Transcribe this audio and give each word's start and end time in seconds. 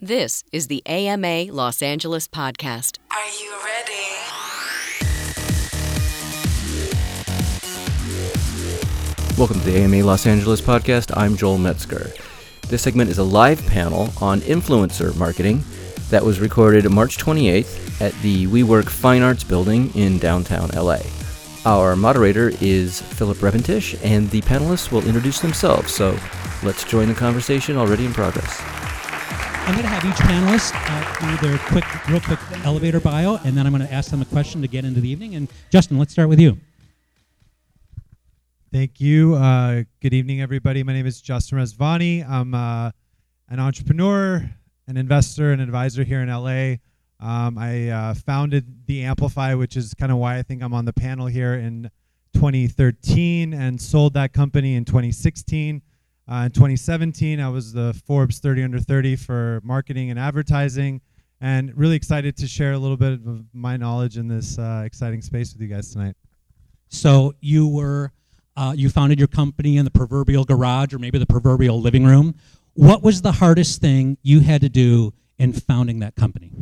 This 0.00 0.42
is 0.50 0.66
the 0.66 0.82
AMA 0.86 1.52
Los 1.52 1.80
Angeles 1.80 2.26
podcast. 2.26 2.98
Are 3.12 3.28
you 3.40 3.52
ready? 3.64 3.92
Welcome 9.38 9.60
to 9.60 9.64
the 9.64 9.78
AMA 9.78 10.02
Los 10.04 10.26
Angeles 10.26 10.60
podcast. 10.60 11.16
I'm 11.16 11.36
Joel 11.36 11.58
Metzger. 11.58 12.12
This 12.66 12.82
segment 12.82 13.08
is 13.08 13.18
a 13.18 13.22
live 13.22 13.64
panel 13.66 14.10
on 14.20 14.40
influencer 14.40 15.16
marketing 15.16 15.62
that 16.10 16.24
was 16.24 16.40
recorded 16.40 16.90
March 16.90 17.16
28th 17.16 18.00
at 18.00 18.12
the 18.20 18.48
WeWork 18.48 18.88
Fine 18.88 19.22
Arts 19.22 19.44
Building 19.44 19.94
in 19.94 20.18
downtown 20.18 20.70
LA. 20.70 20.98
Our 21.64 21.94
moderator 21.94 22.52
is 22.60 23.00
Philip 23.00 23.38
Repentish, 23.38 23.96
and 24.04 24.28
the 24.30 24.42
panelists 24.42 24.90
will 24.90 25.06
introduce 25.06 25.38
themselves. 25.38 25.94
So 25.94 26.18
let's 26.64 26.82
join 26.82 27.06
the 27.06 27.14
conversation 27.14 27.76
already 27.76 28.04
in 28.04 28.12
progress. 28.12 28.60
I'm 29.66 29.72
going 29.72 29.84
to 29.84 29.88
have 29.88 30.04
each 30.04 30.20
panelist 30.26 30.72
uh, 30.74 31.38
do 31.38 31.48
their 31.48 31.56
quick, 31.56 31.84
real 32.06 32.20
quick 32.20 32.38
elevator 32.66 33.00
bio, 33.00 33.36
and 33.44 33.56
then 33.56 33.66
I'm 33.66 33.72
going 33.72 33.86
to 33.86 33.90
ask 33.90 34.10
them 34.10 34.20
a 34.20 34.26
question 34.26 34.60
to 34.60 34.68
get 34.68 34.84
into 34.84 35.00
the 35.00 35.08
evening. 35.08 35.36
And 35.36 35.48
Justin, 35.70 35.98
let's 35.98 36.12
start 36.12 36.28
with 36.28 36.38
you. 36.38 36.58
Thank 38.70 39.00
you. 39.00 39.36
Uh, 39.36 39.84
good 40.02 40.12
evening, 40.12 40.42
everybody. 40.42 40.82
My 40.82 40.92
name 40.92 41.06
is 41.06 41.18
Justin 41.22 41.56
Rezvani. 41.56 42.28
I'm 42.28 42.52
uh, 42.52 42.90
an 43.48 43.58
entrepreneur, 43.58 44.50
an 44.86 44.96
investor, 44.98 45.52
an 45.52 45.60
advisor 45.60 46.04
here 46.04 46.20
in 46.20 46.28
LA. 46.28 46.74
Um, 47.18 47.56
I 47.56 47.88
uh, 47.88 48.14
founded 48.14 48.86
the 48.86 49.04
Amplify, 49.04 49.54
which 49.54 49.78
is 49.78 49.94
kind 49.94 50.12
of 50.12 50.18
why 50.18 50.36
I 50.36 50.42
think 50.42 50.62
I'm 50.62 50.74
on 50.74 50.84
the 50.84 50.92
panel 50.92 51.26
here 51.26 51.54
in 51.54 51.90
2013, 52.34 53.54
and 53.54 53.80
sold 53.80 54.12
that 54.12 54.34
company 54.34 54.74
in 54.74 54.84
2016. 54.84 55.80
Uh, 56.26 56.44
in 56.46 56.50
2017, 56.52 57.38
I 57.38 57.48
was 57.50 57.72
the 57.72 58.00
Forbes 58.06 58.38
30 58.38 58.62
under 58.62 58.78
30 58.78 59.16
for 59.16 59.60
marketing 59.62 60.10
and 60.10 60.18
advertising, 60.18 61.02
and 61.40 61.76
really 61.76 61.96
excited 61.96 62.34
to 62.38 62.46
share 62.46 62.72
a 62.72 62.78
little 62.78 62.96
bit 62.96 63.12
of 63.12 63.44
my 63.52 63.76
knowledge 63.76 64.16
in 64.16 64.26
this 64.28 64.58
uh, 64.58 64.82
exciting 64.86 65.20
space 65.20 65.52
with 65.52 65.60
you 65.60 65.68
guys 65.68 65.92
tonight. 65.92 66.16
So 66.88 67.34
you 67.40 67.68
were, 67.68 68.10
uh, 68.56 68.72
you 68.74 68.88
founded 68.88 69.18
your 69.18 69.28
company 69.28 69.76
in 69.76 69.84
the 69.84 69.90
proverbial 69.90 70.44
garage 70.44 70.94
or 70.94 70.98
maybe 70.98 71.18
the 71.18 71.26
proverbial 71.26 71.78
living 71.78 72.04
room. 72.04 72.36
What 72.72 73.02
was 73.02 73.20
the 73.20 73.32
hardest 73.32 73.82
thing 73.82 74.16
you 74.22 74.40
had 74.40 74.62
to 74.62 74.70
do 74.70 75.12
in 75.38 75.52
founding 75.52 75.98
that 75.98 76.14
company? 76.14 76.52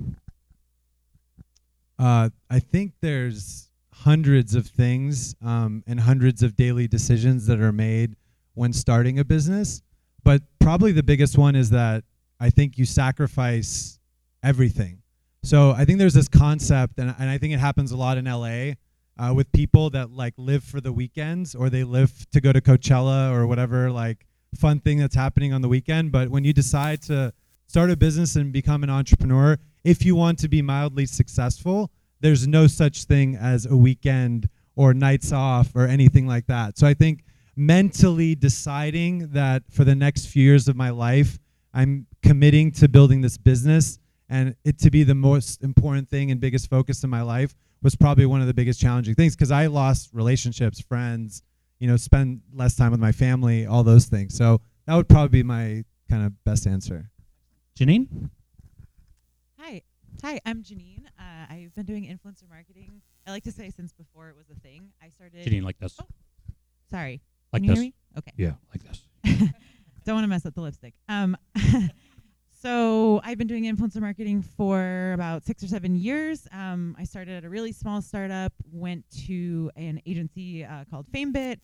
Uh, 2.01 2.31
I 2.51 2.59
think 2.59 2.95
there's 3.01 3.69
hundreds 3.93 4.57
of 4.57 4.67
things 4.67 5.37
um, 5.41 5.85
and 5.87 6.01
hundreds 6.01 6.43
of 6.43 6.57
daily 6.57 6.89
decisions 6.89 7.47
that 7.47 7.61
are 7.61 7.71
made 7.71 8.17
when 8.55 8.73
starting 8.73 9.19
a 9.19 9.25
business. 9.25 9.83
But 10.25 10.43
probably 10.61 10.93
the 10.93 11.03
biggest 11.03 11.37
one 11.37 11.57
is 11.57 11.71
that 11.71 12.05
I 12.39 12.51
think 12.51 12.79
you 12.79 12.85
sacrifice 12.85 13.99
everything. 14.43 15.03
So 15.43 15.73
I 15.73 15.85
think 15.85 15.99
there's 15.99 16.15
this 16.15 16.29
concept, 16.29 16.99
and, 16.99 17.15
and 17.19 17.29
I 17.29 17.39
think 17.39 17.53
it 17.53 17.59
happens 17.59 17.91
a 17.91 17.97
lot 17.97 18.17
in 18.17 18.27
LA 18.27 18.75
uh, 19.19 19.35
with 19.35 19.51
people 19.53 19.91
that 19.91 20.11
like 20.11 20.35
live 20.37 20.63
for 20.63 20.81
the 20.81 20.93
weekends 20.93 21.55
or 21.55 21.69
they 21.69 21.85
live 21.85 22.27
to 22.31 22.41
go 22.41 22.53
to 22.53 22.61
Coachella 22.61 23.33
or 23.33 23.47
whatever 23.47 23.91
like 23.91 24.27
fun 24.55 24.81
thing 24.81 24.99
that's 24.99 25.15
happening 25.15 25.53
on 25.53 25.63
the 25.63 25.69
weekend. 25.69 26.13
But 26.13 26.29
when 26.29 26.45
you 26.45 26.53
decide 26.53 27.03
to 27.03 27.33
start 27.67 27.91
a 27.91 27.97
business 27.97 28.37
and 28.37 28.53
become 28.53 28.83
an 28.83 28.91
entrepreneur, 28.91 29.59
if 29.85 30.05
you 30.05 30.15
want 30.15 30.39
to 30.41 30.49
be 30.49 30.63
mildly 30.63 31.07
successful, 31.07 31.91
there's 32.21 32.47
no 32.47 32.67
such 32.67 33.05
thing 33.05 33.35
as 33.35 33.67
a 33.67 33.77
weekend 33.77 34.49
or 34.77 34.95
nights 34.95 35.33
off 35.33 35.75
or 35.75 35.87
anything 35.87 36.27
like 36.27 36.47
that. 36.47 36.79
So 36.79 36.87
I 36.87 36.95
think 36.95 37.25
mentally 37.67 38.35
deciding 38.35 39.29
that 39.33 39.63
for 39.71 39.85
the 39.85 39.95
next 39.95 40.27
few 40.27 40.43
years 40.43 40.69
of 40.69 40.77
my 40.77 40.91
life, 40.91 41.39
I'm 41.73 42.07
committing 42.23 42.73
to 42.73 42.89
building 42.89 43.21
this 43.21 43.39
business 43.39 43.99
and 44.29 44.57
it 44.65 44.79
to 44.81 44.91
be 44.91 45.05
the 45.05 45.15
most 45.15 45.63
important 45.63 46.09
thing 46.09 46.31
and 46.31 46.41
biggest 46.41 46.69
focus 46.69 47.05
in 47.05 47.11
my 47.11 47.23
life 47.23 47.55
was 47.83 47.95
probably 47.95 48.27
one 48.27 48.41
of 48.41 48.47
the 48.47 48.55
biggest 48.55 48.81
challenging 48.81 49.15
things 49.15 49.35
because 49.35 49.51
I 49.51 49.67
lost 49.67 50.11
relationships, 50.13 50.81
friends, 50.81 51.43
you 51.79 51.89
know, 51.89 51.97
spend 51.97 52.41
less 52.53 52.77
time 52.77 52.91
with 52.91 53.01
my 53.01 53.13
family, 53.13 53.67
all 53.67 53.83
those 53.83 54.07
things. 54.07 54.37
So 54.37 54.61
that 54.87 54.95
would 54.95 55.09
probably 55.09 55.29
be 55.29 55.43
my 55.43 55.85
kind 56.09 56.27
of 56.27 56.45
best 56.45 56.67
answer. 56.67 57.11
Janine? 57.79 58.31
Hi. 59.59 59.83
Hi, 60.23 60.41
I'm 60.47 60.63
Janine. 60.63 61.07
Uh, 61.19 61.47
I've 61.49 61.75
been 61.75 61.87
doing 61.87 62.05
influencer 62.05 62.49
marketing. 62.49 63.03
I 63.27 63.31
like 63.31 63.45
to 63.45 63.53
say 63.53 63.71
since 63.71 63.93
before 63.93 64.29
it 64.29 64.37
was 64.37 64.51
a 64.51 64.61
thing. 64.61 64.91
I 65.03 65.09
started. 65.09 65.45
Janine, 65.45 65.63
like 65.63 65.79
this. 65.79 65.97
Oh, 66.01 66.07
sorry. 66.91 67.21
Like 67.53 67.63
Can 67.63 67.65
you 67.65 67.71
this. 67.71 67.79
hear 67.79 67.87
me? 67.89 67.95
Okay. 68.19 68.33
Yeah, 68.37 68.53
like 68.73 68.83
this. 68.83 69.03
Don't 70.05 70.17
want 70.17 70.25
to 70.25 70.29
mess 70.29 70.47
up 70.47 70.55
the 70.55 70.61
lipstick. 70.61 70.95
Um, 71.09 71.37
so 72.51 73.21
I've 73.25 73.39
been 73.39 73.47
doing 73.47 73.65
influencer 73.65 74.01
marketing 74.01 74.43
for 74.43 75.13
about 75.13 75.45
six 75.45 75.63
or 75.63 75.69
seven 75.69 75.95
years. 75.95 76.47
Um, 76.53 76.97
I 76.99 77.05
started 77.05 77.37
at 77.37 77.45
a 77.45 77.49
really 77.49 77.73
small 77.73 78.03
startup, 78.03 78.53
went 78.73 79.05
to 79.27 79.71
an 79.77 80.01
agency 80.07 80.65
uh, 80.65 80.85
called 80.91 81.07
FameBit, 81.13 81.59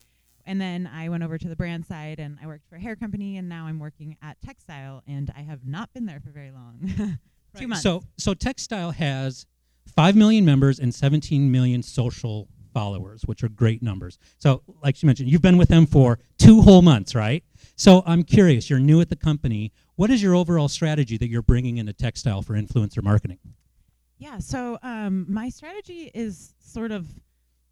and 0.45 0.59
then 0.59 0.89
I 0.91 1.09
went 1.09 1.23
over 1.23 1.37
to 1.37 1.47
the 1.47 1.55
brand 1.55 1.85
side 1.85 2.19
and 2.19 2.37
I 2.41 2.47
worked 2.47 2.67
for 2.69 2.75
a 2.75 2.79
hair 2.79 2.95
company, 2.95 3.37
and 3.37 3.49
now 3.49 3.65
I'm 3.65 3.79
working 3.79 4.15
at 4.21 4.37
Textile, 4.41 5.03
and 5.07 5.31
I 5.35 5.41
have 5.41 5.65
not 5.65 5.93
been 5.93 6.05
there 6.05 6.21
for 6.23 6.29
very 6.31 6.51
long. 6.51 7.17
Two 7.57 7.67
months. 7.67 7.83
So, 7.83 8.03
so 8.17 8.33
Textile 8.33 8.91
has 8.91 9.45
5 9.95 10.15
million 10.15 10.45
members 10.45 10.79
and 10.79 10.93
17 10.93 11.51
million 11.51 11.83
social 11.83 12.47
followers, 12.73 13.23
which 13.25 13.43
are 13.43 13.49
great 13.49 13.81
numbers. 13.81 14.17
So, 14.37 14.63
like 14.83 14.95
she 14.95 15.05
mentioned, 15.05 15.29
you've 15.29 15.41
been 15.41 15.57
with 15.57 15.69
them 15.69 15.85
for 15.85 16.19
two 16.37 16.61
whole 16.61 16.81
months, 16.81 17.15
right? 17.15 17.43
So, 17.75 18.03
I'm 18.05 18.23
curious, 18.23 18.69
you're 18.69 18.79
new 18.79 19.01
at 19.01 19.09
the 19.09 19.15
company. 19.15 19.71
What 19.95 20.09
is 20.09 20.21
your 20.23 20.35
overall 20.35 20.67
strategy 20.67 21.17
that 21.17 21.29
you're 21.29 21.41
bringing 21.41 21.77
into 21.77 21.93
Textile 21.93 22.41
for 22.41 22.53
influencer 22.53 23.03
marketing? 23.03 23.39
Yeah, 24.17 24.39
so 24.39 24.77
um, 24.83 25.25
my 25.29 25.47
strategy 25.47 26.11
is 26.13 26.53
sort 26.59 26.91
of 26.91 27.07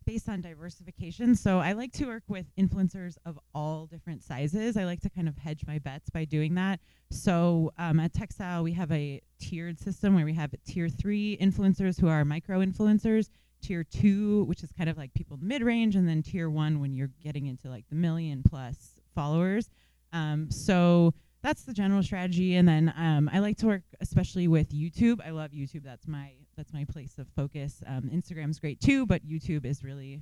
based 0.07 0.29
on 0.29 0.39
diversification. 0.39 1.35
So 1.35 1.59
I 1.59 1.73
like 1.73 1.91
to 1.93 2.05
work 2.05 2.23
with 2.29 2.45
influencers 2.55 3.17
of 3.25 3.37
all 3.53 3.85
different 3.85 4.23
sizes. 4.23 4.77
I 4.77 4.85
like 4.85 5.01
to 5.01 5.09
kind 5.09 5.27
of 5.27 5.37
hedge 5.37 5.63
my 5.67 5.79
bets 5.79 6.09
by 6.09 6.23
doing 6.23 6.55
that. 6.55 6.79
So 7.11 7.73
um, 7.77 7.99
at 7.99 8.13
Textile, 8.13 8.63
we 8.63 8.71
have 8.71 8.89
a 8.93 9.21
tiered 9.39 9.77
system 9.77 10.15
where 10.15 10.23
we 10.23 10.33
have 10.33 10.55
tier 10.65 10.87
three 10.87 11.37
influencers 11.41 11.99
who 11.99 12.07
are 12.07 12.23
micro 12.23 12.61
influencers, 12.61 13.29
tier 13.61 13.83
two, 13.83 14.43
which 14.45 14.63
is 14.63 14.71
kind 14.71 14.89
of 14.89 14.97
like 14.97 15.13
people 15.13 15.37
mid 15.41 15.61
range, 15.61 15.95
and 15.95 16.07
then 16.07 16.23
tier 16.23 16.49
one 16.49 16.79
when 16.79 16.93
you're 16.93 17.11
getting 17.23 17.47
into 17.47 17.69
like 17.69 17.85
the 17.89 17.95
million 17.95 18.43
plus 18.47 18.91
followers. 19.15 19.69
Um, 20.13 20.49
so 20.49 21.13
that's 21.43 21.63
the 21.63 21.73
general 21.73 22.01
strategy 22.01 22.55
and 22.55 22.67
then 22.67 22.91
um, 22.97 23.29
i 23.31 23.39
like 23.39 23.55
to 23.57 23.67
work 23.67 23.83
especially 24.01 24.47
with 24.47 24.69
youtube 24.71 25.19
i 25.25 25.29
love 25.29 25.51
youtube 25.51 25.83
that's 25.83 26.07
my 26.07 26.31
that's 26.57 26.73
my 26.73 26.83
place 26.83 27.17
of 27.19 27.27
focus 27.35 27.81
um, 27.85 28.09
instagram's 28.13 28.59
great 28.59 28.81
too 28.81 29.05
but 29.05 29.25
youtube 29.25 29.63
is 29.63 29.83
really 29.83 30.19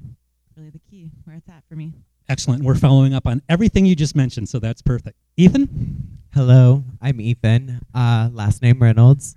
really 0.57 0.69
the 0.69 0.81
key 0.91 1.09
where 1.23 1.35
it's 1.37 1.47
at 1.49 1.63
for 1.69 1.75
me 1.75 1.93
Excellent. 2.27 2.63
We're 2.63 2.75
following 2.75 3.13
up 3.13 3.27
on 3.27 3.43
everything 3.47 3.85
you 3.85 3.95
just 3.95 4.15
mentioned, 4.15 4.49
so 4.49 4.57
that's 4.57 4.81
perfect. 4.81 5.15
Ethan? 5.37 6.17
Hello, 6.33 6.83
I'm 6.99 7.21
Ethan. 7.21 7.81
Uh, 7.93 8.29
last 8.33 8.63
name 8.63 8.81
Reynolds. 8.81 9.35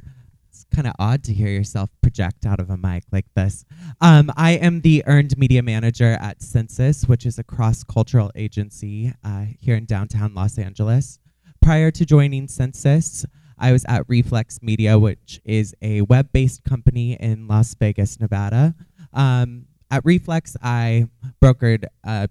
Kind 0.75 0.87
of 0.87 0.95
odd 0.99 1.25
to 1.25 1.33
hear 1.33 1.49
yourself 1.49 1.91
project 2.03 2.47
out 2.47 2.61
of 2.61 2.71
a 2.71 2.77
mic 2.77 3.05
like 3.11 3.27
this. 3.35 3.65
Um, 4.01 4.31
I 4.37 4.53
am 4.53 4.83
the 4.83 5.03
earned 5.07 5.37
media 5.39 5.63
manager 5.63 6.17
at 6.21 6.41
Sensis, 6.41 7.09
which 7.09 7.25
is 7.27 7.39
a 7.39 7.43
cross 7.45 7.83
cultural 7.85 8.31
agency 8.35 9.13
uh, 9.25 9.47
here 9.59 9.77
in 9.77 9.87
downtown 9.87 10.35
Los 10.35 10.59
Angeles. 10.59 11.19
Prior 11.63 11.91
to 11.91 12.05
joining 12.05 12.47
Sensis, 12.47 13.25
I 13.59 13.73
was 13.73 13.85
at 13.89 14.05
Reflex 14.09 14.63
Media, 14.63 14.99
which 14.99 15.41
is 15.45 15.75
a 15.83 16.03
web 16.03 16.33
based 16.33 16.65
company 16.65 17.15
in 17.15 17.49
Las 17.49 17.75
Vegas, 17.75 18.21
Nevada. 18.21 18.75
Um, 19.13 19.67
at 19.91 20.05
Reflex, 20.05 20.57
I 20.63 21.09
brokered 21.43 21.85
a 22.05 22.29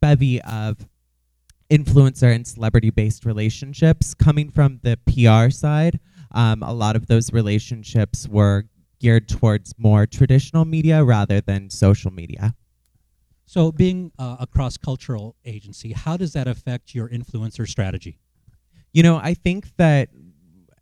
bevy 0.00 0.40
of 0.42 0.86
influencer 1.70 2.34
and 2.34 2.46
celebrity 2.46 2.90
based 2.90 3.24
relationships 3.24 4.14
coming 4.14 4.50
from 4.50 4.80
the 4.82 4.98
PR 5.06 5.50
side. 5.50 6.00
Um, 6.32 6.62
a 6.62 6.72
lot 6.72 6.96
of 6.96 7.06
those 7.06 7.32
relationships 7.32 8.28
were 8.28 8.64
geared 9.00 9.28
towards 9.28 9.74
more 9.78 10.06
traditional 10.06 10.64
media 10.64 11.02
rather 11.02 11.40
than 11.40 11.70
social 11.70 12.10
media. 12.10 12.54
So, 13.46 13.72
being 13.72 14.12
uh, 14.18 14.36
a 14.40 14.46
cross 14.46 14.76
cultural 14.76 15.34
agency, 15.44 15.92
how 15.92 16.16
does 16.16 16.34
that 16.34 16.46
affect 16.46 16.94
your 16.94 17.08
influencer 17.08 17.68
strategy? 17.68 18.20
You 18.92 19.02
know, 19.02 19.16
I 19.16 19.34
think 19.34 19.76
that 19.76 20.08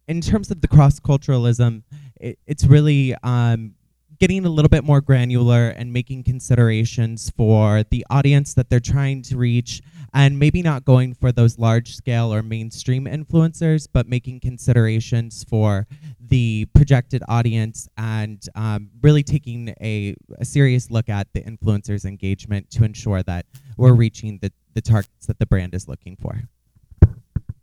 in 0.07 0.21
terms 0.21 0.51
of 0.51 0.61
the 0.61 0.69
cross 0.69 1.01
culturalism, 1.01 1.83
it, 2.21 2.39
it's 2.47 2.65
really 2.65 3.15
um, 3.23 3.75
getting 4.19 4.45
a 4.45 4.49
little 4.49 4.69
bit 4.69 4.85
more 4.85 5.01
granular 5.01 5.69
and 5.69 5.93
making 5.93 6.25
considerations 6.25 7.31
for 7.31 7.85
the 7.91 8.05
audience 8.11 8.55
that 8.55 8.69
they're 8.69 8.81
trying 8.81 9.23
to 9.23 9.37
reach 9.37 9.81
and 10.15 10.39
maybe 10.39 10.63
not 10.63 10.85
going 10.85 11.15
for 11.15 11.33
those 11.33 11.59
large 11.59 11.95
scale 11.95 12.33
or 12.33 12.43
mainstream 12.43 13.05
influencers 13.05 13.87
but 13.93 14.09
making 14.09 14.41
considerations 14.41 15.45
for 15.45 15.87
the 16.21 16.67
projected 16.75 17.23
audience 17.29 17.89
and 17.97 18.49
um, 18.55 18.91
really 19.03 19.23
taking 19.23 19.75
a, 19.81 20.15
a 20.39 20.45
serious 20.45 20.91
look 20.91 21.09
at 21.09 21.27
the 21.35 21.41
influencers 21.43 22.05
engagement 22.05 22.71
to 22.71 22.85
ensure 22.85 23.23
that 23.23 23.47
we're 23.77 23.95
reaching 23.95 24.39
the, 24.41 24.53
the 24.75 24.81
targets 24.81 25.27
that 25.27 25.39
the 25.39 25.47
brand 25.47 25.75
is 25.75 25.89
looking 25.89 26.17
for 26.17 26.43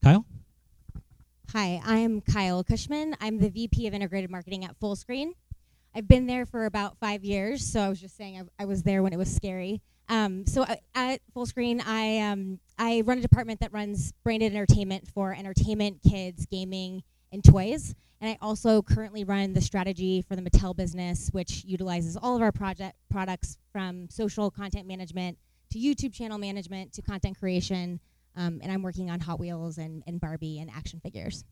Kyle? 0.03 0.25
Hi, 1.51 1.81
I'm 1.83 2.21
Kyle 2.21 2.63
Cushman. 2.63 3.15
I'm 3.21 3.39
the 3.39 3.50
VP 3.50 3.88
of 3.88 3.94
Integrated 3.94 4.30
Marketing 4.30 4.65
at 4.65 4.80
Fullscreen. 4.80 5.31
I've 5.95 6.07
been 6.07 6.27
there 6.27 6.45
for 6.45 6.65
about 6.65 6.98
five 7.00 7.24
years, 7.24 7.65
so 7.65 7.80
I 7.80 7.89
was 7.89 8.01
just 8.01 8.18
saying 8.18 8.39
I, 8.39 8.63
I 8.63 8.65
was 8.65 8.83
there 8.83 9.01
when 9.01 9.13
it 9.13 9.18
was 9.18 9.33
scary. 9.33 9.81
Um, 10.07 10.46
so 10.46 10.63
uh, 10.63 10.75
at 10.94 11.22
Fullscreen, 11.36 11.81
I 11.86 12.19
um, 12.19 12.60
I 12.78 13.02
run 13.06 13.18
a 13.18 13.22
department 13.22 13.60
that 13.62 13.74
runs 13.74 14.13
branded 14.24 14.54
entertainment 14.54 15.07
for 15.07 15.34
entertainment, 15.34 16.00
kids, 16.07 16.46
gaming, 16.46 17.04
and 17.31 17.44
toys. 17.44 17.96
And 18.22 18.30
I 18.30 18.38
also 18.42 18.81
currently 18.81 19.24
run 19.24 19.54
the 19.54 19.62
strategy 19.62 20.22
for 20.22 20.36
the 20.36 20.42
Mattel 20.42 20.75
business, 20.75 21.30
which 21.31 21.63
utilizes 21.66 22.16
all 22.16 22.36
of 22.36 22.42
our 22.42 22.52
project 22.52 22.96
products 23.10 23.57
from 23.72 24.10
social 24.10 24.50
content 24.50 24.88
management 24.88 25.38
to 25.72 25.80
YouTube 25.80 26.13
channel 26.13 26.38
management 26.38 26.94
to 26.94 27.01
content 27.01 27.38
creation. 27.38 28.00
Um, 28.36 28.60
and 28.63 28.72
I'm 28.72 28.81
working 28.81 29.10
on 29.10 29.19
Hot 29.22 29.40
Wheels 29.40 29.78
and, 29.78 30.04
and 30.08 30.19
Barbie 30.19 30.60
and 30.60 30.69
action 30.69 31.00
figures. 31.00 31.44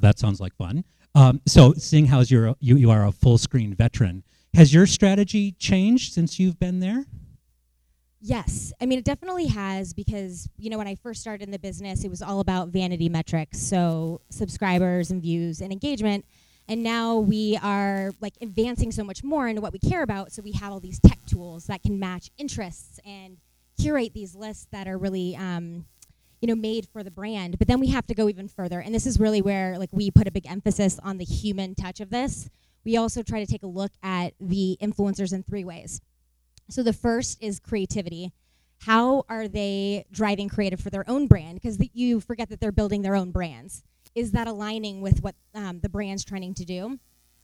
That 0.00 0.18
sounds 0.18 0.40
like 0.40 0.54
fun. 0.56 0.84
Um, 1.14 1.40
so, 1.46 1.74
seeing 1.74 2.06
how 2.06 2.20
you're 2.20 2.54
you, 2.60 2.76
you 2.76 2.90
are 2.90 3.06
a 3.06 3.10
Fullscreen 3.10 3.74
veteran, 3.74 4.24
has 4.54 4.72
your 4.72 4.86
strategy 4.86 5.52
changed 5.52 6.12
since 6.12 6.38
you've 6.38 6.58
been 6.58 6.80
there? 6.80 7.04
Yes. 8.24 8.72
I 8.80 8.86
mean, 8.86 9.00
it 9.00 9.04
definitely 9.04 9.48
has 9.48 9.92
because, 9.92 10.48
you 10.56 10.70
know, 10.70 10.78
when 10.78 10.86
I 10.86 10.94
first 10.94 11.20
started 11.20 11.42
in 11.42 11.50
the 11.50 11.58
business, 11.58 12.04
it 12.04 12.08
was 12.08 12.22
all 12.22 12.38
about 12.38 12.68
vanity 12.68 13.08
metrics. 13.08 13.58
So, 13.58 14.20
subscribers 14.30 15.10
and 15.10 15.20
views 15.20 15.60
and 15.60 15.72
engagement. 15.72 16.24
And 16.68 16.84
now 16.84 17.18
we 17.18 17.58
are 17.60 18.12
like 18.20 18.34
advancing 18.40 18.92
so 18.92 19.02
much 19.02 19.24
more 19.24 19.48
into 19.48 19.60
what 19.60 19.72
we 19.72 19.80
care 19.80 20.04
about. 20.04 20.30
So, 20.30 20.40
we 20.40 20.52
have 20.52 20.72
all 20.72 20.78
these 20.78 21.00
tech 21.00 21.18
tools 21.26 21.66
that 21.66 21.82
can 21.82 21.98
match 21.98 22.30
interests 22.38 23.00
and 23.04 23.38
curate 23.76 24.14
these 24.14 24.36
lists 24.36 24.68
that 24.70 24.86
are 24.86 24.96
really, 24.96 25.34
um, 25.34 25.86
you 26.40 26.46
know, 26.46 26.54
made 26.54 26.86
for 26.92 27.02
the 27.02 27.10
brand. 27.10 27.58
But 27.58 27.66
then 27.66 27.80
we 27.80 27.88
have 27.88 28.06
to 28.06 28.14
go 28.14 28.28
even 28.28 28.46
further. 28.46 28.78
And 28.78 28.94
this 28.94 29.04
is 29.04 29.18
really 29.18 29.42
where 29.42 29.80
like 29.80 29.90
we 29.90 30.12
put 30.12 30.28
a 30.28 30.30
big 30.30 30.46
emphasis 30.46 31.00
on 31.02 31.18
the 31.18 31.24
human 31.24 31.74
touch 31.74 31.98
of 31.98 32.10
this. 32.10 32.48
We 32.84 32.96
also 32.96 33.24
try 33.24 33.44
to 33.44 33.50
take 33.50 33.64
a 33.64 33.68
look 33.68 33.92
at 34.00 34.34
the 34.40 34.78
influencers 34.80 35.32
in 35.32 35.42
three 35.42 35.64
ways. 35.64 36.00
So 36.68 36.82
the 36.82 36.92
first 36.92 37.42
is 37.42 37.60
creativity. 37.60 38.32
How 38.80 39.24
are 39.28 39.46
they 39.46 40.06
driving 40.10 40.48
creative 40.48 40.80
for 40.80 40.90
their 40.90 41.08
own 41.08 41.26
brand? 41.26 41.54
Because 41.54 41.78
you 41.92 42.20
forget 42.20 42.48
that 42.48 42.60
they're 42.60 42.72
building 42.72 43.02
their 43.02 43.14
own 43.14 43.30
brands. 43.30 43.84
Is 44.14 44.32
that 44.32 44.48
aligning 44.48 45.00
with 45.00 45.22
what 45.22 45.34
um, 45.54 45.80
the 45.80 45.88
brand's 45.88 46.24
trying 46.24 46.54
to 46.54 46.64
do? 46.64 46.98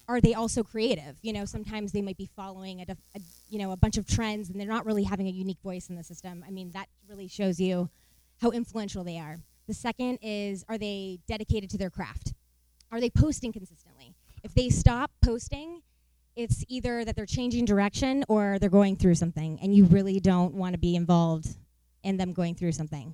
Are 0.08 0.20
they 0.20 0.34
also 0.34 0.62
creative? 0.62 1.18
You 1.22 1.32
know, 1.32 1.44
sometimes 1.44 1.92
they 1.92 2.00
might 2.02 2.16
be 2.16 2.28
following 2.34 2.80
a, 2.80 2.86
def- 2.86 2.98
a 3.14 3.20
you 3.48 3.58
know 3.58 3.72
a 3.72 3.76
bunch 3.76 3.98
of 3.98 4.06
trends 4.06 4.48
and 4.48 4.58
they're 4.58 4.66
not 4.66 4.86
really 4.86 5.04
having 5.04 5.26
a 5.28 5.30
unique 5.30 5.60
voice 5.62 5.88
in 5.88 5.96
the 5.96 6.02
system. 6.02 6.44
I 6.46 6.50
mean, 6.50 6.70
that 6.72 6.88
really 7.08 7.28
shows 7.28 7.60
you 7.60 7.90
how 8.40 8.50
influential 8.50 9.04
they 9.04 9.18
are. 9.18 9.36
The 9.66 9.74
second 9.74 10.18
is 10.22 10.64
are 10.68 10.78
they 10.78 11.20
dedicated 11.28 11.70
to 11.70 11.78
their 11.78 11.90
craft? 11.90 12.32
Are 12.90 13.00
they 13.00 13.10
posting 13.10 13.52
consistently? 13.52 14.14
If 14.42 14.54
they 14.54 14.70
stop 14.70 15.10
posting, 15.22 15.82
it's 16.38 16.64
either 16.68 17.04
that 17.04 17.16
they're 17.16 17.26
changing 17.26 17.64
direction 17.64 18.24
or 18.28 18.58
they're 18.60 18.70
going 18.70 18.94
through 18.94 19.16
something, 19.16 19.58
and 19.60 19.74
you 19.74 19.84
really 19.86 20.20
don't 20.20 20.54
want 20.54 20.72
to 20.72 20.78
be 20.78 20.94
involved 20.94 21.48
in 22.04 22.16
them 22.16 22.32
going 22.32 22.54
through 22.54 22.70
something. 22.70 23.12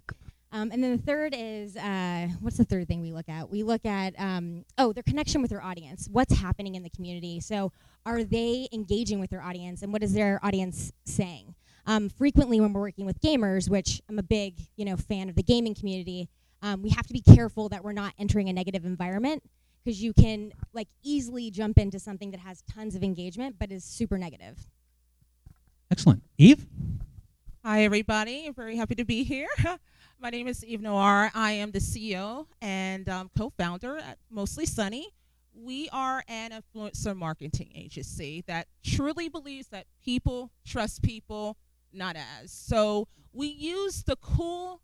Um, 0.53 0.71
and 0.71 0.85
then 0.85 0.93
the 0.93 1.03
third 1.03 1.35
is 1.37 1.75
uh, 1.77 2.29
what's 2.41 2.59
the 2.59 2.65
third 2.65 2.87
thing 2.87 3.01
we 3.01 3.13
look 3.13 3.29
at? 3.29 3.51
We 3.51 3.63
look 3.63 3.87
at 3.87 4.15
um, 4.19 4.67
oh 4.77 4.93
their 4.93 5.03
connection 5.03 5.41
with 5.41 5.51
their 5.51 5.65
audience. 5.65 6.07
What's 6.13 6.39
happening 6.39 6.75
in 6.75 6.83
the 6.83 6.91
community? 6.91 7.41
So 7.41 7.73
are 8.05 8.23
they 8.23 8.69
engaging 8.73 9.21
with 9.21 9.31
their 9.31 9.43
audience, 9.43 9.83
and 9.83 9.91
what 9.91 10.03
is 10.03 10.13
their 10.13 10.39
audience 10.45 10.93
saying? 11.07 11.55
Um, 11.87 12.11
frequently, 12.11 12.61
when 12.61 12.75
we're 12.75 12.83
working 12.83 13.07
with 13.07 13.21
gamers, 13.21 13.71
which 13.71 14.03
I'm 14.09 14.19
a 14.19 14.23
big 14.23 14.61
you 14.77 14.85
know 14.85 14.99
fan 14.99 15.31
of 15.31 15.35
the 15.35 15.43
gaming 15.43 15.75
community, 15.75 16.29
um, 16.61 16.83
we 16.83 16.91
have 16.91 17.07
to 17.07 17.15
be 17.15 17.23
careful 17.23 17.71
that 17.71 17.83
we're 17.83 17.93
not 17.93 18.13
entering 18.19 18.51
a 18.51 18.53
negative 18.53 18.85
environment 18.85 19.43
because 19.85 20.03
you 20.03 20.13
can 20.13 20.53
like 20.73 20.89
easily 21.03 21.51
jump 21.51 21.79
into 21.79 21.99
something 21.99 22.31
that 22.31 22.41
has 22.41 22.63
tons 22.63 22.95
of 22.95 23.03
engagement 23.03 23.57
but 23.59 23.71
is 23.71 23.85
super 23.85 24.17
negative. 24.17 24.67
Excellent. 25.91 26.23
Eve? 26.39 26.67
Hi, 27.65 27.85
everybody. 27.85 28.51
Very 28.51 28.77
happy 28.77 28.95
to 28.95 29.05
be 29.05 29.25
here. 29.25 29.49
My 30.19 30.31
name 30.31 30.49
is 30.49 30.65
Eve 30.65 30.81
Noir. 30.81 31.31
I 31.35 31.53
am 31.53 31.71
the 31.71 31.79
CEO 31.79 32.47
and 32.63 33.09
um, 33.09 33.31
co 33.37 33.53
founder 33.59 33.99
at 33.99 34.19
Mostly 34.31 34.67
Sunny. 34.67 35.09
We 35.55 35.89
are 35.91 36.25
an 36.29 36.51
influencer 36.51 37.15
marketing 37.15 37.71
agency 37.75 38.43
that 38.47 38.67
truly 38.85 39.29
believes 39.29 39.69
that 39.69 39.87
people 40.05 40.51
trust 40.67 41.03
people, 41.03 41.57
not 41.93 42.17
as. 42.17 42.51
So 42.51 43.07
we 43.33 43.47
use 43.47 44.03
the 44.03 44.17
cool 44.17 44.81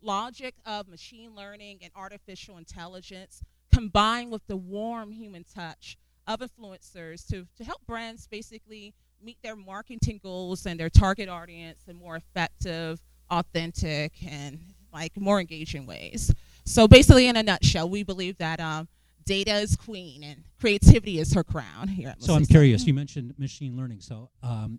logic 0.00 0.54
of 0.66 0.86
machine 0.86 1.34
learning 1.34 1.78
and 1.82 1.90
artificial 1.96 2.58
intelligence 2.58 3.42
combined 3.74 4.30
with 4.30 4.46
the 4.46 4.56
warm 4.56 5.10
human 5.10 5.44
touch 5.44 5.96
of 6.26 6.40
influencers 6.40 7.26
to, 7.28 7.46
to 7.56 7.64
help 7.64 7.84
brands 7.86 8.26
basically 8.26 8.94
meet 9.22 9.38
their 9.42 9.56
marketing 9.56 10.20
goals 10.22 10.66
and 10.66 10.78
their 10.78 10.90
target 10.90 11.28
audience 11.28 11.82
in 11.88 11.96
more 11.96 12.16
effective, 12.16 13.00
authentic, 13.30 14.12
and 14.26 14.60
like 14.92 15.12
more 15.18 15.40
engaging 15.40 15.86
ways. 15.86 16.32
So 16.64 16.86
basically, 16.86 17.26
in 17.26 17.36
a 17.36 17.42
nutshell, 17.42 17.88
we 17.88 18.02
believe 18.04 18.38
that 18.38 18.60
um, 18.60 18.88
data 19.26 19.54
is 19.54 19.76
queen 19.76 20.22
and 20.22 20.44
creativity 20.60 21.18
is 21.18 21.32
her 21.34 21.44
crown 21.44 21.88
here. 21.88 22.10
At 22.10 22.22
so 22.22 22.34
I'm 22.34 22.46
curious. 22.46 22.86
You 22.86 22.94
mentioned 22.94 23.34
machine 23.38 23.76
learning. 23.76 24.00
So 24.00 24.30
um, 24.42 24.78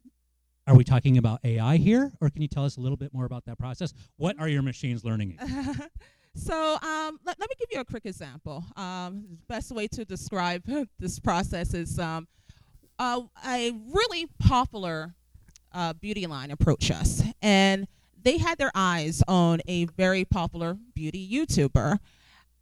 are 0.67 0.75
we 0.75 0.83
talking 0.83 1.17
about 1.17 1.41
AI 1.43 1.77
here, 1.77 2.11
or 2.21 2.29
can 2.29 2.41
you 2.41 2.47
tell 2.47 2.65
us 2.65 2.77
a 2.77 2.81
little 2.81 2.97
bit 2.97 3.13
more 3.13 3.25
about 3.25 3.45
that 3.45 3.59
process? 3.59 3.93
What 4.17 4.39
are 4.39 4.47
your 4.47 4.63
machines 4.63 5.03
learning? 5.03 5.37
So 6.35 6.73
um, 6.81 7.19
let, 7.25 7.39
let 7.39 7.49
me 7.49 7.55
give 7.57 7.69
you 7.71 7.79
a 7.79 7.85
quick 7.85 8.05
example. 8.05 8.63
Um, 8.75 9.25
the 9.29 9.37
best 9.47 9.71
way 9.71 9.87
to 9.87 10.05
describe 10.05 10.63
this 10.99 11.17
process 11.19 11.73
is 11.73 11.97
um, 11.97 12.27
a 12.99 13.71
really 13.91 14.27
popular 14.39 15.15
uh, 15.71 15.93
beauty 15.93 16.27
line 16.27 16.51
approached 16.51 16.91
us, 16.91 17.23
and 17.41 17.87
they 18.21 18.37
had 18.37 18.57
their 18.57 18.71
eyes 18.75 19.23
on 19.27 19.61
a 19.67 19.85
very 19.85 20.25
popular 20.25 20.77
beauty 20.93 21.27
YouTuber. 21.31 21.99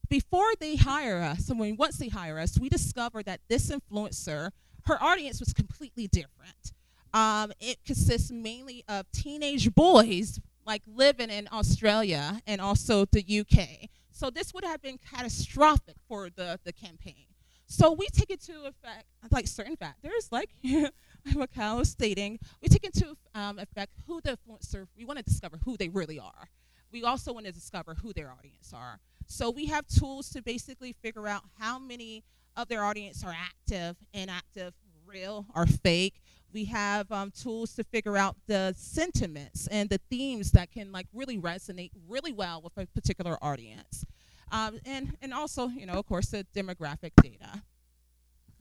Before 0.10 0.52
they 0.60 0.76
hire 0.76 1.22
us, 1.22 1.50
and 1.50 1.60
when 1.60 1.76
once 1.76 1.98
they 1.98 2.10
hire 2.10 2.38
us, 2.38 2.60
we 2.60 2.70
discovered 2.70 3.26
that 3.26 3.40
this 3.50 3.72
influencer, 3.72 4.52
her 4.86 5.02
audience 5.02 5.40
was 5.40 5.54
completely 5.54 6.08
different. 6.08 6.74
Um, 7.14 7.54
it 7.60 7.78
consists 7.86 8.32
mainly 8.32 8.84
of 8.88 9.10
teenage 9.12 9.74
boys 9.74 10.40
like 10.66 10.84
living 10.88 11.30
in 11.30 11.48
Australia 11.52 12.42
and 12.48 12.62
also 12.62 13.06
the 13.06 13.24
UK. 13.42 13.90
So 14.12 14.30
this 14.30 14.54
would 14.54 14.64
have 14.64 14.82
been 14.82 14.98
catastrophic 14.98 15.96
for 16.08 16.30
the, 16.30 16.60
the 16.64 16.74
campaign. 16.74 17.26
So 17.66 17.92
we 17.92 18.08
take 18.08 18.30
into 18.30 18.66
effect 18.66 19.06
like 19.32 19.48
certain 19.48 19.76
factors, 19.76 20.30
like 20.32 20.50
Macau 21.28 21.80
was 21.80 21.90
stating, 21.90 22.40
we 22.62 22.68
take 22.68 22.84
into 22.84 23.18
um, 23.34 23.58
effect 23.58 23.94
who 24.06 24.22
the 24.22 24.38
influencer, 24.38 24.86
we 24.96 25.06
want 25.06 25.18
to 25.18 25.24
discover 25.24 25.60
who 25.66 25.78
they 25.78 25.90
really 25.90 26.20
are. 26.20 26.50
We 26.92 27.04
also 27.04 27.34
want 27.34 27.48
to 27.48 27.52
discover 27.52 27.96
who 27.96 28.14
their 28.14 28.32
audience 28.32 28.72
are. 28.74 29.00
So 29.26 29.50
we 29.50 29.66
have 29.68 29.88
tools 29.88 30.30
to 30.32 30.44
basically 30.44 30.94
figure 30.94 31.28
out 31.28 31.44
how 31.58 31.80
many 31.80 32.24
of 32.56 32.68
their 32.68 32.84
audience 32.84 33.24
are 33.24 33.36
active, 33.36 33.98
inactive, 34.14 34.74
real, 35.08 35.48
or 35.56 35.66
fake 35.66 36.22
we 36.54 36.66
have 36.66 37.12
um, 37.12 37.32
tools 37.32 37.74
to 37.76 37.84
figure 37.84 38.18
out 38.18 38.36
the 38.48 38.74
sentiments 38.78 39.68
and 39.68 39.90
the 39.90 40.00
themes 40.10 40.52
that 40.52 40.72
can 40.72 40.92
like 40.92 41.08
really 41.14 41.38
resonate 41.38 41.92
really 42.08 42.32
well 42.32 42.62
with 42.62 42.78
a 42.78 42.86
particular 42.88 43.38
audience. 43.42 44.06
Um, 44.52 44.80
and, 44.86 45.18
and 45.22 45.34
also, 45.34 45.68
you 45.68 45.86
know, 45.86 45.94
of 45.94 46.06
course, 46.06 46.28
the 46.28 46.46
demographic 46.56 47.12
data. 47.22 47.64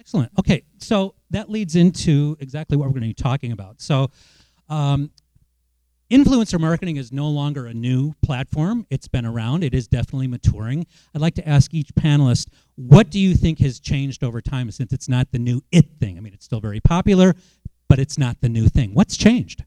Excellent. 0.00 0.32
Okay, 0.38 0.64
so 0.78 1.14
that 1.30 1.50
leads 1.50 1.76
into 1.76 2.36
exactly 2.40 2.76
what 2.76 2.86
we're 2.86 2.98
going 2.98 3.02
to 3.02 3.08
be 3.08 3.14
talking 3.14 3.52
about. 3.52 3.80
So, 3.80 4.10
um, 4.68 5.10
influencer 6.10 6.58
marketing 6.58 6.96
is 6.96 7.12
no 7.12 7.28
longer 7.28 7.66
a 7.66 7.74
new 7.74 8.12
platform. 8.22 8.86
It's 8.90 9.06
been 9.06 9.24
around. 9.24 9.64
It 9.64 9.74
is 9.74 9.86
definitely 9.86 10.26
maturing. 10.28 10.86
I'd 11.14 11.20
like 11.20 11.34
to 11.36 11.48
ask 11.48 11.72
each 11.72 11.94
panelist, 11.94 12.48
what 12.74 13.10
do 13.10 13.18
you 13.18 13.34
think 13.34 13.60
has 13.60 13.80
changed 13.80 14.24
over 14.24 14.40
time 14.40 14.70
since 14.70 14.92
it's 14.92 15.08
not 15.08 15.30
the 15.30 15.38
new 15.38 15.62
it 15.70 15.86
thing? 16.00 16.16
I 16.16 16.20
mean, 16.20 16.34
it's 16.34 16.44
still 16.44 16.60
very 16.60 16.80
popular 16.80 17.34
but 17.92 17.98
it's 17.98 18.16
not 18.16 18.40
the 18.40 18.48
new 18.48 18.70
thing. 18.70 18.94
What's 18.94 19.18
changed? 19.18 19.64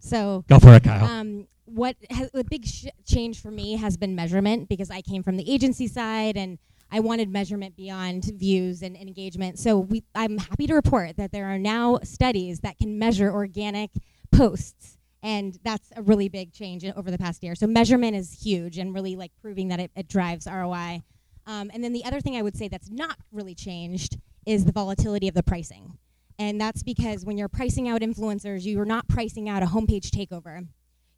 So 0.00 0.44
go 0.48 0.58
for 0.58 0.74
it, 0.74 0.82
Kyle. 0.82 1.04
Um, 1.04 1.46
what 1.64 1.94
has, 2.10 2.28
the 2.32 2.42
big 2.42 2.66
sh- 2.66 2.86
change 3.06 3.40
for 3.40 3.52
me 3.52 3.76
has 3.76 3.96
been 3.96 4.16
measurement 4.16 4.68
because 4.68 4.90
I 4.90 5.00
came 5.00 5.22
from 5.22 5.36
the 5.36 5.48
agency 5.48 5.86
side 5.86 6.36
and 6.36 6.58
I 6.90 6.98
wanted 6.98 7.30
measurement 7.30 7.76
beyond 7.76 8.24
views 8.24 8.82
and, 8.82 8.96
and 8.96 9.06
engagement. 9.06 9.60
So 9.60 9.78
we, 9.78 10.02
I'm 10.12 10.38
happy 10.38 10.66
to 10.66 10.74
report 10.74 11.16
that 11.18 11.30
there 11.30 11.46
are 11.46 11.58
now 11.58 12.00
studies 12.02 12.58
that 12.60 12.76
can 12.76 12.98
measure 12.98 13.30
organic 13.32 13.90
posts, 14.32 14.98
and 15.22 15.56
that's 15.62 15.88
a 15.94 16.02
really 16.02 16.28
big 16.28 16.52
change 16.52 16.84
over 16.84 17.12
the 17.12 17.18
past 17.18 17.44
year. 17.44 17.54
So 17.54 17.68
measurement 17.68 18.16
is 18.16 18.42
huge 18.42 18.76
and 18.76 18.92
really 18.92 19.14
like 19.14 19.30
proving 19.40 19.68
that 19.68 19.78
it, 19.78 19.92
it 19.94 20.08
drives 20.08 20.48
ROI. 20.48 21.02
Um, 21.46 21.70
and 21.72 21.84
then 21.84 21.92
the 21.92 22.04
other 22.04 22.20
thing 22.20 22.34
I 22.34 22.42
would 22.42 22.56
say 22.56 22.66
that's 22.66 22.90
not 22.90 23.18
really 23.30 23.54
changed 23.54 24.18
is 24.48 24.64
the 24.64 24.72
volatility 24.72 25.28
of 25.28 25.34
the 25.34 25.42
pricing. 25.42 25.98
And 26.38 26.58
that's 26.58 26.82
because 26.82 27.22
when 27.22 27.36
you're 27.36 27.50
pricing 27.50 27.86
out 27.86 28.00
influencers, 28.00 28.62
you 28.62 28.80
are 28.80 28.86
not 28.86 29.06
pricing 29.06 29.46
out 29.46 29.62
a 29.62 29.66
homepage 29.66 30.08
takeover. 30.08 30.66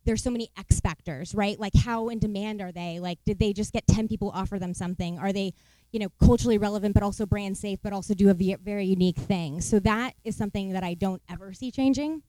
there's 0.05 0.23
so 0.23 0.31
many 0.31 0.51
X 0.59 0.81
factors, 0.81 1.35
right? 1.35 1.61
Like 1.61 1.75
how 1.75 2.09
in 2.09 2.19
demand 2.19 2.61
are 2.61 2.73
they? 2.73 2.99
Like 2.99 3.19
did 3.25 3.39
they 3.39 3.53
just 3.53 3.73
get 3.73 3.87
10 3.87 4.09
people 4.09 4.33
offer 4.35 4.59
them 4.59 4.75
something? 4.75 5.19
Are 5.19 5.33
they, 5.33 5.53
you 5.93 6.01
know, 6.01 6.09
culturally 6.21 6.59
relevant 6.59 6.95
but 6.95 7.05
also 7.05 7.25
brand 7.25 7.57
safe 7.57 7.79
but 7.83 7.93
also 7.93 8.15
do 8.15 8.31
a 8.31 8.35
very 8.35 8.87
unique 8.87 9.19
thing? 9.19 9.61
So 9.61 9.79
that 9.81 10.15
is 10.25 10.35
something 10.37 10.73
that 10.73 10.83
I 10.83 10.95
don't 10.95 11.23
ever 11.31 11.53
see 11.53 11.71
changing. 11.71 12.23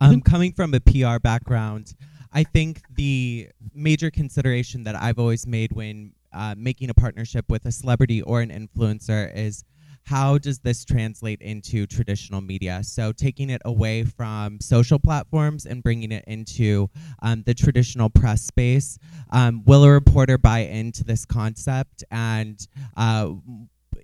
Um, 0.00 0.20
coming 0.20 0.52
from 0.52 0.74
a 0.74 0.80
PR 0.80 1.18
background, 1.20 1.94
I 2.32 2.42
think 2.42 2.82
the 2.94 3.48
major 3.72 4.10
consideration 4.10 4.84
that 4.84 4.94
I've 4.94 5.18
always 5.18 5.46
made 5.46 5.72
when 5.72 6.12
uh, 6.32 6.54
making 6.56 6.90
a 6.90 6.94
partnership 6.94 7.46
with 7.48 7.64
a 7.64 7.72
celebrity 7.72 8.22
or 8.22 8.40
an 8.40 8.50
influencer 8.50 9.34
is 9.34 9.64
how 10.06 10.38
does 10.38 10.60
this 10.60 10.84
translate 10.84 11.40
into 11.42 11.84
traditional 11.86 12.40
media? 12.40 12.80
So, 12.84 13.10
taking 13.10 13.50
it 13.50 13.60
away 13.64 14.04
from 14.04 14.60
social 14.60 15.00
platforms 15.00 15.66
and 15.66 15.82
bringing 15.82 16.12
it 16.12 16.24
into 16.28 16.88
um, 17.22 17.42
the 17.44 17.54
traditional 17.54 18.08
press 18.08 18.42
space. 18.42 18.98
Um, 19.30 19.64
will 19.64 19.82
a 19.82 19.90
reporter 19.90 20.38
buy 20.38 20.60
into 20.60 21.02
this 21.02 21.24
concept? 21.24 22.04
And 22.12 22.64
uh, 22.96 23.32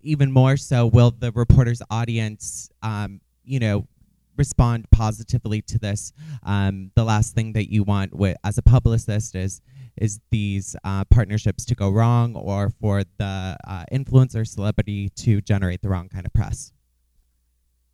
even 0.03 0.33
more 0.33 0.57
so, 0.57 0.87
will 0.87 1.13
the 1.13 1.31
reporter's 1.31 1.83
audience, 1.89 2.69
um, 2.83 3.21
you 3.45 3.61
know, 3.61 3.87
respond 4.37 4.91
positively 4.91 5.63
to 5.63 5.79
this. 5.79 6.13
Um, 6.43 6.91
the 6.95 7.05
last 7.05 7.35
thing 7.35 7.53
that 7.53 7.71
you 7.71 7.85
want 7.85 8.13
wi- 8.13 8.37
as 8.43 8.59
a 8.59 8.63
publicist 8.63 9.35
is 9.35 9.61
is 9.97 10.21
these 10.31 10.77
uh, 10.85 11.05
partnerships 11.05 11.65
to 11.67 11.75
go 11.75 11.91
wrong 11.91 12.35
or 12.35 12.71
for 12.81 13.03
the 13.19 13.57
uh, 13.67 13.85
influencer 13.93 14.47
celebrity 14.47 15.11
to 15.11 15.41
generate 15.41 15.83
the 15.83 15.89
wrong 15.89 16.09
kind 16.09 16.27
of 16.27 16.33
press. 16.33 16.73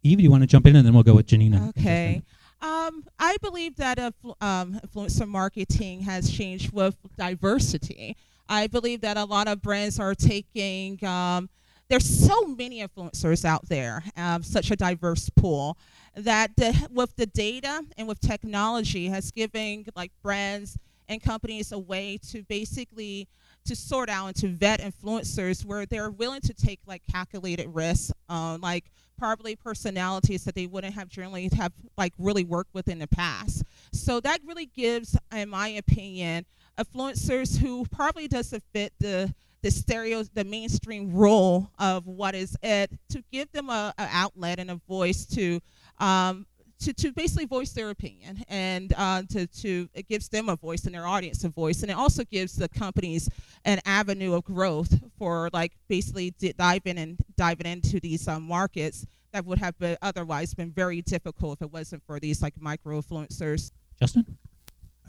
Eve, 0.03 0.19
do 0.19 0.25
you 0.25 0.31
want 0.31 0.43
to 0.43 0.47
jump 0.47 0.67
in 0.67 0.77
and 0.77 0.87
then 0.87 0.95
we'll 0.95 1.03
go 1.03 1.15
with 1.15 1.27
Janina? 1.27 1.69
Okay. 1.71 2.23
Um, 2.61 3.05
I 3.19 3.37
believe 3.43 3.77
that 3.77 3.99
influ- 3.99 4.41
um, 4.41 4.81
influencer 4.85 5.29
marketing 5.29 6.01
has 6.01 6.31
changed 6.31 6.73
with 6.73 6.97
diversity. 7.17 8.17
I 8.49 8.67
believe 8.67 9.03
that 9.03 9.17
a 9.17 9.25
lot 9.25 9.49
of 9.49 9.63
brands 9.63 10.01
are 10.01 10.15
taking. 10.15 11.05
Um, 11.05 11.51
there's 11.89 12.27
so 12.27 12.47
many 12.47 12.83
influencers 12.83 13.45
out 13.45 13.69
there, 13.69 14.03
um, 14.17 14.43
such 14.43 14.71
a 14.71 14.77
diverse 14.77 15.31
pool 15.31 15.79
that 16.15 16.57
the, 16.57 16.89
with 16.91 17.15
the 17.17 17.27
data 17.27 17.83
and 17.97 18.09
with 18.09 18.21
technology 18.21 19.07
has 19.07 19.31
given 19.31 19.87
like 19.95 20.13
brands 20.23 20.77
and 21.09 21.23
companies 21.23 21.73
a 21.73 21.79
way 21.79 22.19
to 22.31 22.43
basically 22.45 23.29
to 23.65 23.77
sort 23.77 24.09
out 24.09 24.27
and 24.27 24.37
to 24.37 24.49
vet 24.49 24.81
influencers 24.81 25.65
where 25.65 25.87
they're 25.87 26.11
willing 26.11 26.41
to 26.41 26.55
take 26.55 26.81
like 26.87 27.03
calculated 27.11 27.69
risks 27.69 28.13
on 28.29 28.61
like 28.61 28.85
probably 29.19 29.57
personalities 29.57 30.45
that 30.45 30.55
they 30.55 30.67
wouldn't 30.67 30.95
have 30.95 31.09
generally 31.09 31.51
have 31.57 31.73
like 31.97 32.13
really 32.19 32.45
worked 32.45 32.73
with 32.73 32.89
in 32.89 32.99
the 32.99 33.07
past. 33.07 33.65
So 33.93 34.21
that 34.21 34.41
really 34.47 34.67
gives, 34.67 35.19
in 35.35 35.49
my 35.49 35.69
opinion, 35.69 36.47
influencers 36.79 37.59
who 37.59 37.85
probably 37.87 38.29
doesn't 38.29 38.63
fit 38.73 38.93
the 38.99 39.35
the 39.61 39.71
stereo 39.73 40.23
the 40.35 40.45
mainstream 40.45 41.13
role 41.13 41.69
of 41.81 42.07
what 42.07 42.37
is 42.37 42.57
it 42.63 42.93
to 43.09 43.25
give 43.33 43.51
them 43.51 43.69
a, 43.69 43.93
a 43.99 44.09
outlet 44.13 44.61
and 44.61 44.71
a 44.71 44.77
voice 44.89 45.27
to 45.27 45.61
um, 45.99 46.47
to, 46.81 46.93
to 46.93 47.13
basically 47.13 47.47
voice 47.47 47.73
their 47.73 47.91
opinion 47.91 48.45
and 48.49 48.93
uh, 48.97 49.23
to, 49.31 49.47
to 49.47 49.89
it 49.95 50.09
gives 50.09 50.29
them 50.29 50.49
a 50.49 50.57
voice 50.57 50.85
and 50.85 50.95
their 50.95 51.07
audience 51.07 51.45
a 51.45 51.49
voice 51.49 51.83
and 51.83 51.91
it 51.91 51.97
also 51.97 52.25
gives 52.25 52.55
the 52.55 52.69
companies 52.69 53.29
an 53.65 53.81
avenue 53.85 54.35
of 54.35 54.45
growth 54.45 55.01
for 55.19 55.51
like 55.53 55.73
basically 55.89 56.31
di- 56.39 56.53
diving 56.53 56.99
and 56.99 57.19
diving 57.37 57.67
into 57.67 58.01
these 58.01 58.27
um, 58.29 58.43
markets 58.43 59.07
that 59.33 59.45
would 59.45 59.59
have 59.59 59.79
been 59.79 59.97
otherwise 60.03 60.55
been 60.55 60.71
very 60.71 61.03
difficult 61.03 61.59
if 61.59 61.63
it 61.63 61.73
wasn't 61.73 62.03
for 62.07 62.21
these 62.21 62.43
like 62.43 62.55
micro 62.61 63.01
influencers 63.01 63.73
Justin? 63.99 64.39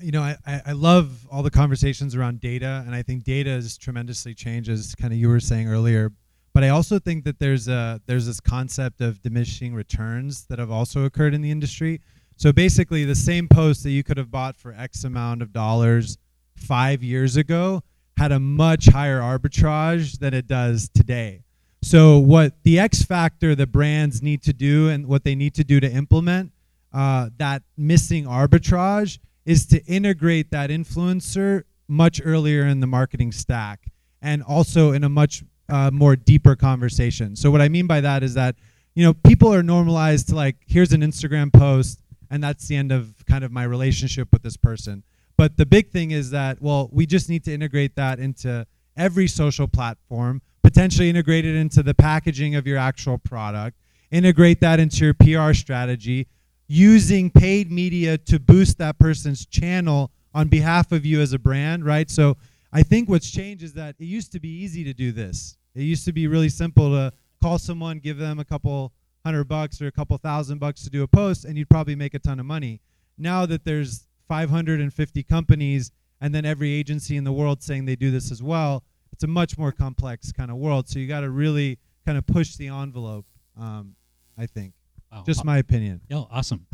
you 0.02 0.12
know, 0.12 0.22
I, 0.22 0.38
I 0.46 0.62
I 0.68 0.72
love 0.74 1.28
all 1.32 1.44
the 1.44 1.52
conversations 1.52 2.16
around 2.16 2.40
data, 2.40 2.84
and 2.86 2.96
I 2.96 3.02
think 3.02 3.24
data 3.24 3.50
has 3.52 3.78
tremendously 3.78 4.34
changed, 4.34 4.70
as 4.70 4.96
kind 4.96 5.14
of 5.14 5.20
you 5.20 5.30
were 5.30 5.40
saying 5.40 5.68
earlier. 5.68 6.12
But 6.54 6.64
I 6.64 6.70
also 6.70 7.00
think 7.00 7.24
that 7.26 7.40
there's 7.40 7.68
a 7.68 8.02
there's 8.06 8.26
this 8.26 8.40
concept 8.40 9.02
of 9.02 9.22
diminishing 9.22 9.74
returns 9.74 10.46
that 10.46 10.60
have 10.60 10.72
also 10.72 11.06
occurred 11.06 11.34
in 11.34 11.42
the 11.42 11.52
industry. 11.52 12.02
So 12.38 12.52
basically, 12.52 13.06
the 13.06 13.16
same 13.16 13.48
post 13.48 13.84
that 13.84 13.92
you 13.92 14.04
could 14.04 14.18
have 14.18 14.32
bought 14.32 14.56
for 14.56 14.74
X 14.74 15.04
amount 15.04 15.42
of 15.42 15.52
dollars 15.52 16.18
five 16.56 17.04
years 17.04 17.38
ago 17.38 17.84
had 18.18 18.32
a 18.32 18.40
much 18.40 18.88
higher 18.88 19.20
arbitrage 19.22 20.20
than 20.20 20.34
it 20.34 20.48
does 20.48 20.90
today. 20.94 21.44
So 21.82 22.18
what 22.18 22.54
the 22.64 22.80
X 22.80 23.04
factor 23.04 23.56
that 23.56 23.72
brands 23.72 24.22
need 24.22 24.44
to 24.44 24.54
do 24.54 24.90
and 24.90 25.08
what 25.08 25.24
they 25.24 25.36
need 25.36 25.54
to 25.56 25.64
do 25.64 25.80
to 25.80 25.90
implement 25.90 26.52
uh, 26.94 27.30
that 27.38 27.64
missing 27.78 28.26
arbitrage 28.26 29.20
is 29.46 29.66
to 29.68 29.84
integrate 29.86 30.52
that 30.52 30.70
influencer 30.70 31.64
much 31.88 32.22
earlier 32.24 32.66
in 32.66 32.82
the 32.82 32.88
marketing 32.88 33.32
stack 33.32 33.86
and 34.22 34.44
also 34.44 34.92
in 34.92 35.04
a 35.04 35.10
much 35.10 35.44
uh, 35.70 35.92
more 35.92 36.16
deeper 36.16 36.56
conversation. 36.56 37.36
So 37.36 37.52
what 37.52 37.62
I 37.62 37.70
mean 37.70 37.88
by 37.88 38.02
that 38.02 38.24
is 38.24 38.34
that 38.34 38.56
you 38.96 39.04
know 39.04 39.14
people 39.14 39.54
are 39.54 39.64
normalized 39.64 40.30
to 40.30 40.36
like 40.36 40.58
here's 40.68 40.94
an 40.94 41.02
Instagram 41.02 41.54
post 41.54 42.02
and 42.32 42.44
that's 42.44 42.68
the 42.68 42.76
end 42.76 42.92
of 42.92 43.14
kind 43.26 43.44
of 43.44 43.52
my 43.52 43.64
relationship 43.64 44.30
with 44.32 44.44
this 44.44 44.58
person. 44.58 45.04
But 45.38 45.58
the 45.58 45.66
big 45.66 45.92
thing 45.92 46.12
is 46.12 46.32
that 46.32 46.62
well 46.62 46.90
we 46.92 47.06
just 47.06 47.30
need 47.30 47.44
to 47.46 47.54
integrate 47.54 47.96
that 47.96 48.20
into 48.20 48.66
every 48.98 49.28
social 49.28 49.68
platform, 49.68 50.42
potentially 50.64 51.10
integrate 51.10 51.46
it 51.46 51.56
into 51.56 51.82
the 51.82 51.94
packaging 51.94 52.56
of 52.56 52.68
your 52.68 52.78
actual 52.78 53.18
product, 53.18 53.78
integrate 54.12 54.60
that 54.62 54.80
into 54.80 55.06
your 55.06 55.14
PR 55.14 55.54
strategy, 55.54 56.28
using 56.68 57.30
paid 57.32 57.72
media 57.72 58.18
to 58.18 58.40
boost 58.40 58.78
that 58.78 59.00
person's 59.00 59.46
channel 59.46 60.12
on 60.34 60.48
behalf 60.48 60.92
of 60.92 61.06
you 61.06 61.22
as 61.22 61.34
a 61.34 61.40
brand, 61.40 61.86
right? 61.86 62.10
So 62.10 62.38
I 62.72 62.84
think 62.84 63.10
what's 63.10 63.32
changed 63.32 63.64
is 63.64 63.74
that 63.74 63.96
it 64.00 64.06
used 64.06 64.32
to 64.34 64.40
be 64.40 64.50
easy 64.50 64.84
to 64.84 64.94
do 64.94 65.12
this. 65.12 65.58
It 65.76 65.82
used 65.84 66.06
to 66.06 66.14
be 66.14 66.28
really 66.28 66.50
simple 66.50 66.92
to 66.92 67.14
call 67.42 67.60
someone, 67.60 68.00
give 68.00 68.18
them 68.18 68.40
a 68.40 68.46
couple 68.46 68.94
hundred 69.26 69.46
bucks 69.46 69.82
or 69.82 69.88
a 69.88 69.92
couple 69.92 70.18
thousand 70.18 70.60
bucks 70.60 70.84
to 70.84 70.90
do 70.90 71.04
a 71.04 71.08
post, 71.08 71.46
and 71.46 71.58
you'd 71.58 71.70
probably 71.70 71.96
make 71.96 72.14
a 72.14 72.20
ton 72.20 72.40
of 72.40 72.46
money. 72.46 72.82
Now 73.18 73.46
that 73.46 73.66
there's 73.66 74.08
550 74.28 75.24
companies 75.24 75.92
and 76.22 76.34
then 76.34 76.46
every 76.46 76.72
agency 76.72 77.18
in 77.18 77.24
the 77.24 77.32
world 77.32 77.64
saying 77.64 77.86
they 77.86 77.96
do 77.96 78.12
this 78.12 78.32
as 78.32 78.42
well, 78.44 78.84
it's 79.12 79.24
a 79.24 79.28
much 79.28 79.58
more 79.58 79.72
complex 79.72 80.32
kind 80.32 80.52
of 80.52 80.58
world. 80.58 80.88
So 80.88 81.00
you 81.00 81.08
got 81.08 81.22
to 81.22 81.30
really 81.30 81.80
kind 82.06 82.18
of 82.18 82.26
push 82.28 82.56
the 82.56 82.68
envelope, 82.68 83.26
um, 83.60 83.96
I 84.38 84.46
think. 84.46 84.74
Wow. 85.12 85.24
Just 85.26 85.44
my 85.44 85.58
opinion. 85.58 86.02
Oh, 86.12 86.28
awesome. 86.32 86.66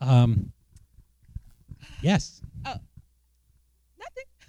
Um, 0.00 0.52
yes. 2.02 2.40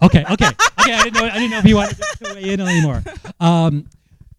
Okay. 0.02 0.24
Okay. 0.30 0.46
Okay. 0.80 0.94
I 0.94 1.04
didn't 1.04 1.14
know. 1.14 1.24
I 1.24 1.34
didn't 1.34 1.50
know 1.50 1.58
if 1.58 1.64
you 1.64 1.76
wanted 1.76 1.96
to 1.96 2.34
weigh 2.34 2.52
in 2.52 2.60
anymore. 2.60 3.02
Um, 3.40 3.88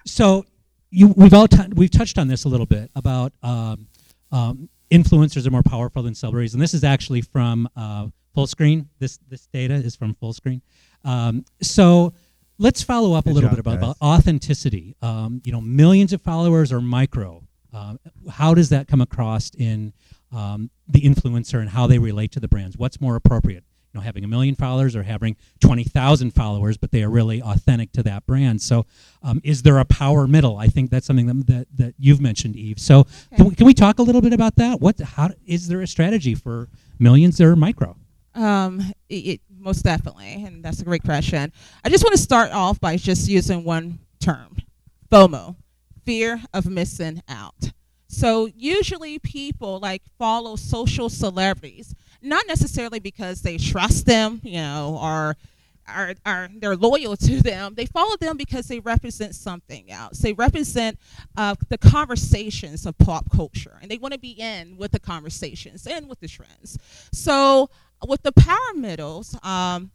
so 0.05 0.45
you, 0.89 1.09
we've 1.09 1.33
all 1.33 1.47
t- 1.47 1.67
we've 1.73 1.91
touched 1.91 2.17
on 2.17 2.27
this 2.27 2.45
a 2.45 2.49
little 2.49 2.65
bit 2.65 2.89
about 2.95 3.33
um, 3.43 3.87
um, 4.31 4.69
influencers 4.91 5.45
are 5.45 5.51
more 5.51 5.63
powerful 5.63 6.01
than 6.03 6.15
celebrities, 6.15 6.53
and 6.53 6.61
this 6.61 6.73
is 6.73 6.83
actually 6.83 7.21
from 7.21 7.69
uh, 7.75 8.07
Fullscreen. 8.35 8.85
This 8.99 9.19
this 9.29 9.47
data 9.47 9.73
is 9.73 9.95
from 9.95 10.15
Fullscreen. 10.15 10.61
Um, 11.03 11.45
so 11.61 12.13
let's 12.57 12.81
follow 12.81 13.13
up 13.13 13.25
a 13.25 13.29
little 13.29 13.49
job, 13.49 13.57
bit 13.57 13.59
about, 13.59 13.77
about 13.77 13.97
authenticity. 14.01 14.95
Um, 15.01 15.41
you 15.43 15.51
know, 15.51 15.61
millions 15.61 16.13
of 16.13 16.21
followers 16.21 16.71
or 16.71 16.81
micro. 16.81 17.43
Um, 17.71 17.99
how 18.29 18.55
does 18.55 18.69
that 18.69 18.87
come 18.87 18.99
across 19.01 19.51
in 19.55 19.93
um, 20.31 20.71
the 20.87 21.01
influencer 21.01 21.59
and 21.59 21.69
how 21.69 21.85
they 21.85 21.99
relate 21.99 22.31
to 22.31 22.39
the 22.39 22.47
brands? 22.47 22.77
What's 22.77 22.99
more 22.99 23.15
appropriate? 23.15 23.63
You 23.91 23.99
know, 23.99 24.03
having 24.03 24.23
a 24.23 24.27
million 24.27 24.53
followers 24.53 24.95
or 24.95 25.01
having 25.01 25.35
twenty 25.59 25.83
thousand 25.83 26.31
followers, 26.31 26.77
but 26.77 26.91
they 26.91 27.01
are 27.01 27.09
really 27.09 27.41
authentic 27.41 27.91
to 27.93 28.03
that 28.03 28.25
brand. 28.27 28.61
So, 28.61 28.85
um, 29.23 29.41
is 29.43 29.63
there 29.63 29.79
a 29.79 29.85
power 29.85 30.27
middle? 30.27 30.57
I 30.57 30.67
think 30.67 30.91
that's 30.91 31.07
something 31.07 31.25
that 31.25 31.47
that, 31.47 31.67
that 31.75 31.93
you've 31.97 32.21
mentioned, 32.21 32.55
Eve. 32.55 32.79
So, 32.79 33.07
can, 33.35 33.49
we, 33.49 33.55
can 33.55 33.65
we 33.65 33.73
talk 33.73 33.97
a 33.97 34.03
little 34.03 34.21
bit 34.21 34.33
about 34.33 34.57
that? 34.57 34.79
What? 34.79 34.99
How 34.99 35.31
is 35.47 35.67
there 35.67 35.81
a 35.81 35.87
strategy 35.87 36.35
for 36.35 36.69
millions 36.99 37.41
or 37.41 37.55
micro? 37.55 37.95
Um, 38.35 38.81
it, 39.09 39.15
it 39.15 39.41
most 39.57 39.81
definitely, 39.83 40.43
and 40.45 40.63
that's 40.63 40.81
a 40.81 40.85
great 40.85 41.03
question. 41.03 41.51
I 41.83 41.89
just 41.89 42.03
want 42.03 42.15
to 42.15 42.21
start 42.21 42.51
off 42.51 42.79
by 42.79 42.95
just 42.95 43.27
using 43.27 43.63
one 43.63 43.99
term, 44.19 44.57
FOMO, 45.11 45.55
fear 46.05 46.41
of 46.53 46.67
missing 46.67 47.23
out. 47.27 47.71
So 48.07 48.47
usually 48.55 49.19
people 49.19 49.79
like 49.79 50.01
follow 50.17 50.55
social 50.55 51.09
celebrities, 51.09 51.93
not 52.21 52.45
necessarily 52.47 52.99
because 52.99 53.41
they 53.41 53.57
trust 53.57 54.05
them, 54.05 54.41
you 54.43 54.57
know, 54.57 54.99
or 55.01 55.37
are, 55.87 56.13
are 56.25 56.49
they're 56.55 56.75
loyal 56.75 57.17
to 57.17 57.41
them. 57.41 57.73
They 57.75 57.85
follow 57.85 58.15
them 58.17 58.37
because 58.37 58.67
they 58.67 58.79
represent 58.79 59.35
something 59.35 59.91
else. 59.91 60.19
They 60.19 60.33
represent 60.33 60.99
uh, 61.35 61.55
the 61.69 61.77
conversations 61.77 62.85
of 62.85 62.97
pop 62.97 63.31
culture, 63.31 63.77
and 63.81 63.89
they 63.89 63.97
want 63.97 64.13
to 64.13 64.19
be 64.19 64.31
in 64.31 64.77
with 64.77 64.91
the 64.91 64.99
conversations 64.99 65.87
and 65.87 66.07
with 66.07 66.19
the 66.19 66.27
trends. 66.27 66.77
So 67.11 67.69
with 68.07 68.21
the 68.23 68.31
power 68.31 68.73
middles, 68.75 69.37
um, 69.43 69.91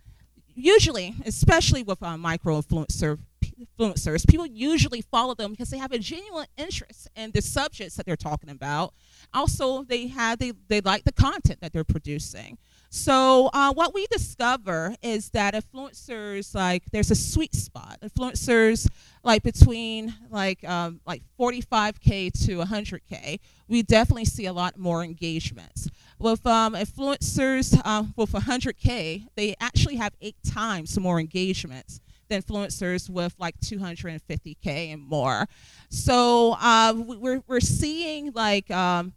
usually, 0.54 1.14
especially 1.24 1.82
with 1.82 2.02
uh, 2.02 2.16
micro 2.16 2.60
influencer, 2.60 3.18
influencers, 3.54 4.26
people 4.28 4.46
usually 4.46 5.00
follow 5.00 5.34
them 5.34 5.52
because 5.52 5.70
they 5.70 5.78
have 5.78 5.92
a 5.92 5.98
genuine 5.98 6.46
interest 6.56 7.08
in 7.16 7.30
the 7.32 7.42
subjects 7.42 7.96
that 7.96 8.06
they're 8.06 8.16
talking 8.16 8.50
about. 8.50 8.94
Also, 9.32 9.84
they 9.84 10.08
have 10.08 10.38
they, 10.38 10.52
they 10.68 10.80
like 10.80 11.04
the 11.04 11.12
content 11.12 11.60
that 11.60 11.72
they're 11.72 11.84
producing. 11.84 12.58
So 12.96 13.50
uh, 13.52 13.72
what 13.72 13.92
we 13.92 14.06
discover 14.06 14.94
is 15.02 15.30
that 15.30 15.54
influencers 15.54 16.54
like 16.54 16.84
there's 16.92 17.10
a 17.10 17.16
sweet 17.16 17.52
spot. 17.52 17.98
Influencers 18.04 18.88
like 19.24 19.42
between 19.42 20.14
like 20.30 20.62
um, 20.62 21.00
like 21.04 21.22
45k 21.36 22.30
to 22.46 22.58
100k, 22.58 23.40
we 23.66 23.82
definitely 23.82 24.26
see 24.26 24.46
a 24.46 24.52
lot 24.52 24.78
more 24.78 25.02
engagements. 25.02 25.88
With 26.20 26.46
um, 26.46 26.74
influencers 26.74 27.80
uh, 27.84 28.04
with 28.14 28.30
100k, 28.30 29.26
they 29.34 29.56
actually 29.58 29.96
have 29.96 30.12
eight 30.20 30.36
times 30.46 30.96
more 30.96 31.18
engagements 31.18 32.00
than 32.28 32.42
influencers 32.42 33.08
with 33.08 33.34
like 33.38 33.58
250k 33.60 34.92
and 34.92 35.02
more. 35.02 35.46
So 35.90 36.56
uh, 36.60 36.94
we're 36.96 37.42
we're 37.46 37.60
seeing 37.60 38.32
like 38.32 38.70
um, 38.70 39.12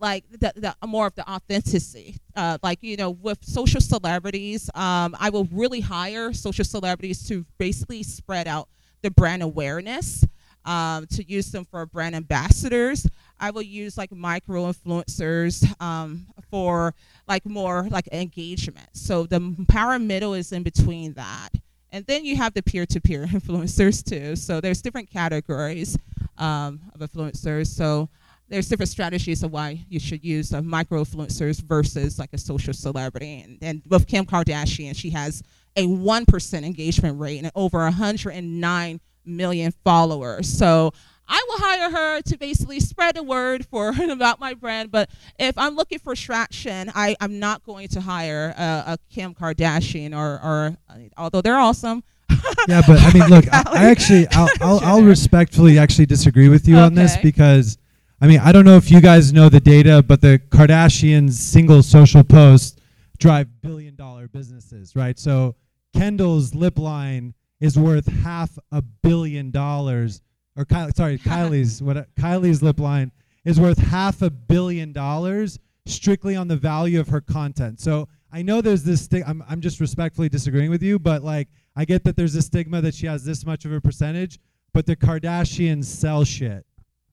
like 0.00 0.24
the, 0.30 0.52
the 0.56 0.86
more 0.86 1.06
of 1.06 1.14
the 1.14 1.28
authenticity. 1.30 2.16
Uh, 2.34 2.58
like 2.62 2.78
you 2.82 2.96
know, 2.96 3.10
with 3.10 3.44
social 3.44 3.80
celebrities, 3.80 4.70
um, 4.74 5.14
I 5.18 5.30
will 5.30 5.48
really 5.52 5.80
hire 5.80 6.32
social 6.32 6.64
celebrities 6.64 7.26
to 7.28 7.44
basically 7.58 8.02
spread 8.02 8.48
out 8.48 8.68
the 9.02 9.10
brand 9.10 9.42
awareness. 9.42 10.24
Um, 10.66 11.06
to 11.12 11.26
use 11.26 11.50
them 11.50 11.64
for 11.64 11.86
brand 11.86 12.14
ambassadors. 12.14 13.06
I 13.40 13.50
will 13.50 13.62
use 13.62 13.96
like 13.96 14.12
micro 14.12 14.70
influencers 14.70 15.64
um, 15.80 16.26
for 16.50 16.94
like 17.26 17.46
more 17.46 17.88
like 17.90 18.08
engagement. 18.12 18.88
So 18.92 19.24
the 19.24 19.56
power 19.68 19.98
middle 19.98 20.34
is 20.34 20.52
in 20.52 20.62
between 20.62 21.14
that. 21.14 21.48
And 21.92 22.06
then 22.06 22.24
you 22.24 22.36
have 22.36 22.54
the 22.54 22.62
peer-to-peer 22.62 23.26
influencers 23.30 24.04
too. 24.04 24.36
So 24.36 24.60
there's 24.60 24.82
different 24.82 25.10
categories 25.10 25.98
um, 26.38 26.80
of 26.94 27.00
influencers. 27.00 27.66
So 27.68 28.08
there's 28.48 28.68
different 28.68 28.88
strategies 28.88 29.42
of 29.42 29.52
why 29.52 29.84
you 29.88 30.00
should 30.00 30.24
use 30.24 30.52
uh, 30.52 30.60
micro 30.62 31.04
influencers 31.04 31.62
versus 31.62 32.18
like 32.18 32.30
a 32.32 32.38
social 32.38 32.74
celebrity. 32.74 33.40
And, 33.42 33.58
and 33.62 33.82
with 33.88 34.06
Kim 34.06 34.26
Kardashian, 34.26 34.96
she 34.96 35.10
has 35.10 35.42
a 35.76 35.86
1% 35.86 36.64
engagement 36.64 37.20
rate 37.20 37.38
and 37.38 37.50
over 37.54 37.78
109 37.78 39.00
million 39.24 39.72
followers. 39.84 40.48
So 40.48 40.92
I 41.30 41.44
will 41.48 41.58
hire 41.58 41.90
her 41.90 42.22
to 42.22 42.36
basically 42.36 42.80
spread 42.80 43.14
the 43.14 43.22
word 43.22 43.64
for 43.64 43.94
about 44.10 44.40
my 44.40 44.54
brand. 44.54 44.90
But 44.90 45.08
if 45.38 45.56
I'm 45.56 45.76
looking 45.76 46.00
for 46.00 46.14
traction, 46.14 46.90
I, 46.94 47.16
I'm 47.20 47.38
not 47.38 47.64
going 47.64 47.88
to 47.88 48.00
hire 48.00 48.52
a, 48.58 48.62
a 48.92 48.98
Kim 49.10 49.34
Kardashian 49.34 50.14
or, 50.14 50.40
or 50.42 50.76
uh, 50.88 50.94
although 51.16 51.40
they're 51.40 51.56
awesome. 51.56 52.02
yeah, 52.68 52.82
but 52.86 53.00
I 53.00 53.12
mean, 53.12 53.28
look, 53.28 53.44
I, 53.52 53.62
I 53.66 53.90
actually, 53.90 54.26
I'll, 54.32 54.48
I'll, 54.60 54.80
I'll, 54.80 55.02
respectfully 55.02 55.78
actually 55.78 56.06
disagree 56.06 56.48
with 56.48 56.66
you 56.68 56.76
okay. 56.76 56.84
on 56.84 56.94
this 56.94 57.16
because 57.16 57.78
I 58.20 58.26
mean, 58.26 58.40
I 58.40 58.52
don't 58.52 58.64
know 58.64 58.76
if 58.76 58.90
you 58.90 59.00
guys 59.00 59.32
know 59.32 59.48
the 59.48 59.60
data, 59.60 60.04
but 60.06 60.20
the 60.20 60.40
Kardashians' 60.50 61.32
single 61.32 61.82
social 61.82 62.22
post 62.22 62.80
drive 63.18 63.48
billion 63.62 63.96
dollar 63.96 64.28
businesses, 64.28 64.94
right? 64.94 65.18
So 65.18 65.56
Kendall's 65.94 66.54
lip 66.54 66.78
line 66.78 67.34
is 67.60 67.78
worth 67.78 68.06
half 68.06 68.58
a 68.72 68.82
billion 68.82 69.50
dollars, 69.50 70.20
or 70.60 70.64
Kylie, 70.66 70.94
sorry, 70.94 71.18
Kylie's 71.30 71.82
what 71.82 72.14
Kylie's 72.14 72.62
lip 72.62 72.78
line 72.78 73.12
is 73.44 73.58
worth 73.58 73.78
half 73.78 74.20
a 74.22 74.30
billion 74.30 74.92
dollars 74.92 75.58
strictly 75.86 76.36
on 76.36 76.48
the 76.48 76.56
value 76.56 77.00
of 77.00 77.08
her 77.08 77.20
content. 77.20 77.80
So 77.80 78.08
I 78.30 78.42
know 78.42 78.60
there's 78.60 78.84
this 78.84 79.06
thing. 79.06 79.24
I'm 79.26 79.42
I'm 79.48 79.60
just 79.60 79.80
respectfully 79.80 80.28
disagreeing 80.28 80.70
with 80.70 80.82
you, 80.82 80.98
but 80.98 81.22
like 81.22 81.48
I 81.74 81.84
get 81.84 82.04
that 82.04 82.16
there's 82.16 82.34
a 82.34 82.42
stigma 82.42 82.80
that 82.82 82.94
she 82.94 83.06
has 83.06 83.24
this 83.24 83.46
much 83.46 83.64
of 83.64 83.72
a 83.72 83.80
percentage, 83.80 84.38
but 84.74 84.86
the 84.86 84.96
Kardashians 84.96 85.86
sell 85.86 86.24
shit 86.24 86.66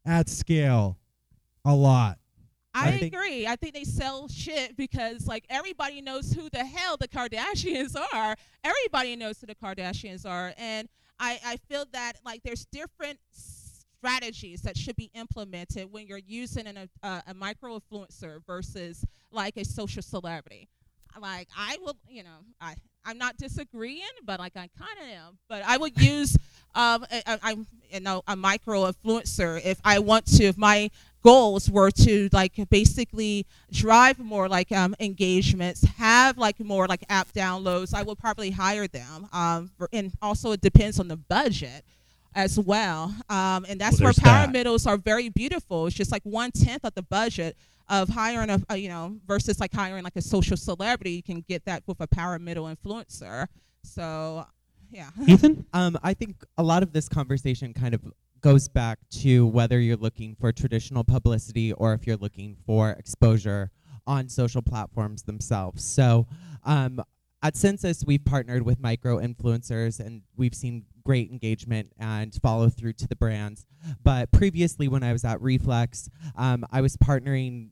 at 0.05 0.27
scale 0.27 0.97
a 1.63 1.73
lot. 1.73 2.19
I, 2.73 2.89
I 2.89 2.91
agree. 3.05 3.47
I 3.47 3.55
think 3.55 3.73
they 3.73 3.85
sell 3.85 4.27
shit 4.27 4.77
because 4.77 5.25
like 5.25 5.45
everybody 5.49 6.01
knows 6.01 6.33
who 6.33 6.49
the 6.49 6.65
hell 6.65 6.97
the 6.97 7.07
Kardashians 7.07 7.95
are. 8.13 8.35
Everybody 8.63 9.15
knows 9.15 9.39
who 9.39 9.47
the 9.47 9.55
Kardashians 9.55 10.25
are, 10.25 10.53
and 10.57 10.89
I 11.19 11.39
I 11.45 11.57
feel 11.69 11.85
that 11.93 12.13
like 12.25 12.43
there's 12.43 12.65
different 12.65 13.19
strategies 13.31 14.61
that 14.61 14.77
should 14.77 14.95
be 14.95 15.09
implemented 15.13 15.91
when 15.91 16.07
you're 16.07 16.19
using 16.19 16.67
an, 16.67 16.89
a, 17.03 17.23
a 17.27 17.33
micro 17.33 17.79
influencer 17.79 18.45
versus 18.45 19.03
like 19.31 19.57
a 19.57 19.65
social 19.65 20.01
celebrity. 20.01 20.69
Like 21.19 21.47
I 21.57 21.77
will, 21.81 21.97
you 22.09 22.23
know, 22.23 22.39
I 22.61 22.75
I'm 23.05 23.17
not 23.17 23.37
disagreeing, 23.37 24.03
but 24.25 24.39
like 24.39 24.55
I 24.55 24.69
kind 24.77 24.99
of 25.01 25.07
am. 25.07 25.37
But 25.47 25.63
I 25.65 25.77
would 25.77 25.99
use 26.01 26.37
um, 26.75 27.05
I, 27.11 27.37
am 27.51 27.67
you 27.89 27.99
know 28.01 28.21
a 28.27 28.35
micro 28.35 28.91
influencer 28.91 29.61
if 29.63 29.79
I 29.83 29.99
want 29.99 30.25
to. 30.37 30.43
If 30.43 30.57
my 30.57 30.91
goals 31.23 31.69
were 31.69 31.91
to 31.91 32.29
like 32.31 32.53
basically 32.69 33.45
drive 33.71 34.19
more 34.19 34.47
like 34.47 34.71
um, 34.71 34.95
engagements, 34.99 35.83
have 35.97 36.37
like 36.37 36.59
more 36.59 36.87
like 36.87 37.03
app 37.09 37.31
downloads, 37.33 37.93
I 37.93 38.03
would 38.03 38.17
probably 38.19 38.51
hire 38.51 38.87
them. 38.87 39.27
Um, 39.33 39.71
and 39.91 40.13
also 40.21 40.51
it 40.51 40.61
depends 40.61 40.99
on 40.99 41.07
the 41.07 41.17
budget 41.17 41.83
as 42.35 42.59
well. 42.59 43.15
Um, 43.29 43.65
and 43.67 43.81
that's 43.81 43.99
well, 43.99 44.07
where 44.07 44.13
power 44.13 44.45
that. 44.45 44.51
middles 44.51 44.85
are 44.85 44.97
very 44.97 45.29
beautiful. 45.29 45.87
It's 45.87 45.95
just 45.95 46.11
like 46.11 46.23
one 46.23 46.51
tenth 46.51 46.85
of 46.85 46.93
the 46.93 47.01
budget 47.01 47.57
of 47.89 48.09
hiring 48.09 48.49
a, 48.49 48.59
a, 48.69 48.77
you 48.77 48.89
know 48.89 49.17
versus 49.25 49.59
like 49.59 49.73
hiring 49.73 50.03
like 50.03 50.15
a 50.15 50.21
social 50.21 50.57
celebrity 50.57 51.11
you 51.11 51.23
can 51.23 51.41
get 51.47 51.65
that 51.65 51.83
with 51.87 51.99
a 52.01 52.07
power 52.07 52.37
middle 52.39 52.65
influencer. 52.65 53.47
So 53.83 54.45
yeah. 54.89 55.09
Ethan? 55.27 55.65
Um 55.73 55.97
i 56.03 56.13
think 56.13 56.43
a 56.57 56.63
lot 56.63 56.83
of 56.83 56.93
this 56.93 57.09
conversation 57.09 57.73
kind 57.73 57.93
of 57.93 58.01
goes 58.41 58.67
back 58.67 58.99
to 59.09 59.47
whether 59.47 59.79
you're 59.79 59.97
looking 59.97 60.35
for 60.35 60.51
traditional 60.51 61.03
publicity 61.03 61.73
or 61.73 61.93
if 61.93 62.05
you're 62.05 62.17
looking 62.17 62.55
for 62.65 62.91
exposure 62.91 63.71
on 64.05 64.29
social 64.29 64.61
platforms 64.61 65.23
themselves. 65.23 65.83
So 65.83 66.27
um 66.63 67.01
at 67.43 67.55
Sensis 67.55 68.05
we've 68.05 68.23
partnered 68.23 68.63
with 68.63 68.79
micro 68.79 69.19
influencers 69.19 69.99
and 69.99 70.21
we've 70.35 70.55
seen 70.55 70.85
great 71.07 71.31
engagement 71.31 71.89
and 71.97 72.33
follow 72.43 72.67
through 72.67 72.91
to 72.91 73.07
the 73.07 73.15
brands. 73.15 73.65
But 74.03 74.29
previously, 74.33 74.89
when 74.89 75.03
I 75.03 75.13
was 75.13 75.23
at 75.23 75.41
Reflex, 75.41 76.09
um, 76.35 76.65
I 76.69 76.81
was 76.81 76.97
partnering 76.97 77.69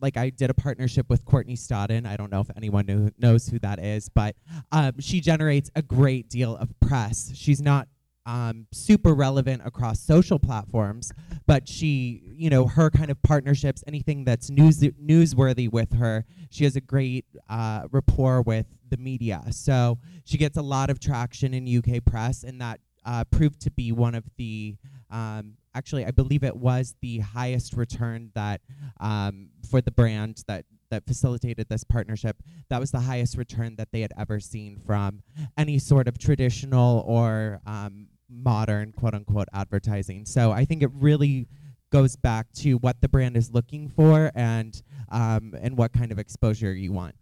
like 0.00 0.16
I 0.16 0.30
did 0.30 0.50
a 0.50 0.54
partnership 0.54 1.08
with 1.08 1.24
Courtney 1.24 1.56
Stodden. 1.56 2.06
I 2.06 2.16
don't 2.16 2.30
know 2.30 2.40
if 2.40 2.50
anyone 2.56 2.86
knew, 2.86 3.10
knows 3.18 3.48
who 3.48 3.58
that 3.60 3.78
is, 3.78 4.08
but 4.08 4.36
um, 4.70 5.00
she 5.00 5.20
generates 5.20 5.70
a 5.74 5.82
great 5.82 6.28
deal 6.28 6.56
of 6.56 6.68
press. 6.80 7.32
She's 7.34 7.60
not 7.60 7.88
um, 8.24 8.66
super 8.72 9.14
relevant 9.14 9.62
across 9.64 10.00
social 10.00 10.38
platforms, 10.38 11.12
but 11.46 11.68
she, 11.68 12.22
you 12.36 12.50
know, 12.50 12.66
her 12.66 12.90
kind 12.90 13.10
of 13.10 13.20
partnerships, 13.22 13.82
anything 13.86 14.24
that's 14.24 14.50
news 14.50 14.80
newsworthy 14.80 15.70
with 15.70 15.94
her, 15.94 16.24
she 16.50 16.64
has 16.64 16.76
a 16.76 16.80
great 16.80 17.24
uh, 17.48 17.86
rapport 17.90 18.42
with 18.42 18.66
the 18.88 18.96
media. 18.96 19.42
So 19.50 19.98
she 20.24 20.38
gets 20.38 20.56
a 20.56 20.62
lot 20.62 20.90
of 20.90 21.00
traction 21.00 21.54
in 21.54 21.66
UK 21.66 22.04
press, 22.04 22.44
and 22.44 22.60
that 22.60 22.80
uh, 23.04 23.24
proved 23.24 23.60
to 23.62 23.70
be 23.70 23.90
one 23.92 24.14
of 24.14 24.24
the 24.36 24.76
um, 25.10 25.54
actually, 25.74 26.04
I 26.04 26.10
believe 26.10 26.44
it 26.44 26.56
was 26.56 26.94
the 27.00 27.18
highest 27.20 27.74
return 27.74 28.30
that 28.34 28.60
um, 29.00 29.48
for 29.70 29.80
the 29.80 29.90
brand 29.90 30.42
that 30.46 30.64
that 30.90 31.06
facilitated 31.06 31.68
this 31.70 31.84
partnership. 31.84 32.42
That 32.68 32.78
was 32.78 32.90
the 32.90 33.00
highest 33.00 33.38
return 33.38 33.76
that 33.76 33.88
they 33.92 34.02
had 34.02 34.12
ever 34.18 34.38
seen 34.40 34.78
from 34.86 35.22
any 35.56 35.78
sort 35.78 36.06
of 36.06 36.18
traditional 36.18 37.02
or 37.06 37.60
um, 37.66 38.08
modern 38.28 38.92
quote 38.92 39.14
unquote 39.14 39.48
advertising. 39.54 40.26
So 40.26 40.52
I 40.52 40.66
think 40.66 40.82
it 40.82 40.90
really 40.92 41.48
goes 41.90 42.16
back 42.16 42.52
to 42.52 42.74
what 42.74 43.00
the 43.00 43.08
brand 43.08 43.36
is 43.36 43.50
looking 43.50 43.88
for 43.88 44.30
and 44.34 44.80
um, 45.10 45.54
and 45.60 45.76
what 45.76 45.92
kind 45.92 46.12
of 46.12 46.18
exposure 46.18 46.72
you 46.72 46.92
want. 46.92 47.14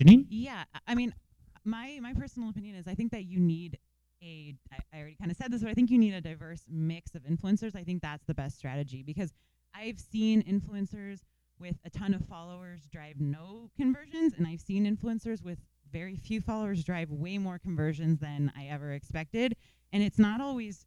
Janine? 0.00 0.26
Yeah, 0.30 0.64
I 0.86 0.94
mean, 0.94 1.12
my 1.64 1.98
my 2.00 2.14
personal 2.14 2.50
opinion 2.50 2.76
is 2.76 2.86
I 2.86 2.94
think 2.94 3.12
that 3.12 3.24
you 3.24 3.40
need 3.40 3.78
a 4.22 4.54
I, 4.72 4.78
I 4.92 5.00
already 5.00 5.16
kind 5.16 5.30
of 5.30 5.36
said 5.36 5.52
this, 5.52 5.62
but 5.62 5.70
I 5.70 5.74
think 5.74 5.90
you 5.90 5.98
need 5.98 6.14
a 6.14 6.20
diverse 6.20 6.64
mix 6.68 7.14
of 7.14 7.22
influencers. 7.24 7.76
I 7.76 7.82
think 7.82 8.02
that's 8.02 8.24
the 8.26 8.34
best 8.34 8.56
strategy 8.56 9.02
because 9.02 9.32
I've 9.74 9.98
seen 9.98 10.42
influencers 10.42 11.20
with 11.58 11.76
a 11.84 11.90
ton 11.90 12.14
of 12.14 12.24
followers 12.26 12.86
drive 12.90 13.20
no 13.20 13.70
conversions, 13.76 14.34
and 14.36 14.46
I've 14.46 14.60
seen 14.60 14.84
influencers 14.84 15.42
with 15.42 15.58
very 15.92 16.16
few 16.16 16.40
followers 16.40 16.84
drive 16.84 17.10
way 17.10 17.38
more 17.38 17.58
conversions 17.58 18.18
than 18.18 18.52
I 18.56 18.66
ever 18.66 18.92
expected. 18.92 19.54
And 19.92 20.02
it's 20.02 20.18
not 20.18 20.40
always 20.40 20.86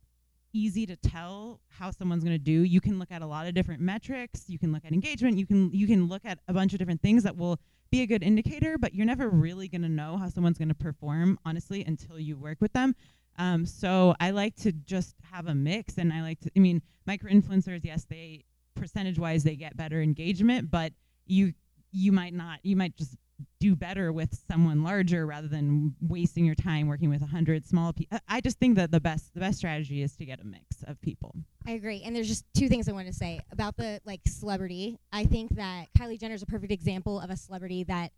easy 0.52 0.86
to 0.86 0.95
tell 0.95 1.60
how 1.67 1.91
someone's 1.91 2.24
going 2.24 2.36
to 2.36 2.43
do. 2.43 2.63
You 2.63 2.82
can 2.82 2.98
look 2.98 3.12
at 3.12 3.21
a 3.21 3.28
lot 3.28 3.45
of 3.45 3.54
different 3.54 3.82
metrics. 3.82 4.45
You 4.48 4.58
can 4.58 4.71
look 4.71 4.86
at 4.86 4.93
engagement. 4.93 5.38
You 5.38 5.45
can 5.45 5.71
you 5.71 5.86
can 5.86 6.08
look 6.08 6.24
at 6.26 6.39
a 6.48 6.54
bunch 6.54 6.74
of 6.74 6.80
different 6.80 7.02
things 7.02 7.24
that 7.24 7.36
will 7.36 7.60
be 7.91 8.02
a 8.02 8.08
good 8.08 8.24
indicator, 8.24 8.78
but 8.78 8.95
you're 8.95 9.06
never 9.06 9.30
really 9.30 9.67
going 9.67 9.82
to 9.84 9.89
know 9.89 10.17
how 10.17 10.30
someone's 10.30 10.58
going 10.58 10.69
to 10.69 10.76
perform 10.76 11.38
honestly 11.45 11.84
until 11.84 12.19
you 12.19 12.38
work 12.38 12.58
with 12.62 12.74
them. 12.74 12.95
Um, 13.38 13.65
so 13.65 14.15
I 14.19 14.32
like 14.32 14.56
to 14.58 14.71
just 14.71 15.15
have 15.32 15.48
a 15.48 15.56
mix, 15.56 15.98
and 15.98 16.13
I 16.13 16.21
like 16.21 16.39
to. 16.41 16.52
I 16.56 16.60
mean, 16.60 16.82
micro 17.06 17.32
influencers, 17.32 17.82
yes, 17.84 18.06
they 18.10 18.45
percentage 18.76 19.19
wise 19.19 19.43
they 19.43 19.56
get 19.56 19.76
better 19.78 20.02
engagement, 20.02 20.71
but 20.71 20.93
you 21.26 21.54
you 21.91 22.12
might 22.12 22.34
not. 22.34 22.60
You 22.63 22.76
might 22.76 22.95
just 22.95 23.17
do 23.60 23.76
better 23.76 24.13
with 24.13 24.38
someone 24.50 24.84
larger 24.84 25.26
rather 25.26 25.48
than 25.48 25.93
wasting 26.00 26.45
your 26.45 26.56
time 26.56 26.88
working 26.88 27.10
with 27.10 27.21
a 27.21 27.26
hundred 27.26 27.65
small 27.65 27.91
people. 27.91 28.17
I 28.28 28.39
just 28.39 28.60
think 28.60 28.76
that 28.76 28.91
the 28.91 29.02
best 29.02 29.34
the 29.34 29.39
best 29.39 29.58
strategy 29.58 30.02
is 30.02 30.15
to 30.17 30.26
get 30.26 30.39
a 30.39 30.45
mix 30.45 30.84
of 30.88 31.02
people. 31.02 31.36
I 31.67 31.71
agree. 31.71 32.02
And 32.06 32.15
there's 32.15 32.28
just 32.28 32.45
two 32.56 32.69
things 32.69 32.88
I 32.88 32.93
want 32.93 33.08
to 33.08 33.13
say 33.13 33.41
about 33.52 33.76
the 33.76 34.00
like 34.06 34.21
celebrity. 34.28 35.00
I 35.12 35.26
think 35.26 35.56
that 35.56 35.88
Kylie 35.98 36.19
Jenner 36.19 36.36
is 36.36 36.43
a 36.43 36.45
perfect 36.45 36.71
example 36.71 37.19
of 37.19 37.30
a 37.30 37.36
celebrity 37.36 37.84
that 37.86 38.12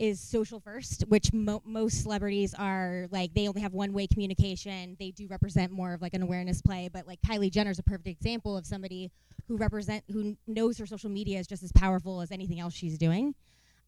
is 0.00 0.18
social 0.18 0.58
first, 0.58 1.02
which 1.08 1.30
mo- 1.32 1.62
most 1.64 2.02
celebrities 2.02 2.54
are 2.54 3.06
like 3.10 3.34
they 3.34 3.46
only 3.46 3.60
have 3.60 3.74
one 3.74 3.92
way 3.92 4.06
communication. 4.06 4.96
They 4.98 5.10
do 5.10 5.26
represent 5.28 5.70
more 5.70 5.92
of 5.92 6.00
like 6.00 6.14
an 6.14 6.22
awareness 6.22 6.62
play, 6.62 6.88
but 6.90 7.06
like 7.06 7.20
Kylie 7.20 7.52
Jenner 7.52 7.70
is 7.70 7.78
a 7.78 7.82
perfect 7.82 8.08
example 8.08 8.56
of 8.56 8.66
somebody 8.66 9.10
who 9.46 9.58
represent 9.58 10.02
who 10.10 10.36
knows 10.46 10.78
her 10.78 10.86
social 10.86 11.10
media 11.10 11.38
is 11.38 11.46
just 11.46 11.62
as 11.62 11.70
powerful 11.72 12.22
as 12.22 12.32
anything 12.32 12.58
else 12.58 12.72
she's 12.72 12.96
doing. 12.96 13.34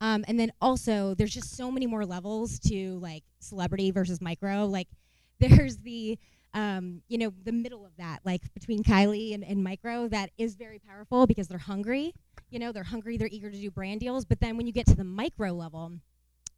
Um, 0.02 0.24
and 0.28 0.38
then 0.38 0.52
also, 0.60 1.14
there's 1.14 1.32
just 1.32 1.56
so 1.56 1.70
many 1.70 1.86
more 1.86 2.04
levels 2.04 2.58
to 2.68 2.98
like 2.98 3.22
celebrity 3.40 3.90
versus 3.90 4.20
micro. 4.20 4.66
Like, 4.66 4.88
there's 5.40 5.78
the 5.78 6.18
um, 6.54 7.02
you 7.08 7.18
know 7.18 7.32
the 7.44 7.52
middle 7.52 7.84
of 7.84 7.96
that, 7.96 8.20
like 8.24 8.42
between 8.54 8.82
Kylie 8.82 9.34
and, 9.34 9.44
and 9.44 9.62
micro, 9.62 10.08
that 10.08 10.30
is 10.38 10.54
very 10.54 10.78
powerful 10.78 11.26
because 11.26 11.48
they're 11.48 11.58
hungry. 11.58 12.14
You 12.50 12.58
know, 12.58 12.72
they're 12.72 12.84
hungry, 12.84 13.16
they're 13.16 13.28
eager 13.30 13.50
to 13.50 13.56
do 13.56 13.70
brand 13.70 14.00
deals. 14.00 14.24
But 14.24 14.40
then 14.40 14.56
when 14.56 14.66
you 14.66 14.72
get 14.72 14.86
to 14.86 14.94
the 14.94 15.04
micro 15.04 15.52
level, 15.52 15.92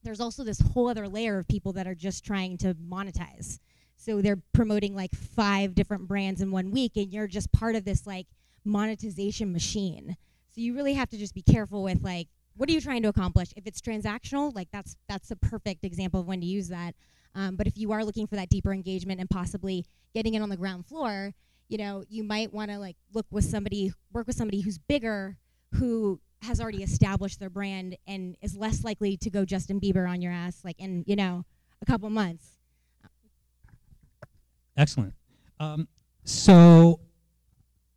there's 0.03 0.21
also 0.21 0.43
this 0.43 0.61
whole 0.61 0.89
other 0.89 1.09
layer 1.09 1.39
of 1.39 1.47
people 1.47 1.73
that 1.75 1.87
are 1.87 1.95
just 1.95 2.25
trying 2.25 2.59
to 2.59 2.75
monetize. 2.75 3.59
So 3.97 4.21
they're 4.21 4.43
promoting 4.53 4.95
like 4.95 5.13
five 5.13 5.75
different 5.75 6.09
brands 6.09 6.41
in 6.41 6.51
one 6.51 6.73
week, 6.73 6.93
and 6.97 7.13
you're 7.13 7.29
just 7.29 7.53
part 7.53 7.77
of 7.77 7.85
this 7.85 8.07
like 8.07 8.27
monetization 8.65 9.53
machine. 9.53 10.17
So 10.51 10.61
you 10.61 10.75
really 10.75 10.95
have 10.95 11.11
to 11.11 11.17
just 11.17 11.35
be 11.35 11.43
careful 11.43 11.83
with 11.83 12.03
like 12.03 12.29
what 12.57 12.69
are 12.69 12.73
you 12.73 12.81
trying 12.81 13.03
to 13.03 13.09
accomplish? 13.09 13.53
If 13.57 13.67
it's 13.67 13.81
transactional, 13.81 14.55
like 14.55 14.69
that's 14.73 14.97
that's 15.09 15.31
a 15.31 15.37
perfect 15.37 15.85
example 15.85 16.21
of 16.21 16.27
when 16.27 16.41
to 16.41 16.47
use 16.47 16.69
that. 16.69 16.95
Um, 17.35 17.57
but 17.57 17.67
if 17.67 17.77
you 17.77 17.93
are 17.93 18.05
looking 18.05 18.27
for 18.27 18.37
that 18.37 18.49
deeper 18.49 18.73
engagement 18.73 19.21
and 19.21 19.29
possibly 19.29 19.85
getting 20.15 20.35
in 20.35 20.43
on 20.43 20.49
the 20.49 20.57
ground 20.57 20.87
floor, 20.87 21.35
you 21.69 21.79
know, 21.79 22.05
you 22.09 22.23
might 22.23 22.53
want 22.53 22.71
to 22.71 22.79
like 22.79 22.97
look 23.13 23.27
with 23.31 23.45
somebody, 23.45 23.93
work 24.13 24.27
with 24.27 24.37
somebody 24.37 24.61
who's 24.61 24.79
bigger, 24.79 25.37
who 25.75 26.21
has 26.43 26.61
already 26.61 26.83
established 26.83 27.41
their 27.41 27.51
brand 27.51 27.97
and 28.07 28.37
is 28.43 28.57
less 28.57 28.85
likely 28.85 29.17
to 29.17 29.31
go 29.31 29.45
Justin 29.45 29.81
Bieber 29.81 30.09
on 30.09 30.23
your 30.23 30.33
ass, 30.33 30.61
like 30.63 30.79
in 30.79 31.05
you 31.07 31.17
know 31.17 31.45
a 31.83 31.87
couple 31.87 32.09
months. 32.11 32.57
Excellent. 34.77 35.15
Um, 35.61 35.89
so 36.25 37.01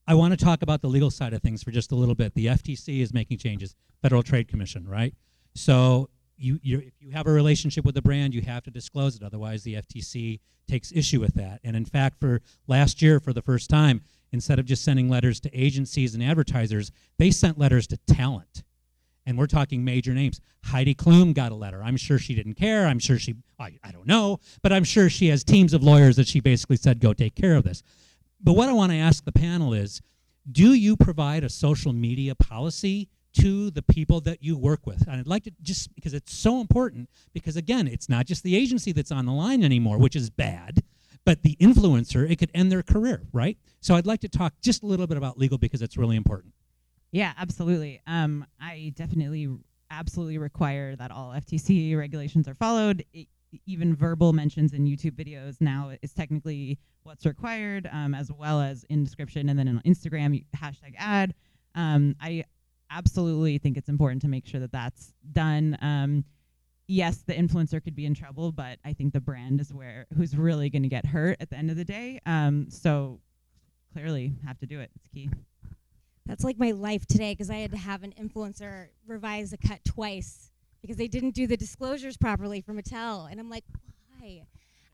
I 0.07 0.13
want 0.13 0.37
to 0.37 0.43
talk 0.43 0.61
about 0.61 0.81
the 0.81 0.87
legal 0.87 1.11
side 1.11 1.33
of 1.33 1.41
things 1.41 1.63
for 1.63 1.71
just 1.71 1.91
a 1.91 1.95
little 1.95 2.15
bit. 2.15 2.33
The 2.33 2.47
FTC 2.47 3.01
is 3.01 3.13
making 3.13 3.39
changes, 3.39 3.75
Federal 4.01 4.23
Trade 4.23 4.47
Commission, 4.47 4.87
right? 4.87 5.13
So 5.55 6.09
you, 6.37 6.59
you 6.61 6.79
if 6.79 6.93
you 6.99 7.11
have 7.11 7.27
a 7.27 7.31
relationship 7.31 7.85
with 7.85 7.97
a 7.97 8.01
brand, 8.01 8.33
you 8.33 8.41
have 8.41 8.63
to 8.63 8.71
disclose 8.71 9.15
it. 9.15 9.23
Otherwise, 9.23 9.63
the 9.63 9.75
FTC 9.75 10.39
takes 10.67 10.91
issue 10.91 11.19
with 11.19 11.33
that. 11.35 11.59
And 11.63 11.75
in 11.75 11.85
fact, 11.85 12.19
for 12.19 12.41
last 12.67 13.01
year, 13.01 13.19
for 13.19 13.33
the 13.33 13.41
first 13.41 13.69
time, 13.69 14.01
instead 14.31 14.59
of 14.59 14.65
just 14.65 14.83
sending 14.83 15.09
letters 15.09 15.39
to 15.41 15.57
agencies 15.57 16.13
and 16.13 16.23
advertisers, 16.23 16.91
they 17.17 17.31
sent 17.31 17.57
letters 17.57 17.87
to 17.87 17.97
talent. 17.97 18.63
And 19.25 19.37
we're 19.37 19.47
talking 19.47 19.83
major 19.83 20.13
names. 20.13 20.39
Heidi 20.63 20.95
Klum 20.95 21.33
got 21.33 21.51
a 21.51 21.55
letter. 21.55 21.83
I'm 21.83 21.97
sure 21.97 22.17
she 22.17 22.33
didn't 22.33 22.53
care. 22.53 22.87
I'm 22.87 22.99
sure 22.99 23.19
she, 23.19 23.35
I, 23.59 23.77
I 23.83 23.91
don't 23.91 24.07
know, 24.07 24.39
but 24.61 24.71
I'm 24.71 24.85
sure 24.85 25.09
she 25.09 25.27
has 25.27 25.43
teams 25.43 25.73
of 25.73 25.83
lawyers 25.83 26.15
that 26.15 26.27
she 26.27 26.39
basically 26.39 26.77
said, 26.77 27.01
go 27.01 27.13
take 27.13 27.35
care 27.35 27.55
of 27.55 27.63
this. 27.63 27.83
But 28.41 28.53
what 28.53 28.69
I 28.69 28.73
want 28.73 28.91
to 28.93 28.97
ask 28.97 29.25
the 29.25 29.31
panel 29.31 29.73
is 29.73 30.01
do 30.49 30.73
you 30.73 30.95
provide 30.95 31.43
a 31.43 31.49
social 31.49 31.91
media 31.91 32.35
policy 32.35 33.09
to 33.33 33.69
the 33.71 33.81
people 33.81 34.21
that 34.21 34.43
you 34.43 34.57
work 34.57 34.85
with? 34.85 35.07
And 35.07 35.19
I'd 35.19 35.27
like 35.27 35.43
to 35.43 35.51
just, 35.61 35.93
because 35.95 36.13
it's 36.13 36.35
so 36.35 36.59
important, 36.61 37.09
because 37.33 37.55
again, 37.55 37.87
it's 37.87 38.09
not 38.09 38.25
just 38.25 38.43
the 38.43 38.55
agency 38.55 38.91
that's 38.91 39.11
on 39.11 39.25
the 39.25 39.31
line 39.31 39.63
anymore, 39.63 39.97
which 39.97 40.15
is 40.15 40.29
bad 40.29 40.83
but 41.27 41.43
the 41.43 41.57
influencer, 41.59 42.31
it 42.31 42.37
could 42.37 42.49
end 42.53 42.71
their 42.71 42.81
career, 42.81 43.21
right? 43.33 43.57
So 43.81 43.95
I'd 43.95 44.05
like 44.05 44.21
to 44.21 44.29
talk 44.29 44.53
just 44.63 44.81
a 44.81 44.85
little 44.85 45.07
bit 45.07 45.17
about 45.17 45.37
legal 45.37 45.57
because 45.57 45.81
it's 45.81 45.97
really 45.97 46.15
important. 46.15 46.53
Yeah, 47.11 47.33
absolutely. 47.37 48.01
Um, 48.07 48.45
I 48.61 48.93
definitely, 48.95 49.49
absolutely 49.91 50.37
require 50.37 50.95
that 50.95 51.11
all 51.11 51.31
FTC 51.31 51.97
regulations 51.97 52.47
are 52.47 52.55
followed. 52.55 53.03
It, 53.11 53.27
even 53.65 53.93
verbal 53.93 54.31
mentions 54.31 54.71
in 54.71 54.85
YouTube 54.85 55.15
videos 55.21 55.59
now 55.59 55.91
is 56.01 56.13
technically 56.13 56.79
what's 57.03 57.25
required, 57.25 57.89
um, 57.91 58.15
as 58.15 58.31
well 58.31 58.61
as 58.61 58.85
in 58.85 59.03
description 59.03 59.49
and 59.49 59.59
then 59.59 59.67
on 59.67 59.81
Instagram 59.85 60.45
hashtag 60.55 60.93
ad. 60.97 61.33
Um, 61.75 62.15
I 62.21 62.45
absolutely 62.89 63.57
think 63.57 63.77
it's 63.77 63.89
important 63.89 64.21
to 64.23 64.27
make 64.27 64.45
sure 64.45 64.59
that 64.59 64.71
that's 64.71 65.13
done. 65.31 65.77
Um, 65.81 66.25
yes, 66.87 67.17
the 67.25 67.33
influencer 67.33 67.83
could 67.83 67.95
be 67.95 68.05
in 68.05 68.13
trouble, 68.13 68.51
but 68.51 68.79
I 68.85 68.93
think 68.93 69.13
the 69.13 69.21
brand 69.21 69.61
is 69.61 69.73
where 69.73 70.07
who's 70.15 70.35
really 70.35 70.69
going 70.69 70.83
to 70.83 70.89
get 70.89 71.05
hurt 71.05 71.37
at 71.39 71.49
the 71.49 71.57
end 71.57 71.69
of 71.69 71.77
the 71.77 71.85
day. 71.85 72.19
Um, 72.25 72.69
so 72.69 73.19
clearly, 73.93 74.33
have 74.45 74.59
to 74.59 74.65
do 74.65 74.79
it. 74.79 74.91
It's 74.95 75.07
key. 75.07 75.29
That's 76.25 76.43
like 76.43 76.59
my 76.59 76.71
life 76.71 77.05
today 77.05 77.33
because 77.33 77.49
I 77.49 77.57
had 77.57 77.71
to 77.71 77.77
have 77.77 78.03
an 78.03 78.13
influencer 78.19 78.87
revise 79.07 79.53
a 79.53 79.57
cut 79.57 79.83
twice 79.85 80.51
because 80.81 80.97
they 80.97 81.07
didn't 81.07 81.31
do 81.31 81.47
the 81.47 81.57
disclosures 81.57 82.17
properly 82.17 82.61
for 82.61 82.73
Mattel, 82.73 83.29
and 83.31 83.39
I'm 83.39 83.49
like, 83.49 83.63
why? 84.19 84.43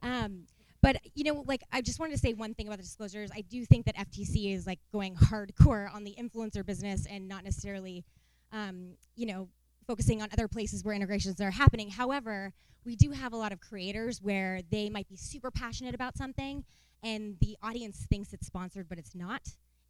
Um, 0.02 0.44
but 0.84 0.98
you 1.14 1.24
know, 1.24 1.42
like 1.46 1.62
I 1.72 1.80
just 1.80 1.98
wanted 1.98 2.12
to 2.12 2.18
say 2.18 2.34
one 2.34 2.52
thing 2.52 2.66
about 2.66 2.76
the 2.76 2.82
disclosures. 2.82 3.30
I 3.34 3.40
do 3.40 3.64
think 3.64 3.86
that 3.86 3.96
FTC 3.96 4.54
is 4.54 4.66
like 4.66 4.80
going 4.92 5.14
hardcore 5.16 5.92
on 5.94 6.04
the 6.04 6.14
influencer 6.20 6.64
business 6.64 7.06
and 7.06 7.26
not 7.26 7.42
necessarily, 7.42 8.04
um, 8.52 8.90
you 9.16 9.24
know, 9.24 9.48
focusing 9.86 10.20
on 10.20 10.28
other 10.30 10.46
places 10.46 10.84
where 10.84 10.94
integrations 10.94 11.40
are 11.40 11.50
happening. 11.50 11.88
However, 11.88 12.52
we 12.84 12.96
do 12.96 13.12
have 13.12 13.32
a 13.32 13.36
lot 13.36 13.50
of 13.50 13.60
creators 13.60 14.20
where 14.20 14.60
they 14.70 14.90
might 14.90 15.08
be 15.08 15.16
super 15.16 15.50
passionate 15.50 15.94
about 15.94 16.18
something 16.18 16.64
and 17.02 17.36
the 17.40 17.56
audience 17.62 18.06
thinks 18.10 18.32
it's 18.32 18.46
sponsored 18.46 18.86
but 18.88 18.98
it's 18.98 19.14
not 19.14 19.40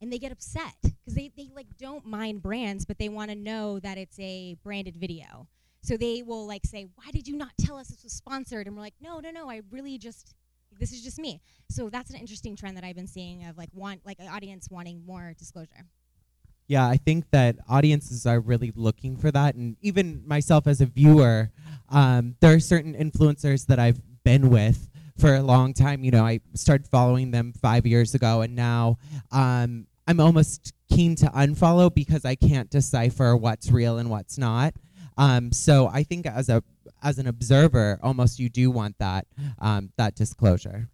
and 0.00 0.12
they 0.12 0.18
get 0.18 0.32
upset 0.32 0.74
because 0.82 1.14
they, 1.14 1.30
they 1.36 1.50
like 1.54 1.66
don't 1.78 2.06
mind 2.06 2.42
brands 2.42 2.84
but 2.84 2.98
they 2.98 3.08
want 3.08 3.30
to 3.30 3.36
know 3.36 3.80
that 3.80 3.98
it's 3.98 4.18
a 4.20 4.56
branded 4.62 4.96
video 4.96 5.48
so 5.82 5.96
they 5.96 6.22
will 6.22 6.46
like 6.46 6.64
say 6.64 6.86
why 6.94 7.10
did 7.10 7.26
you 7.26 7.36
not 7.36 7.50
tell 7.58 7.76
us 7.76 7.88
this 7.88 8.02
was 8.02 8.12
sponsored 8.12 8.66
and 8.66 8.76
we're 8.76 8.82
like 8.82 8.94
no 9.00 9.20
no 9.20 9.30
no 9.30 9.50
i 9.50 9.60
really 9.70 9.98
just 9.98 10.34
this 10.78 10.92
is 10.92 11.02
just 11.02 11.18
me 11.18 11.40
so 11.70 11.88
that's 11.88 12.10
an 12.10 12.16
interesting 12.16 12.56
trend 12.56 12.76
that 12.76 12.84
i've 12.84 12.96
been 12.96 13.06
seeing 13.06 13.44
of 13.46 13.56
like 13.56 13.70
want 13.72 14.00
like 14.04 14.18
an 14.20 14.28
audience 14.28 14.68
wanting 14.70 15.04
more 15.06 15.34
disclosure 15.38 15.86
yeah, 16.66 16.86
I 16.86 16.96
think 16.96 17.30
that 17.30 17.56
audiences 17.68 18.26
are 18.26 18.40
really 18.40 18.72
looking 18.74 19.16
for 19.16 19.30
that. 19.30 19.54
And 19.54 19.76
even 19.82 20.22
myself 20.26 20.66
as 20.66 20.80
a 20.80 20.86
viewer, 20.86 21.50
um, 21.90 22.36
there 22.40 22.54
are 22.54 22.60
certain 22.60 22.94
influencers 22.94 23.66
that 23.66 23.78
I've 23.78 24.00
been 24.24 24.48
with 24.48 24.88
for 25.18 25.34
a 25.34 25.42
long 25.42 25.74
time. 25.74 26.04
You 26.04 26.10
know, 26.10 26.24
I 26.24 26.40
started 26.54 26.86
following 26.86 27.30
them 27.30 27.52
five 27.52 27.86
years 27.86 28.14
ago, 28.14 28.40
and 28.40 28.56
now 28.56 28.98
um, 29.30 29.86
I'm 30.06 30.20
almost 30.20 30.72
keen 30.90 31.16
to 31.16 31.26
unfollow 31.26 31.94
because 31.94 32.24
I 32.24 32.34
can't 32.34 32.70
decipher 32.70 33.36
what's 33.36 33.70
real 33.70 33.98
and 33.98 34.08
what's 34.08 34.38
not. 34.38 34.74
Um, 35.16 35.52
so 35.52 35.88
I 35.88 36.02
think 36.02 36.26
as 36.26 36.48
a 36.48 36.62
as 37.04 37.18
an 37.18 37.26
observer, 37.28 38.00
almost 38.02 38.40
you 38.40 38.48
do 38.48 38.70
want 38.70 38.96
that 38.98 39.26
um, 39.60 39.92
that 39.96 40.16
disclosure. 40.16 40.88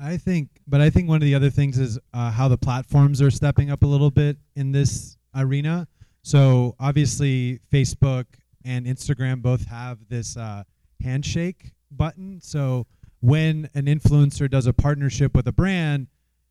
I 0.00 0.16
think, 0.16 0.48
but 0.68 0.80
I 0.80 0.90
think 0.90 1.08
one 1.08 1.16
of 1.16 1.22
the 1.22 1.34
other 1.34 1.50
things 1.50 1.76
is 1.76 1.98
uh, 2.14 2.30
how 2.30 2.46
the 2.46 2.56
platforms 2.56 3.20
are 3.20 3.32
stepping 3.32 3.68
up 3.70 3.82
a 3.82 3.86
little 3.86 4.12
bit 4.12 4.38
in 4.54 4.70
this 4.70 5.16
arena. 5.34 5.88
So 6.22 6.76
obviously, 6.78 7.58
Facebook 7.72 8.26
and 8.64 8.86
Instagram 8.86 9.42
both 9.42 9.66
have 9.66 9.98
this 10.08 10.36
uh, 10.36 10.62
handshake 11.02 11.72
button. 11.90 12.40
So 12.40 12.86
when 13.20 13.68
an 13.74 13.86
influencer 13.86 14.48
does 14.48 14.66
a 14.66 14.72
partnership 14.72 15.34
with 15.34 15.48
a 15.48 15.52
brand, 15.52 16.06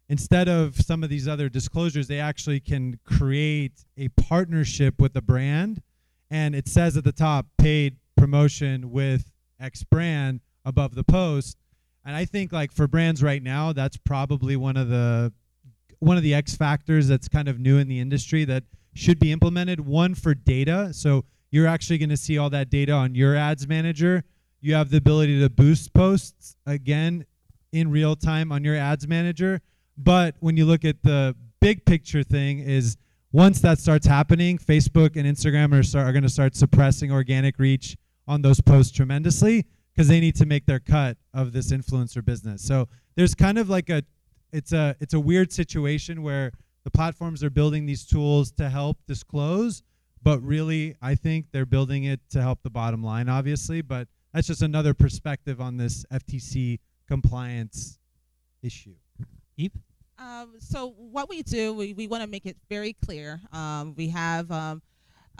instead 0.09 0.49
of 0.49 0.75
some 0.75 1.03
of 1.03 1.09
these 1.09 1.27
other 1.27 1.47
disclosures, 1.47 2.07
they 2.07 2.19
actually 2.19 2.59
can 2.59 2.99
create 3.05 3.85
a 3.97 4.09
partnership 4.09 4.99
with 4.99 5.13
the 5.13 5.21
brand. 5.21 5.81
And 6.29 6.53
it 6.53 6.67
says 6.67 6.97
at 6.97 7.05
the 7.05 7.13
top, 7.13 7.45
paid 7.57 7.95
promotion 8.17 8.91
with 8.91 9.31
X 9.59 9.83
brand 9.83 10.41
above 10.65 10.95
the 10.95 11.03
post 11.03 11.57
and 12.07 12.15
I 12.15 12.23
think 12.23 12.53
like 12.53 12.71
for 12.71 12.87
brands 12.87 13.21
right 13.21 13.43
now, 13.43 13.73
that's 13.73 13.97
probably 13.97 14.55
one 14.55 14.77
of 14.77 14.87
the 14.87 15.33
one 15.99 16.15
of 16.15 16.23
the 16.23 16.33
X 16.33 16.55
factors 16.55 17.09
that's 17.09 17.27
kind 17.27 17.49
of 17.49 17.59
new 17.59 17.79
in 17.79 17.89
the 17.89 17.99
industry 17.99 18.45
that 18.45 18.63
should 18.93 19.19
be 19.19 19.33
implemented. 19.33 19.81
One 19.81 20.15
for 20.15 20.33
data, 20.33 20.93
so 20.93 21.25
you're 21.51 21.67
actually 21.67 21.97
going 21.97 22.09
to 22.09 22.17
see 22.17 22.37
all 22.37 22.49
that 22.51 22.69
data 22.69 22.93
on 22.93 23.13
your 23.13 23.35
ads 23.35 23.67
manager. 23.67 24.23
You 24.61 24.73
have 24.75 24.89
the 24.89 24.97
ability 24.97 25.41
to 25.41 25.49
boost 25.49 25.93
posts 25.93 26.55
again 26.65 27.25
in 27.73 27.91
real 27.91 28.15
time 28.15 28.53
on 28.53 28.63
your 28.63 28.77
ads 28.77 29.05
manager. 29.05 29.59
But 29.97 30.35
when 30.39 30.55
you 30.55 30.65
look 30.65 30.85
at 30.85 31.03
the 31.03 31.35
big 31.59 31.85
picture 31.85 32.23
thing 32.23 32.59
is 32.59 32.95
once 33.33 33.59
that 33.59 33.79
starts 33.79 34.07
happening, 34.07 34.57
Facebook 34.57 35.17
and 35.17 35.25
Instagram 35.25 35.73
are, 35.73 35.99
are 35.99 36.13
going 36.13 36.23
to 36.23 36.29
start 36.29 36.55
suppressing 36.55 37.11
organic 37.11 37.59
reach 37.59 37.97
on 38.27 38.41
those 38.41 38.61
posts 38.61 38.95
tremendously 38.95 39.65
because 39.93 40.07
they 40.07 40.19
need 40.19 40.35
to 40.35 40.45
make 40.45 40.65
their 40.65 40.79
cut 40.79 41.17
of 41.33 41.53
this 41.53 41.71
influencer 41.71 42.23
business. 42.23 42.61
So 42.61 42.87
there's 43.15 43.33
kind 43.33 43.57
of 43.57 43.69
like 43.69 43.89
a 43.89 44.03
it's 44.51 44.71
a 44.71 44.95
it's 44.99 45.13
a 45.13 45.19
weird 45.19 45.51
situation 45.51 46.23
where 46.23 46.51
the 46.83 46.91
platforms 46.91 47.43
are 47.43 47.49
building 47.49 47.85
these 47.85 48.05
tools 48.05 48.51
to 48.53 48.69
help 48.69 48.97
disclose, 49.07 49.83
But 50.23 50.41
really, 50.41 50.95
I 51.01 51.15
think 51.15 51.47
they're 51.51 51.65
building 51.65 52.05
it 52.05 52.21
to 52.29 52.41
help 52.41 52.63
the 52.63 52.69
bottom 52.69 53.03
line, 53.03 53.27
obviously. 53.27 53.81
But 53.81 54.07
that's 54.33 54.47
just 54.47 54.61
another 54.61 54.93
perspective 54.93 55.59
on 55.59 55.77
this 55.77 56.05
FTC 56.11 56.79
compliance 57.07 57.99
issue. 58.61 58.95
Eve? 59.57 59.71
Um, 60.19 60.55
so 60.59 60.95
what 60.97 61.29
we 61.29 61.43
do, 61.43 61.73
we, 61.73 61.93
we 61.93 62.07
want 62.07 62.23
to 62.23 62.29
make 62.29 62.45
it 62.45 62.57
very 62.69 62.93
clear. 62.93 63.41
Um, 63.51 63.93
we 63.95 64.07
have 64.09 64.49
um, 64.51 64.81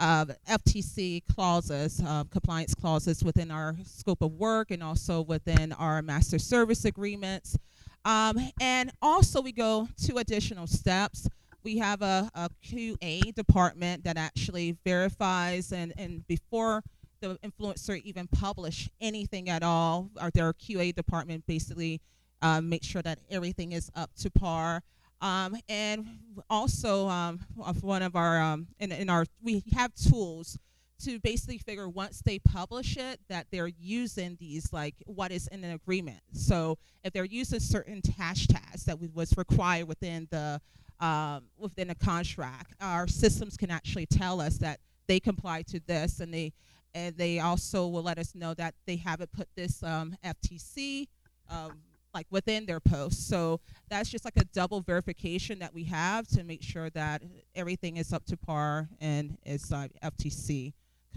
uh, 0.00 0.26
FTC 0.48 1.22
clauses, 1.34 2.00
uh, 2.04 2.24
compliance 2.30 2.74
clauses 2.74 3.22
within 3.24 3.50
our 3.50 3.76
scope 3.84 4.22
of 4.22 4.32
work 4.32 4.70
and 4.70 4.82
also 4.82 5.22
within 5.22 5.72
our 5.72 6.02
master 6.02 6.38
service 6.38 6.84
agreements. 6.84 7.56
Um, 8.04 8.38
and 8.60 8.90
also 9.02 9.40
we 9.40 9.52
go 9.52 9.88
two 10.02 10.18
additional 10.18 10.66
steps. 10.66 11.28
We 11.64 11.78
have 11.78 12.02
a, 12.02 12.30
a 12.34 12.48
QA 12.64 13.34
department 13.34 14.04
that 14.04 14.16
actually 14.16 14.76
verifies 14.84 15.72
and, 15.72 15.92
and 15.98 16.26
before 16.26 16.82
the 17.20 17.36
influencer 17.44 18.00
even 18.02 18.28
publish 18.28 18.88
anything 19.00 19.48
at 19.48 19.62
all, 19.62 20.10
our, 20.20 20.30
their 20.30 20.52
QA 20.52 20.94
department 20.94 21.44
basically 21.46 22.00
um, 22.42 22.68
make 22.68 22.84
sure 22.84 23.02
that 23.02 23.18
everything 23.30 23.72
is 23.72 23.90
up 23.94 24.10
to 24.20 24.30
par. 24.30 24.82
Um, 25.20 25.56
and 25.68 26.06
also, 26.48 27.08
um, 27.08 27.40
of 27.60 27.82
one 27.82 28.02
of 28.02 28.14
our 28.14 28.40
um, 28.40 28.68
in, 28.78 28.92
in 28.92 29.10
our 29.10 29.26
we 29.42 29.64
have 29.74 29.92
tools 29.94 30.58
to 31.00 31.20
basically 31.20 31.58
figure 31.58 31.88
once 31.88 32.22
they 32.24 32.38
publish 32.40 32.96
it 32.96 33.20
that 33.28 33.46
they're 33.52 33.70
using 33.78 34.36
these 34.40 34.72
like 34.72 34.94
what 35.06 35.30
is 35.30 35.46
in 35.48 35.62
an 35.62 35.72
agreement. 35.72 36.20
So 36.32 36.78
if 37.04 37.12
they're 37.12 37.24
using 37.24 37.60
certain 37.60 38.02
hashtags 38.02 38.84
that 38.84 38.98
was 39.14 39.36
required 39.36 39.86
within 39.88 40.28
the 40.30 40.60
um, 41.00 41.44
within 41.56 41.90
a 41.90 41.94
contract, 41.94 42.74
our 42.80 43.06
systems 43.06 43.56
can 43.56 43.70
actually 43.70 44.06
tell 44.06 44.40
us 44.40 44.58
that 44.58 44.80
they 45.06 45.20
comply 45.20 45.62
to 45.62 45.80
this, 45.86 46.20
and 46.20 46.32
they 46.34 46.52
and 46.94 47.16
they 47.16 47.38
also 47.38 47.86
will 47.86 48.02
let 48.02 48.18
us 48.18 48.34
know 48.34 48.54
that 48.54 48.74
they 48.86 48.96
haven't 48.96 49.32
put 49.32 49.48
this 49.54 49.82
um, 49.82 50.16
FTC 50.24 51.06
um, 51.50 51.72
like 52.18 52.26
within 52.30 52.66
their 52.66 52.80
posts. 52.80 53.24
So 53.24 53.60
that's 53.88 54.10
just 54.10 54.24
like 54.24 54.36
a 54.36 54.44
double 54.46 54.80
verification 54.80 55.60
that 55.60 55.72
we 55.72 55.84
have 55.84 56.26
to 56.28 56.42
make 56.42 56.64
sure 56.64 56.90
that 56.90 57.22
everything 57.54 57.96
is 57.96 58.12
up 58.12 58.24
to 58.26 58.36
par 58.36 58.88
and 59.00 59.38
is 59.46 59.72
uh, 59.72 59.86
FTC 60.02 60.72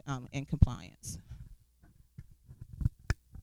um, 0.05 0.27
in 0.31 0.45
compliance. 0.45 1.17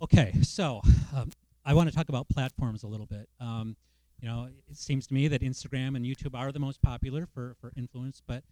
Okay, 0.01 0.33
so 0.43 0.81
um, 1.17 1.31
I 1.65 1.75
want 1.75 1.89
to 1.91 1.95
talk 1.95 2.09
about 2.09 2.29
platforms 2.29 2.85
a 2.85 2.87
little 2.87 3.07
bit. 3.07 3.29
Um, 3.41 3.75
you 4.21 4.29
know, 4.29 4.49
it 4.71 4.77
seems 4.77 5.09
to 5.09 5.15
me 5.15 5.27
that 5.27 5.43
Instagram 5.43 5.97
and 5.97 6.05
YouTube 6.05 6.37
are 6.37 6.53
the 6.53 6.61
most 6.61 6.81
popular 6.81 7.27
for, 7.27 7.57
for 7.61 7.73
influence, 7.77 8.23
but 8.25 8.45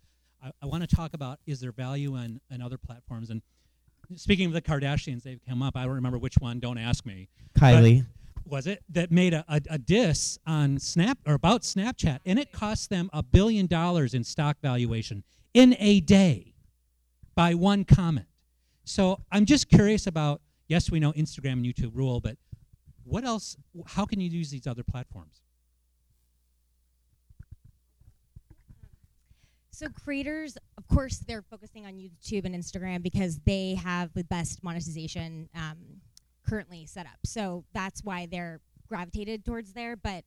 I, 0.43 0.51
I 0.61 0.67
want 0.67 0.89
to 0.89 0.97
talk 0.97 1.15
about 1.15 1.39
is 1.47 1.61
there 1.61 1.71
value 1.71 2.17
in, 2.17 2.41
in 2.51 2.61
other 2.61 2.77
platforms? 2.77 3.31
And 3.31 3.41
speaking 4.17 4.47
of 4.47 4.53
the 4.53 4.63
Kardashians, 4.63 5.23
they've 5.23 5.41
come 5.49 5.63
up. 5.63 5.77
I 5.77 5.85
don't 5.85 5.95
remember 5.95 6.19
which 6.19 6.39
one. 6.41 6.59
Don't 6.59 6.79
ask 6.79 7.07
me. 7.07 7.29
Kylie. 7.57 8.05
Was 8.47 8.67
it 8.67 8.83
that 8.89 9.11
made 9.11 9.35
a, 9.35 9.45
a, 9.49 9.61
a 9.71 9.79
diss 9.79 10.39
on 10.47 10.79
Snap 10.79 11.19
or 11.27 11.35
about 11.35 11.63
Snapchat, 11.63 12.21
and 12.25 12.39
it 12.39 12.53
cost 12.53 12.91
them 12.91 13.11
a 13.13 13.23
billion 13.23 13.67
dollars 13.67 14.15
in 14.15 14.25
stock 14.25 14.59
valuation 14.63 15.25
in 15.53 15.77
a 15.79 16.01
day 16.01 16.55
by 17.35 17.55
one 17.55 17.85
comment. 17.85 18.27
So 18.85 19.23
I'm 19.31 19.45
just 19.45 19.69
curious 19.69 20.07
about. 20.07 20.41
Yes, 20.69 20.91
we 20.91 20.99
know 20.99 21.13
Instagram 21.13 21.53
and 21.53 21.65
YouTube 21.65 21.93
rule, 21.95 22.21
but 22.21 22.37
what 23.05 23.25
else? 23.25 23.57
How 23.87 24.05
can 24.05 24.19
you 24.21 24.29
use 24.29 24.51
these 24.51 24.67
other 24.67 24.83
platforms? 24.83 25.41
So 29.71 29.89
creators, 29.91 30.57
of 30.79 30.89
course, 30.89 31.19
they're 31.19 31.43
focusing 31.43 31.85
on 31.85 31.93
YouTube 31.93 32.47
and 32.47 32.55
Instagram 32.55 33.03
because 33.03 33.39
they 33.41 33.75
have 33.75 34.13
the 34.15 34.25
best 34.25 34.65
monetization 34.65 35.51
um, 35.55 35.77
currently 36.49 36.87
set 36.87 37.07
up. 37.07 37.19
So 37.25 37.65
that's 37.73 38.03
why 38.05 38.27
they're 38.27 38.61
gravitated 38.89 39.45
towards 39.45 39.73
there. 39.73 39.97
But 39.97 40.25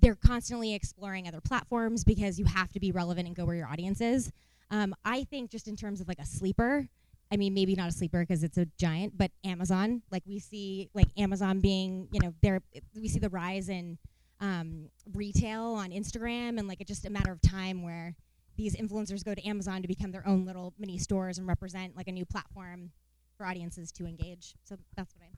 they're 0.00 0.14
constantly 0.14 0.74
exploring 0.74 1.26
other 1.26 1.40
platforms 1.40 2.04
because 2.04 2.38
you 2.38 2.44
have 2.44 2.70
to 2.72 2.80
be 2.80 2.92
relevant 2.92 3.26
and 3.26 3.36
go 3.36 3.44
where 3.44 3.56
your 3.56 3.68
audience 3.68 4.00
is. 4.00 4.30
Um, 4.70 4.94
I 5.04 5.24
think 5.24 5.50
just 5.50 5.66
in 5.66 5.76
terms 5.76 6.00
of 6.00 6.08
like 6.08 6.18
a 6.18 6.26
sleeper, 6.26 6.88
I 7.32 7.36
mean 7.36 7.54
maybe 7.54 7.74
not 7.74 7.88
a 7.88 7.92
sleeper 7.92 8.20
because 8.20 8.44
it's 8.44 8.58
a 8.58 8.66
giant, 8.78 9.16
but 9.16 9.30
Amazon. 9.44 10.02
Like 10.10 10.22
we 10.26 10.38
see 10.38 10.88
like 10.94 11.08
Amazon 11.16 11.60
being, 11.60 12.08
you 12.12 12.20
know, 12.20 12.34
there 12.42 12.60
we 12.94 13.08
see 13.08 13.18
the 13.18 13.30
rise 13.30 13.68
in 13.68 13.98
um, 14.40 14.88
retail 15.14 15.62
on 15.74 15.90
Instagram 15.90 16.58
and 16.58 16.68
like 16.68 16.80
it's 16.80 16.88
just 16.88 17.06
a 17.06 17.10
matter 17.10 17.32
of 17.32 17.40
time 17.40 17.82
where 17.82 18.14
these 18.56 18.76
influencers 18.76 19.24
go 19.24 19.34
to 19.34 19.46
Amazon 19.46 19.82
to 19.82 19.88
become 19.88 20.10
their 20.10 20.26
own 20.26 20.44
little 20.44 20.74
mini 20.78 20.98
stores 20.98 21.38
and 21.38 21.46
represent 21.46 21.96
like 21.96 22.08
a 22.08 22.12
new 22.12 22.24
platform 22.24 22.90
for 23.36 23.46
audiences 23.46 23.90
to 23.92 24.06
engage. 24.06 24.54
So 24.64 24.76
that's 24.96 25.14
what 25.14 25.24
I. 25.24 25.37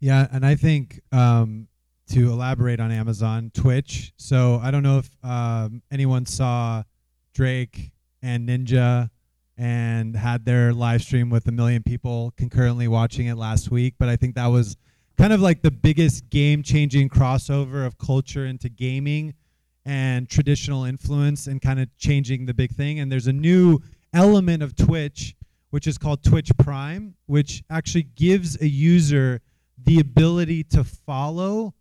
Yeah, 0.00 0.26
and 0.32 0.46
I 0.46 0.54
think 0.54 1.00
um, 1.12 1.68
to 2.10 2.32
elaborate 2.32 2.80
on 2.80 2.90
Amazon, 2.90 3.50
Twitch. 3.52 4.12
So 4.16 4.58
I 4.62 4.70
don't 4.70 4.82
know 4.82 4.98
if 4.98 5.10
um, 5.22 5.82
anyone 5.90 6.24
saw 6.26 6.82
Drake 7.34 7.92
and 8.22 8.48
Ninja 8.48 9.10
and 9.58 10.16
had 10.16 10.46
their 10.46 10.72
live 10.72 11.02
stream 11.02 11.28
with 11.28 11.46
a 11.46 11.52
million 11.52 11.82
people 11.82 12.32
concurrently 12.38 12.88
watching 12.88 13.26
it 13.26 13.34
last 13.34 13.70
week, 13.70 13.94
but 13.98 14.08
I 14.08 14.16
think 14.16 14.34
that 14.36 14.46
was 14.46 14.78
kind 15.18 15.34
of 15.34 15.42
like 15.42 15.60
the 15.60 15.70
biggest 15.70 16.30
game-changing 16.30 17.10
crossover 17.10 17.84
of 17.84 17.98
culture 17.98 18.46
into 18.46 18.70
gaming 18.70 19.34
and 19.84 20.30
traditional 20.30 20.84
influence 20.84 21.46
and 21.46 21.60
kind 21.60 21.78
of 21.78 21.94
changing 21.98 22.46
the 22.46 22.54
big 22.54 22.70
thing. 22.72 23.00
And 23.00 23.12
there's 23.12 23.26
a 23.26 23.34
new 23.34 23.80
element 24.14 24.62
of 24.62 24.74
Twitch, 24.74 25.36
which 25.70 25.86
is 25.86 25.98
called 25.98 26.22
Twitch 26.22 26.50
Prime, 26.56 27.16
which 27.26 27.62
actually 27.68 28.04
gives 28.04 28.58
a 28.62 28.66
user 28.66 29.42
the 29.84 30.00
ability 30.00 30.64
to 30.64 30.84
follow 30.84 31.74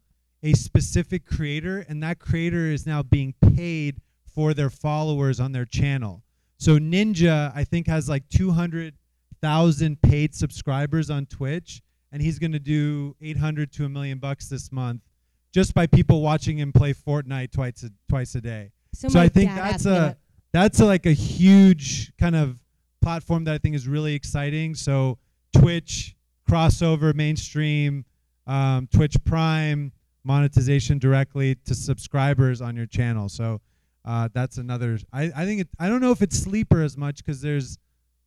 a 0.44 0.54
specific 0.54 1.26
creator, 1.26 1.86
and 1.90 2.02
that 2.04 2.20
creator 2.20 2.72
is 2.72 2.86
now 2.86 3.04
being 3.04 3.34
paid 3.56 4.02
for 4.34 4.54
their 4.54 4.70
followers 4.70 5.40
on 5.40 5.52
their 5.52 5.66
channel. 5.66 6.24
So 6.58 6.78
Ninja, 6.78 7.52
I 7.56 7.64
think, 7.64 7.88
has 7.88 8.08
like 8.10 8.28
200,000 8.30 10.02
paid 10.02 10.34
subscribers 10.34 11.10
on 11.10 11.26
Twitch, 11.26 11.82
and 12.12 12.22
he's 12.22 12.40
going 12.40 12.52
to 12.54 12.60
do 12.60 13.16
800 13.22 13.72
to 13.74 13.86
a 13.86 13.90
million 13.90 14.18
bucks 14.20 14.48
this 14.48 14.72
month 14.72 15.02
just 15.54 15.74
by 15.74 15.88
people 15.88 16.22
watching 16.22 16.58
him 16.58 16.72
play 16.72 16.94
Fortnite 16.94 17.52
twice 17.52 17.84
a, 17.84 17.90
twice 18.08 18.36
a 18.36 18.42
day. 18.42 18.72
So, 18.94 19.10
So 19.10 19.20
I 19.20 19.30
think 19.30 19.54
that's 19.56 19.86
a 19.86 20.18
that's 20.52 20.80
a, 20.80 20.86
like 20.86 21.06
a 21.06 21.12
huge 21.12 22.16
kind 22.18 22.36
of 22.36 22.60
platform 23.02 23.44
that 23.46 23.54
I 23.54 23.58
think 23.58 23.76
is 23.76 23.88
really 23.88 24.14
exciting. 24.16 24.76
So 24.76 25.18
Twitch 25.54 26.16
crossover 26.50 27.14
mainstream, 27.14 28.06
um, 28.48 28.88
Twitch 28.94 29.16
Prime 29.24 29.92
monetization 30.24 31.00
directly 31.00 31.56
to 31.66 31.74
subscribers 31.74 32.62
on 32.62 32.76
your 32.76 32.86
channel. 32.86 33.30
So 33.30 33.62
uh, 34.06 34.30
that's 34.34 34.58
another. 34.58 35.00
I, 35.14 35.32
I 35.36 35.46
think 35.46 35.62
it. 35.62 35.68
I 35.80 35.88
don't 35.90 36.02
know 36.02 36.12
if 36.12 36.22
it's 36.22 36.38
sleeper 36.38 36.82
as 36.82 36.98
much 36.98 37.18
because 37.18 37.42
there's, 37.42 37.78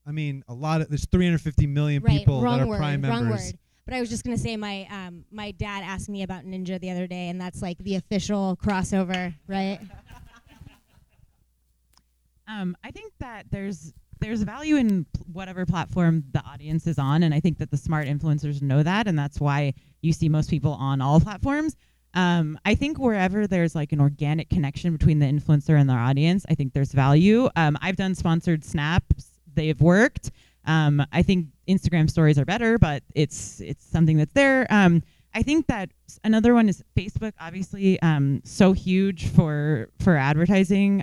I 0.07 0.13
mean, 0.13 0.45
a 0.49 0.55
lot 0.55 0.81
of 0.81 0.89
there's 0.89 1.07
350 1.07 1.67
million 1.67 2.03
right, 2.03 2.19
people 2.19 2.41
that 2.43 2.61
are 2.61 2.67
word, 2.67 2.79
Prime 2.79 3.03
wrong 3.03 3.25
members. 3.25 3.47
word. 3.47 3.59
But 3.85 3.95
I 3.95 4.01
was 4.01 4.09
just 4.09 4.23
gonna 4.23 4.39
say 4.39 4.57
my 4.57 4.87
um, 4.91 5.25
my 5.33 5.51
dad 5.51 5.83
asked 5.83 6.09
me 6.09 6.23
about 6.23 6.45
Ninja 6.45 6.81
the 6.81 6.91
other 6.91 7.09
day, 7.09 7.29
and 7.29 7.41
that's 7.41 7.63
like 7.63 7.79
the 7.79 7.97
official 7.97 8.57
crossover, 8.63 9.35
right? 9.49 9.81
Um, 12.49 12.77
I 12.85 12.91
think 12.91 13.13
that 13.21 13.47
there's 13.51 13.95
there's 14.23 14.43
value 14.43 14.77
in 14.77 15.05
whatever 15.33 15.67
platform 15.67 16.25
the 16.33 16.43
audience 16.45 16.87
is 16.87 16.99
on, 16.99 17.23
and 17.23 17.35
I 17.35 17.41
think 17.41 17.59
that 17.59 17.71
the 17.71 17.77
smart 17.77 18.07
influencers 18.07 18.63
know 18.63 18.83
that, 18.83 19.07
and 19.07 19.19
that's 19.19 19.41
why 19.41 19.75
you 20.01 20.13
see 20.13 20.29
most 20.29 20.49
people 20.49 20.73
on 20.73 21.01
all 21.01 21.21
platforms. 21.21 21.77
Um, 22.15 22.59
I 22.65 22.75
think 22.75 22.99
wherever 22.99 23.47
there's 23.47 23.75
like 23.75 23.93
an 23.93 24.01
organic 24.01 24.51
connection 24.51 24.93
between 24.93 25.19
the 25.19 25.27
influencer 25.27 25.81
and 25.81 25.89
their 25.89 25.99
audience, 25.99 26.45
I 26.49 26.55
think 26.55 26.73
there's 26.73 26.93
value. 26.93 27.49
Um, 27.57 27.77
I've 27.81 27.97
done 27.97 28.15
sponsored 28.15 28.65
snaps; 28.65 29.31
they've 29.55 29.81
worked. 29.81 30.31
Um, 30.65 31.05
I 31.13 31.23
think 31.23 31.49
Instagram 31.69 32.09
stories 32.09 32.39
are 32.39 32.45
better, 32.45 32.79
but 32.79 33.03
it's 33.15 33.61
it's 33.61 33.85
something 33.85 34.17
that's 34.17 34.33
there. 34.35 34.67
Um, 34.71 35.03
I 35.35 35.43
think 35.43 35.67
that 35.67 35.91
another 36.25 36.55
one 36.55 36.69
is 36.69 36.85
Facebook. 36.97 37.33
Obviously, 37.41 38.01
um, 38.03 38.43
so 38.45 38.73
huge 38.73 39.29
for 39.29 39.89
for 39.99 40.17
advertising. 40.17 41.03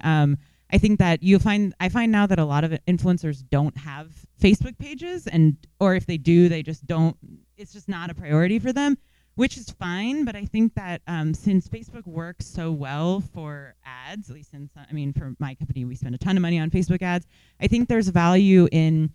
I 0.72 0.78
think 0.78 1.00
that 1.00 1.24
you 1.24 1.40
find 1.40 1.74
I 1.80 1.90
find 1.90 2.12
now 2.12 2.28
that 2.28 2.40
a 2.40 2.46
lot 2.46 2.64
of 2.64 2.72
influencers 2.88 3.44
don't 3.50 3.78
have 3.78 4.12
Facebook 4.42 4.78
pages, 4.78 5.28
and 5.28 5.58
or 5.80 5.96
if 5.96 6.06
they 6.06 6.18
do, 6.18 6.50
they 6.50 6.64
just 6.64 6.86
don't. 6.86 7.16
It's 7.58 7.74
just 7.74 7.90
not 7.90 8.10
a 8.10 8.14
priority 8.14 8.60
for 8.60 8.72
them, 8.72 8.98
which 9.36 9.58
is 9.58 9.70
fine. 9.72 10.26
But 10.26 10.36
I 10.36 10.46
think 10.46 10.76
that 10.76 11.02
um, 11.08 11.34
since 11.34 11.68
Facebook 11.68 12.06
works 12.06 12.46
so 12.46 12.72
well 12.72 13.22
for 13.34 13.76
ads, 13.84 14.30
at 14.30 14.36
least 14.36 14.52
since 14.52 14.72
I 14.78 14.94
mean 14.94 15.14
for 15.14 15.34
my 15.40 15.56
company, 15.56 15.86
we 15.86 15.96
spend 15.96 16.16
a 16.16 16.20
ton 16.20 16.38
of 16.38 16.42
money 16.42 16.60
on 16.60 16.70
Facebook 16.70 17.02
ads. 17.02 17.26
I 17.60 17.68
think 17.68 17.90
there's 17.90 18.10
value 18.10 18.68
in 18.72 19.12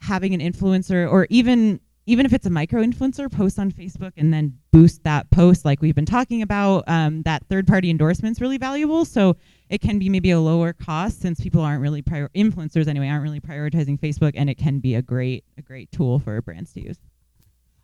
having 0.00 0.34
an 0.34 0.40
influencer 0.40 1.10
or 1.10 1.26
even 1.30 1.80
even 2.06 2.24
if 2.24 2.32
it's 2.32 2.46
a 2.46 2.50
micro 2.50 2.82
influencer, 2.82 3.30
post 3.30 3.58
on 3.58 3.70
Facebook 3.70 4.12
and 4.16 4.32
then 4.32 4.58
boost 4.72 5.04
that 5.04 5.30
post 5.30 5.66
like 5.66 5.82
we've 5.82 5.94
been 5.94 6.06
talking 6.06 6.40
about. 6.40 6.84
Um, 6.86 7.20
that 7.24 7.44
third 7.50 7.66
party 7.66 7.90
endorsement 7.90 8.34
is 8.34 8.40
really 8.40 8.56
valuable. 8.56 9.04
So 9.04 9.36
it 9.70 9.80
can 9.80 9.98
be 9.98 10.08
maybe 10.08 10.30
a 10.30 10.40
lower 10.40 10.72
cost 10.72 11.20
since 11.20 11.40
people 11.40 11.62
aren't 11.62 11.82
really 11.82 12.02
prior 12.02 12.28
influencers 12.34 12.86
anyway 12.86 13.08
aren't 13.08 13.22
really 13.22 13.40
prioritizing 13.40 13.98
Facebook, 13.98 14.32
and 14.34 14.48
it 14.48 14.56
can 14.56 14.78
be 14.78 14.94
a 14.94 15.02
great 15.02 15.44
a 15.56 15.62
great 15.62 15.90
tool 15.92 16.18
for 16.18 16.40
brands 16.42 16.72
to 16.74 16.80
use. 16.80 16.98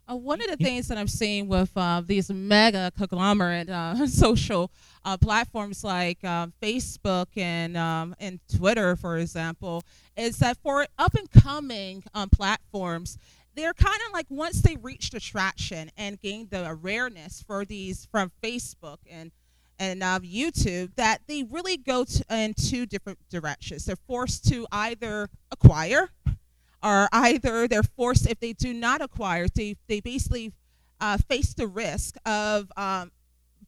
Uh, 0.07 0.17
one 0.17 0.39
of 0.43 0.49
the 0.49 0.57
things 0.63 0.89
that 0.89 0.99
I'm 0.99 1.09
seeing 1.09 1.49
with 1.49 1.71
uh, 1.77 2.03
these 2.05 2.31
mega 2.31 2.93
conglomerate 2.97 3.71
uh, 3.71 4.07
social 4.07 4.71
uh, 5.05 5.17
platforms 5.17 5.83
like 5.83 6.19
uh, 6.23 6.49
Facebook 6.61 7.27
and 7.37 7.77
um, 7.77 8.15
and 8.21 8.39
Twitter, 8.55 8.97
for 8.97 9.17
example, 9.17 9.83
is 10.17 10.39
that 10.39 10.59
for 10.59 10.87
up 10.99 11.15
and 11.15 11.31
coming 11.31 12.05
um, 12.13 12.29
platforms, 12.29 13.17
they're 13.55 13.73
kind 13.73 13.99
of 14.07 14.13
like 14.13 14.27
once 14.29 14.61
they 14.61 14.77
reach 14.77 15.11
the 15.11 15.21
traction 15.21 15.91
and 15.97 16.21
gain 16.21 16.49
the 16.51 16.69
awareness 16.69 17.43
for 17.47 17.65
these 17.65 18.07
from 18.11 18.31
Facebook 18.43 18.99
and 19.11 19.31
and 19.79 20.03
uh, 20.03 20.21
YouTube, 20.21 20.95
that 20.97 21.23
they 21.27 21.43
really 21.43 21.77
go 21.77 22.05
to, 22.05 22.25
in 22.31 22.55
two 22.55 22.87
different 22.87 23.19
directions. 23.29 23.85
They're 23.85 23.97
forced 24.07 24.49
to 24.49 24.67
either 24.71 25.29
acquire 25.51 26.11
or 26.85 27.09
either 27.13 27.67
they're 27.67 27.83
forced 27.83 28.29
if 28.29 28.39
they 28.39 28.53
do 28.53 28.73
not 28.73 29.01
acquire 29.01 29.49
they, 29.49 29.77
they 29.89 30.01
basically 30.01 30.53
uh, 31.01 31.17
face 31.17 31.55
the 31.55 31.67
risk 31.67 32.17
of 32.27 32.71
um, 32.77 33.11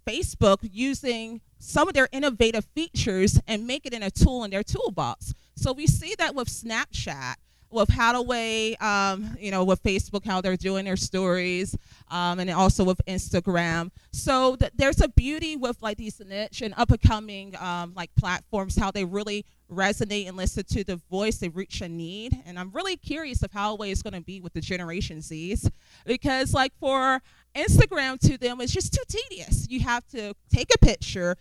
facebook 0.06 0.58
using 0.62 1.40
some 1.58 1.88
of 1.88 1.94
their 1.94 2.08
innovative 2.12 2.66
features 2.74 3.40
and 3.48 3.66
make 3.66 3.86
it 3.86 3.94
in 3.94 4.02
a 4.02 4.10
tool 4.10 4.44
in 4.44 4.50
their 4.50 4.62
toolbox 4.62 5.32
so 5.56 5.72
we 5.72 5.86
see 5.86 6.14
that 6.18 6.34
with 6.34 6.48
snapchat 6.48 7.34
with 7.70 7.88
Hadaway, 7.88 8.80
um, 8.80 9.36
you 9.40 9.50
know, 9.50 9.64
with 9.64 9.82
Facebook, 9.82 10.24
how 10.24 10.40
they're 10.40 10.56
doing 10.56 10.84
their 10.84 10.96
stories, 10.96 11.76
um, 12.10 12.38
and 12.38 12.48
also 12.50 12.84
with 12.84 13.00
Instagram. 13.06 13.90
So 14.12 14.56
th- 14.56 14.72
there's 14.76 15.00
a 15.00 15.08
beauty 15.08 15.56
with 15.56 15.82
like 15.82 15.96
these 15.96 16.20
niche 16.20 16.62
and 16.62 16.74
up 16.76 16.90
and 16.90 17.00
coming 17.00 17.56
um, 17.56 17.92
like 17.94 18.14
platforms, 18.14 18.76
how 18.76 18.90
they 18.90 19.04
really 19.04 19.44
resonate 19.70 20.28
and 20.28 20.36
listen 20.36 20.62
to 20.64 20.84
the 20.84 20.96
voice, 21.10 21.38
they 21.38 21.48
reach 21.48 21.80
a 21.80 21.88
need. 21.88 22.40
And 22.46 22.58
I'm 22.58 22.70
really 22.70 22.96
curious 22.96 23.42
of 23.42 23.52
how 23.52 23.76
Hadaway 23.76 23.90
is 23.90 24.02
going 24.02 24.14
to 24.14 24.20
be 24.20 24.40
with 24.40 24.52
the 24.52 24.60
Generation 24.60 25.18
Zs, 25.18 25.68
because 26.04 26.54
like 26.54 26.72
for 26.78 27.20
Instagram 27.56 28.18
to 28.20 28.38
them, 28.38 28.60
it's 28.60 28.72
just 28.72 28.92
too 28.92 29.02
tedious. 29.08 29.66
You 29.68 29.80
have 29.80 30.06
to 30.08 30.34
take 30.52 30.72
a 30.74 30.78
picture, 30.78 31.36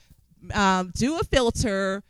um, 0.53 0.91
do 0.95 1.19
a 1.19 1.23
filter, 1.23 2.03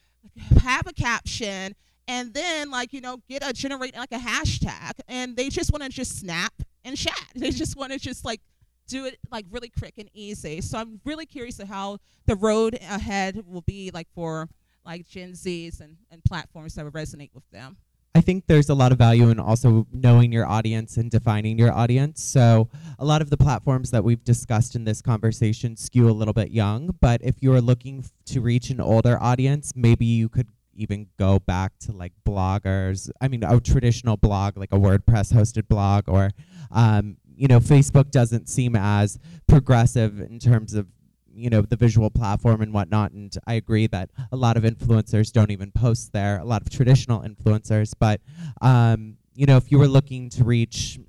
have 0.62 0.88
a 0.88 0.94
caption 0.94 1.76
and 2.08 2.34
then 2.34 2.72
like 2.72 2.94
you 2.94 3.02
know 3.02 3.22
get 3.28 3.48
a 3.48 3.54
generate 3.54 3.96
like 3.96 4.12
a 4.12 4.18
hashtag 4.18 4.94
and 5.08 5.36
they 5.36 5.50
just 5.50 5.72
want 5.72 5.84
to 5.84 5.90
just 5.90 6.20
snap 6.20 6.54
and 6.84 6.98
chat. 6.98 7.14
They 7.36 7.50
mm-hmm. 7.50 7.58
just 7.58 7.78
want 7.78 7.92
to 7.92 8.00
just 8.00 8.24
like 8.24 8.42
do 8.88 9.06
it 9.06 9.18
like 9.32 9.46
really 9.50 9.70
quick 9.70 9.96
and 9.98 10.10
easy. 10.14 10.62
So 10.62 10.78
i'm 10.78 11.02
really 11.04 11.26
curious 11.26 11.60
of 11.60 11.68
how 11.68 11.98
the 12.26 12.36
road 12.36 12.76
ahead 12.82 13.44
will 13.46 13.62
be 13.62 13.92
like 13.94 14.08
for 14.14 14.48
like 14.86 15.08
gen 15.08 15.34
z's 15.34 15.82
and, 15.82 15.98
and 16.12 16.24
platforms 16.24 16.76
that 16.76 16.86
will 16.86 16.92
resonate 16.92 17.32
with 17.34 17.50
them. 17.52 17.78
I 18.16 18.22
think 18.22 18.46
there's 18.48 18.70
a 18.70 18.74
lot 18.74 18.94
of 18.94 18.98
value 18.98 19.30
in 19.30 19.42
also 19.42 19.86
knowing 19.92 20.32
your 20.32 20.46
audience 20.46 20.96
and 20.96 21.12
defining 21.12 21.60
your 21.60 21.74
audience. 21.74 22.24
So, 22.24 22.70
a 22.98 23.04
lot 23.04 23.22
of 23.22 23.30
the 23.30 23.36
platforms 23.36 23.92
that 23.92 24.06
we've 24.06 24.24
discussed 24.24 24.74
in 24.74 24.86
this 24.86 25.02
conversation 25.02 25.76
skew 25.76 26.10
a 26.10 26.12
little 26.12 26.34
bit 26.34 26.50
young, 26.50 26.96
but 27.02 27.20
if 27.22 27.44
you're 27.44 27.60
looking 27.60 28.00
f- 28.00 28.12
to 28.28 28.40
reach 28.40 28.70
an 28.70 28.80
older 28.80 29.22
audience, 29.22 29.74
maybe 29.76 30.06
you 30.06 30.30
could 30.30 30.48
even 30.76 31.08
go 31.18 31.40
back 31.40 31.78
to 31.80 31.92
like 31.92 32.14
bloggers. 32.26 33.10
I 33.22 33.28
mean, 33.28 33.44
a 33.44 33.60
traditional 33.60 34.18
blog, 34.18 34.58
like 34.58 34.72
a 34.72 34.78
WordPress 34.78 35.34
hosted 35.34 35.68
blog, 35.68 36.06
or, 36.08 36.32
um, 36.72 37.18
you 37.36 37.48
know, 37.48 37.60
Facebook 37.60 38.12
doesn't 38.12 38.50
seem 38.50 38.76
as 38.76 39.20
progressive 39.48 40.20
in 40.20 40.40
terms 40.40 40.74
of, 40.74 40.88
you 41.34 41.50
know, 41.50 41.62
the 41.62 41.76
visual 41.76 42.10
platform 42.10 42.62
and 42.62 42.74
whatnot. 42.74 43.12
And 43.12 43.36
I 43.46 43.54
agree 43.54 43.88
that 43.88 44.10
a 44.32 44.36
lot 44.36 44.58
of 44.58 44.64
influencers 44.64 45.32
don't 45.32 45.52
even 45.52 45.72
post 45.72 46.14
there, 46.14 46.40
a 46.40 46.46
lot 46.46 46.62
of 46.62 46.70
traditional 46.70 47.22
influencers. 47.22 47.94
But, 48.00 48.22
um, 48.62 49.18
you 49.34 49.46
know, 49.46 49.58
if 49.58 49.72
you 49.72 49.80
were 49.80 49.88
looking 49.88 50.30
to 50.32 50.44
reach 50.44 51.00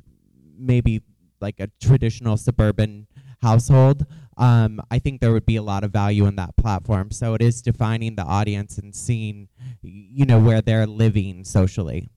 maybe 0.59 1.03
like 1.41 1.61
a 1.61 1.69
traditional 1.81 2.37
suburban 2.37 3.07
household, 3.41 4.07
um, 4.37 4.81
I 4.91 4.99
think 4.99 5.21
there 5.21 5.33
would 5.33 5.47
be 5.47 5.57
a 5.57 5.63
lot 5.63 5.85
of 5.85 5.91
value 5.91 6.27
in 6.27 6.37
that 6.37 6.57
platform. 6.57 7.11
So 7.11 7.35
it 7.35 7.43
is 7.43 7.63
defining 7.63 8.17
the 8.17 8.23
audience 8.23 8.79
and 8.79 8.95
seeing, 8.95 9.49
you 9.83 10.27
know, 10.27 10.39
where 10.39 10.61
they're 10.61 10.87
living 10.87 11.45
socially. 11.45 12.11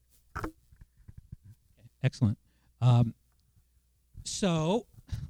Excellent. 2.02 2.38
Um, 2.80 3.14
so 4.24 4.86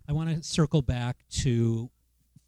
I 0.08 0.12
want 0.12 0.34
to 0.36 0.42
circle 0.42 0.82
back 0.82 1.18
to 1.42 1.90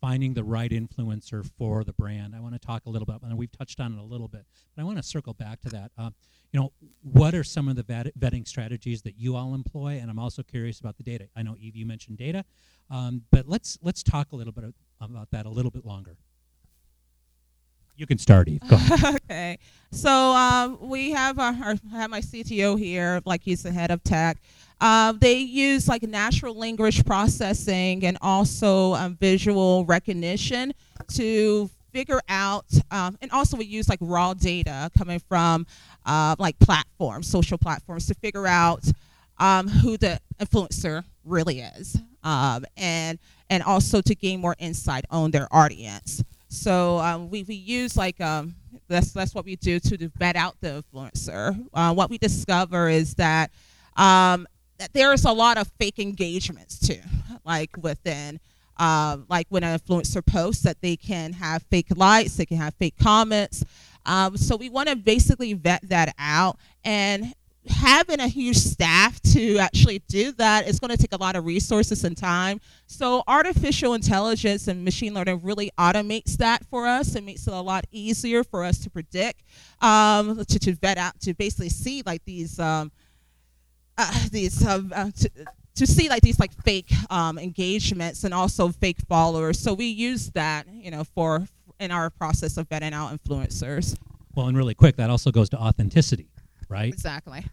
finding 0.03 0.35
the 0.35 0.43
right 0.43 0.73
influencer 0.73 1.49
for 1.57 1.85
the 1.85 1.93
brand. 1.93 2.35
I 2.35 2.41
want 2.41 2.55
to 2.55 2.59
talk 2.59 2.87
a 2.87 2.91
little 2.91 3.07
bit, 3.07 3.17
and 3.23 3.39
we've 3.39 3.53
touched 3.53 3.81
on 3.81 3.93
it 3.93 3.99
a 4.01 4.03
little 4.03 4.27
bit, 4.27 4.45
but 4.75 4.83
I 4.83 4.85
want 4.85 4.99
to 4.99 5.03
circle 5.03 5.33
back 5.33 5.61
to 5.61 5.69
that. 5.71 5.93
Um, 5.97 6.13
you 6.53 6.61
know, 6.61 6.73
what 7.03 7.35
are 7.35 7.45
some 7.45 7.69
of 7.69 7.77
the 7.77 7.85
vet- 7.85 8.19
vetting 8.19 8.47
strategies 8.47 9.01
that 9.03 9.17
you 9.17 9.37
all 9.37 9.55
employ? 9.55 10.01
And 10.03 10.11
I'm 10.11 10.19
also 10.19 10.43
curious 10.43 10.81
about 10.81 10.97
the 10.97 11.05
data. 11.05 11.29
I 11.37 11.43
know 11.43 11.57
Eve, 11.59 11.77
you 11.77 11.87
mentioned 11.87 12.19
data, 12.19 12.45
um, 12.91 13.23
but 13.31 13.49
let's 13.49 13.79
let's 13.81 14.03
talk 14.03 14.33
a 14.33 14.37
little 14.37 14.53
bit 14.53 14.65
about 15.01 15.31
that 15.31 15.47
a 15.47 15.51
little 15.51 15.71
bit 15.71 15.87
longer. 15.87 16.17
You 17.97 18.07
can 18.07 18.19
start, 18.19 18.49
Eve. 18.49 18.61
Go 18.69 18.77
ahead. 18.77 19.21
okay. 19.31 19.59
So 19.91 20.11
um, 20.11 20.79
we 20.81 21.11
have 21.11 21.39
our, 21.39 21.55
our 21.63 21.75
have 21.93 22.11
my 22.11 22.21
CTO 22.21 22.79
here, 22.79 23.21
like 23.27 23.43
he's 23.43 23.63
the 23.63 23.71
head 23.71 23.91
of 23.91 24.03
tech. 24.03 24.39
Uh, 24.81 25.13
they 25.13 25.35
use 25.39 25.87
like 25.87 26.03
natural 26.03 26.55
language 26.55 27.05
processing 27.05 28.05
and 28.05 28.19
also 28.21 28.95
um, 28.95 29.17
visual 29.17 29.85
recognition 29.85 30.73
to 31.15 31.71
figure 31.93 32.21
out, 32.29 32.65
um, 32.91 33.17
and 33.21 33.31
also 33.31 33.57
we 33.57 33.67
use 33.67 33.89
like 33.89 33.99
raw 34.01 34.35
data 34.35 34.91
coming 34.97 35.21
from 35.21 35.67
uh, 36.07 36.35
like 36.39 36.59
platforms, 36.59 37.29
social 37.29 37.59
platforms, 37.59 38.07
to 38.07 38.15
figure 38.15 38.47
out 38.47 38.83
um, 39.39 39.69
who 39.69 39.97
the 39.97 40.19
influencer 40.41 41.05
really 41.25 41.61
is, 41.61 41.97
um, 42.25 42.65
and 42.77 43.19
and 43.51 43.63
also 43.63 44.01
to 44.01 44.15
gain 44.15 44.41
more 44.41 44.57
insight 44.59 45.05
on 45.11 45.31
their 45.31 45.47
audience. 45.53 46.25
So 46.53 46.99
um, 46.99 47.31
we 47.31 47.45
we 47.45 47.55
use 47.55 47.97
like 47.97 48.21
um, 48.21 48.55
that's 48.87 49.13
that's 49.13 49.35
what 49.35 49.47
we 49.47 49.57
do 49.57 49.81
to 49.81 50.11
vet 50.19 50.37
out 50.37 50.55
the 50.61 50.85
influencer. 50.85 51.59
Uh, 51.73 51.95
what 51.95 52.11
we 52.11 52.19
discover 52.19 52.91
is 52.91 53.15
that 53.15 53.51
um, 53.97 54.47
that 54.79 54.93
there's 54.93 55.25
a 55.25 55.33
lot 55.33 55.57
of 55.57 55.71
fake 55.79 55.99
engagements 55.99 56.79
too, 56.79 57.01
like 57.45 57.71
within. 57.81 58.39
Um, 58.77 59.27
like 59.29 59.47
when 59.49 59.65
an 59.65 59.79
influencer 59.79 60.25
posts 60.25 60.63
that 60.65 60.81
they 60.81 60.97
can 60.97 61.33
have 61.35 61.63
fake 61.71 61.89
likes, 61.97 62.37
they 62.37 62.47
can 62.47 62.57
have 62.59 62.75
fake 62.75 62.97
comments. 63.01 63.65
Um, 64.05 64.37
so 64.37 64.57
we 64.57 64.69
want 64.69 64.89
to 64.89 64.97
basically 64.97 65.53
vet 65.55 65.89
that 65.89 66.15
out 66.19 66.59
and 66.85 67.33
having 67.69 68.21
a 68.21 68.27
huge 68.27 68.57
staff 68.57 69.21
to 69.21 69.59
actually 69.59 70.01
do 70.09 70.33
that 70.33 70.67
is 70.67 70.81
going 70.81 70.91
to 70.91 70.97
take 70.97 71.13
a 71.13 71.17
lot 71.17 71.37
of 71.37 71.45
resources 71.45 72.05
and 72.05 72.17
time. 72.17 72.61
So 72.87 73.23
artificial 73.29 73.95
intelligence 73.95 74.67
and 74.69 74.85
machine 74.85 75.15
learning 75.15 75.41
really 75.43 75.71
automates 75.79 76.37
that 76.39 76.65
for 76.67 76.87
us 76.87 77.15
and 77.15 77.25
makes 77.25 77.47
it 77.47 77.53
a 77.53 77.61
lot 77.61 77.85
easier 77.93 78.43
for 78.43 78.65
us 78.65 78.79
to 78.79 78.91
predict, 78.91 79.43
um, 79.81 80.45
to, 80.45 80.59
to 80.59 80.75
vet 80.75 80.99
out, 80.99 81.21
to 81.21 81.35
basically 81.35 81.69
see 81.69 82.03
like 82.05 82.25
these 82.25 82.59
um, 82.59 82.91
uh, 83.97 84.29
these 84.31 84.67
uh, 84.67 84.83
uh, 84.93 85.11
to, 85.17 85.31
to 85.75 85.87
see 85.87 86.09
like 86.09 86.23
these 86.23 86.41
like 86.41 86.53
fake 86.65 86.93
um, 87.11 87.39
engagements 87.39 88.25
and 88.25 88.35
also 88.35 88.69
fake 88.71 88.99
followers. 89.09 89.59
So 89.59 89.75
we 89.75 89.87
use 89.87 90.31
that, 90.31 90.67
you 90.69 90.91
know, 90.91 91.05
for 91.05 91.47
in 91.79 91.91
our 91.91 92.11
process 92.11 92.57
of 92.57 92.69
vetting 92.69 92.93
out 92.93 93.13
influencers. 93.13 93.97
Well, 94.35 94.47
and 94.49 94.57
really 94.57 94.75
quick, 94.75 94.97
that 94.97 95.11
also 95.11 95.31
goes 95.31 95.49
to 95.51 95.59
authenticity, 95.59 96.29
right? 96.73 96.93
Exactly. 96.93 97.45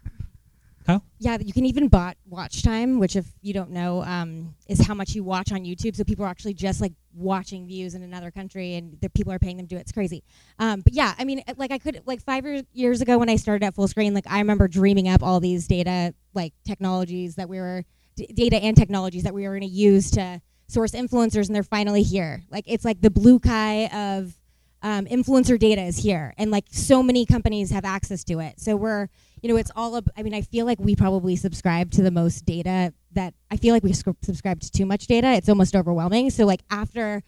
Kyle? 0.86 1.04
Yeah, 1.20 1.38
you 1.40 1.54
can 1.54 1.66
even 1.66 1.88
bot 1.88 2.18
watch 2.28 2.64
time, 2.64 3.00
which 3.00 3.16
if 3.16 3.26
you 3.42 3.54
don't 3.54 3.70
know, 3.70 4.02
um, 4.04 4.56
is 4.68 4.86
how 4.86 4.94
much 4.94 5.14
you 5.14 5.24
watch 5.24 5.52
on 5.52 5.60
YouTube. 5.60 5.96
So 5.96 6.04
people 6.04 6.26
are 6.26 6.30
actually 6.30 6.56
just 6.56 6.82
like 6.82 6.94
watching 7.14 7.68
views 7.68 7.94
in 7.94 8.02
another 8.02 8.32
country, 8.32 8.76
and 8.76 9.00
the 9.02 9.10
people 9.10 9.32
are 9.32 9.38
paying 9.38 9.58
them 9.58 9.68
to 9.68 9.76
do 9.76 9.78
it. 9.78 9.82
It's 9.82 9.92
crazy. 9.92 10.24
Um, 10.58 10.82
but 10.82 10.94
yeah, 10.94 11.14
I 11.20 11.26
mean, 11.26 11.44
like 11.58 11.72
I 11.72 11.78
could 11.78 12.02
like 12.06 12.22
five 12.22 12.46
years 12.46 12.64
years 12.74 13.02
ago 13.02 13.18
when 13.18 13.30
I 13.30 13.36
started 13.36 13.66
at 13.66 13.76
Fullscreen, 13.76 14.14
like 14.14 14.26
I 14.28 14.40
remember 14.40 14.68
dreaming 14.68 15.08
up 15.08 15.22
all 15.22 15.40
these 15.40 15.68
data 15.68 16.14
like 16.34 16.54
technologies 16.66 17.36
that 17.36 17.50
we 17.50 17.60
were 17.60 17.84
d- 18.16 18.32
data 18.34 18.56
and 18.56 18.76
technologies 18.76 19.24
that 19.24 19.34
we 19.34 19.44
were 19.48 19.52
going 19.58 19.70
to 19.70 19.76
use 19.76 20.12
to 20.12 20.42
source 20.68 20.92
influencers, 20.92 21.48
and 21.48 21.56
they're 21.56 21.64
finally 21.64 22.04
here. 22.04 22.44
Like 22.50 22.64
it's 22.68 22.86
like 22.86 23.02
the 23.02 23.12
blue 23.12 23.40
sky 23.40 23.88
of 23.88 24.38
um, 24.82 25.06
influencer 25.06 25.60
data 25.60 25.82
is 25.82 25.98
here, 25.98 26.34
and 26.38 26.52
like 26.52 26.65
so 26.72 27.04
many 27.04 27.26
companies 27.26 27.72
have 27.72 27.86
access 27.86 28.24
to 28.26 28.39
it. 28.39 28.60
So 28.60 28.76
we're 28.76 29.10
you 29.42 29.50
know, 29.50 29.58
it's 29.58 29.72
all. 29.76 30.00
I 30.18 30.24
mean, 30.24 30.34
I 30.34 30.42
feel 30.42 30.65
like 30.65 30.80
we 30.80 30.96
probably 30.96 31.36
subscribe 31.36 31.92
to 31.92 32.02
the 32.02 32.12
most 32.12 32.46
data 32.46 32.94
that 33.13 33.34
I 33.50 33.58
feel 33.58 33.73
like 33.73 33.84
we 33.84 33.94
subscribe 33.94 34.60
to 34.60 34.71
too 34.71 34.86
much 34.86 35.08
data. 35.08 35.32
It's 35.34 35.50
almost 35.50 35.75
overwhelming. 35.75 36.30
So 36.30 36.46
like 36.46 36.62
after 36.69 37.23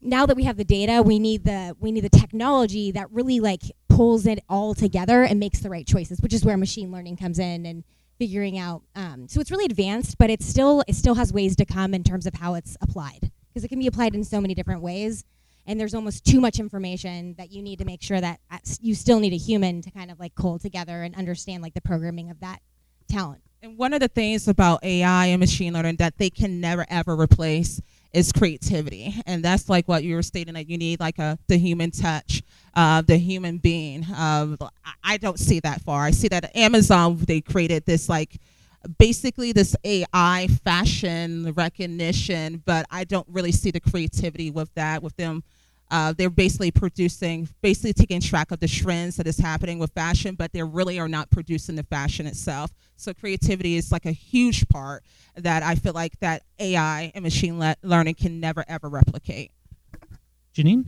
now 0.00 0.26
that 0.26 0.36
we 0.36 0.44
have 0.44 0.56
the 0.56 0.64
data, 0.64 1.02
we 1.02 1.18
need 1.18 1.44
the 1.44 1.76
we 1.80 1.92
need 1.92 2.04
the 2.04 2.08
technology 2.08 2.92
that 2.92 3.10
really 3.10 3.40
like 3.40 3.62
pulls 3.88 4.26
it 4.26 4.40
all 4.48 4.74
together 4.74 5.22
and 5.22 5.40
makes 5.40 5.60
the 5.60 5.70
right 5.70 5.86
choices, 5.86 6.20
which 6.20 6.34
is 6.34 6.44
where 6.44 6.56
machine 6.56 6.92
learning 6.92 7.16
comes 7.16 7.38
in 7.38 7.66
and 7.66 7.84
figuring 8.18 8.58
out. 8.58 8.82
Um, 8.94 9.26
so 9.28 9.40
it's 9.40 9.50
really 9.50 9.64
advanced, 9.64 10.18
but 10.18 10.30
it's 10.30 10.46
still 10.46 10.84
it 10.86 10.94
still 10.94 11.14
has 11.14 11.32
ways 11.32 11.56
to 11.56 11.64
come 11.64 11.94
in 11.94 12.04
terms 12.04 12.26
of 12.26 12.34
how 12.34 12.54
it's 12.54 12.76
applied 12.80 13.32
because 13.48 13.64
it 13.64 13.68
can 13.68 13.78
be 13.78 13.86
applied 13.86 14.14
in 14.14 14.24
so 14.24 14.40
many 14.40 14.54
different 14.54 14.82
ways. 14.82 15.24
And 15.66 15.80
there's 15.80 15.94
almost 15.94 16.24
too 16.24 16.40
much 16.40 16.58
information 16.60 17.34
that 17.38 17.50
you 17.50 17.62
need 17.62 17.78
to 17.78 17.84
make 17.84 18.02
sure 18.02 18.20
that 18.20 18.40
uh, 18.50 18.58
you 18.80 18.94
still 18.94 19.18
need 19.20 19.32
a 19.32 19.36
human 19.36 19.80
to 19.82 19.90
kind 19.90 20.10
of 20.10 20.20
like 20.20 20.34
cull 20.34 20.58
together 20.58 21.02
and 21.02 21.14
understand 21.14 21.62
like 21.62 21.74
the 21.74 21.80
programming 21.80 22.30
of 22.30 22.40
that 22.40 22.60
talent. 23.08 23.40
And 23.62 23.78
one 23.78 23.94
of 23.94 24.00
the 24.00 24.08
things 24.08 24.46
about 24.46 24.84
AI 24.84 25.26
and 25.26 25.40
machine 25.40 25.72
learning 25.72 25.96
that 25.96 26.18
they 26.18 26.28
can 26.28 26.60
never 26.60 26.84
ever 26.90 27.16
replace 27.16 27.80
is 28.12 28.30
creativity, 28.30 29.12
and 29.26 29.42
that's 29.44 29.68
like 29.68 29.88
what 29.88 30.04
you 30.04 30.14
were 30.14 30.22
stating 30.22 30.54
that 30.54 30.68
you 30.68 30.78
need 30.78 31.00
like 31.00 31.18
a 31.18 31.36
the 31.48 31.56
human 31.56 31.90
touch, 31.90 32.42
uh, 32.74 33.00
the 33.02 33.16
human 33.16 33.58
being. 33.58 34.06
I- 34.08 34.56
I 35.02 35.16
don't 35.16 35.38
see 35.38 35.60
that 35.60 35.80
far. 35.82 36.04
I 36.04 36.10
see 36.12 36.28
that 36.28 36.54
Amazon 36.56 37.16
they 37.16 37.40
created 37.40 37.86
this 37.86 38.08
like 38.08 38.38
basically 38.98 39.52
this 39.52 39.76
AI 39.84 40.48
fashion 40.64 41.52
recognition, 41.54 42.62
but 42.64 42.86
I 42.90 43.04
don't 43.04 43.26
really 43.28 43.52
see 43.52 43.70
the 43.70 43.80
creativity 43.80 44.50
with 44.50 44.72
that 44.74 45.02
with 45.02 45.16
them. 45.16 45.42
Uh, 45.90 46.12
they're 46.16 46.30
basically 46.30 46.70
producing, 46.70 47.48
basically 47.62 47.92
taking 47.92 48.20
track 48.20 48.50
of 48.50 48.58
the 48.58 48.66
trends 48.66 49.16
that 49.16 49.26
is 49.26 49.38
happening 49.38 49.78
with 49.78 49.92
fashion, 49.92 50.34
but 50.34 50.52
they 50.52 50.62
really 50.62 50.98
are 50.98 51.08
not 51.08 51.30
producing 51.30 51.76
the 51.76 51.82
fashion 51.84 52.26
itself. 52.26 52.70
So 52.96 53.12
creativity 53.12 53.76
is 53.76 53.92
like 53.92 54.06
a 54.06 54.12
huge 54.12 54.68
part 54.68 55.04
that 55.36 55.62
I 55.62 55.74
feel 55.74 55.92
like 55.92 56.18
that 56.20 56.42
AI 56.58 57.12
and 57.14 57.22
machine 57.22 57.58
le- 57.58 57.76
learning 57.82 58.14
can 58.14 58.40
never 58.40 58.64
ever 58.66 58.88
replicate. 58.88 59.52
Janine? 60.54 60.86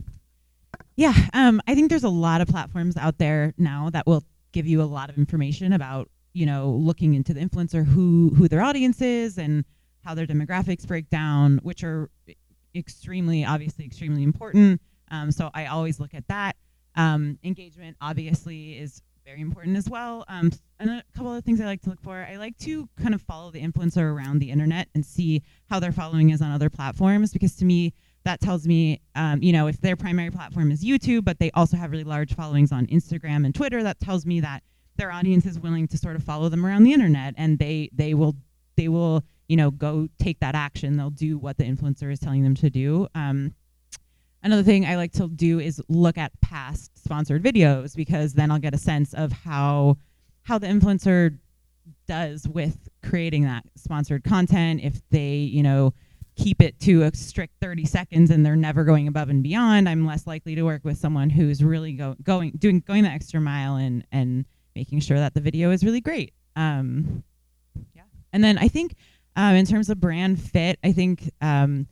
Yeah, 0.95 1.13
um, 1.33 1.61
I 1.67 1.75
think 1.75 1.89
there's 1.89 2.03
a 2.03 2.09
lot 2.09 2.41
of 2.41 2.47
platforms 2.47 2.97
out 2.97 3.17
there 3.19 3.53
now 3.57 3.89
that 3.91 4.07
will 4.07 4.23
give 4.51 4.65
you 4.65 4.81
a 4.81 4.83
lot 4.83 5.09
of 5.09 5.17
information 5.17 5.73
about, 5.73 6.09
you 6.37 6.45
know, 6.45 6.69
looking 6.69 7.15
into 7.15 7.33
the 7.33 7.39
influencer, 7.39 7.83
who 7.83 8.31
who 8.37 8.47
their 8.47 8.61
audience 8.61 9.01
is, 9.01 9.39
and 9.39 9.65
how 10.05 10.13
their 10.13 10.27
demographics 10.27 10.85
break 10.85 11.09
down, 11.09 11.59
which 11.63 11.83
are 11.83 12.11
extremely, 12.75 13.43
obviously, 13.43 13.85
extremely 13.85 14.21
important. 14.21 14.79
Um, 15.09 15.31
so 15.31 15.49
I 15.55 15.65
always 15.65 15.99
look 15.99 16.13
at 16.13 16.27
that. 16.27 16.55
Um, 16.95 17.39
engagement, 17.43 17.97
obviously, 18.01 18.77
is 18.77 19.01
very 19.25 19.41
important 19.41 19.77
as 19.77 19.89
well. 19.89 20.25
Um, 20.27 20.51
and 20.79 20.91
a 20.91 21.03
couple 21.15 21.33
of 21.33 21.43
things 21.43 21.59
I 21.59 21.65
like 21.65 21.81
to 21.81 21.89
look 21.89 22.01
for. 22.01 22.15
I 22.29 22.35
like 22.35 22.55
to 22.59 22.87
kind 23.01 23.15
of 23.15 23.21
follow 23.23 23.49
the 23.49 23.61
influencer 23.61 24.03
around 24.03 24.37
the 24.39 24.51
internet 24.51 24.89
and 24.93 25.03
see 25.03 25.41
how 25.71 25.79
their 25.79 25.91
following 25.91 26.29
is 26.29 26.41
on 26.41 26.51
other 26.51 26.69
platforms 26.69 27.33
because 27.33 27.55
to 27.57 27.65
me, 27.65 27.93
that 28.25 28.41
tells 28.41 28.67
me, 28.67 29.01
um, 29.15 29.41
you 29.41 29.53
know, 29.53 29.67
if 29.67 29.81
their 29.81 29.95
primary 29.95 30.29
platform 30.29 30.71
is 30.71 30.83
YouTube, 30.83 31.25
but 31.25 31.39
they 31.39 31.49
also 31.51 31.77
have 31.77 31.91
really 31.91 32.03
large 32.03 32.35
followings 32.35 32.71
on 32.71 32.85
Instagram 32.87 33.43
and 33.45 33.55
Twitter, 33.55 33.81
that 33.83 33.99
tells 33.99 34.25
me 34.25 34.39
that 34.41 34.61
their 34.97 35.11
audience 35.11 35.45
is 35.45 35.59
willing 35.59 35.87
to 35.89 35.97
sort 35.97 36.15
of 36.15 36.23
follow 36.23 36.49
them 36.49 36.65
around 36.65 36.83
the 36.83 36.93
internet, 36.93 37.33
and 37.37 37.59
they 37.59 37.89
they 37.93 38.13
will 38.13 38.35
they 38.75 38.87
will 38.87 39.23
you 39.47 39.57
know 39.57 39.71
go 39.71 40.07
take 40.19 40.39
that 40.39 40.55
action. 40.55 40.97
They'll 40.97 41.09
do 41.09 41.37
what 41.37 41.57
the 41.57 41.63
influencer 41.63 42.11
is 42.11 42.19
telling 42.19 42.43
them 42.43 42.55
to 42.55 42.69
do. 42.69 43.07
Um, 43.15 43.53
another 44.43 44.63
thing 44.63 44.85
I 44.85 44.95
like 44.95 45.13
to 45.13 45.27
do 45.27 45.59
is 45.59 45.81
look 45.87 46.17
at 46.17 46.39
past 46.41 46.91
sponsored 47.03 47.43
videos 47.43 47.95
because 47.95 48.33
then 48.33 48.51
I'll 48.51 48.59
get 48.59 48.73
a 48.73 48.79
sense 48.79 49.13
of 49.13 49.31
how 49.31 49.97
how 50.43 50.57
the 50.57 50.67
influencer 50.67 51.37
does 52.07 52.47
with 52.47 52.89
creating 53.03 53.43
that 53.43 53.63
sponsored 53.75 54.23
content. 54.23 54.81
If 54.83 55.01
they 55.09 55.35
you 55.35 55.63
know 55.63 55.93
keep 56.35 56.61
it 56.61 56.79
to 56.79 57.01
a 57.01 57.15
strict 57.15 57.55
30 57.61 57.85
seconds 57.85 58.29
and 58.29 58.45
they're 58.45 58.55
never 58.55 58.83
going 58.83 59.07
above 59.07 59.29
and 59.29 59.41
beyond, 59.41 59.89
I'm 59.89 60.05
less 60.05 60.27
likely 60.27 60.53
to 60.53 60.61
work 60.61 60.85
with 60.85 60.97
someone 60.97 61.31
who's 61.31 61.63
really 61.63 61.93
go, 61.93 62.15
going 62.21 62.51
doing 62.51 62.83
going 62.85 63.03
the 63.03 63.09
extra 63.09 63.41
mile 63.41 63.75
and 63.75 64.05
and 64.11 64.45
making 64.77 64.99
sure 64.99 65.17
that 65.17 65.33
the 65.33 65.41
video 65.41 65.71
is 65.71 65.83
really 65.83 66.01
great. 66.01 66.33
Um, 66.55 67.23
yeah, 67.95 68.03
and 68.31 68.43
then 68.43 68.57
I 68.59 68.67
think 68.67 68.95
um, 69.35 69.55
in 69.55 69.65
terms 69.65 69.89
of 69.89 69.99
brand 69.99 70.39
fit, 70.39 70.77
I 70.83 70.91
think 70.91 71.31
um, 71.41 71.87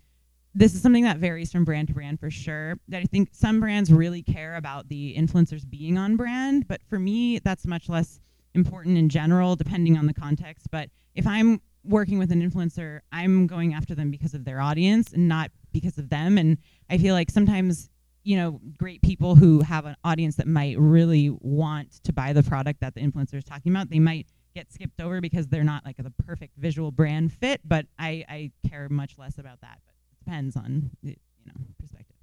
this 0.53 0.75
is 0.75 0.81
something 0.81 1.03
that 1.03 1.17
varies 1.17 1.51
from 1.51 1.65
brand 1.65 1.87
to 1.87 1.93
brand 1.93 2.19
for 2.19 2.29
sure. 2.29 2.79
That 2.89 3.01
I 3.01 3.05
think 3.05 3.29
some 3.31 3.59
brands 3.59 3.91
really 3.91 4.21
care 4.21 4.55
about 4.55 4.87
the 4.87 5.15
influencers 5.17 5.67
being 5.67 5.97
on 5.97 6.15
brand, 6.15 6.67
but 6.67 6.79
for 6.89 6.99
me, 6.99 7.39
that's 7.39 7.65
much 7.65 7.89
less 7.89 8.19
important 8.53 8.97
in 8.97 9.09
general, 9.09 9.55
depending 9.55 9.97
on 9.97 10.05
the 10.05 10.13
context. 10.13 10.67
But 10.71 10.89
if 11.15 11.25
I'm 11.25 11.59
working 11.83 12.19
with 12.19 12.31
an 12.31 12.41
influencer, 12.47 13.01
I'm 13.11 13.47
going 13.47 13.73
after 13.73 13.95
them 13.95 14.11
because 14.11 14.33
of 14.33 14.45
their 14.45 14.61
audience 14.61 15.11
and 15.11 15.27
not 15.27 15.51
because 15.73 15.97
of 15.97 16.09
them. 16.09 16.37
And 16.37 16.57
I 16.89 16.97
feel 16.97 17.15
like 17.15 17.31
sometimes, 17.31 17.89
you 18.25 18.35
know, 18.35 18.59
great 18.77 19.01
people 19.03 19.35
who 19.35 19.61
have 19.61 19.85
an 19.85 19.95
audience 20.03 20.35
that 20.37 20.47
might 20.47 20.77
really 20.79 21.29
want 21.29 22.03
to 22.03 22.11
buy 22.11 22.33
the 22.33 22.41
product 22.41 22.81
that 22.81 22.95
the 22.95 23.01
influencer 23.01 23.35
is 23.35 23.43
talking 23.43 23.71
about, 23.71 23.89
they 23.91 23.99
might 23.99 24.25
get 24.55 24.73
skipped 24.73 24.99
over 24.99 25.21
because 25.21 25.47
they're 25.47 25.63
not 25.63 25.85
like 25.85 25.97
the 25.97 26.11
perfect 26.25 26.57
visual 26.57 26.91
brand 26.91 27.31
fit. 27.31 27.61
But 27.63 27.85
I, 27.99 28.25
I 28.27 28.51
care 28.67 28.89
much 28.89 29.17
less 29.19 29.37
about 29.37 29.61
that. 29.61 29.79
But 29.85 29.93
it 30.11 30.25
depends 30.25 30.55
on 30.55 30.89
you 31.03 31.15
know 31.45 31.53
perspective. 31.79 32.15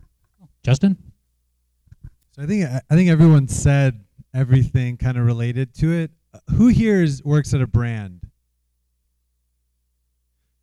Justin? 0.64 0.98
So 2.32 2.42
I 2.42 2.46
think 2.46 2.64
I 2.64 2.94
think 2.96 3.08
everyone 3.08 3.46
said 3.46 4.04
everything 4.34 4.96
kind 4.96 5.16
of 5.16 5.24
related 5.24 5.72
to 5.76 5.92
it. 5.92 6.10
Uh, 6.34 6.38
Who 6.54 6.66
here 6.66 7.00
is 7.00 7.22
works 7.22 7.54
at 7.54 7.60
a 7.60 7.66
brand? 7.66 8.26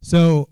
So 0.02 0.50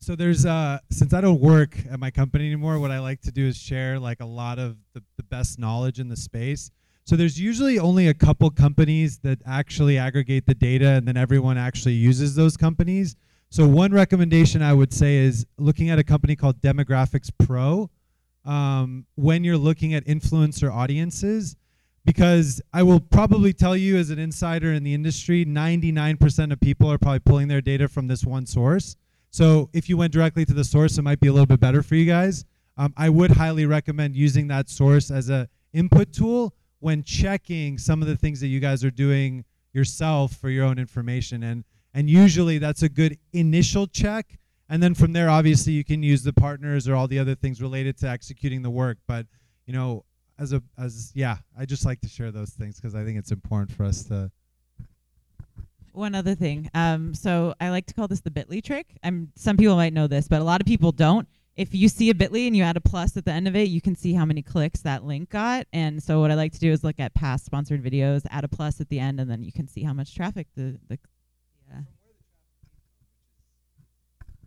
so 0.00 0.16
there's 0.16 0.46
uh 0.46 0.78
since 0.90 1.12
I 1.12 1.20
don't 1.20 1.40
work 1.40 1.76
at 1.90 2.00
my 2.00 2.10
company 2.10 2.46
anymore, 2.46 2.78
what 2.78 2.90
I 2.90 2.98
like 3.00 3.20
to 3.22 3.30
do 3.30 3.46
is 3.46 3.56
share 3.56 3.98
like 3.98 4.20
a 4.20 4.26
lot 4.26 4.58
of 4.58 4.76
the, 4.94 5.02
the 5.16 5.22
best 5.22 5.58
knowledge 5.58 6.00
in 6.00 6.08
the 6.08 6.16
space. 6.16 6.70
So 7.04 7.16
there's 7.16 7.40
usually 7.40 7.78
only 7.78 8.08
a 8.08 8.14
couple 8.14 8.50
companies 8.50 9.18
that 9.18 9.40
actually 9.46 9.98
aggregate 9.98 10.46
the 10.46 10.54
data 10.54 10.90
and 10.90 11.06
then 11.06 11.16
everyone 11.16 11.58
actually 11.58 11.94
uses 11.94 12.34
those 12.34 12.56
companies. 12.56 13.16
So 13.50 13.66
one 13.66 13.92
recommendation 13.92 14.62
I 14.62 14.72
would 14.72 14.92
say 14.92 15.16
is 15.16 15.44
looking 15.58 15.90
at 15.90 15.98
a 15.98 16.04
company 16.04 16.36
called 16.36 16.60
Demographics 16.60 17.30
Pro 17.44 17.90
um, 18.44 19.06
when 19.16 19.44
you're 19.44 19.58
looking 19.58 19.92
at 19.92 20.06
influencer 20.06 20.72
audiences 20.72 21.56
because 22.04 22.62
I 22.72 22.82
will 22.82 23.00
probably 23.00 23.52
tell 23.52 23.76
you 23.76 23.96
as 23.96 24.10
an 24.10 24.18
insider 24.18 24.72
in 24.72 24.82
the 24.84 24.94
industry, 24.94 25.44
99% 25.44 26.52
of 26.52 26.60
people 26.60 26.90
are 26.90 26.98
probably 26.98 27.20
pulling 27.20 27.48
their 27.48 27.60
data 27.60 27.88
from 27.88 28.06
this 28.06 28.24
one 28.24 28.46
source. 28.46 28.96
So 29.30 29.70
if 29.72 29.88
you 29.88 29.96
went 29.96 30.12
directly 30.12 30.44
to 30.44 30.52
the 30.52 30.64
source, 30.64 30.98
it 30.98 31.02
might 31.02 31.20
be 31.20 31.28
a 31.28 31.32
little 31.32 31.46
bit 31.46 31.60
better 31.60 31.82
for 31.82 31.94
you 31.94 32.04
guys. 32.04 32.44
Um, 32.76 32.92
I 32.96 33.08
would 33.08 33.30
highly 33.32 33.66
recommend 33.66 34.16
using 34.16 34.48
that 34.48 34.68
source 34.68 35.10
as 35.10 35.30
a 35.30 35.48
input 35.72 36.12
tool 36.12 36.54
when 36.80 37.04
checking 37.04 37.78
some 37.78 38.02
of 38.02 38.08
the 38.08 38.16
things 38.16 38.40
that 38.40 38.48
you 38.48 38.58
guys 38.58 38.84
are 38.84 38.90
doing 38.90 39.44
yourself 39.72 40.32
for 40.32 40.48
your 40.50 40.64
own 40.64 40.78
information. 40.78 41.42
And 41.42 41.64
and 41.92 42.08
usually 42.08 42.58
that's 42.58 42.82
a 42.82 42.88
good 42.88 43.18
initial 43.32 43.86
check. 43.86 44.38
And 44.68 44.82
then 44.82 44.94
from 44.94 45.12
there, 45.12 45.28
obviously, 45.28 45.72
you 45.72 45.84
can 45.84 46.02
use 46.02 46.22
the 46.22 46.32
partners 46.32 46.86
or 46.86 46.94
all 46.94 47.08
the 47.08 47.18
other 47.18 47.34
things 47.34 47.60
related 47.60 47.98
to 47.98 48.08
executing 48.08 48.62
the 48.62 48.70
work. 48.70 48.98
But 49.06 49.26
you 49.66 49.72
know, 49.72 50.04
as 50.38 50.52
a 50.52 50.62
as 50.78 51.12
yeah, 51.14 51.38
I 51.58 51.66
just 51.66 51.84
like 51.84 52.00
to 52.00 52.08
share 52.08 52.30
those 52.30 52.50
things 52.50 52.76
because 52.76 52.94
I 52.94 53.04
think 53.04 53.18
it's 53.18 53.32
important 53.32 53.76
for 53.76 53.84
us 53.84 54.04
to. 54.04 54.30
One 55.92 56.14
other 56.14 56.34
thing. 56.34 56.70
Um, 56.74 57.14
so 57.14 57.54
I 57.60 57.70
like 57.70 57.86
to 57.86 57.94
call 57.94 58.08
this 58.08 58.20
the 58.20 58.30
Bitly 58.30 58.62
trick. 58.62 58.86
I'm 59.02 59.32
some 59.36 59.56
people 59.56 59.76
might 59.76 59.92
know 59.92 60.06
this, 60.06 60.28
but 60.28 60.40
a 60.40 60.44
lot 60.44 60.60
of 60.60 60.66
people 60.66 60.92
don't. 60.92 61.26
If 61.56 61.74
you 61.74 61.88
see 61.88 62.10
a 62.10 62.14
Bitly 62.14 62.46
and 62.46 62.56
you 62.56 62.62
add 62.62 62.76
a 62.76 62.80
plus 62.80 63.16
at 63.16 63.24
the 63.24 63.32
end 63.32 63.48
of 63.48 63.56
it, 63.56 63.68
you 63.68 63.80
can 63.80 63.96
see 63.96 64.14
how 64.14 64.24
many 64.24 64.40
clicks 64.40 64.80
that 64.82 65.04
link 65.04 65.30
got. 65.30 65.66
And 65.72 66.02
so 66.02 66.20
what 66.20 66.30
I 66.30 66.34
like 66.34 66.52
to 66.52 66.58
do 66.58 66.70
is 66.70 66.84
look 66.84 67.00
at 67.00 67.12
past 67.14 67.44
sponsored 67.44 67.82
videos, 67.82 68.24
add 68.30 68.44
a 68.44 68.48
plus 68.48 68.80
at 68.80 68.88
the 68.88 68.98
end, 68.98 69.20
and 69.20 69.30
then 69.30 69.42
you 69.42 69.52
can 69.52 69.66
see 69.68 69.82
how 69.82 69.92
much 69.92 70.14
traffic 70.14 70.46
the 70.56 70.78
the 70.88 70.98
yeah. 71.68 71.80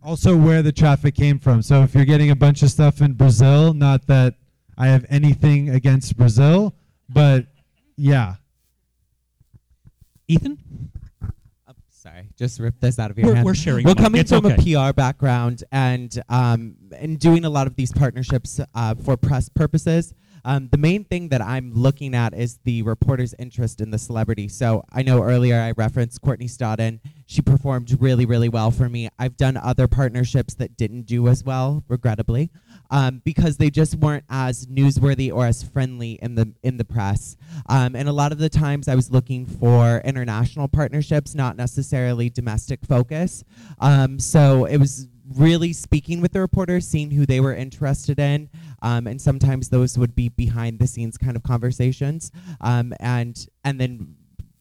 Also, 0.02 0.36
where 0.36 0.62
the 0.62 0.72
traffic 0.72 1.14
came 1.14 1.38
from. 1.38 1.62
So 1.62 1.82
if 1.82 1.94
you're 1.94 2.04
getting 2.04 2.30
a 2.30 2.36
bunch 2.36 2.62
of 2.62 2.70
stuff 2.70 3.00
in 3.00 3.14
Brazil, 3.14 3.72
not 3.74 4.06
that 4.06 4.34
I 4.76 4.88
have 4.88 5.06
anything 5.08 5.70
against 5.70 6.16
Brazil, 6.16 6.74
but 7.08 7.46
yeah. 7.96 8.36
Ethan? 10.26 10.58
Sorry, 12.14 12.28
just 12.38 12.60
rip 12.60 12.78
this 12.80 12.98
out 13.00 13.10
of 13.10 13.18
your 13.18 13.28
We're, 13.28 13.34
hand. 13.34 13.44
we're 13.46 13.54
sharing. 13.54 13.84
Mic. 13.84 13.96
coming 13.96 14.20
it's 14.20 14.30
from 14.30 14.46
okay. 14.46 14.74
a 14.74 14.88
PR 14.88 14.92
background 14.92 15.64
and 15.72 16.16
um, 16.28 16.76
and 16.96 17.18
doing 17.18 17.44
a 17.44 17.50
lot 17.50 17.66
of 17.66 17.74
these 17.74 17.92
partnerships 17.92 18.60
uh, 18.74 18.94
for 18.94 19.16
press 19.16 19.48
purposes, 19.48 20.14
um, 20.44 20.68
the 20.70 20.78
main 20.78 21.04
thing 21.04 21.30
that 21.30 21.40
I'm 21.40 21.72
looking 21.72 22.14
at 22.14 22.34
is 22.34 22.58
the 22.64 22.82
reporter's 22.82 23.34
interest 23.38 23.80
in 23.80 23.90
the 23.90 23.98
celebrity. 23.98 24.46
So 24.48 24.84
I 24.92 25.02
know 25.02 25.22
earlier 25.22 25.58
I 25.58 25.72
referenced 25.76 26.20
Courtney 26.20 26.46
Stodden. 26.46 27.00
She 27.26 27.42
performed 27.42 27.96
really, 28.00 28.26
really 28.26 28.50
well 28.50 28.70
for 28.70 28.88
me. 28.88 29.08
I've 29.18 29.36
done 29.36 29.56
other 29.56 29.88
partnerships 29.88 30.54
that 30.54 30.76
didn't 30.76 31.06
do 31.06 31.26
as 31.28 31.42
well, 31.42 31.82
regrettably, 31.88 32.50
um, 32.90 33.22
because 33.24 33.56
they 33.56 33.70
just 33.70 33.96
weren't 33.96 34.24
as 34.28 34.66
newsworthy 34.66 35.32
or 35.32 35.46
as 35.46 35.62
friendly 35.62 36.12
in 36.22 36.34
the 36.34 36.52
in 36.62 36.76
the 36.76 36.84
press. 36.84 37.36
Um, 37.66 37.94
and 37.96 38.08
a 38.08 38.12
lot 38.12 38.32
of 38.32 38.38
the 38.38 38.48
times 38.48 38.88
I 38.88 38.94
was 38.94 39.10
looking 39.10 39.46
for 39.46 40.00
international 40.04 40.68
partnerships, 40.68 41.34
not 41.34 41.56
necessarily 41.56 42.30
domestic 42.30 42.84
focus. 42.84 43.44
Um, 43.78 44.18
so 44.18 44.64
it 44.64 44.78
was 44.78 45.08
really 45.34 45.72
speaking 45.72 46.20
with 46.20 46.32
the 46.32 46.40
reporters, 46.40 46.86
seeing 46.86 47.10
who 47.10 47.26
they 47.26 47.40
were 47.40 47.54
interested 47.54 48.18
in, 48.18 48.50
um, 48.82 49.06
and 49.06 49.20
sometimes 49.20 49.68
those 49.70 49.98
would 49.98 50.14
be 50.14 50.28
behind 50.28 50.78
the 50.78 50.86
scenes 50.86 51.16
kind 51.16 51.36
of 51.36 51.42
conversations, 51.42 52.30
um, 52.60 52.92
and 53.00 53.46
and 53.64 53.80
then 53.80 54.16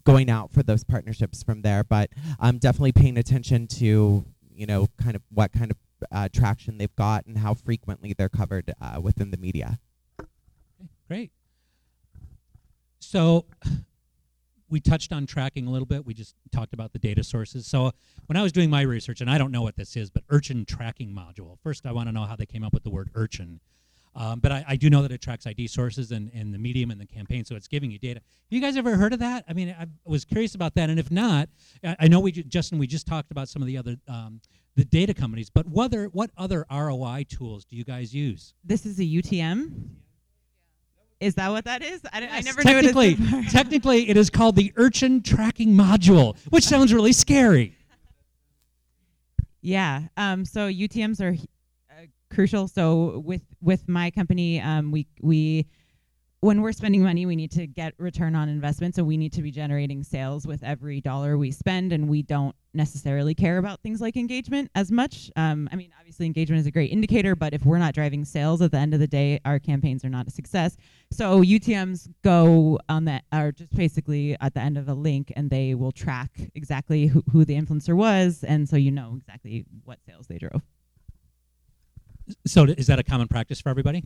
going 0.06 0.30
out 0.30 0.52
for 0.52 0.64
those 0.64 0.84
partnerships 0.84 1.44
from 1.44 1.62
there. 1.62 1.84
But 1.84 2.10
I'm 2.40 2.58
definitely 2.58 2.94
paying 2.94 3.18
attention 3.18 3.68
to 3.68 4.26
you 4.56 4.66
know 4.66 4.88
kind 5.02 5.16
of 5.16 5.22
what 5.30 5.52
kind 5.52 5.72
of 5.72 5.78
uh, 6.12 6.30
traction 6.32 6.78
they've 6.78 6.96
got 6.96 7.26
and 7.26 7.38
how 7.38 7.54
frequently 7.54 8.14
they're 8.14 8.30
covered 8.30 8.74
uh, 8.82 9.00
within 9.02 9.32
the 9.32 9.38
media. 9.38 9.80
Great. 11.08 11.32
So 13.00 13.46
we 14.70 14.80
touched 14.80 15.14
on 15.14 15.26
tracking 15.26 15.68
a 15.68 15.70
little 15.70 15.86
bit. 15.86 16.06
We 16.06 16.14
just 16.14 16.36
talked 16.52 16.74
about 16.74 16.94
the 16.94 17.00
data 17.00 17.24
sources. 17.24 17.68
So 17.68 17.92
when 18.26 18.38
I 18.38 18.42
was 18.42 18.52
doing 18.52 18.70
my 18.70 18.82
research, 18.82 19.22
and 19.22 19.30
I 19.30 19.38
don't 19.38 19.52
know 19.52 19.62
what 19.62 19.76
this 19.76 19.96
is, 19.96 20.10
but 20.10 20.24
urchin 20.30 20.66
tracking 20.66 21.14
module. 21.14 21.58
First, 21.62 21.86
I 21.86 21.92
want 21.92 22.10
to 22.10 22.14
know 22.14 22.24
how 22.24 22.36
they 22.36 22.46
came 22.46 22.64
up 22.64 22.74
with 22.74 22.84
the 22.84 22.90
word 22.90 23.10
urchin. 23.14 23.60
Um, 24.16 24.40
but 24.40 24.52
I, 24.52 24.66
I, 24.68 24.76
do 24.76 24.92
know 24.92 25.02
that 25.02 25.12
it 25.12 25.22
tracks 25.22 25.48
ID 25.48 25.68
sources 25.68 26.12
and, 26.12 26.30
and 26.36 26.54
the 26.54 26.60
medium 26.60 26.92
and 26.92 27.02
the 27.02 27.06
campaign, 27.06 27.46
so 27.46 27.56
it's 27.56 27.68
giving 27.68 27.90
you 27.90 27.98
data. 27.98 28.20
Have 28.20 28.52
you 28.52 28.62
guys 28.62 28.78
ever 28.78 28.96
heard 28.96 29.12
of 29.12 29.20
that? 29.20 29.44
I 29.50 29.54
mean, 29.54 29.76
I 29.78 29.88
was 30.06 30.24
curious 30.24 30.54
about 30.54 30.76
that, 30.76 30.92
and 30.92 31.00
if 31.00 31.10
not, 31.10 31.50
I, 31.84 31.96
I 32.02 32.08
know 32.08 32.20
we 32.20 32.32
Justin, 32.32 32.78
we 32.78 32.86
just 32.86 33.08
talked 33.08 33.32
about 33.32 33.50
some 33.50 33.64
of 33.64 33.68
the 33.68 33.76
other 33.76 33.96
um, 34.08 34.40
the 34.76 34.86
data 34.86 35.14
companies, 35.14 35.50
but 35.50 35.68
what 35.68 35.86
other 35.86 36.06
what 36.06 36.32
other 36.38 36.66
ROI 36.72 37.26
tools 37.30 37.66
do 37.66 37.76
you 37.76 37.84
guys 37.84 38.14
use? 38.14 38.54
This 38.64 38.86
is 38.86 39.00
a 39.00 39.04
UTM. 39.04 39.90
Is 41.20 41.36
that 41.36 41.52
what 41.52 41.64
that 41.66 41.82
is? 41.82 42.02
I, 42.12 42.22
yes, 42.22 42.32
I 42.34 42.42
never 42.42 42.62
technically, 42.62 43.16
knew 43.16 43.40
it. 43.40 43.50
technically, 43.52 44.10
it 44.10 44.18
is 44.18 44.30
called 44.30 44.56
the 44.56 44.74
Urchin 44.76 45.22
Tracking 45.22 45.74
Module, 45.74 46.38
which 46.50 46.66
sounds 46.66 46.94
really 46.94 47.14
scary. 47.14 47.78
Yeah. 49.62 50.02
Um, 50.18 50.44
so 50.44 50.70
UTM's 50.70 51.22
are 51.22 51.36
uh, 51.90 52.06
crucial. 52.30 52.68
So 52.68 53.20
with 53.20 53.44
with 53.62 53.88
my 53.88 54.12
company, 54.12 54.60
um, 54.60 54.92
we 54.92 55.08
we 55.22 55.68
when 56.44 56.62
we're 56.62 56.74
spending 56.74 57.02
money, 57.02 57.26
we 57.26 57.38
need 57.38 57.52
to 57.52 57.66
get 57.66 57.94
return 57.98 58.36
on 58.36 58.50
investment. 58.50 58.96
So 58.96 59.04
we 59.06 59.16
need 59.16 59.32
to 59.32 59.42
be 59.42 59.50
generating 59.50 60.04
sales 60.04 60.46
with 60.46 60.62
every 60.62 61.00
dollar 61.00 61.38
we 61.38 61.52
spend, 61.52 61.94
and 61.94 62.10
we 62.10 62.22
don't 62.22 62.54
necessarily 62.74 63.34
care 63.34 63.60
about 63.60 63.82
things 63.82 64.02
like 64.02 64.18
engagement 64.18 64.70
as 64.76 64.92
much. 64.92 65.32
Um, 65.38 65.70
I 65.72 65.78
mean, 65.78 65.94
obviously, 65.98 66.26
engagement 66.26 66.60
is 66.60 66.66
a 66.68 66.72
great 66.72 66.92
indicator, 66.92 67.34
but 67.34 67.54
if 67.54 67.66
we're 67.66 67.78
not 67.78 67.94
driving 67.94 68.26
sales 68.26 68.62
at 68.62 68.72
the 68.72 68.78
end 68.78 68.94
of 68.94 69.00
the 69.00 69.08
day, 69.08 69.40
our 69.46 69.58
campaigns 69.58 70.04
are 70.04 70.10
not 70.10 70.28
a 70.28 70.32
success. 70.32 70.76
So 71.12 71.42
UTMs 71.42 72.10
go 72.26 72.78
on 72.90 73.06
that, 73.06 73.24
are 73.32 73.54
just 73.54 73.74
basically 73.74 74.36
at 74.42 74.54
the 74.54 74.60
end 74.60 74.78
of 74.78 74.90
a 74.90 74.94
link, 74.94 75.32
and 75.38 75.50
they 75.50 75.76
will 75.76 75.94
track 75.94 76.32
exactly 76.56 77.08
who, 77.08 77.24
who 77.32 77.46
the 77.46 77.56
influencer 77.56 77.96
was, 77.96 78.44
and 78.44 78.68
so 78.68 78.76
you 78.76 78.92
know 78.92 79.14
exactly 79.16 79.64
what 79.86 80.00
sales 80.06 80.28
they 80.28 80.40
drove. 80.40 80.62
So, 82.46 82.66
is 82.66 82.88
that 82.88 83.00
a 83.00 83.04
common 83.04 83.30
practice 83.30 83.62
for 83.62 83.70
everybody? 83.70 84.04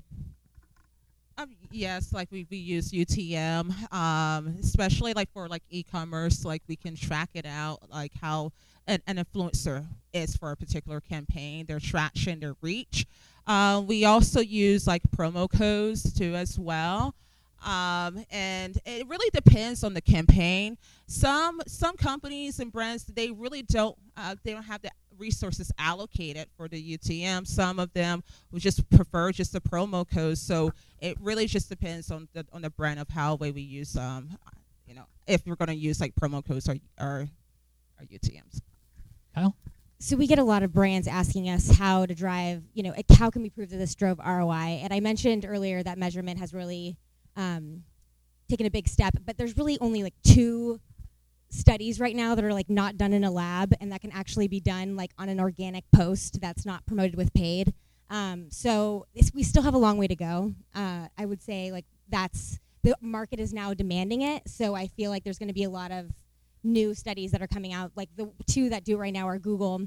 Um, 1.39 1.55
yes, 1.71 2.13
like 2.13 2.31
we, 2.31 2.47
we 2.49 2.57
use 2.57 2.91
UTM, 2.91 3.93
um, 3.93 4.55
especially 4.59 5.13
like 5.13 5.31
for 5.31 5.47
like 5.47 5.61
e-commerce, 5.69 6.43
like 6.43 6.63
we 6.67 6.75
can 6.75 6.95
track 6.95 7.29
it 7.35 7.45
out, 7.45 7.79
like 7.91 8.11
how 8.19 8.51
an, 8.87 9.01
an 9.05 9.17
influencer 9.17 9.85
is 10.13 10.35
for 10.35 10.51
a 10.51 10.55
particular 10.55 10.99
campaign, 10.99 11.67
their 11.67 11.79
traction, 11.79 12.39
their 12.39 12.55
reach. 12.61 13.05
Uh, 13.45 13.83
we 13.85 14.03
also 14.03 14.39
use 14.39 14.87
like 14.87 15.03
promo 15.15 15.47
codes 15.49 16.11
too 16.11 16.33
as 16.33 16.57
well. 16.57 17.13
Um, 17.63 18.23
and 18.31 18.77
it 18.85 19.07
really 19.07 19.29
depends 19.31 19.83
on 19.83 19.93
the 19.93 20.01
campaign. 20.01 20.77
Some 21.07 21.61
some 21.67 21.97
companies 21.97 22.59
and 22.59 22.71
brands 22.71 23.03
they 23.05 23.31
really 23.31 23.61
don't 23.63 23.95
uh, 24.15 24.35
they 24.43 24.53
don't 24.53 24.63
have 24.63 24.81
the 24.81 24.91
resources 25.17 25.71
allocated 25.77 26.47
for 26.55 26.67
the 26.67 26.97
UTM. 26.97 27.47
Some 27.47 27.79
of 27.79 27.93
them 27.93 28.23
would 28.51 28.61
just 28.61 28.89
prefer 28.89 29.31
just 29.31 29.53
the 29.53 29.61
promo 29.61 30.09
codes. 30.09 30.41
So 30.41 30.71
it 30.99 31.17
really 31.21 31.47
just 31.47 31.69
depends 31.69 32.11
on 32.11 32.27
the 32.33 32.45
on 32.53 32.61
the 32.61 32.69
brand 32.69 32.99
of 32.99 33.09
how 33.09 33.35
way 33.35 33.51
we 33.51 33.61
use 33.61 33.95
um 33.95 34.37
you 34.87 34.95
know 34.95 35.05
if 35.27 35.45
we're 35.45 35.55
going 35.55 35.67
to 35.67 35.75
use 35.75 35.99
like 35.99 36.15
promo 36.15 36.45
codes 36.45 36.67
or 36.69 36.75
or, 36.99 37.27
or 37.99 38.05
UTMs. 38.05 38.61
Kyle. 39.35 39.55
So 39.99 40.15
we 40.15 40.27
get 40.27 40.37
a 40.37 40.43
lot 40.43 40.61
of 40.61 40.71
brands 40.73 41.07
asking 41.07 41.49
us 41.49 41.75
how 41.75 42.05
to 42.05 42.13
drive, 42.13 42.61
you 42.73 42.83
know, 42.83 42.93
how 43.17 43.31
can 43.31 43.41
we 43.41 43.49
prove 43.49 43.71
that 43.71 43.77
this 43.77 43.95
drove 43.95 44.19
ROI? 44.19 44.81
And 44.83 44.93
I 44.93 44.99
mentioned 44.99 45.43
earlier 45.47 45.81
that 45.81 45.97
measurement 45.97 46.39
has 46.39 46.53
really 46.53 46.97
um, 47.35 47.83
taken 48.47 48.67
a 48.67 48.69
big 48.69 48.87
step, 48.87 49.15
but 49.25 49.37
there's 49.37 49.57
really 49.57 49.79
only 49.81 50.03
like 50.03 50.13
two 50.23 50.79
studies 51.49 51.99
right 51.99 52.15
now 52.15 52.35
that 52.35 52.43
are 52.43 52.53
like 52.53 52.69
not 52.69 52.97
done 52.97 53.13
in 53.13 53.23
a 53.23 53.31
lab 53.31 53.73
and 53.79 53.91
that 53.91 54.01
can 54.01 54.11
actually 54.11 54.47
be 54.47 54.59
done 54.59 54.95
like 54.95 55.11
on 55.17 55.29
an 55.29 55.39
organic 55.39 55.85
post 55.91 56.39
that's 56.41 56.65
not 56.65 56.85
promoted 56.85 57.15
with 57.15 57.33
paid. 57.33 57.73
Um, 58.09 58.47
so 58.49 59.05
we 59.33 59.43
still 59.43 59.63
have 59.63 59.73
a 59.73 59.77
long 59.77 59.97
way 59.97 60.07
to 60.07 60.15
go. 60.15 60.53
Uh, 60.75 61.07
I 61.17 61.25
would 61.25 61.41
say 61.41 61.71
like 61.71 61.85
that's 62.09 62.59
the 62.83 62.95
market 63.01 63.39
is 63.39 63.53
now 63.53 63.73
demanding 63.73 64.21
it. 64.21 64.47
So 64.47 64.75
I 64.75 64.87
feel 64.87 65.11
like 65.11 65.23
there's 65.23 65.39
going 65.39 65.49
to 65.49 65.53
be 65.53 65.63
a 65.63 65.69
lot 65.69 65.91
of 65.91 66.11
new 66.63 66.93
studies 66.93 67.31
that 67.31 67.41
are 67.41 67.47
coming 67.47 67.73
out. 67.73 67.91
Like 67.95 68.09
the 68.15 68.31
two 68.49 68.69
that 68.69 68.83
do 68.83 68.97
right 68.97 69.13
now 69.13 69.27
are 69.27 69.39
Google, 69.39 69.81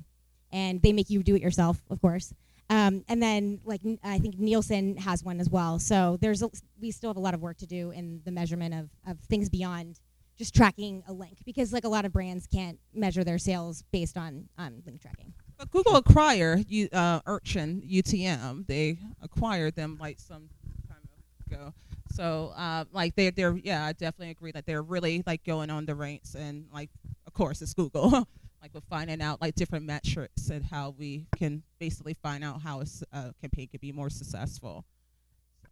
and 0.52 0.82
they 0.82 0.92
make 0.92 1.10
you 1.10 1.22
do 1.22 1.34
it 1.34 1.42
yourself, 1.42 1.80
of 1.90 2.00
course. 2.00 2.32
Um, 2.68 3.04
and 3.08 3.22
then 3.22 3.60
like 3.64 3.80
I 4.04 4.18
think 4.18 4.38
Nielsen 4.38 4.96
has 4.96 5.24
one 5.24 5.40
as 5.40 5.48
well. 5.48 5.78
So 5.78 6.18
there's 6.20 6.42
a, 6.42 6.50
we 6.80 6.90
still 6.90 7.10
have 7.10 7.16
a 7.16 7.20
lot 7.20 7.34
of 7.34 7.40
work 7.40 7.58
to 7.58 7.66
do 7.66 7.90
in 7.90 8.20
the 8.24 8.30
measurement 8.30 8.74
of, 8.74 8.90
of 9.10 9.18
things 9.20 9.48
beyond 9.48 9.98
just 10.40 10.54
tracking 10.54 11.02
a 11.06 11.12
link 11.12 11.36
because 11.44 11.70
like 11.70 11.84
a 11.84 11.88
lot 11.88 12.06
of 12.06 12.14
brands 12.14 12.46
can't 12.46 12.78
measure 12.94 13.22
their 13.22 13.36
sales 13.36 13.84
based 13.92 14.16
on 14.16 14.48
on 14.56 14.82
link 14.86 15.02
tracking. 15.02 15.34
But 15.58 15.70
Google 15.70 15.96
acquired 15.96 16.64
you, 16.66 16.88
uh, 16.94 17.20
Urchin 17.26 17.82
UTM. 17.86 18.66
They 18.66 18.96
acquired 19.20 19.76
them 19.76 19.98
like 20.00 20.18
some 20.18 20.48
time 20.88 21.06
ago. 21.46 21.74
So 22.12 22.54
uh, 22.56 22.86
like 22.90 23.16
they 23.16 23.28
they're 23.28 23.54
yeah 23.62 23.84
I 23.84 23.92
definitely 23.92 24.30
agree 24.30 24.50
that 24.52 24.64
they're 24.64 24.80
really 24.80 25.22
like 25.26 25.44
going 25.44 25.68
on 25.68 25.84
the 25.84 25.94
ranks 25.94 26.34
and 26.34 26.64
like 26.72 26.88
of 27.26 27.34
course 27.34 27.60
it's 27.60 27.74
Google 27.74 28.10
like 28.62 28.72
we're 28.72 28.80
finding 28.88 29.20
out 29.20 29.42
like 29.42 29.54
different 29.56 29.84
metrics 29.84 30.48
and 30.48 30.64
how 30.64 30.94
we 30.98 31.26
can 31.36 31.62
basically 31.78 32.14
find 32.22 32.42
out 32.42 32.62
how 32.62 32.80
a 32.80 32.86
uh, 33.12 33.32
campaign 33.42 33.68
could 33.70 33.82
be 33.82 33.92
more 33.92 34.08
successful. 34.08 34.86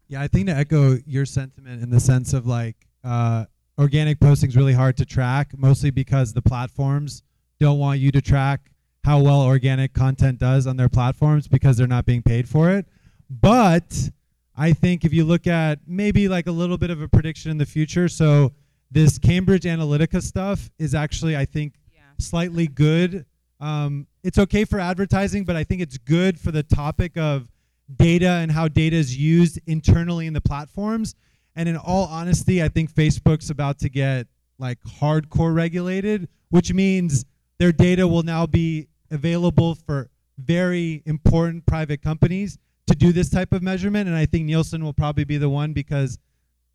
Yeah, 0.08 0.20
I 0.20 0.28
think 0.28 0.48
to 0.48 0.52
echo 0.54 0.98
your 1.06 1.24
sentiment 1.24 1.82
in 1.82 1.88
the 1.88 2.00
sense 2.00 2.34
of 2.34 2.46
like 2.46 2.76
uh, 3.02 3.46
organic 3.78 4.18
posting 4.20 4.48
is 4.48 4.56
really 4.56 4.72
hard 4.72 4.96
to 4.96 5.06
track, 5.06 5.52
mostly 5.56 5.90
because 5.90 6.32
the 6.32 6.42
platforms 6.42 7.22
don't 7.60 7.78
want 7.78 8.00
you 8.00 8.10
to 8.12 8.20
track 8.20 8.70
how 9.04 9.20
well 9.20 9.42
organic 9.42 9.94
content 9.94 10.38
does 10.38 10.66
on 10.66 10.76
their 10.76 10.88
platforms 10.88 11.48
because 11.48 11.76
they're 11.76 11.86
not 11.86 12.04
being 12.04 12.22
paid 12.22 12.48
for 12.48 12.70
it. 12.70 12.86
But 13.30 14.10
I 14.56 14.72
think 14.72 15.04
if 15.04 15.12
you 15.12 15.24
look 15.24 15.46
at 15.46 15.78
maybe 15.86 16.28
like 16.28 16.46
a 16.46 16.52
little 16.52 16.76
bit 16.76 16.90
of 16.90 17.00
a 17.00 17.08
prediction 17.08 17.50
in 17.50 17.58
the 17.58 17.66
future, 17.66 18.08
so 18.08 18.52
this 18.90 19.18
Cambridge 19.18 19.62
Analytica 19.62 20.22
stuff 20.22 20.70
is 20.78 20.94
actually, 20.94 21.36
I 21.36 21.44
think, 21.44 21.74
yeah. 21.94 22.00
slightly 22.18 22.66
good. 22.66 23.24
Um, 23.60 24.06
it's 24.22 24.38
okay 24.38 24.64
for 24.64 24.80
advertising, 24.80 25.44
but 25.44 25.56
I 25.56 25.64
think 25.64 25.80
it's 25.80 25.98
good 25.98 26.38
for 26.38 26.50
the 26.50 26.62
topic 26.62 27.16
of 27.16 27.48
data 27.96 28.28
and 28.28 28.50
how 28.50 28.68
data 28.68 28.96
is 28.96 29.16
used 29.16 29.60
internally 29.66 30.26
in 30.26 30.32
the 30.32 30.40
platforms 30.40 31.14
and 31.58 31.68
in 31.68 31.76
all 31.76 32.04
honesty, 32.04 32.62
I 32.62 32.68
think 32.68 32.92
Facebook's 32.92 33.50
about 33.50 33.80
to 33.80 33.88
get 33.88 34.28
like 34.60 34.78
hardcore 34.84 35.52
regulated, 35.52 36.28
which 36.50 36.72
means 36.72 37.24
their 37.58 37.72
data 37.72 38.06
will 38.06 38.22
now 38.22 38.46
be 38.46 38.86
available 39.10 39.74
for 39.74 40.08
very 40.38 41.02
important 41.04 41.66
private 41.66 42.00
companies 42.00 42.58
to 42.86 42.94
do 42.94 43.12
this 43.12 43.28
type 43.28 43.52
of 43.52 43.60
measurement. 43.60 44.08
And 44.08 44.16
I 44.16 44.24
think 44.24 44.44
Nielsen 44.44 44.84
will 44.84 44.92
probably 44.92 45.24
be 45.24 45.36
the 45.36 45.50
one 45.50 45.72
because 45.72 46.20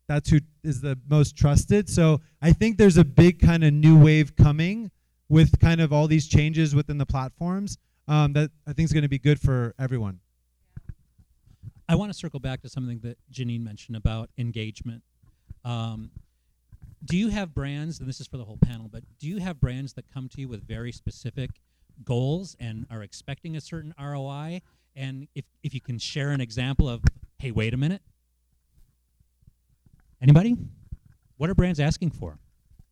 that's 0.06 0.28
who 0.28 0.40
is 0.62 0.82
the 0.82 0.98
most 1.08 1.34
trusted. 1.34 1.88
So 1.88 2.20
I 2.42 2.52
think 2.52 2.76
there's 2.76 2.98
a 2.98 3.04
big 3.04 3.40
kind 3.40 3.64
of 3.64 3.72
new 3.72 3.98
wave 3.98 4.36
coming 4.36 4.90
with 5.30 5.58
kind 5.60 5.80
of 5.80 5.94
all 5.94 6.06
these 6.06 6.28
changes 6.28 6.74
within 6.74 6.98
the 6.98 7.06
platforms 7.06 7.78
um, 8.06 8.34
that 8.34 8.50
I 8.66 8.74
think 8.74 8.84
is 8.84 8.92
going 8.92 9.02
to 9.02 9.08
be 9.08 9.18
good 9.18 9.40
for 9.40 9.74
everyone. 9.78 10.20
I 11.88 11.96
want 11.96 12.12
to 12.12 12.18
circle 12.18 12.40
back 12.40 12.62
to 12.62 12.68
something 12.68 13.00
that 13.00 13.18
Janine 13.32 13.62
mentioned 13.62 13.96
about 13.96 14.30
engagement. 14.38 15.02
Um, 15.64 16.10
do 17.04 17.16
you 17.16 17.28
have 17.28 17.54
brands, 17.54 18.00
and 18.00 18.08
this 18.08 18.20
is 18.20 18.26
for 18.26 18.38
the 18.38 18.44
whole 18.44 18.56
panel, 18.56 18.88
but 18.90 19.02
do 19.18 19.28
you 19.28 19.38
have 19.38 19.60
brands 19.60 19.92
that 19.94 20.10
come 20.12 20.28
to 20.30 20.40
you 20.40 20.48
with 20.48 20.66
very 20.66 20.92
specific 20.92 21.50
goals 22.04 22.56
and 22.58 22.86
are 22.90 23.02
expecting 23.02 23.56
a 23.56 23.60
certain 23.60 23.94
ROI? 24.00 24.62
And 24.96 25.28
if, 25.34 25.44
if 25.62 25.74
you 25.74 25.80
can 25.80 25.98
share 25.98 26.30
an 26.30 26.40
example 26.40 26.88
of, 26.88 27.02
hey, 27.38 27.50
wait 27.50 27.74
a 27.74 27.76
minute. 27.76 28.00
Anybody? 30.22 30.56
What 31.36 31.50
are 31.50 31.54
brands 31.54 31.80
asking 31.80 32.12
for? 32.12 32.38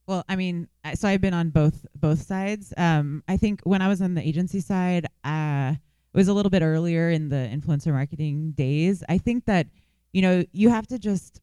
Well, 0.07 0.25
I 0.29 0.37
mean, 0.37 0.69
so 0.95 1.09
I've 1.09 1.21
been 1.21 1.33
on 1.33 1.51
both 1.51 1.87
both 1.95 2.21
sides. 2.23 2.75
Um, 2.77 3.23
I 3.29 3.37
think 3.37 3.63
when 3.63 3.81
I 3.81 3.89
was 3.89 4.03
on 4.03 4.15
the 4.15 4.27
agency 4.27 4.61
side, 4.61 5.07
uh, 5.25 5.75
it 6.13 6.17
was 6.17 6.29
a 6.29 6.35
little 6.35 6.51
bit 6.51 6.63
earlier 6.63 7.11
in 7.11 7.29
the 7.29 7.37
influencer 7.37 7.93
marketing 7.93 8.53
days. 8.53 9.03
I 9.09 9.19
think 9.19 9.47
that 9.47 9.67
you 10.13 10.23
know 10.23 10.45
you 10.53 10.69
have 10.69 10.87
to 10.89 10.99
just 10.99 11.41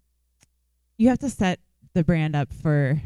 you 0.97 1.09
have 1.09 1.19
to 1.19 1.29
set 1.29 1.59
the 1.93 2.03
brand 2.03 2.35
up 2.35 2.53
for 2.53 3.01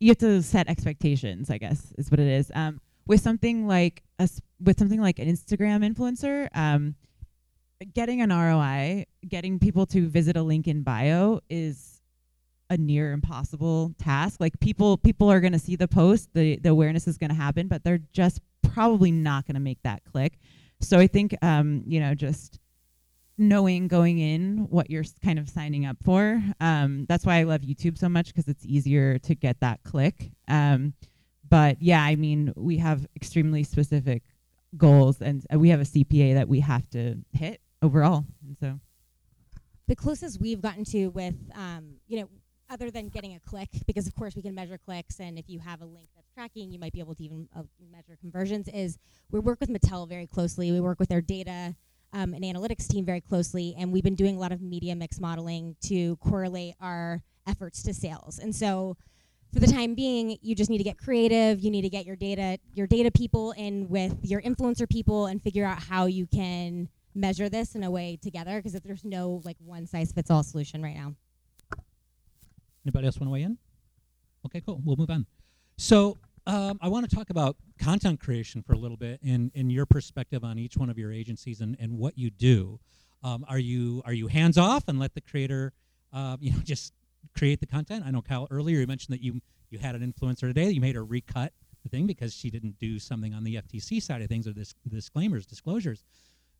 you 0.00 0.08
have 0.08 0.18
to 0.18 0.42
set 0.42 0.68
expectations. 0.68 1.50
I 1.50 1.58
guess 1.58 1.92
is 1.96 2.10
what 2.10 2.20
it 2.20 2.26
is. 2.26 2.50
Um, 2.54 2.80
with 3.06 3.20
something 3.20 3.66
like 3.68 4.02
a 4.18 4.28
with 4.60 4.78
something 4.78 5.00
like 5.00 5.18
an 5.18 5.28
Instagram 5.28 5.86
influencer, 5.86 6.48
um, 6.56 6.96
getting 7.94 8.20
an 8.20 8.30
ROI, 8.30 9.06
getting 9.28 9.58
people 9.58 9.86
to 9.86 10.08
visit 10.08 10.36
a 10.36 10.42
link 10.42 10.66
in 10.66 10.82
bio 10.82 11.40
is 11.48 12.00
a 12.68 12.76
near 12.76 13.12
impossible 13.12 13.94
task. 13.98 14.40
Like 14.40 14.58
people 14.60 14.96
people 14.96 15.30
are 15.30 15.40
going 15.40 15.52
to 15.52 15.58
see 15.58 15.76
the 15.76 15.88
post, 15.88 16.30
the 16.34 16.56
the 16.56 16.70
awareness 16.70 17.06
is 17.06 17.18
going 17.18 17.30
to 17.30 17.36
happen, 17.36 17.68
but 17.68 17.84
they're 17.84 18.00
just 18.12 18.40
probably 18.74 19.10
not 19.10 19.46
going 19.46 19.54
to 19.54 19.60
make 19.60 19.82
that 19.82 20.02
click. 20.04 20.38
So 20.80 20.98
I 20.98 21.06
think 21.06 21.36
um, 21.42 21.82
you 21.86 22.00
know, 22.00 22.14
just 22.14 22.58
knowing 23.38 23.88
going 23.88 24.18
in 24.18 24.66
what 24.70 24.90
you're 24.90 25.04
kind 25.22 25.38
of 25.38 25.48
signing 25.48 25.84
up 25.84 25.96
for. 26.04 26.42
Um, 26.60 27.06
that's 27.08 27.26
why 27.26 27.36
I 27.36 27.42
love 27.42 27.60
YouTube 27.60 27.98
so 27.98 28.08
much 28.08 28.28
because 28.28 28.48
it's 28.48 28.64
easier 28.64 29.18
to 29.20 29.34
get 29.34 29.60
that 29.60 29.82
click. 29.84 30.30
Um, 30.48 30.94
but 31.48 31.80
yeah, 31.80 32.02
I 32.02 32.16
mean, 32.16 32.52
we 32.56 32.78
have 32.78 33.06
extremely 33.14 33.62
specific 33.62 34.22
goals, 34.76 35.20
and 35.20 35.44
uh, 35.52 35.58
we 35.58 35.68
have 35.68 35.80
a 35.80 35.84
CPA 35.84 36.34
that 36.34 36.48
we 36.48 36.60
have 36.60 36.88
to 36.90 37.16
hit 37.32 37.60
overall. 37.82 38.24
And 38.44 38.56
so, 38.58 38.80
the 39.86 39.94
closest 39.94 40.40
we've 40.40 40.60
gotten 40.60 40.84
to 40.86 41.08
with 41.08 41.34
um, 41.54 41.96
you 42.08 42.20
know 42.20 42.28
other 42.70 42.90
than 42.90 43.08
getting 43.08 43.34
a 43.34 43.40
click 43.40 43.68
because 43.86 44.06
of 44.06 44.14
course 44.14 44.34
we 44.34 44.42
can 44.42 44.54
measure 44.54 44.78
clicks 44.78 45.20
and 45.20 45.38
if 45.38 45.48
you 45.48 45.58
have 45.58 45.80
a 45.80 45.84
link 45.84 46.08
that's 46.14 46.30
tracking 46.34 46.70
you 46.70 46.78
might 46.78 46.92
be 46.92 47.00
able 47.00 47.14
to 47.14 47.22
even 47.22 47.48
uh, 47.56 47.62
measure 47.92 48.16
conversions 48.20 48.68
is 48.68 48.98
we 49.30 49.38
work 49.38 49.58
with 49.60 49.68
mattel 49.68 50.08
very 50.08 50.26
closely 50.26 50.72
we 50.72 50.80
work 50.80 50.98
with 50.98 51.08
their 51.08 51.20
data 51.20 51.74
um, 52.12 52.34
and 52.34 52.44
analytics 52.44 52.88
team 52.88 53.04
very 53.04 53.20
closely 53.20 53.74
and 53.78 53.92
we've 53.92 54.04
been 54.04 54.14
doing 54.14 54.36
a 54.36 54.38
lot 54.38 54.52
of 54.52 54.60
media 54.60 54.94
mix 54.94 55.20
modeling 55.20 55.76
to 55.80 56.16
correlate 56.16 56.74
our 56.80 57.22
efforts 57.46 57.82
to 57.82 57.94
sales 57.94 58.38
and 58.38 58.54
so 58.54 58.96
for 59.52 59.60
the 59.60 59.66
time 59.66 59.94
being 59.94 60.36
you 60.42 60.54
just 60.54 60.70
need 60.70 60.78
to 60.78 60.84
get 60.84 60.98
creative 60.98 61.60
you 61.60 61.70
need 61.70 61.82
to 61.82 61.88
get 61.88 62.04
your 62.04 62.16
data 62.16 62.58
your 62.74 62.86
data 62.86 63.10
people 63.10 63.52
in 63.52 63.88
with 63.88 64.16
your 64.22 64.40
influencer 64.42 64.88
people 64.88 65.26
and 65.26 65.42
figure 65.42 65.64
out 65.64 65.82
how 65.82 66.06
you 66.06 66.26
can 66.26 66.88
measure 67.16 67.48
this 67.48 67.74
in 67.74 67.82
a 67.82 67.90
way 67.90 68.18
together 68.20 68.56
because 68.56 68.78
there's 68.80 69.04
no 69.04 69.40
like 69.44 69.56
one 69.64 69.86
size 69.86 70.12
fits 70.12 70.30
all 70.30 70.42
solution 70.42 70.82
right 70.82 70.94
now. 70.94 71.14
Anybody 72.86 73.06
else 73.06 73.18
want 73.18 73.26
to 73.26 73.32
weigh 73.32 73.42
in? 73.42 73.58
Okay, 74.44 74.62
cool. 74.64 74.80
We'll 74.84 74.94
move 74.94 75.10
on. 75.10 75.26
So 75.76 76.18
um, 76.46 76.78
I 76.80 76.86
want 76.86 77.10
to 77.10 77.16
talk 77.16 77.30
about 77.30 77.56
content 77.80 78.20
creation 78.20 78.62
for 78.62 78.74
a 78.74 78.78
little 78.78 78.96
bit 78.96 79.18
and, 79.24 79.50
and 79.56 79.72
your 79.72 79.86
perspective 79.86 80.44
on 80.44 80.56
each 80.56 80.76
one 80.76 80.88
of 80.88 80.96
your 80.96 81.12
agencies 81.12 81.60
and, 81.60 81.76
and 81.80 81.98
what 81.98 82.16
you 82.16 82.30
do. 82.30 82.78
Um, 83.24 83.44
are 83.48 83.58
you 83.58 84.02
are 84.04 84.12
you 84.12 84.28
hands 84.28 84.56
off 84.56 84.84
and 84.86 85.00
let 85.00 85.14
the 85.14 85.20
creator, 85.20 85.72
uh, 86.12 86.36
you 86.38 86.52
know, 86.52 86.58
just 86.64 86.92
create 87.36 87.58
the 87.58 87.66
content? 87.66 88.04
I 88.06 88.12
know 88.12 88.22
Kyle 88.22 88.46
earlier 88.52 88.78
you 88.78 88.86
mentioned 88.86 89.14
that 89.14 89.20
you 89.20 89.40
you 89.68 89.80
had 89.80 89.96
an 89.96 90.12
influencer 90.12 90.42
today 90.42 90.66
that 90.66 90.74
you 90.74 90.80
made 90.80 90.94
her 90.94 91.04
recut 91.04 91.52
the 91.82 91.88
thing 91.88 92.06
because 92.06 92.32
she 92.32 92.50
didn't 92.50 92.78
do 92.78 93.00
something 93.00 93.34
on 93.34 93.42
the 93.42 93.56
FTC 93.56 94.00
side 94.00 94.22
of 94.22 94.28
things 94.28 94.46
or 94.46 94.52
this 94.52 94.76
disclaimers 94.86 95.44
disclosures. 95.44 96.04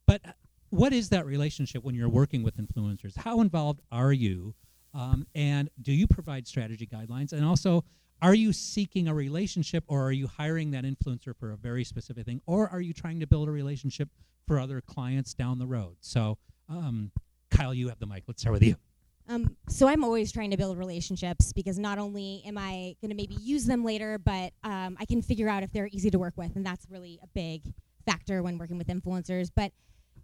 But 0.09 0.23
uh, 0.27 0.33
what 0.71 0.93
is 0.93 1.09
that 1.11 1.25
relationship 1.25 1.85
when 1.85 1.95
you're 1.95 2.09
working 2.09 2.43
with 2.43 2.57
influencers? 2.57 3.17
How 3.17 3.41
involved 3.41 3.81
are 3.93 4.13
you? 4.13 4.57
Um, 4.97 5.27
and 5.35 5.69
do 5.83 5.93
you 5.93 6.07
provide 6.07 6.47
strategy 6.47 6.87
guidelines? 6.87 7.33
And 7.33 7.45
also, 7.45 7.85
are 8.23 8.35
you 8.35 8.53
seeking 8.53 9.09
a 9.09 9.15
relationship 9.15 9.85
or 9.89 10.03
are 10.05 10.13
you 10.13 10.27
hiring 10.27 10.71
that 10.71 10.85
influencer 10.85 11.37
for 11.37 11.53
a 11.53 11.57
very 11.57 11.85
specific 11.85 12.25
thing? 12.25 12.41
Or 12.47 12.69
are 12.69 12.81
you 12.81 12.95
trying 12.95 13.21
to 13.21 13.27
build 13.27 13.49
a 13.49 13.53
relationship 13.53 14.09
for 14.47 14.59
other 14.59 14.81
clients 14.81 15.35
down 15.35 15.59
the 15.59 15.67
road? 15.67 15.97
So, 16.01 16.39
um, 16.71 17.13
Kyle, 17.51 17.75
you 17.75 17.89
have 17.89 17.99
the 17.99 18.07
mic. 18.07 18.25
Let's 18.27 18.41
start 18.41 18.55
with 18.55 18.63
you. 18.63 18.77
Um, 19.29 19.57
so 19.69 19.89
I'm 19.89 20.05
always 20.05 20.33
trying 20.33 20.53
to 20.53 20.57
build 20.57 20.79
relationships 20.79 21.53
because 21.53 21.79
not 21.79 21.99
only 21.99 22.43
am 22.47 22.57
I 22.57 22.95
going 23.01 23.11
to 23.11 23.17
maybe 23.17 23.35
use 23.35 23.67
them 23.67 23.85
later, 23.85 24.19
but 24.19 24.53
um, 24.63 24.97
I 25.01 25.05
can 25.05 25.21
figure 25.21 25.49
out 25.49 25.63
if 25.63 25.73
they're 25.73 25.89
easy 25.91 26.11
to 26.11 26.19
work 26.19 26.35
with, 26.37 26.55
and 26.55 26.65
that's 26.65 26.87
really 26.89 27.19
a 27.23 27.27
big 27.35 27.63
factor 28.07 28.43
when 28.43 28.57
working 28.57 28.79
with 28.79 28.87
influencers. 28.87 29.51
But 29.55 29.73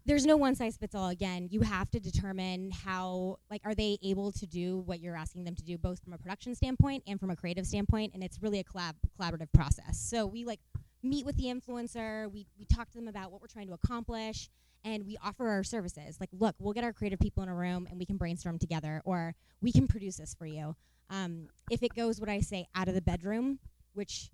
there's 0.05 0.26
no 0.26 0.36
one 0.36 0.55
size 0.55 0.76
fits 0.76 0.94
all. 0.94 1.09
Again, 1.09 1.48
you 1.50 1.61
have 1.61 1.90
to 1.90 2.00
determine 2.00 2.70
how 2.70 3.38
like 3.50 3.62
are 3.64 3.74
they 3.74 3.98
able 4.03 4.32
to 4.32 4.46
do 4.46 4.78
what 4.78 5.00
you're 5.00 5.16
asking 5.16 5.44
them 5.44 5.55
to 5.55 5.62
do, 5.62 5.78
both 5.78 6.03
from 6.03 6.12
a 6.12 6.18
production 6.18 6.55
standpoint 6.55 7.05
and 7.07 7.20
from 7.20 7.30
a 7.30 7.36
creative 7.36 7.66
standpoint, 7.66 8.12
and 8.14 8.22
it's 8.22 8.42
really 8.42 8.59
a 8.59 8.64
collab 8.64 8.94
collaborative 9.18 9.53
process. 9.53 9.98
So 9.98 10.26
we 10.26 10.44
like 10.44 10.61
meet 11.03 11.24
with 11.24 11.36
the 11.36 11.44
influencer, 11.44 12.32
we 12.32 12.46
we 12.59 12.64
talk 12.64 12.90
to 12.90 12.96
them 12.96 13.09
about 13.09 13.32
what 13.32 13.40
we're 13.40 13.48
trying 13.48 13.68
to 13.68 13.74
accomplish 13.74 14.48
and 14.84 15.07
we 15.07 15.16
offer 15.22 15.48
our 15.48 15.62
services. 15.62 16.18
Like, 16.20 16.30
look, 16.32 16.57
we'll 16.59 16.72
get 16.72 16.84
our 16.84 16.92
creative 16.92 17.20
people 17.20 17.42
in 17.42 17.48
a 17.48 17.55
room 17.55 17.86
and 17.88 17.98
we 17.98 18.05
can 18.05 18.16
brainstorm 18.16 18.59
together, 18.59 19.00
or 19.05 19.34
we 19.61 19.72
can 19.72 19.86
produce 19.86 20.16
this 20.16 20.34
for 20.34 20.46
you. 20.46 20.74
Um, 21.11 21.48
if 21.70 21.82
it 21.82 21.94
goes 21.94 22.20
what 22.20 22.28
I 22.28 22.40
say 22.40 22.66
out 22.74 22.88
of 22.88 22.94
the 22.94 23.03
bedroom, 23.03 23.59
which 23.94 24.30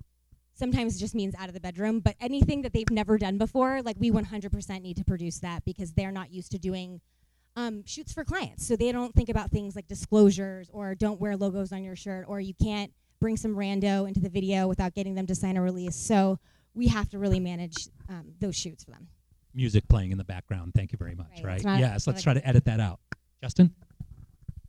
sometimes 0.58 0.96
it 0.96 0.98
just 0.98 1.14
means 1.14 1.34
out 1.38 1.48
of 1.48 1.54
the 1.54 1.60
bedroom, 1.60 2.00
but 2.00 2.16
anything 2.20 2.62
that 2.62 2.72
they've 2.72 2.90
never 2.90 3.16
done 3.16 3.38
before, 3.38 3.80
like 3.82 3.96
we 3.98 4.10
100% 4.10 4.82
need 4.82 4.96
to 4.96 5.04
produce 5.04 5.38
that 5.38 5.64
because 5.64 5.92
they're 5.92 6.10
not 6.10 6.32
used 6.32 6.50
to 6.50 6.58
doing 6.58 7.00
um, 7.54 7.84
shoots 7.86 8.12
for 8.12 8.24
clients. 8.24 8.66
So 8.66 8.74
they 8.76 8.90
don't 8.90 9.14
think 9.14 9.28
about 9.28 9.50
things 9.50 9.76
like 9.76 9.86
disclosures 9.86 10.68
or 10.72 10.94
don't 10.94 11.20
wear 11.20 11.36
logos 11.36 11.72
on 11.72 11.84
your 11.84 11.96
shirt 11.96 12.24
or 12.28 12.40
you 12.40 12.54
can't 12.60 12.92
bring 13.20 13.36
some 13.36 13.54
rando 13.54 14.06
into 14.06 14.20
the 14.20 14.28
video 14.28 14.66
without 14.66 14.94
getting 14.94 15.14
them 15.14 15.26
to 15.26 15.34
sign 15.34 15.56
a 15.56 15.62
release. 15.62 15.96
So 15.96 16.38
we 16.74 16.88
have 16.88 17.08
to 17.10 17.18
really 17.18 17.40
manage 17.40 17.88
um, 18.08 18.32
those 18.40 18.56
shoots 18.56 18.84
for 18.84 18.90
them. 18.92 19.08
Music 19.54 19.86
playing 19.88 20.12
in 20.12 20.18
the 20.18 20.24
background. 20.24 20.72
Thank 20.74 20.92
you 20.92 20.98
very 20.98 21.14
much. 21.14 21.42
Right, 21.42 21.62
Right? 21.64 21.80
yes. 21.80 21.96
it's 21.96 22.06
Let's 22.06 22.22
try 22.22 22.34
to 22.34 22.46
edit 22.46 22.64
that 22.66 22.80
out. 22.80 23.00
Justin. 23.42 23.74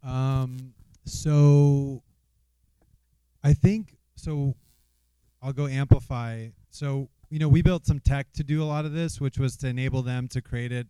Um, 0.03 0.73
so 1.05 2.01
I 3.43 3.53
think 3.53 3.97
so. 4.15 4.55
I'll 5.41 5.53
go 5.53 5.67
amplify. 5.67 6.47
So 6.69 7.09
you 7.29 7.37
know, 7.37 7.47
we 7.47 7.61
built 7.61 7.85
some 7.85 7.99
tech 7.99 8.31
to 8.33 8.43
do 8.43 8.63
a 8.63 8.65
lot 8.65 8.85
of 8.85 8.93
this, 8.93 9.21
which 9.21 9.37
was 9.37 9.55
to 9.57 9.67
enable 9.67 10.01
them 10.01 10.27
to 10.29 10.41
create 10.41 10.71
it 10.71 10.87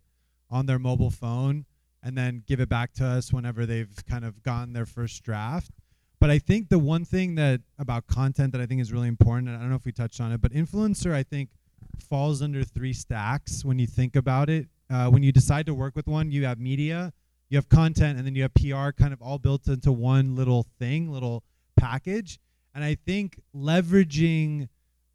on 0.48 0.66
their 0.66 0.78
mobile 0.78 1.10
phone 1.10 1.66
and 2.02 2.16
then 2.16 2.42
give 2.46 2.60
it 2.60 2.68
back 2.68 2.92
to 2.94 3.04
us 3.04 3.32
whenever 3.32 3.66
they've 3.66 3.94
kind 4.08 4.24
of 4.24 4.42
gotten 4.42 4.72
their 4.72 4.86
first 4.86 5.22
draft. 5.22 5.70
But 6.18 6.30
I 6.30 6.38
think 6.38 6.68
the 6.68 6.78
one 6.78 7.04
thing 7.04 7.34
that 7.36 7.60
about 7.78 8.06
content 8.06 8.52
that 8.52 8.60
I 8.60 8.66
think 8.66 8.80
is 8.80 8.92
really 8.92 9.08
important, 9.08 9.48
and 9.48 9.56
I 9.56 9.60
don't 9.60 9.70
know 9.70 9.76
if 9.76 9.84
we 9.84 9.92
touched 9.92 10.20
on 10.20 10.32
it, 10.32 10.40
but 10.40 10.52
influencer 10.52 11.12
I 11.12 11.22
think 11.22 11.50
falls 12.08 12.42
under 12.42 12.64
three 12.64 12.92
stacks 12.92 13.64
when 13.64 13.78
you 13.78 13.86
think 13.86 14.16
about 14.16 14.48
it. 14.48 14.68
Uh, 14.88 15.08
when 15.08 15.22
you 15.22 15.32
decide 15.32 15.66
to 15.66 15.74
work 15.74 15.94
with 15.94 16.06
one, 16.06 16.30
you 16.30 16.44
have 16.44 16.58
media, 16.58 17.12
you 17.48 17.56
have 17.56 17.68
content, 17.68 18.18
and 18.18 18.26
then 18.26 18.34
you 18.34 18.42
have 18.42 18.54
PR 18.54 18.90
kind 18.90 19.12
of 19.12 19.22
all 19.22 19.38
built 19.38 19.68
into 19.68 19.92
one 19.92 20.34
little 20.34 20.66
thing, 20.78 21.10
little 21.10 21.44
package. 21.76 22.38
And 22.74 22.84
I 22.84 22.96
think 23.06 23.40
leveraging 23.54 24.68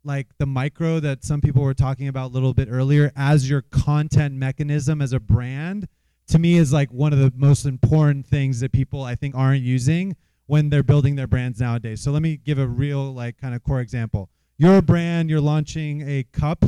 like 0.04 0.28
the 0.38 0.46
micro 0.46 1.00
that 1.00 1.24
some 1.24 1.42
people 1.42 1.64
were 1.64 1.74
talking 1.74 2.08
about 2.08 2.32
a 2.32 2.34
little 2.34 2.54
bit 2.54 2.68
earlier 2.70 3.12
as 3.16 3.50
your 3.50 3.62
content 3.62 4.36
mechanism 4.36 5.02
as 5.02 5.14
a 5.14 5.20
brand 5.20 5.88
to 6.28 6.40
me 6.40 6.58
is 6.58 6.74
like 6.74 6.92
one 6.92 7.14
of 7.14 7.20
the 7.20 7.32
most 7.36 7.66
important 7.66 8.26
things 8.26 8.60
that 8.60 8.72
people 8.72 9.04
I 9.04 9.16
think 9.16 9.36
aren't 9.36 9.64
using 9.64 10.16
when 10.48 10.70
they're 10.70 10.84
building 10.84 11.16
their 11.16 11.28
brands 11.28 11.60
nowadays. 11.60 12.02
So 12.02 12.12
let 12.12 12.22
me 12.22 12.38
give 12.38 12.60
a 12.60 12.68
real 12.68 13.14
like 13.14 13.38
kind 13.38 13.56
of 13.56 13.64
core 13.64 13.82
example. 13.82 14.30
You're 14.58 14.78
a 14.78 14.82
brand, 14.82 15.30
you're 15.30 15.42
launching 15.42 16.08
a 16.08 16.24
cup. 16.32 16.66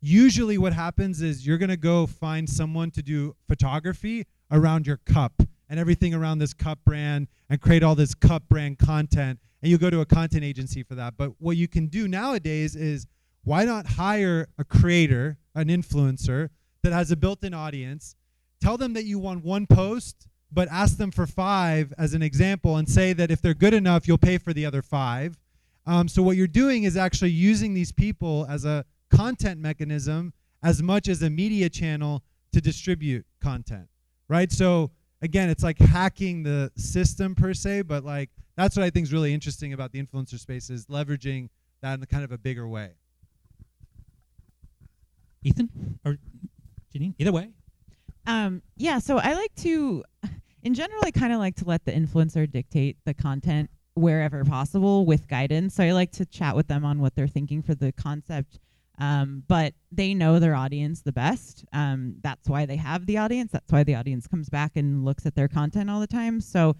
Usually 0.00 0.58
what 0.58 0.72
happens 0.72 1.22
is 1.22 1.46
you're 1.46 1.58
going 1.58 1.70
to 1.70 1.76
go 1.76 2.06
find 2.06 2.48
someone 2.48 2.90
to 2.92 3.02
do 3.02 3.34
photography 3.48 4.26
around 4.50 4.86
your 4.86 4.98
cup 4.98 5.42
and 5.68 5.78
everything 5.78 6.14
around 6.14 6.38
this 6.38 6.54
cup 6.54 6.78
brand 6.84 7.28
and 7.50 7.60
create 7.60 7.82
all 7.82 7.94
this 7.94 8.14
cup 8.14 8.44
brand 8.48 8.78
content 8.78 9.38
and 9.62 9.70
you 9.70 9.78
go 9.78 9.90
to 9.90 10.00
a 10.00 10.06
content 10.06 10.44
agency 10.44 10.82
for 10.82 10.94
that. 10.94 11.14
But 11.16 11.32
what 11.38 11.56
you 11.56 11.68
can 11.68 11.86
do 11.86 12.08
nowadays 12.08 12.76
is 12.76 13.06
why 13.44 13.64
not 13.64 13.86
hire 13.86 14.48
a 14.58 14.64
creator, 14.64 15.38
an 15.54 15.68
influencer 15.68 16.50
that 16.82 16.92
has 16.92 17.10
a 17.10 17.16
built-in 17.16 17.54
audience, 17.54 18.14
tell 18.60 18.76
them 18.76 18.92
that 18.94 19.04
you 19.04 19.18
want 19.18 19.44
one 19.44 19.66
post, 19.66 20.26
but 20.52 20.68
ask 20.70 20.96
them 20.96 21.10
for 21.10 21.26
five 21.26 21.92
as 21.98 22.14
an 22.14 22.22
example 22.22 22.76
and 22.76 22.88
say 22.88 23.12
that 23.12 23.30
if 23.30 23.40
they're 23.42 23.54
good 23.54 23.74
enough, 23.74 24.06
you'll 24.08 24.18
pay 24.18 24.38
for 24.38 24.52
the 24.52 24.64
other 24.64 24.82
five. 24.82 25.38
Um, 25.86 26.08
so 26.08 26.22
what 26.22 26.36
you're 26.36 26.46
doing 26.46 26.84
is 26.84 26.96
actually 26.96 27.30
using 27.30 27.74
these 27.74 27.92
people 27.92 28.46
as 28.48 28.64
a 28.64 28.84
content 29.10 29.60
mechanism 29.60 30.32
as 30.62 30.82
much 30.82 31.08
as 31.08 31.22
a 31.22 31.30
media 31.30 31.68
channel 31.68 32.22
to 32.52 32.60
distribute 32.60 33.24
content, 33.40 33.88
right? 34.28 34.50
So 34.50 34.90
again, 35.22 35.48
it's 35.48 35.62
like 35.62 35.78
hacking 35.78 36.42
the 36.42 36.70
system 36.76 37.34
per 37.34 37.54
se, 37.54 37.82
but 37.82 38.04
like 38.04 38.30
that's 38.58 38.76
what 38.76 38.84
I 38.84 38.90
think 38.90 39.04
is 39.04 39.12
really 39.12 39.32
interesting 39.32 39.72
about 39.72 39.92
the 39.92 40.02
influencer 40.02 40.38
space 40.38 40.68
is 40.68 40.86
leveraging 40.86 41.48
that 41.80 41.94
in 41.94 42.02
a 42.02 42.06
kind 42.06 42.24
of 42.24 42.32
a 42.32 42.38
bigger 42.38 42.66
way. 42.66 42.90
Ethan 45.44 46.00
or 46.04 46.16
Janine? 46.92 47.14
Either 47.18 47.30
way. 47.30 47.50
Um, 48.26 48.62
yeah, 48.76 48.98
so 48.98 49.18
I 49.18 49.34
like 49.34 49.54
to, 49.58 50.02
in 50.64 50.74
general, 50.74 51.00
I 51.04 51.12
kind 51.12 51.32
of 51.32 51.38
like 51.38 51.54
to 51.56 51.64
let 51.66 51.84
the 51.84 51.92
influencer 51.92 52.50
dictate 52.50 52.96
the 53.04 53.14
content 53.14 53.70
wherever 53.94 54.44
possible 54.44 55.06
with 55.06 55.28
guidance. 55.28 55.76
So 55.76 55.84
I 55.84 55.92
like 55.92 56.10
to 56.12 56.26
chat 56.26 56.56
with 56.56 56.66
them 56.66 56.84
on 56.84 56.98
what 56.98 57.14
they're 57.14 57.28
thinking 57.28 57.62
for 57.62 57.76
the 57.76 57.92
concept. 57.92 58.58
Um, 58.98 59.44
but 59.46 59.74
they 59.92 60.14
know 60.14 60.40
their 60.40 60.56
audience 60.56 61.02
the 61.02 61.12
best. 61.12 61.64
Um, 61.72 62.16
that's 62.22 62.48
why 62.48 62.66
they 62.66 62.76
have 62.76 63.06
the 63.06 63.18
audience. 63.18 63.52
That's 63.52 63.70
why 63.70 63.84
the 63.84 63.94
audience 63.94 64.26
comes 64.26 64.48
back 64.48 64.72
and 64.74 65.04
looks 65.04 65.26
at 65.26 65.36
their 65.36 65.46
content 65.46 65.88
all 65.88 66.00
the 66.00 66.08
time. 66.08 66.40
So 66.40 66.74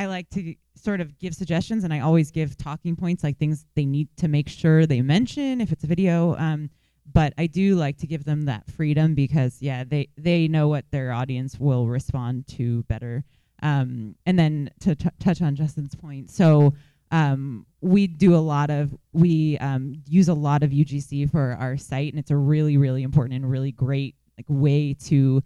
I 0.00 0.06
like 0.06 0.30
to 0.30 0.54
sort 0.76 1.02
of 1.02 1.18
give 1.18 1.34
suggestions, 1.34 1.84
and 1.84 1.92
I 1.92 2.00
always 2.00 2.30
give 2.30 2.56
talking 2.56 2.96
points, 2.96 3.22
like 3.22 3.36
things 3.36 3.66
they 3.74 3.84
need 3.84 4.08
to 4.16 4.28
make 4.28 4.48
sure 4.48 4.86
they 4.86 5.02
mention 5.02 5.60
if 5.60 5.72
it's 5.72 5.84
a 5.84 5.86
video. 5.86 6.34
Um, 6.36 6.70
but 7.12 7.34
I 7.36 7.46
do 7.46 7.74
like 7.74 7.98
to 7.98 8.06
give 8.06 8.24
them 8.24 8.46
that 8.46 8.66
freedom 8.66 9.14
because 9.14 9.60
yeah, 9.60 9.84
they 9.84 10.08
they 10.16 10.48
know 10.48 10.68
what 10.68 10.86
their 10.90 11.12
audience 11.12 11.60
will 11.60 11.86
respond 11.86 12.46
to 12.56 12.82
better. 12.84 13.24
Um, 13.62 14.14
and 14.24 14.38
then 14.38 14.70
to 14.80 14.94
t- 14.94 15.10
touch 15.18 15.42
on 15.42 15.54
Justin's 15.54 15.94
point, 15.94 16.30
so 16.30 16.72
um, 17.10 17.66
we 17.82 18.06
do 18.06 18.34
a 18.34 18.40
lot 18.40 18.70
of 18.70 18.96
we 19.12 19.58
um, 19.58 20.02
use 20.08 20.28
a 20.28 20.34
lot 20.34 20.62
of 20.62 20.70
UGC 20.70 21.30
for 21.30 21.58
our 21.60 21.76
site, 21.76 22.10
and 22.10 22.18
it's 22.18 22.30
a 22.30 22.36
really 22.38 22.78
really 22.78 23.02
important 23.02 23.34
and 23.34 23.50
really 23.50 23.70
great 23.70 24.14
like 24.38 24.46
way 24.48 24.94
to 24.94 25.42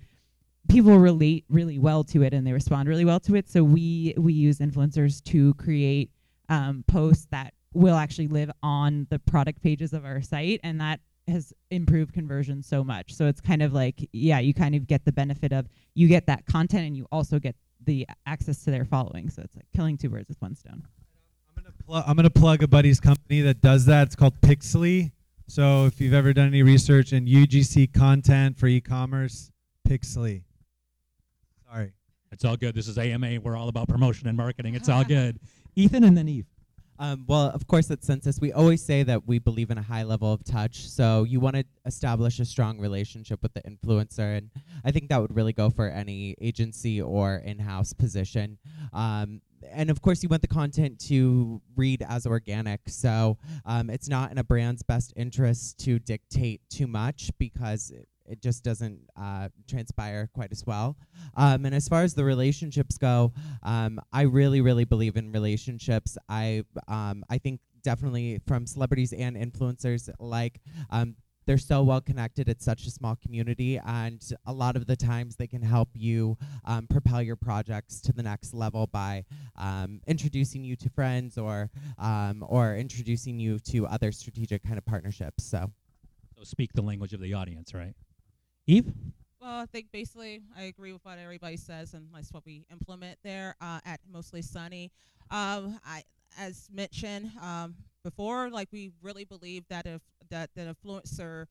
people 0.68 0.98
relate 0.98 1.44
really 1.48 1.78
well 1.78 2.04
to 2.04 2.22
it 2.22 2.32
and 2.32 2.46
they 2.46 2.52
respond 2.52 2.88
really 2.88 3.04
well 3.04 3.20
to 3.20 3.34
it. 3.34 3.48
So 3.48 3.62
we 3.62 4.14
we 4.16 4.32
use 4.32 4.58
influencers 4.58 5.22
to 5.24 5.54
create 5.54 6.10
um, 6.48 6.84
posts 6.86 7.26
that 7.30 7.54
will 7.72 7.96
actually 7.96 8.28
live 8.28 8.50
on 8.62 9.06
the 9.10 9.18
product 9.18 9.62
pages 9.62 9.92
of 9.92 10.04
our 10.04 10.22
site, 10.22 10.60
and 10.62 10.80
that 10.80 11.00
has 11.26 11.52
improved 11.70 12.12
conversion 12.12 12.62
so 12.62 12.84
much. 12.84 13.12
So 13.12 13.26
it's 13.26 13.40
kind 13.40 13.62
of 13.62 13.72
like 13.72 14.08
yeah, 14.12 14.38
you 14.38 14.54
kind 14.54 14.74
of 14.74 14.86
get 14.86 15.04
the 15.04 15.12
benefit 15.12 15.52
of 15.52 15.66
you 15.94 16.08
get 16.08 16.26
that 16.26 16.46
content 16.46 16.86
and 16.86 16.96
you 16.96 17.06
also 17.12 17.38
get 17.38 17.56
the 17.84 18.06
access 18.26 18.64
to 18.64 18.70
their 18.70 18.84
following. 18.84 19.28
So 19.30 19.42
it's 19.42 19.56
like 19.56 19.66
killing 19.74 19.98
two 19.98 20.08
birds 20.08 20.28
with 20.28 20.40
one 20.40 20.54
stone. 20.54 20.82
I'm 21.56 21.62
gonna 21.62 21.74
pl- 21.86 22.04
I'm 22.06 22.16
gonna 22.16 22.30
plug 22.30 22.62
a 22.62 22.68
buddy's 22.68 23.00
company 23.00 23.40
that 23.42 23.60
does 23.60 23.84
that. 23.86 24.08
It's 24.08 24.16
called 24.16 24.40
Pixlee. 24.40 25.12
So 25.46 25.84
if 25.84 26.00
you've 26.00 26.14
ever 26.14 26.32
done 26.32 26.46
any 26.48 26.62
research 26.62 27.12
in 27.12 27.26
UGC 27.26 27.92
content 27.92 28.56
for 28.56 28.66
e-commerce, 28.66 29.50
Pixlee. 29.86 30.42
Sorry. 32.34 32.36
It's 32.36 32.44
all 32.44 32.56
good. 32.56 32.74
This 32.74 32.88
is 32.88 32.98
AMA. 32.98 33.40
We're 33.40 33.56
all 33.56 33.68
about 33.68 33.88
promotion 33.88 34.26
and 34.26 34.36
marketing. 34.36 34.74
It's 34.74 34.88
all 34.88 35.04
good. 35.08 35.38
Ethan 35.76 36.04
and 36.04 36.16
then 36.16 36.28
Eve. 36.28 36.46
Um, 36.98 37.24
well, 37.26 37.50
of 37.50 37.66
course, 37.66 37.90
at 37.90 38.02
Sensis, 38.02 38.40
we 38.40 38.52
always 38.52 38.82
say 38.82 39.02
that 39.02 39.26
we 39.26 39.40
believe 39.40 39.70
in 39.70 39.78
a 39.78 39.82
high 39.82 40.04
level 40.04 40.32
of 40.32 40.44
touch. 40.44 40.88
So 40.88 41.24
you 41.24 41.40
want 41.40 41.56
to 41.56 41.64
establish 41.86 42.38
a 42.38 42.44
strong 42.44 42.78
relationship 42.78 43.42
with 43.42 43.52
the 43.52 43.62
influencer, 43.62 44.38
and 44.38 44.50
I 44.84 44.92
think 44.92 45.08
that 45.08 45.20
would 45.20 45.34
really 45.34 45.52
go 45.52 45.70
for 45.70 45.88
any 45.88 46.36
agency 46.40 47.02
or 47.02 47.36
in-house 47.36 47.92
position. 47.92 48.58
Um, 48.92 49.40
and 49.72 49.90
of 49.90 50.02
course, 50.02 50.22
you 50.22 50.28
want 50.28 50.42
the 50.42 50.48
content 50.48 51.00
to 51.08 51.60
read 51.74 52.04
as 52.08 52.26
organic. 52.26 52.80
So 52.86 53.38
um, 53.64 53.90
it's 53.90 54.08
not 54.08 54.30
in 54.30 54.38
a 54.38 54.44
brand's 54.44 54.82
best 54.82 55.12
interest 55.16 55.78
to 55.80 55.98
dictate 55.98 56.60
too 56.70 56.86
much 56.86 57.30
because 57.38 57.92
it, 58.28 58.42
just 58.42 58.62
doesn't 58.62 59.00
uh, 59.20 59.48
transpire 59.68 60.28
quite 60.34 60.52
as 60.52 60.64
well. 60.66 60.96
Um, 61.36 61.64
and 61.64 61.74
as 61.74 61.88
far 61.88 62.02
as 62.02 62.14
the 62.14 62.24
relationships 62.24 62.98
go, 62.98 63.32
um, 63.62 64.00
I 64.12 64.22
really, 64.22 64.60
really 64.60 64.84
believe 64.84 65.16
in 65.16 65.32
relationships. 65.32 66.18
I, 66.28 66.64
um, 66.88 67.24
I 67.30 67.38
think 67.38 67.60
definitely 67.82 68.40
from 68.46 68.66
celebrities 68.66 69.12
and 69.12 69.36
influencers 69.36 70.10
like 70.18 70.60
um, 70.90 71.16
they're 71.46 71.58
so 71.58 71.82
well 71.82 72.00
connected. 72.00 72.48
It's 72.48 72.64
such 72.64 72.86
a 72.86 72.90
small 72.90 73.16
community, 73.16 73.78
and 73.84 74.22
a 74.46 74.52
lot 74.52 74.76
of 74.76 74.86
the 74.86 74.96
times 74.96 75.36
they 75.36 75.46
can 75.46 75.62
help 75.62 75.90
you 75.92 76.38
um, 76.64 76.86
propel 76.86 77.22
your 77.22 77.36
projects 77.36 78.00
to 78.02 78.12
the 78.12 78.22
next 78.22 78.54
level 78.54 78.86
by 78.86 79.24
um, 79.56 80.00
introducing 80.06 80.64
you 80.64 80.76
to 80.76 80.88
friends 80.90 81.36
or 81.36 81.70
um, 81.98 82.44
or 82.48 82.76
introducing 82.76 83.38
you 83.38 83.58
to 83.58 83.86
other 83.86 84.10
strategic 84.12 84.62
kind 84.64 84.78
of 84.78 84.84
partnerships. 84.84 85.44
So. 85.44 85.70
So 86.36 86.42
speak 86.42 86.72
the 86.72 86.82
language 86.82 87.12
of 87.12 87.20
the 87.20 87.32
audience, 87.34 87.74
right? 87.74 87.94
Eve. 88.66 88.86
Well, 89.40 89.60
I 89.60 89.66
think 89.66 89.92
basically 89.92 90.40
I 90.56 90.62
agree 90.62 90.92
with 90.92 91.04
what 91.04 91.18
everybody 91.18 91.58
says, 91.58 91.92
and 91.92 92.08
that's 92.14 92.32
what 92.32 92.46
we 92.46 92.64
implement 92.72 93.18
there 93.22 93.56
uh, 93.60 93.80
at 93.84 94.00
Mostly 94.10 94.40
Sunny. 94.40 94.90
Um, 95.30 95.78
I, 95.84 96.02
as 96.38 96.68
mentioned 96.72 97.30
um, 97.42 97.74
before, 98.02 98.48
like 98.48 98.68
we 98.72 98.90
really 99.02 99.24
believe 99.24 99.64
that 99.68 99.86
if 99.86 100.00
that 100.30 100.50
the 100.54 100.74
influencer 100.74 101.46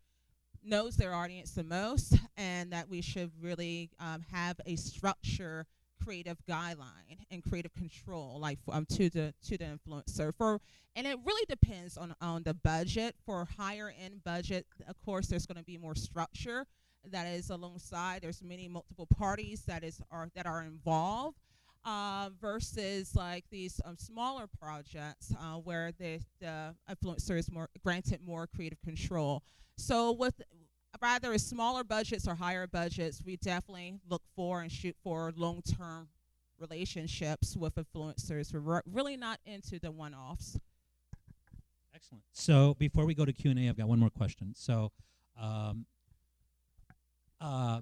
knows 0.63 0.95
their 0.95 1.13
audience 1.13 1.51
the 1.51 1.63
most, 1.63 2.15
and 2.35 2.71
that 2.71 2.89
we 2.89 3.01
should 3.01 3.31
really 3.39 3.91
um, 3.99 4.23
have 4.31 4.59
a 4.65 4.75
structure 4.75 5.67
creative 6.03 6.37
guideline 6.49 7.19
and 7.31 7.43
creative 7.43 7.73
control 7.75 8.37
like 8.39 8.59
um, 8.71 8.85
to 8.85 9.09
the 9.09 9.33
to 9.41 9.57
the 9.57 9.63
influencer 9.63 10.33
for 10.35 10.59
and 10.95 11.07
it 11.07 11.17
really 11.23 11.45
depends 11.47 11.95
on 11.95 12.13
on 12.19 12.43
the 12.43 12.53
budget 12.53 13.15
for 13.25 13.47
higher 13.57 13.93
end 14.03 14.21
budget 14.23 14.65
of 14.89 14.99
course 15.05 15.27
there's 15.27 15.45
going 15.45 15.57
to 15.57 15.63
be 15.63 15.77
more 15.77 15.95
structure 15.95 16.65
that 17.11 17.27
is 17.27 17.49
alongside. 17.49 18.21
There's 18.21 18.41
many 18.41 18.67
multiple 18.67 19.07
parties 19.07 19.63
that 19.67 19.83
is 19.83 20.01
are 20.11 20.29
that 20.35 20.45
are 20.45 20.63
involved. 20.63 21.37
Uh, 21.85 22.29
versus 22.39 23.13
like 23.13 23.43
these 23.51 23.81
um, 23.83 23.97
smaller 23.97 24.47
projects 24.47 25.33
uh, 25.37 25.55
where 25.55 25.91
the, 25.99 26.17
the 26.39 26.73
influencer 26.89 27.37
is 27.37 27.51
more 27.51 27.67
granted 27.83 28.21
more 28.25 28.47
creative 28.47 28.81
control. 28.85 29.43
So 29.75 30.13
with 30.13 30.41
rather 31.01 31.37
smaller 31.37 31.83
budgets 31.83 32.25
or 32.25 32.35
higher 32.35 32.67
budgets, 32.67 33.21
we 33.25 33.35
definitely 33.35 33.95
look 34.07 34.21
for 34.33 34.61
and 34.61 34.71
shoot 34.71 34.95
for 35.03 35.33
long-term 35.35 36.07
relationships 36.57 37.57
with 37.57 37.75
influencers. 37.75 38.53
We're 38.53 38.81
really 38.89 39.17
not 39.17 39.39
into 39.45 39.77
the 39.77 39.91
one-offs. 39.91 40.57
Excellent. 41.93 42.23
So 42.31 42.75
before 42.75 43.05
we 43.05 43.13
go 43.13 43.25
to 43.25 43.33
Q 43.33 43.51
and 43.51 43.59
A, 43.59 43.67
I've 43.67 43.77
got 43.77 43.89
one 43.89 43.99
more 43.99 44.09
question. 44.09 44.53
So, 44.55 44.93
um, 45.37 45.85
uh, 47.43 47.81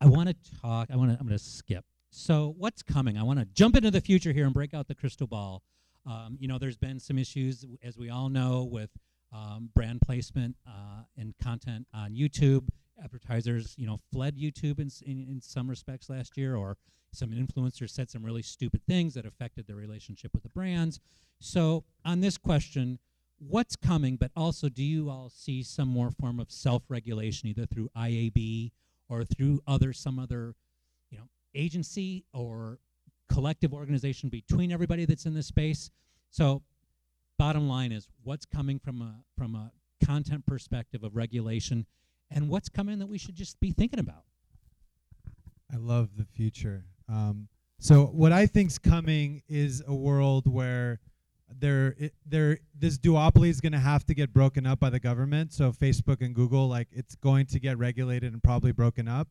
I 0.00 0.06
want 0.06 0.30
to 0.30 0.36
talk. 0.60 0.88
I 0.90 0.96
want 0.96 1.10
to. 1.10 1.16
I'm 1.20 1.26
going 1.26 1.38
to 1.38 1.44
skip. 1.44 1.84
So 2.10 2.54
what's 2.58 2.82
coming? 2.82 3.16
I 3.16 3.22
want 3.22 3.38
to 3.38 3.44
jump 3.44 3.76
into 3.76 3.90
the 3.90 4.00
future 4.00 4.32
here 4.32 4.44
and 4.44 4.54
break 4.54 4.74
out 4.74 4.88
the 4.88 4.94
crystal 4.94 5.26
ball. 5.26 5.62
Um, 6.04 6.36
you 6.40 6.48
know, 6.48 6.58
there's 6.58 6.76
been 6.76 6.98
some 6.98 7.18
issues, 7.18 7.64
as 7.82 7.96
we 7.96 8.10
all 8.10 8.28
know, 8.28 8.64
with 8.64 8.90
um, 9.32 9.70
brand 9.74 10.00
placement 10.00 10.56
uh, 10.66 11.04
and 11.16 11.34
content 11.42 11.86
on 11.94 12.14
YouTube. 12.14 12.68
Advertisers, 13.02 13.74
you 13.78 13.86
know, 13.86 13.98
fled 14.12 14.36
YouTube 14.36 14.78
in, 14.78 14.90
in, 15.06 15.26
in 15.28 15.40
some 15.40 15.68
respects 15.68 16.10
last 16.10 16.36
year, 16.36 16.56
or 16.56 16.76
some 17.12 17.30
influencers 17.30 17.90
said 17.90 18.10
some 18.10 18.24
really 18.24 18.42
stupid 18.42 18.82
things 18.86 19.14
that 19.14 19.24
affected 19.24 19.66
their 19.66 19.76
relationship 19.76 20.32
with 20.34 20.42
the 20.42 20.48
brands. 20.50 21.00
So, 21.40 21.84
on 22.04 22.20
this 22.20 22.36
question, 22.36 22.98
what's 23.48 23.76
coming, 23.76 24.16
but 24.16 24.30
also 24.36 24.68
do 24.68 24.82
you 24.82 25.10
all 25.10 25.30
see 25.34 25.62
some 25.62 25.88
more 25.88 26.10
form 26.10 26.38
of 26.40 26.50
self-regulation, 26.50 27.48
either 27.48 27.66
through 27.66 27.88
IAB 27.96 28.70
or 29.08 29.24
through 29.24 29.60
other 29.66 29.92
some 29.92 30.18
other, 30.18 30.54
you 31.10 31.18
know, 31.18 31.28
agency 31.54 32.24
or 32.32 32.78
collective 33.30 33.72
organization 33.72 34.28
between 34.28 34.70
everybody 34.70 35.04
that's 35.04 35.26
in 35.26 35.34
this 35.34 35.46
space? 35.46 35.90
So, 36.30 36.62
bottom 37.38 37.68
line 37.68 37.92
is, 37.92 38.08
what's 38.22 38.46
coming 38.46 38.78
from 38.78 39.02
a 39.02 39.14
from 39.36 39.54
a 39.54 39.72
content 40.04 40.46
perspective 40.46 41.02
of 41.02 41.16
regulation, 41.16 41.86
and 42.30 42.48
what's 42.48 42.68
coming 42.68 42.98
that 43.00 43.06
we 43.06 43.18
should 43.18 43.34
just 43.34 43.58
be 43.60 43.72
thinking 43.72 43.98
about? 43.98 44.24
I 45.72 45.76
love 45.76 46.10
the 46.16 46.24
future. 46.24 46.84
Um, 47.08 47.48
so 47.78 48.04
what 48.04 48.30
I 48.30 48.46
think's 48.46 48.78
coming 48.78 49.42
is 49.48 49.82
a 49.86 49.94
world 49.94 50.46
where 50.46 51.00
there 51.58 51.94
there 52.26 52.58
this 52.78 52.98
duopoly 52.98 53.48
is 53.48 53.60
going 53.60 53.72
to 53.72 53.78
have 53.78 54.04
to 54.06 54.14
get 54.14 54.32
broken 54.32 54.66
up 54.66 54.80
by 54.80 54.90
the 54.90 55.00
government. 55.00 55.52
So 55.52 55.72
facebook 55.72 56.20
and 56.20 56.34
google 56.34 56.68
like 56.68 56.88
it's 56.92 57.14
going 57.16 57.46
to 57.46 57.60
get 57.60 57.78
regulated 57.78 58.32
and 58.32 58.42
probably 58.42 58.72
broken 58.72 59.08
up. 59.08 59.28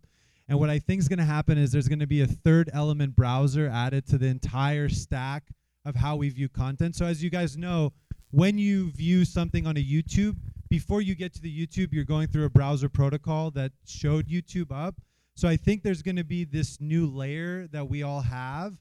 And 0.48 0.60
what 0.60 0.70
i 0.70 0.80
think 0.80 1.00
is 1.00 1.08
going 1.08 1.20
to 1.20 1.26
happen 1.26 1.58
is 1.58 1.72
there's 1.72 1.88
going 1.88 2.00
to 2.00 2.08
be 2.08 2.22
a 2.22 2.28
third 2.28 2.70
element 2.74 3.16
browser 3.16 3.68
added 3.68 4.06
to 4.08 4.18
the 4.18 4.28
entire 4.28 4.90
stack 4.90 5.44
of 5.86 5.96
how 5.96 6.16
we 6.16 6.30
view 6.30 6.50
content. 6.50 6.96
So 6.96 7.06
as 7.06 7.24
you 7.24 7.30
guys 7.30 7.58
know 7.58 7.94
when 8.32 8.58
you 8.58 8.92
view 8.92 9.26
something 9.26 9.68
on 9.68 9.76
a 9.78 9.84
youtube 9.84 10.38
before 10.70 11.02
you 11.02 11.16
get 11.16 11.34
to 11.34 11.42
the 11.42 11.68
youtube 11.68 11.90
you're 11.92 12.06
going 12.06 12.28
through 12.28 12.46
a 12.46 12.50
browser 12.50 12.88
protocol 12.88 13.52
that 13.52 13.72
showed 13.86 14.28
youtube 14.28 14.72
up. 14.72 14.96
So 15.36 15.48
i 15.48 15.58
think 15.58 15.84
there's 15.84 16.02
going 16.02 16.18
to 16.18 16.24
be 16.24 16.44
this 16.46 16.80
new 16.80 17.08
layer 17.08 17.68
that 17.68 17.90
we 17.90 18.04
all 18.04 18.22
have 18.22 18.78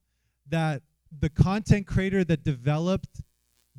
that 0.48 0.82
the 1.18 1.28
content 1.28 1.86
creator 1.86 2.24
that 2.24 2.44
developed 2.44 3.22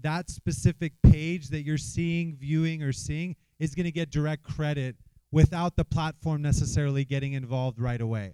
that 0.04 0.30
specific 0.30 0.94
page 1.04 1.50
that 1.50 1.64
you're 1.64 1.78
seeing, 1.78 2.36
viewing, 2.36 2.84
or 2.84 2.92
seeing 2.92 3.36
is 3.60 3.76
going 3.76 3.86
to 3.86 3.92
get 3.92 4.10
direct 4.10 4.44
credit 4.44 4.96
without 5.32 5.76
the 5.76 5.86
platform 5.86 6.42
necessarily 6.42 7.06
getting 7.06 7.34
involved 7.34 7.80
right 7.80 8.02
away. 8.02 8.34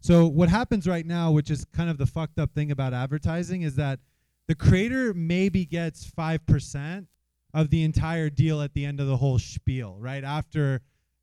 So, 0.00 0.26
what 0.26 0.50
happens 0.50 0.86
right 0.86 1.06
now, 1.06 1.30
which 1.30 1.50
is 1.50 1.64
kind 1.74 1.88
of 1.88 1.96
the 1.96 2.06
fucked 2.06 2.38
up 2.38 2.52
thing 2.54 2.70
about 2.70 2.92
advertising, 2.92 3.62
is 3.62 3.76
that 3.76 4.00
the 4.48 4.54
creator 4.54 5.14
maybe 5.14 5.64
gets 5.64 6.10
5% 6.10 7.06
of 7.54 7.70
the 7.70 7.82
entire 7.82 8.28
deal 8.28 8.60
at 8.60 8.74
the 8.74 8.84
end 8.84 9.00
of 9.00 9.06
the 9.06 9.16
whole 9.16 9.38
spiel, 9.38 9.96
right? 9.98 10.22
After 10.22 10.82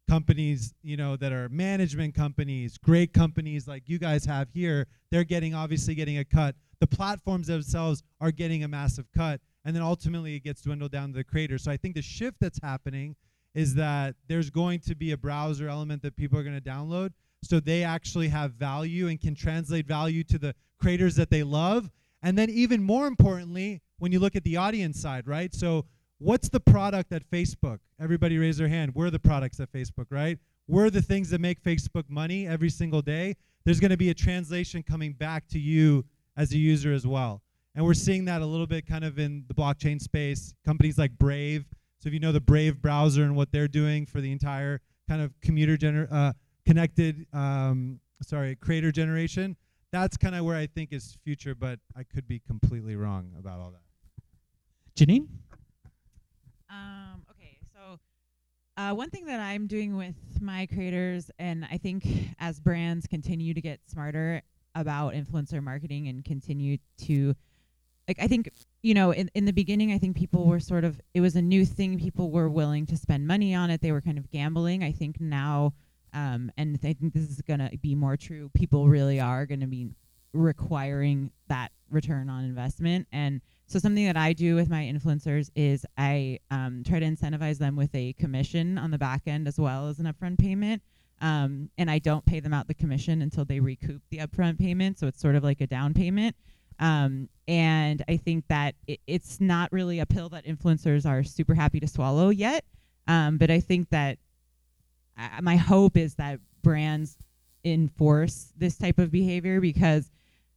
companies, 0.10 0.74
you 0.82 0.98
know, 0.98 1.16
that 1.18 1.32
are 1.32 1.48
management 1.50 2.16
companies, 2.16 2.78
great 2.78 3.14
companies 3.14 3.68
like 3.68 3.88
you 3.88 4.00
guys 4.00 4.26
have 4.26 4.50
here, 4.52 4.88
they're 5.12 5.24
getting 5.24 5.54
obviously 5.54 5.94
getting 5.94 6.18
a 6.18 6.26
cut. 6.26 6.56
The 6.80 6.88
platforms 6.88 7.48
themselves 7.48 8.02
are 8.20 8.32
getting 8.32 8.64
a 8.64 8.68
massive 8.68 9.06
cut 9.16 9.42
and 9.66 9.76
then 9.76 9.84
ultimately 9.84 10.36
it 10.36 10.43
gets 10.43 10.62
dwindled 10.62 10.91
down 10.91 11.12
to 11.12 11.18
the 11.18 11.24
creator. 11.24 11.57
So 11.57 11.72
I 11.72 11.78
think 11.78 11.95
the 11.95 12.01
shift 12.01 12.38
that's 12.39 12.59
happening 12.62 13.16
is 13.53 13.76
that 13.76 14.16
there's 14.28 14.49
going 14.49 14.80
to 14.82 14.95
be 14.95 15.12
a 15.12 15.18
browser 15.18 15.68
element 15.68 16.01
that 16.03 16.16
people 16.16 16.39
are 16.39 16.43
going 16.43 16.59
to 16.59 16.70
download 16.70 17.12
so 17.43 17.59
they 17.59 17.84
actually 17.84 18.28
have 18.30 18.53
value 18.53 19.07
and 19.07 19.20
can 19.20 19.36
translate 19.36 19.88
value 19.88 20.24
to 20.26 20.38
the 20.38 20.55
creators 20.80 21.16
that 21.16 21.30
they 21.30 21.43
love. 21.43 21.89
And 22.24 22.38
then 22.38 22.49
even 22.49 22.84
more 22.84 23.07
importantly, 23.07 23.82
when 23.97 24.12
you 24.12 24.20
look 24.20 24.36
at 24.36 24.43
the 24.43 24.57
audience 24.57 25.01
side, 25.01 25.28
right? 25.28 25.53
So 25.53 25.86
what's 26.20 26.49
the 26.49 26.59
product 26.59 27.12
at 27.12 27.30
Facebook? 27.30 27.80
Everybody 27.99 28.38
raise 28.38 28.57
their 28.57 28.68
hand. 28.68 28.93
We're 28.95 29.09
the 29.09 29.20
products 29.20 29.59
at 29.59 29.72
Facebook, 29.72 30.05
right? 30.09 30.38
we're 30.72 30.89
the 30.89 31.01
things 31.01 31.30
that 31.30 31.41
make 31.41 31.62
Facebook 31.62 32.05
money 32.07 32.47
every 32.47 32.70
single 32.70 33.01
day, 33.01 33.36
there's 33.66 33.80
going 33.80 33.91
to 33.91 33.97
be 33.97 34.09
a 34.09 34.14
translation 34.14 34.82
coming 34.82 35.12
back 35.12 35.47
to 35.49 35.59
you 35.59 36.05
as 36.38 36.53
a 36.53 36.57
user 36.57 36.93
as 36.93 37.05
well. 37.05 37.41
And 37.76 37.86
we're 37.86 37.93
seeing 37.93 38.26
that 38.26 38.41
a 38.41 38.45
little 38.45 38.67
bit 38.67 38.86
kind 38.86 39.03
of 39.03 39.17
in 39.17 39.45
the 39.47 39.53
blockchain 39.53 40.01
space. 40.01 40.53
Companies 40.65 40.97
like 40.97 41.17
Brave. 41.17 41.65
So 41.99 42.07
if 42.07 42.13
you 42.13 42.19
know 42.19 42.32
the 42.32 42.41
Brave 42.41 42.82
browser 42.82 43.24
and 43.24 43.36
what 43.36 43.51
they're 43.51 43.67
doing 43.67 44.05
for 44.05 44.22
the 44.22 44.32
entire 44.32 44.82
kind 45.07 45.22
of 45.22 45.34
commuter 45.41 45.78
gener- 45.78 46.11
uh, 46.11 46.34
connected, 46.65 47.26
um, 47.34 47.99
sorry, 48.22 48.55
creator 48.55 48.91
generation, 48.91 49.55
that's 49.91 50.17
kind 50.17 50.36
of 50.36 50.45
where 50.45 50.55
I 50.55 50.67
think 50.67 50.91
is 50.91 51.17
future. 51.24 51.55
But 51.55 51.80
I 51.95 52.03
could 52.03 52.28
be 52.28 52.39
completely 52.39 52.95
wrong 52.95 53.32
about 53.38 53.59
all 53.59 53.72
that. 53.72 53.82
Janine? 54.95 55.28
Um, 56.69 57.24
okay, 57.32 57.57
so 57.74 57.99
uh, 58.78 58.93
one 58.93 59.09
thing 59.09 59.26
that 59.26 59.39
I'm 59.39 59.67
doing 59.67 59.95
with 59.95 60.15
my 60.41 60.65
creators, 60.65 61.30
and 61.39 61.65
I 61.72 61.78
think 61.78 62.07
as 62.39 62.59
brands 62.59 63.07
continue 63.07 63.53
to 63.53 63.61
get 63.61 63.80
smarter 63.88 64.41
about 64.76 65.13
influencer 65.13 65.61
marketing 65.61 66.07
and 66.07 66.24
continue 66.24 66.78
to, 66.99 67.36
like, 68.08 68.18
I 68.20 68.28
think, 68.28 68.52
you 68.82 68.93
know, 68.93 69.12
in, 69.12 69.30
in 69.36 69.45
the 69.45 69.54
beginning, 69.54 69.91
I 69.91 69.97
think 69.97 70.18
people 70.18 70.45
were 70.45 70.60
sort 70.60 70.84
of, 70.84 70.99
it 71.14 71.22
was 71.22 71.36
a 71.36 71.41
new 71.41 71.66
thing. 71.66 71.99
People 71.99 72.32
were 72.32 72.49
willing 72.49 72.86
to 72.88 72.97
spend 72.97 73.28
money 73.28 73.54
on 73.54 73.70
it. 73.70 73.82
They 73.82 73.91
were 73.91 74.02
kind 74.02 74.18
of 74.18 74.30
gambling. 74.32 74.84
I 74.84 74.91
think 74.91 75.22
now, 75.22 75.74
um, 76.14 76.52
and 76.58 76.78
I 76.84 76.93
think 76.93 77.14
this 77.14 77.30
is 77.30 77.41
going 77.41 77.60
to 77.60 77.70
be 77.78 77.95
more 77.95 78.18
true, 78.18 78.49
people 78.54 78.88
really 78.88 79.20
are 79.20 79.45
going 79.45 79.62
to 79.62 79.68
be 79.68 79.89
requiring 80.34 81.32
that 81.47 81.72
return 81.89 82.30
on 82.30 82.43
investment. 82.43 83.08
And 83.12 83.41
so 83.68 83.80
something 83.80 84.06
that 84.06 84.18
I 84.18 84.34
do 84.34 84.56
with 84.56 84.70
my 84.70 84.84
influencers 84.84 85.49
is 85.56 85.86
I 85.97 86.39
um, 86.49 86.84
try 86.86 86.99
to 86.99 87.06
incentivize 87.06 87.58
them 87.58 87.76
with 87.76 87.93
a 87.93 88.14
commission 88.14 88.78
on 88.78 88.91
the 88.91 88.97
back 88.97 89.24
end 89.28 89.47
as 89.47 89.60
well 89.60 89.88
as 89.88 89.99
an 89.99 90.06
upfront 90.06 90.39
payment. 90.39 90.82
Um, 91.22 91.70
and 91.78 91.91
I 91.91 91.99
don't 91.99 92.26
pay 92.26 92.39
them 92.39 92.54
out 92.54 92.68
the 92.68 92.74
commission 92.74 93.22
until 93.22 93.45
they 93.45 93.60
recoup 93.60 94.02
the 94.10 94.18
upfront 94.18 94.58
payment. 94.60 94.99
So 94.99 95.08
it's 95.08 95.22
sort 95.22 95.36
of 95.36 95.43
like 95.43 95.62
a 95.62 95.68
down 95.68 95.93
payment. 95.93 96.36
Um, 96.80 97.30
and 97.47 98.03
I 98.07 98.17
think 98.17 98.45
that 98.47 98.76
it, 98.88 98.99
it's 99.07 99.39
not 99.39 99.72
really 99.72 99.99
a 99.99 100.05
pill 100.05 100.30
that 100.30 100.45
influencers 100.45 101.05
are 101.05 101.24
super 101.24 101.53
happy 101.53 101.80
to 101.80 101.88
swallow 101.88 102.30
yet. 102.30 102.65
Um, 103.07 103.38
but 103.38 103.51
I 103.51 103.59
think 103.59 103.89
that 103.89 104.17
uh, 105.17 105.41
my 105.41 105.55
hope 105.55 105.97
is 105.97 106.15
that 106.15 106.39
brands 106.63 107.17
enforce 107.63 108.51
this 108.57 108.78
type 108.78 108.99
of 108.99 109.11
behavior 109.11 109.59
because 109.59 110.09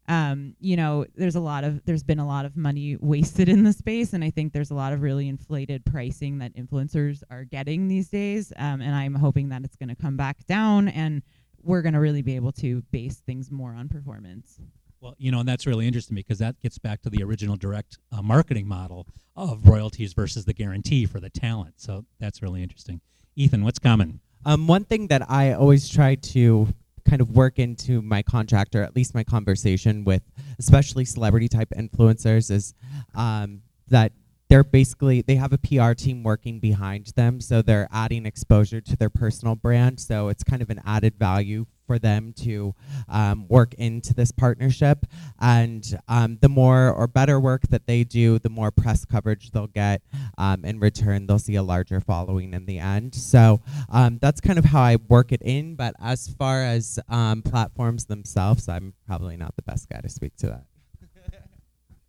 um, 0.06 0.54
you 0.60 0.76
know, 0.76 1.06
there's 1.14 1.34
a 1.34 1.40
lot 1.40 1.64
of 1.64 1.84
there's 1.86 2.02
been 2.02 2.18
a 2.18 2.26
lot 2.26 2.44
of 2.44 2.56
money 2.56 2.96
wasted 3.00 3.48
in 3.48 3.64
the 3.64 3.72
space, 3.72 4.12
and 4.12 4.22
I 4.22 4.30
think 4.30 4.52
there's 4.52 4.70
a 4.70 4.74
lot 4.74 4.92
of 4.92 5.00
really 5.00 5.28
inflated 5.28 5.84
pricing 5.84 6.38
that 6.38 6.54
influencers 6.56 7.22
are 7.30 7.44
getting 7.44 7.88
these 7.88 8.08
days. 8.08 8.52
Um, 8.56 8.82
and 8.82 8.94
I'm 8.94 9.14
hoping 9.14 9.48
that 9.48 9.64
it's 9.64 9.76
going 9.76 9.88
to 9.88 9.94
come 9.94 10.16
back 10.16 10.46
down, 10.46 10.88
and 10.88 11.22
we're 11.62 11.82
going 11.82 11.94
to 11.94 12.00
really 12.00 12.22
be 12.22 12.36
able 12.36 12.52
to 12.52 12.82
base 12.90 13.16
things 13.16 13.50
more 13.50 13.72
on 13.74 13.88
performance. 13.88 14.60
Well, 15.04 15.14
you 15.18 15.30
know, 15.30 15.40
and 15.40 15.46
that's 15.46 15.66
really 15.66 15.86
interesting 15.86 16.14
because 16.14 16.38
that 16.38 16.58
gets 16.62 16.78
back 16.78 17.02
to 17.02 17.10
the 17.10 17.22
original 17.22 17.56
direct 17.56 17.98
uh, 18.10 18.22
marketing 18.22 18.66
model 18.66 19.06
of 19.36 19.68
royalties 19.68 20.14
versus 20.14 20.46
the 20.46 20.54
guarantee 20.54 21.04
for 21.04 21.20
the 21.20 21.28
talent. 21.28 21.74
So 21.76 22.06
that's 22.20 22.40
really 22.40 22.62
interesting. 22.62 23.02
Ethan, 23.36 23.64
what's 23.64 23.78
coming? 23.78 24.20
Um, 24.46 24.66
one 24.66 24.86
thing 24.86 25.08
that 25.08 25.30
I 25.30 25.52
always 25.52 25.90
try 25.90 26.14
to 26.14 26.68
kind 27.04 27.20
of 27.20 27.32
work 27.32 27.58
into 27.58 28.00
my 28.00 28.22
contract 28.22 28.74
or 28.74 28.82
at 28.82 28.96
least 28.96 29.14
my 29.14 29.24
conversation 29.24 30.04
with 30.04 30.22
especially 30.58 31.04
celebrity 31.04 31.48
type 31.48 31.68
influencers 31.76 32.50
is 32.50 32.72
um, 33.14 33.60
that 33.88 34.12
they're 34.48 34.64
basically 34.64 35.20
they 35.20 35.34
have 35.34 35.52
a 35.52 35.58
PR 35.58 35.92
team 35.92 36.22
working 36.22 36.60
behind 36.60 37.08
them 37.08 37.42
so 37.42 37.60
they're 37.60 37.88
adding 37.92 38.24
exposure 38.24 38.80
to 38.80 38.96
their 38.96 39.10
personal 39.10 39.54
brand 39.54 40.00
so 40.00 40.28
it's 40.28 40.42
kind 40.42 40.62
of 40.62 40.70
an 40.70 40.80
added 40.86 41.14
value 41.18 41.66
for 41.86 41.98
them 41.98 42.32
to 42.32 42.74
um, 43.08 43.46
work 43.48 43.74
into 43.74 44.14
this 44.14 44.32
partnership. 44.32 45.06
And 45.40 45.98
um, 46.08 46.38
the 46.40 46.48
more 46.48 46.90
or 46.90 47.06
better 47.06 47.38
work 47.38 47.62
that 47.68 47.86
they 47.86 48.04
do, 48.04 48.38
the 48.38 48.48
more 48.48 48.70
press 48.70 49.04
coverage 49.04 49.50
they'll 49.50 49.66
get. 49.66 50.02
Um, 50.38 50.64
in 50.64 50.80
return, 50.80 51.26
they'll 51.26 51.38
see 51.38 51.56
a 51.56 51.62
larger 51.62 52.00
following 52.00 52.54
in 52.54 52.66
the 52.66 52.78
end. 52.78 53.14
So 53.14 53.60
um, 53.90 54.18
that's 54.20 54.40
kind 54.40 54.58
of 54.58 54.64
how 54.64 54.82
I 54.82 54.96
work 55.08 55.32
it 55.32 55.42
in. 55.42 55.74
But 55.74 55.94
as 56.00 56.28
far 56.28 56.62
as 56.62 56.98
um, 57.08 57.42
platforms 57.42 58.06
themselves, 58.06 58.68
I'm 58.68 58.94
probably 59.06 59.36
not 59.36 59.56
the 59.56 59.62
best 59.62 59.88
guy 59.88 60.00
to 60.00 60.08
speak 60.08 60.36
to 60.36 60.46
that. 60.46 60.64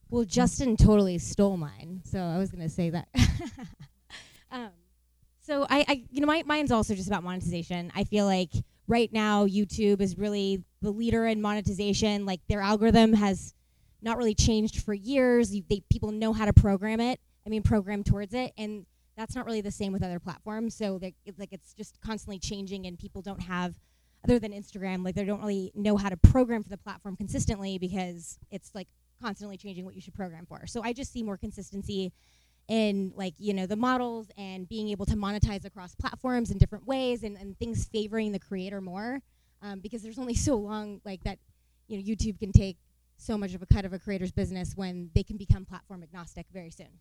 Well, 0.07 0.23
Justin 0.23 0.77
totally 0.77 1.17
stole 1.17 1.57
mine, 1.57 2.01
so 2.05 2.19
I 2.19 2.37
was 2.37 2.51
gonna 2.51 2.69
say 2.69 2.91
that. 2.91 3.07
um, 4.51 4.69
so 5.41 5.65
I, 5.69 5.85
I, 5.87 6.03
you 6.09 6.21
know, 6.21 6.27
my 6.27 6.43
mine's 6.45 6.71
also 6.71 6.95
just 6.95 7.07
about 7.07 7.23
monetization. 7.23 7.91
I 7.95 8.03
feel 8.03 8.25
like 8.25 8.51
right 8.87 9.11
now 9.11 9.45
YouTube 9.45 10.01
is 10.01 10.17
really 10.17 10.63
the 10.81 10.91
leader 10.91 11.25
in 11.25 11.41
monetization. 11.41 12.25
Like 12.25 12.41
their 12.47 12.61
algorithm 12.61 13.13
has 13.13 13.53
not 14.01 14.17
really 14.17 14.35
changed 14.35 14.83
for 14.83 14.93
years. 14.93 15.53
You, 15.53 15.63
they, 15.69 15.81
people 15.91 16.11
know 16.11 16.33
how 16.33 16.45
to 16.45 16.53
program 16.53 16.99
it. 16.99 17.19
I 17.45 17.49
mean, 17.49 17.63
program 17.63 18.03
towards 18.03 18.33
it, 18.33 18.53
and 18.57 18.85
that's 19.15 19.35
not 19.35 19.45
really 19.45 19.61
the 19.61 19.71
same 19.71 19.93
with 19.93 20.03
other 20.03 20.19
platforms. 20.19 20.75
So 20.75 20.99
it's 21.25 21.39
like 21.39 21.49
it's 21.51 21.73
just 21.73 21.99
constantly 22.01 22.39
changing, 22.39 22.87
and 22.87 22.97
people 22.97 23.21
don't 23.21 23.41
have, 23.41 23.75
other 24.23 24.39
than 24.39 24.51
Instagram, 24.51 25.05
like 25.05 25.15
they 25.15 25.25
don't 25.25 25.41
really 25.41 25.71
know 25.75 25.95
how 25.95 26.09
to 26.09 26.17
program 26.17 26.63
for 26.63 26.69
the 26.69 26.77
platform 26.77 27.15
consistently 27.15 27.77
because 27.77 28.39
it's 28.49 28.71
like 28.73 28.87
constantly 29.21 29.57
changing 29.57 29.85
what 29.85 29.95
you 29.95 30.01
should 30.01 30.15
program 30.15 30.45
for. 30.45 30.65
So 30.65 30.81
I 30.83 30.91
just 30.91 31.13
see 31.13 31.23
more 31.23 31.37
consistency 31.37 32.11
in 32.67 33.13
like 33.15 33.33
you 33.37 33.53
know 33.53 33.65
the 33.65 33.75
models 33.75 34.27
and 34.37 34.67
being 34.67 34.89
able 34.89 35.05
to 35.05 35.15
monetize 35.15 35.65
across 35.65 35.93
platforms 35.95 36.49
in 36.49 36.57
different 36.57 36.85
ways 36.87 37.23
and, 37.23 37.37
and 37.37 37.57
things 37.59 37.85
favoring 37.85 38.31
the 38.31 38.39
creator 38.39 38.81
more 38.81 39.21
um, 39.61 39.79
because 39.79 40.01
there's 40.01 40.17
only 40.17 40.33
so 40.47 40.55
long 40.55 40.99
like 41.05 41.23
that 41.23 41.37
you 41.87 41.97
know 41.97 42.03
youtube 42.03 42.39
can 42.39 42.51
take 42.51 42.77
so 43.17 43.37
much 43.37 43.53
of 43.53 43.61
a 43.61 43.65
cut 43.65 43.85
of 43.85 43.93
a 43.93 43.99
creator's 43.99 44.31
business 44.31 44.73
when 44.75 45.09
they 45.13 45.23
can 45.23 45.37
become 45.37 45.63
platform 45.63 46.01
agnostic 46.01 46.47
very 46.51 46.71
soon 46.71 46.99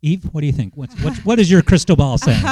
Eve, 0.00 0.24
what 0.32 0.42
do 0.42 0.46
you 0.46 0.52
think? 0.52 0.76
What's, 0.76 0.94
what's 1.02 1.24
what 1.24 1.40
is 1.40 1.50
your 1.50 1.62
crystal 1.62 1.96
ball 1.96 2.18
saying? 2.18 2.44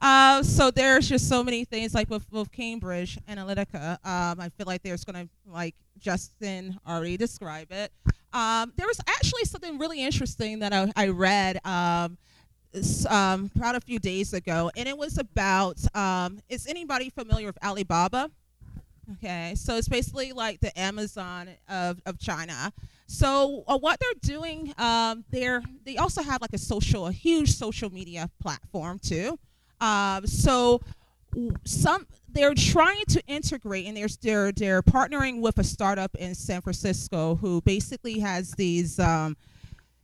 uh, 0.00 0.42
so 0.42 0.70
there's 0.70 1.08
just 1.08 1.28
so 1.28 1.44
many 1.44 1.64
things 1.64 1.94
like 1.94 2.08
with, 2.08 2.24
with 2.32 2.50
Cambridge 2.50 3.18
Analytica. 3.28 3.92
Um, 4.04 4.40
I 4.40 4.48
feel 4.56 4.66
like 4.66 4.82
there's 4.82 5.04
gonna 5.04 5.28
like 5.46 5.74
Justin 5.98 6.78
already 6.86 7.16
described 7.16 7.72
it. 7.72 7.92
Um, 8.32 8.72
there 8.76 8.86
was 8.86 9.00
actually 9.06 9.44
something 9.44 9.78
really 9.78 10.02
interesting 10.02 10.60
that 10.60 10.72
I, 10.72 10.90
I 10.96 11.08
read 11.08 11.60
um, 11.66 12.16
um, 13.08 13.50
about 13.54 13.74
a 13.74 13.80
few 13.80 13.98
days 13.98 14.32
ago, 14.32 14.70
and 14.74 14.88
it 14.88 14.96
was 14.96 15.18
about 15.18 15.78
um, 15.94 16.40
is 16.48 16.66
anybody 16.66 17.10
familiar 17.10 17.46
with 17.46 17.62
Alibaba? 17.62 18.30
Okay, 19.14 19.54
so 19.56 19.76
it's 19.76 19.88
basically 19.88 20.32
like 20.32 20.60
the 20.60 20.78
Amazon 20.78 21.50
of, 21.68 22.00
of 22.06 22.18
China. 22.18 22.72
So 23.12 23.62
uh, 23.68 23.76
what 23.76 24.00
they're 24.00 24.36
doing, 24.36 24.72
um, 24.78 25.22
they're 25.30 25.62
they 25.84 25.98
also 25.98 26.22
have 26.22 26.40
like 26.40 26.54
a 26.54 26.58
social, 26.58 27.08
a 27.08 27.12
huge 27.12 27.52
social 27.52 27.92
media 27.92 28.30
platform 28.40 28.98
too. 28.98 29.38
Um, 29.82 30.26
so 30.26 30.80
some 31.64 32.06
they're 32.30 32.54
trying 32.54 33.04
to 33.10 33.22
integrate 33.26 33.84
and 33.86 33.94
they're, 33.94 34.08
they're 34.22 34.52
they're 34.52 34.82
partnering 34.82 35.42
with 35.42 35.58
a 35.58 35.64
startup 35.64 36.14
in 36.14 36.34
San 36.34 36.62
Francisco 36.62 37.34
who 37.36 37.60
basically 37.60 38.18
has 38.20 38.52
these 38.52 38.98
um, 38.98 39.36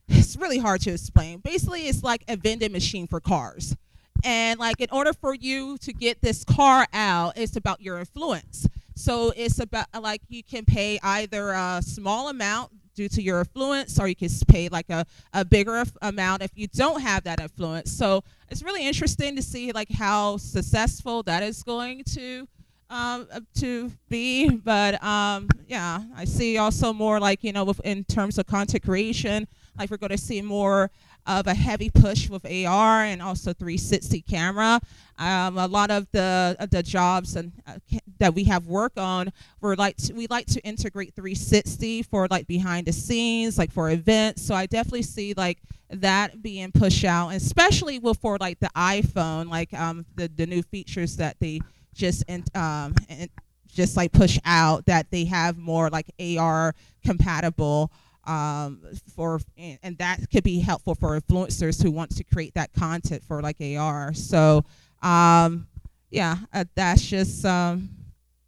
it's 0.07 0.35
really 0.37 0.59
hard 0.59 0.81
to 0.81 0.91
explain. 0.91 1.39
Basically 1.39 1.87
it's 1.87 2.03
like 2.03 2.23
a 2.27 2.37
vending 2.37 2.71
machine 2.71 3.07
for 3.07 3.19
cars. 3.19 3.75
And 4.23 4.59
like 4.59 4.79
in 4.81 4.89
order 4.91 5.13
for 5.13 5.33
you 5.33 5.79
to 5.79 5.93
get 5.93 6.21
this 6.21 6.43
car 6.43 6.85
out, 6.93 7.37
it's 7.37 7.55
about 7.55 7.81
your 7.81 7.97
influence. 7.97 8.67
So 8.95 9.33
it's 9.35 9.59
about 9.59 9.87
like 9.99 10.21
you 10.27 10.43
can 10.43 10.65
pay 10.65 10.99
either 11.01 11.51
a 11.51 11.81
small 11.81 12.29
amount 12.29 12.71
due 12.99 13.07
to 13.07 13.21
your 13.21 13.39
influence, 13.39 13.97
or 13.97 14.09
you 14.09 14.15
can 14.15 14.27
pay 14.49 14.67
like 14.67 14.89
a, 14.89 15.05
a 15.31 15.45
bigger 15.45 15.81
amount 16.01 16.43
if 16.43 16.51
you 16.55 16.67
don't 16.67 16.99
have 16.99 17.23
that 17.23 17.39
influence. 17.39 17.89
So 17.93 18.25
it's 18.49 18.61
really 18.61 18.85
interesting 18.85 19.37
to 19.37 19.41
see 19.41 19.71
like 19.71 19.89
how 19.89 20.35
successful 20.35 21.23
that 21.23 21.41
is 21.41 21.63
going 21.63 22.03
to 22.15 22.45
um, 22.89 23.25
uh, 23.31 23.39
to 23.59 23.89
be. 24.09 24.49
But 24.49 25.01
um, 25.01 25.47
yeah, 25.69 26.01
I 26.13 26.25
see 26.25 26.57
also 26.57 26.91
more 26.91 27.21
like 27.21 27.41
you 27.41 27.53
know 27.53 27.73
in 27.85 28.03
terms 28.03 28.37
of 28.37 28.47
content 28.47 28.83
creation, 28.83 29.47
like 29.77 29.89
we're 29.89 29.95
going 29.95 30.09
to 30.09 30.17
see 30.17 30.41
more 30.41 30.91
of 31.29 31.45
a 31.45 31.53
heavy 31.53 31.91
push 31.91 32.27
with 32.27 32.43
AR 32.43 33.03
and 33.03 33.21
also 33.21 33.53
360 33.53 34.21
camera. 34.23 34.81
Um, 35.19 35.59
a 35.59 35.67
lot 35.67 35.91
of 35.91 36.07
the 36.11 36.57
uh, 36.59 36.65
the 36.65 36.81
jobs 36.81 37.35
and 37.35 37.51
uh, 37.67 37.75
that 38.17 38.33
we 38.33 38.45
have 38.45 38.65
work 38.65 38.93
on, 38.97 39.31
we're 39.61 39.75
like 39.75 39.97
to, 39.97 40.13
we 40.13 40.25
like 40.27 40.47
to 40.47 40.61
integrate 40.61 41.13
360 41.13 42.03
for 42.03 42.27
like 42.31 42.47
behind 42.47 42.87
the 42.87 42.93
scenes, 42.93 43.59
like 43.59 43.71
for 43.71 43.91
events. 43.91 44.41
So 44.41 44.55
I 44.55 44.65
definitely 44.65 45.03
see 45.03 45.35
like 45.35 45.59
that 45.91 46.41
being 46.41 46.71
pushed 46.71 47.05
out, 47.05 47.29
especially 47.29 47.99
with 47.99 48.17
for 48.17 48.37
like 48.39 48.59
the 48.59 48.71
iPhone, 48.75 49.49
like 49.49 49.71
um, 49.73 50.05
the 50.15 50.31
the 50.35 50.47
new 50.47 50.63
features 50.63 51.17
that 51.17 51.39
they 51.39 51.59
just 51.93 52.23
in, 52.27 52.43
um, 52.55 52.95
in, 53.07 53.29
just 53.67 53.95
like 53.95 54.11
push 54.11 54.39
out 54.45 54.87
that 54.87 55.11
they 55.11 55.25
have 55.25 55.59
more 55.59 55.89
like 55.89 56.07
AR 56.19 56.73
compatible 57.05 57.91
um, 58.29 58.81
for 59.15 59.41
and 59.57 59.97
that 59.97 60.19
could 60.31 60.43
be 60.43 60.59
helpful 60.59 60.93
for 60.93 61.19
influencers 61.19 61.81
who 61.81 61.89
want 61.89 62.15
to 62.15 62.23
create 62.23 62.53
that 62.53 62.71
content 62.73 63.23
for 63.23 63.41
like 63.41 63.57
AR. 63.59 64.13
So 64.13 64.63
um, 65.01 65.67
yeah, 66.11 66.37
uh, 66.53 66.65
that's 66.75 67.01
just 67.05 67.43
um, 67.43 67.89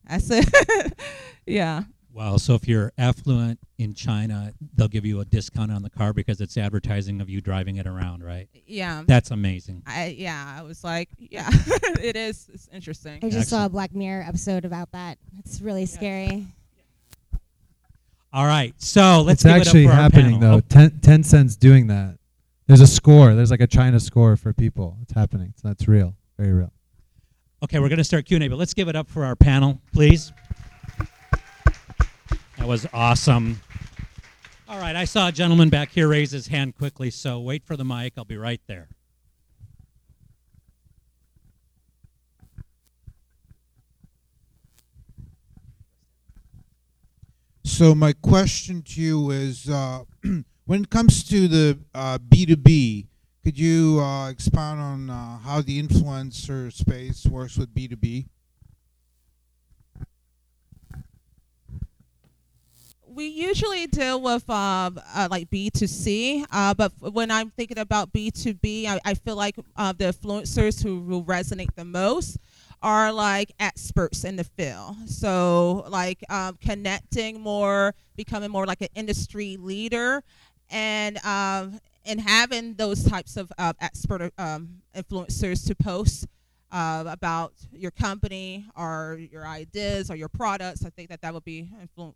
that's 0.07 0.29
it. 0.29 0.93
yeah. 1.47 1.83
Wow. 2.13 2.37
So 2.37 2.55
if 2.55 2.67
you're 2.67 2.91
affluent 2.97 3.57
in 3.77 3.93
China, 3.93 4.53
they'll 4.75 4.89
give 4.89 5.05
you 5.05 5.21
a 5.21 5.25
discount 5.25 5.71
on 5.71 5.81
the 5.81 5.89
car 5.89 6.13
because 6.13 6.41
it's 6.41 6.57
advertising 6.57 7.21
of 7.21 7.29
you 7.29 7.39
driving 7.39 7.77
it 7.77 7.87
around, 7.87 8.21
right? 8.21 8.49
Yeah. 8.67 9.03
That's 9.07 9.31
amazing. 9.31 9.83
I 9.87 10.07
yeah, 10.17 10.57
I 10.59 10.61
was 10.61 10.83
like, 10.83 11.09
yeah, 11.17 11.49
it 12.01 12.15
is. 12.15 12.49
It's 12.53 12.69
interesting. 12.71 13.19
I 13.23 13.29
just 13.29 13.49
saw 13.49 13.65
a 13.65 13.69
Black 13.69 13.95
Mirror 13.95 14.25
episode 14.27 14.65
about 14.65 14.91
that. 14.91 15.17
It's 15.39 15.61
really 15.61 15.85
scary. 15.87 16.45
All 18.33 18.45
right. 18.45 18.73
So 18.77 19.21
let's 19.21 19.43
it's 19.43 19.53
actually 19.53 19.83
it 19.83 19.87
up 19.87 19.91
for 19.91 19.97
our 19.97 20.03
happening 20.03 20.39
though. 20.39 20.61
Ten, 20.61 20.91
Tencent's 21.01 21.55
doing 21.55 21.87
that. 21.87 22.17
There's 22.67 22.81
a 22.81 22.87
score. 22.87 23.33
There's 23.33 23.51
like 23.51 23.59
a 23.61 23.67
China 23.67 23.99
score 23.99 24.37
for 24.37 24.53
people. 24.53 24.97
It's 25.01 25.13
happening. 25.13 25.53
So 25.57 25.67
that's 25.67 25.87
real. 25.87 26.15
Very 26.37 26.53
real. 26.53 26.71
Okay, 27.63 27.79
we're 27.79 27.89
going 27.89 27.97
to 27.97 28.03
start 28.03 28.25
Q&A, 28.25 28.47
but 28.47 28.57
let's 28.57 28.73
give 28.73 28.87
it 28.87 28.95
up 28.95 29.07
for 29.07 29.23
our 29.23 29.35
panel, 29.35 29.79
please. 29.93 30.31
That 32.57 32.67
was 32.67 32.87
awesome. 32.93 33.61
All 34.67 34.79
right, 34.79 34.95
I 34.95 35.05
saw 35.05 35.27
a 35.27 35.31
gentleman 35.31 35.69
back 35.69 35.91
here 35.91 36.07
raise 36.07 36.31
his 36.31 36.47
hand 36.47 36.75
quickly, 36.75 37.11
so 37.11 37.39
wait 37.39 37.63
for 37.63 37.75
the 37.75 37.83
mic. 37.85 38.13
I'll 38.17 38.25
be 38.25 38.37
right 38.37 38.61
there. 38.67 38.87
So 47.71 47.95
my 47.95 48.11
question 48.11 48.81
to 48.81 49.01
you 49.01 49.31
is, 49.31 49.69
uh, 49.69 50.03
when 50.65 50.81
it 50.83 50.89
comes 50.89 51.23
to 51.29 51.47
the 51.47 51.79
uh, 51.95 52.17
B2B, 52.19 53.07
could 53.45 53.57
you 53.57 54.01
uh, 54.01 54.29
expound 54.29 54.81
on 54.81 55.09
uh, 55.09 55.37
how 55.37 55.61
the 55.61 55.81
influencer 55.81 56.71
space 56.71 57.25
works 57.25 57.57
with 57.57 57.73
B2B? 57.73 58.27
we 63.07 63.27
usually 63.27 63.87
deal 63.87 64.21
with 64.21 64.49
um, 64.49 64.99
uh, 65.13 65.27
like 65.29 65.49
B2C, 65.49 66.45
uh, 66.51 66.73
but 66.73 66.91
when 66.99 67.29
I'm 67.29 67.49
thinking 67.49 67.77
about 67.77 68.13
B2B, 68.13 68.85
I, 68.85 68.99
I 69.03 69.13
feel 69.15 69.35
like 69.35 69.55
the 69.55 69.63
influencers 70.13 70.81
who 70.83 71.01
will 71.01 71.23
resonate 71.23 71.73
the 71.75 71.83
most 71.85 72.37
are 72.81 73.11
like 73.11 73.51
experts 73.59 74.23
in 74.23 74.35
the 74.35 74.43
field. 74.43 74.95
So, 75.07 75.85
like 75.89 76.23
um, 76.29 76.57
connecting 76.61 77.39
more, 77.39 77.93
becoming 78.15 78.51
more 78.51 78.65
like 78.65 78.81
an 78.81 78.89
industry 78.95 79.57
leader, 79.57 80.23
and 80.69 81.17
um, 81.25 81.79
and 82.05 82.19
having 82.19 82.75
those 82.75 83.03
types 83.03 83.37
of 83.37 83.51
uh, 83.57 83.73
expert 83.79 84.33
um, 84.37 84.81
influencers 84.95 85.65
to 85.67 85.75
post 85.75 86.27
uh, 86.71 87.03
about 87.07 87.53
your 87.71 87.91
company 87.91 88.65
or 88.75 89.19
your 89.31 89.45
ideas 89.45 90.09
or 90.09 90.15
your 90.15 90.29
products. 90.29 90.85
I 90.85 90.89
think 90.89 91.09
that 91.09 91.21
that 91.21 91.33
would 91.33 91.45
be 91.45 91.69
influ- 91.83 92.15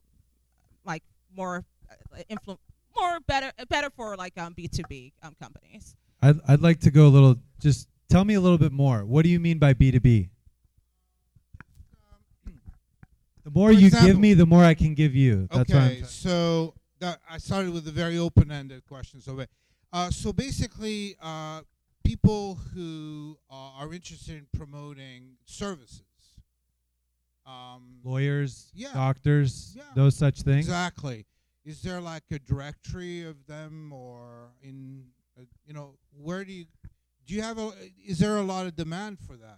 like 0.86 1.04
more 1.36 1.64
uh, 1.90 2.22
influ- 2.30 2.58
more 2.98 3.20
better 3.28 3.52
better 3.70 3.90
for 3.96 4.16
like 4.16 4.38
um 4.38 4.54
B2B 4.54 5.12
um 5.22 5.36
companies. 5.42 5.96
I'd, 6.22 6.40
I'd 6.48 6.62
like 6.62 6.80
to 6.82 6.92
go 6.92 7.08
a 7.08 7.10
little, 7.10 7.36
just 7.60 7.88
tell 8.10 8.26
me 8.26 8.34
a 8.34 8.42
little 8.42 8.58
bit 8.58 8.72
more. 8.72 9.06
What 9.06 9.24
do 9.24 9.30
you 9.30 9.40
mean 9.40 9.60
by 9.60 9.74
B2B? 9.74 10.30
The 13.46 13.52
more 13.52 13.72
you 13.72 13.92
give 13.92 14.18
me, 14.20 14.34
the 14.34 14.48
more 14.48 14.64
I 14.64 14.74
can 14.74 14.96
give 14.96 15.14
you. 15.14 15.48
That's 15.52 15.70
what 15.72 15.78
I'm 15.80 15.92
okay, 15.92 16.04
so 16.04 16.74
that, 17.00 17.20
I 17.30 17.38
started 17.38 17.72
with 17.74 17.88
a 17.88 17.92
very 17.92 18.18
open-ended 18.18 18.86
question. 18.88 19.22
So, 19.22 19.40
uh, 19.94 20.10
so 20.10 20.34
basically, 20.34 21.16
uh, 21.22 21.62
people 22.04 22.56
who 22.74 23.38
uh, 23.52 23.54
are 23.80 23.94
interested 23.94 24.36
in 24.36 24.48
promoting 24.58 25.38
services. 25.46 26.02
Um, 27.46 28.00
lawyers, 28.04 28.72
Yeah. 28.74 28.94
doctors, 28.94 29.74
Yeah. 29.78 29.84
those 29.94 30.16
such 30.16 30.42
things. 30.42 30.66
Exactly. 30.66 31.28
Is 31.64 31.84
there 31.84 32.02
like 32.02 32.24
a 32.32 32.40
directory 32.40 33.24
of 33.24 33.46
them, 33.46 33.94
or 33.94 34.54
in 34.64 35.06
uh, 35.38 35.44
you 35.68 35.74
know 35.74 35.98
where 36.12 36.44
do 36.44 36.52
you 36.52 36.66
do 37.26 37.34
you 37.34 37.42
have 37.42 37.58
a 37.58 37.72
is 38.06 38.20
there 38.20 38.38
a 38.38 38.44
lot 38.44 38.66
of 38.66 38.76
demand 38.76 39.18
for 39.20 39.36
that? 39.38 39.58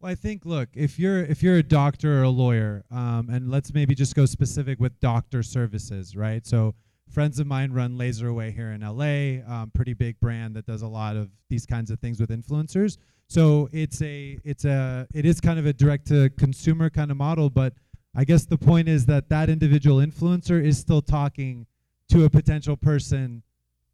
Well, 0.00 0.12
I 0.12 0.14
think 0.14 0.44
look, 0.44 0.68
if 0.74 0.98
you're 0.98 1.24
if 1.24 1.42
you're 1.42 1.56
a 1.56 1.62
doctor 1.62 2.20
or 2.20 2.22
a 2.22 2.28
lawyer, 2.28 2.84
um, 2.90 3.28
and 3.30 3.50
let's 3.50 3.74
maybe 3.74 3.94
just 3.94 4.14
go 4.14 4.26
specific 4.26 4.78
with 4.78 4.98
doctor 5.00 5.42
services, 5.42 6.16
right? 6.16 6.46
So 6.46 6.74
friends 7.10 7.38
of 7.38 7.46
mine 7.46 7.72
run 7.72 7.96
LaserAway 7.96 8.54
here 8.54 8.70
in 8.72 8.82
LA, 8.82 9.42
um, 9.52 9.70
pretty 9.74 9.94
big 9.94 10.18
brand 10.20 10.54
that 10.54 10.66
does 10.66 10.82
a 10.82 10.86
lot 10.86 11.16
of 11.16 11.30
these 11.48 11.66
kinds 11.66 11.90
of 11.90 11.98
things 11.98 12.20
with 12.20 12.30
influencers. 12.30 12.98
So 13.28 13.68
it's 13.72 14.00
a 14.02 14.38
it's 14.44 14.64
a 14.64 15.06
it 15.12 15.26
is 15.26 15.40
kind 15.40 15.58
of 15.58 15.66
a 15.66 15.72
direct 15.72 16.06
to 16.08 16.30
consumer 16.30 16.90
kind 16.90 17.10
of 17.10 17.16
model, 17.16 17.50
but 17.50 17.74
I 18.14 18.24
guess 18.24 18.46
the 18.46 18.58
point 18.58 18.88
is 18.88 19.06
that 19.06 19.28
that 19.28 19.50
individual 19.50 19.98
influencer 19.98 20.62
is 20.64 20.78
still 20.78 21.02
talking 21.02 21.66
to 22.10 22.24
a 22.24 22.30
potential 22.30 22.76
person 22.76 23.42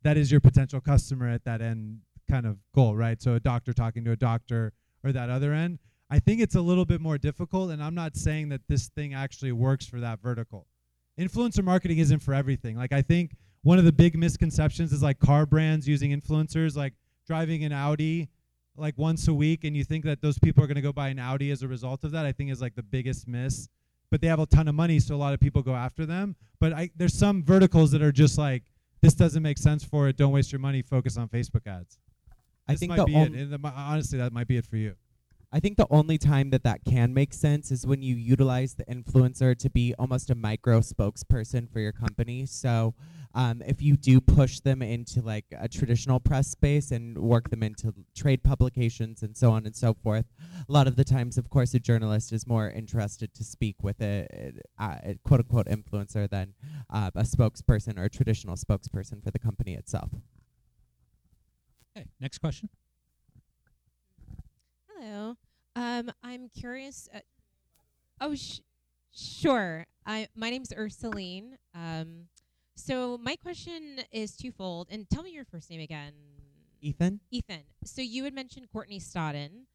that 0.02 0.16
is 0.16 0.30
your 0.30 0.40
potential 0.40 0.80
customer 0.80 1.28
at 1.28 1.44
that 1.44 1.62
end 1.62 2.00
kind 2.30 2.46
of 2.46 2.58
goal, 2.74 2.96
right? 2.96 3.20
So 3.20 3.34
a 3.34 3.40
doctor 3.40 3.72
talking 3.72 4.04
to 4.04 4.12
a 4.12 4.16
doctor 4.16 4.72
or 5.02 5.12
that 5.12 5.30
other 5.30 5.52
end. 5.52 5.78
I 6.10 6.18
think 6.18 6.40
it's 6.40 6.54
a 6.54 6.60
little 6.60 6.84
bit 6.84 7.00
more 7.00 7.18
difficult, 7.18 7.70
and 7.70 7.82
I'm 7.82 7.94
not 7.94 8.16
saying 8.16 8.50
that 8.50 8.60
this 8.68 8.88
thing 8.88 9.14
actually 9.14 9.52
works 9.52 9.86
for 9.86 10.00
that 10.00 10.20
vertical. 10.20 10.66
Influencer 11.18 11.64
marketing 11.64 11.98
isn't 11.98 12.20
for 12.20 12.34
everything. 12.34 12.76
Like 12.76 12.92
I 12.92 13.02
think 13.02 13.32
one 13.62 13.78
of 13.78 13.84
the 13.84 13.92
big 13.92 14.16
misconceptions 14.16 14.92
is 14.92 15.02
like 15.02 15.18
car 15.18 15.46
brands 15.46 15.88
using 15.88 16.18
influencers, 16.18 16.76
like 16.76 16.94
driving 17.26 17.64
an 17.64 17.72
Audi 17.72 18.28
like 18.76 18.98
once 18.98 19.28
a 19.28 19.34
week, 19.34 19.64
and 19.64 19.76
you 19.76 19.84
think 19.84 20.04
that 20.04 20.20
those 20.20 20.38
people 20.38 20.62
are 20.62 20.66
going 20.66 20.74
to 20.76 20.82
go 20.82 20.92
buy 20.92 21.08
an 21.08 21.18
Audi 21.18 21.50
as 21.50 21.62
a 21.62 21.68
result 21.68 22.04
of 22.04 22.10
that. 22.12 22.26
I 22.26 22.32
think 22.32 22.50
is 22.50 22.60
like 22.60 22.74
the 22.74 22.82
biggest 22.82 23.28
miss. 23.28 23.68
But 24.10 24.20
they 24.20 24.26
have 24.28 24.38
a 24.38 24.46
ton 24.46 24.68
of 24.68 24.74
money, 24.74 25.00
so 25.00 25.14
a 25.14 25.16
lot 25.16 25.34
of 25.34 25.40
people 25.40 25.62
go 25.62 25.74
after 25.74 26.06
them. 26.06 26.36
But 26.60 26.72
I, 26.72 26.90
there's 26.94 27.14
some 27.14 27.42
verticals 27.42 27.90
that 27.92 28.02
are 28.02 28.12
just 28.12 28.38
like 28.38 28.62
this 29.00 29.14
doesn't 29.14 29.42
make 29.42 29.58
sense 29.58 29.84
for 29.84 30.08
it. 30.08 30.16
Don't 30.16 30.32
waste 30.32 30.52
your 30.52 30.60
money. 30.60 30.82
Focus 30.82 31.16
on 31.16 31.28
Facebook 31.28 31.66
ads. 31.66 31.98
I 32.68 32.76
think 32.76 32.90
might 32.90 32.96
the 32.96 33.04
be 33.04 33.14
on- 33.14 33.32
the- 33.32 33.72
honestly, 33.74 34.18
that 34.18 34.32
might 34.32 34.48
be 34.48 34.56
it 34.56 34.66
for 34.66 34.76
you. 34.76 34.94
I 35.52 35.60
think 35.60 35.76
the 35.76 35.86
only 35.88 36.18
time 36.18 36.50
that 36.50 36.64
that 36.64 36.84
can 36.84 37.14
make 37.14 37.32
sense 37.32 37.70
is 37.70 37.86
when 37.86 38.02
you 38.02 38.16
utilize 38.16 38.74
the 38.74 38.84
influencer 38.86 39.56
to 39.58 39.70
be 39.70 39.94
almost 40.00 40.28
a 40.28 40.34
micro 40.34 40.80
spokesperson 40.80 41.70
for 41.70 41.78
your 41.78 41.92
company. 41.92 42.44
So, 42.44 42.94
um, 43.36 43.62
if 43.64 43.80
you 43.80 43.96
do 43.96 44.20
push 44.20 44.58
them 44.58 44.82
into 44.82 45.22
like 45.22 45.44
a 45.56 45.68
traditional 45.68 46.18
press 46.18 46.48
space 46.48 46.90
and 46.90 47.16
work 47.18 47.50
them 47.50 47.62
into 47.62 47.94
trade 48.16 48.42
publications 48.42 49.22
and 49.22 49.36
so 49.36 49.52
on 49.52 49.64
and 49.64 49.76
so 49.76 49.94
forth, 49.94 50.24
a 50.68 50.72
lot 50.72 50.88
of 50.88 50.96
the 50.96 51.04
times, 51.04 51.38
of 51.38 51.48
course, 51.50 51.72
a 51.72 51.78
journalist 51.78 52.32
is 52.32 52.48
more 52.48 52.68
interested 52.68 53.32
to 53.34 53.44
speak 53.44 53.76
with 53.80 54.00
a, 54.02 54.26
a, 54.80 54.84
a 55.04 55.14
quote 55.22 55.38
unquote 55.38 55.66
influencer 55.68 56.28
than 56.28 56.54
uh, 56.90 57.12
a 57.14 57.22
spokesperson 57.22 57.96
or 57.96 58.04
a 58.04 58.10
traditional 58.10 58.56
spokesperson 58.56 59.22
for 59.22 59.30
the 59.30 59.38
company 59.38 59.74
itself. 59.74 60.10
Okay, 61.96 62.06
next 62.20 62.38
question. 62.38 62.68
Hello. 64.88 65.36
Um, 65.76 66.10
I'm 66.22 66.48
curious. 66.48 67.08
Uh, 67.14 67.20
oh, 68.20 68.34
sh- 68.34 68.60
sure. 69.12 69.86
I 70.06 70.28
my 70.34 70.50
name's 70.50 70.72
Ursuline. 70.76 71.56
Um, 71.74 72.26
so 72.76 73.18
my 73.18 73.36
question 73.36 74.00
is 74.10 74.36
twofold, 74.36 74.88
and 74.90 75.08
tell 75.08 75.22
me 75.22 75.30
your 75.30 75.44
first 75.44 75.70
name 75.70 75.80
again. 75.80 76.12
Ethan? 76.80 77.20
Ethan. 77.30 77.62
So 77.84 78.02
you 78.02 78.24
had 78.24 78.34
mentioned 78.34 78.66
Courtney 78.72 79.00
Stodden. 79.00 79.66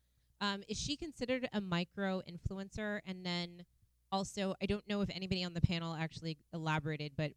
Um, 0.41 0.63
is 0.67 0.77
she 0.77 0.95
considered 0.95 1.49
a 1.53 1.59
micro 1.59 2.21
influencer? 2.29 2.99
And 3.05 3.25
then 3.25 3.65
also, 4.11 4.55
I 4.61 4.67
don't 4.67 4.87
know 4.87 5.01
if 5.01 5.09
anybody 5.09 5.43
on 5.43 5.53
the 5.53 5.61
panel 5.61 5.95
actually 5.95 6.37
elaborated, 6.53 7.13
but 7.17 7.31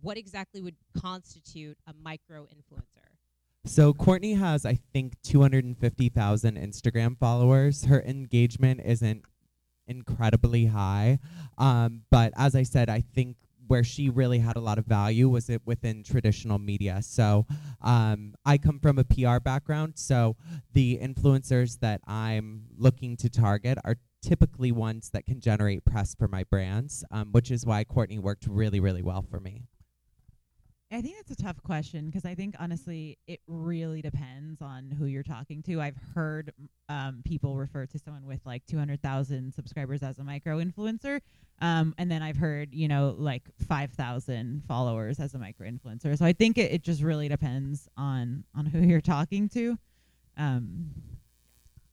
what 0.00 0.16
exactly 0.16 0.62
would 0.62 0.76
constitute 0.98 1.76
a 1.86 1.92
micro 1.92 2.44
influencer? 2.44 3.07
So 3.68 3.92
Courtney 3.92 4.32
has, 4.32 4.64
I 4.64 4.78
think, 4.94 5.20
250,000 5.22 6.56
Instagram 6.56 7.18
followers. 7.18 7.84
Her 7.84 8.02
engagement 8.02 8.80
isn't 8.82 9.24
incredibly 9.86 10.66
high, 10.66 11.18
um, 11.58 12.02
but 12.10 12.32
as 12.36 12.56
I 12.56 12.62
said, 12.62 12.88
I 12.88 13.02
think 13.02 13.36
where 13.66 13.84
she 13.84 14.08
really 14.08 14.38
had 14.38 14.56
a 14.56 14.60
lot 14.60 14.78
of 14.78 14.86
value 14.86 15.28
was 15.28 15.50
it 15.50 15.60
within 15.66 16.02
traditional 16.02 16.58
media. 16.58 17.00
So 17.02 17.46
um, 17.82 18.34
I 18.46 18.56
come 18.56 18.80
from 18.80 18.98
a 18.98 19.04
PR 19.04 19.38
background, 19.38 19.92
so 19.96 20.36
the 20.72 20.98
influencers 21.00 21.78
that 21.80 22.00
I'm 22.06 22.68
looking 22.78 23.18
to 23.18 23.28
target 23.28 23.76
are 23.84 23.96
typically 24.22 24.72
ones 24.72 25.10
that 25.10 25.26
can 25.26 25.40
generate 25.40 25.84
press 25.84 26.14
for 26.14 26.26
my 26.26 26.44
brands, 26.44 27.04
um, 27.10 27.32
which 27.32 27.50
is 27.50 27.66
why 27.66 27.84
Courtney 27.84 28.18
worked 28.18 28.46
really, 28.48 28.80
really 28.80 29.02
well 29.02 29.22
for 29.22 29.38
me. 29.38 29.64
I 30.90 31.02
think 31.02 31.16
that's 31.16 31.38
a 31.38 31.42
tough 31.42 31.62
question 31.62 32.06
because 32.06 32.24
I 32.24 32.34
think 32.34 32.54
honestly 32.58 33.18
it 33.26 33.40
really 33.46 34.00
depends 34.00 34.62
on 34.62 34.90
who 34.90 35.04
you're 35.04 35.22
talking 35.22 35.62
to. 35.64 35.80
I've 35.82 35.98
heard 36.14 36.52
um, 36.88 37.20
people 37.26 37.56
refer 37.58 37.84
to 37.84 37.98
someone 37.98 38.24
with 38.26 38.40
like 38.46 38.64
200,000 38.66 39.52
subscribers 39.52 40.02
as 40.02 40.18
a 40.18 40.24
micro 40.24 40.58
influencer, 40.58 41.20
um, 41.60 41.94
and 41.98 42.10
then 42.10 42.22
I've 42.22 42.38
heard 42.38 42.72
you 42.72 42.88
know 42.88 43.14
like 43.18 43.42
5,000 43.68 44.62
followers 44.66 45.20
as 45.20 45.34
a 45.34 45.38
micro 45.38 45.68
influencer. 45.68 46.16
So 46.16 46.24
I 46.24 46.32
think 46.32 46.56
it, 46.56 46.72
it 46.72 46.82
just 46.82 47.02
really 47.02 47.28
depends 47.28 47.86
on 47.98 48.44
on 48.54 48.64
who 48.64 48.78
you're 48.80 49.02
talking 49.02 49.48
to. 49.50 49.76
Um, 50.38 50.92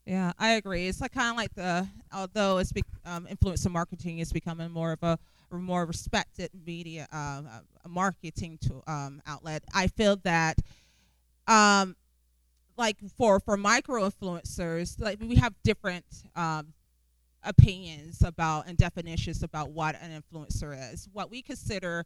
Yeah, 0.05 0.33
I 0.37 0.51
agree. 0.51 0.87
It's 0.87 1.01
like 1.01 1.13
kind 1.13 1.31
of 1.31 1.37
like 1.37 1.53
the 1.55 1.87
although 2.13 2.59
it's 2.59 2.71
be, 2.71 2.83
um, 3.05 3.27
influencer 3.27 3.71
marketing 3.71 4.19
is 4.19 4.31
becoming 4.31 4.69
more 4.71 4.91
of 4.91 5.01
a, 5.01 5.07
a 5.07 5.34
more 5.59 5.85
respected 5.85 6.49
media 6.65 7.07
um, 7.11 7.47
a 7.83 7.89
marketing 7.89 8.57
to 8.61 8.81
um, 8.91 9.21
outlet. 9.25 9.63
I 9.73 9.87
feel 9.87 10.17
that 10.23 10.57
um, 11.47 11.95
like 12.77 12.97
for 13.17 13.39
for 13.39 13.57
micro 13.57 14.09
influencers, 14.09 14.99
like 14.99 15.19
we 15.21 15.35
have 15.35 15.53
different 15.63 16.05
um, 16.35 16.73
opinions 17.43 18.23
about 18.23 18.67
and 18.67 18.77
definitions 18.77 19.43
about 19.43 19.71
what 19.71 19.95
an 20.01 20.21
influencer 20.21 20.93
is. 20.93 21.07
What 21.13 21.29
we 21.29 21.41
consider 21.41 22.05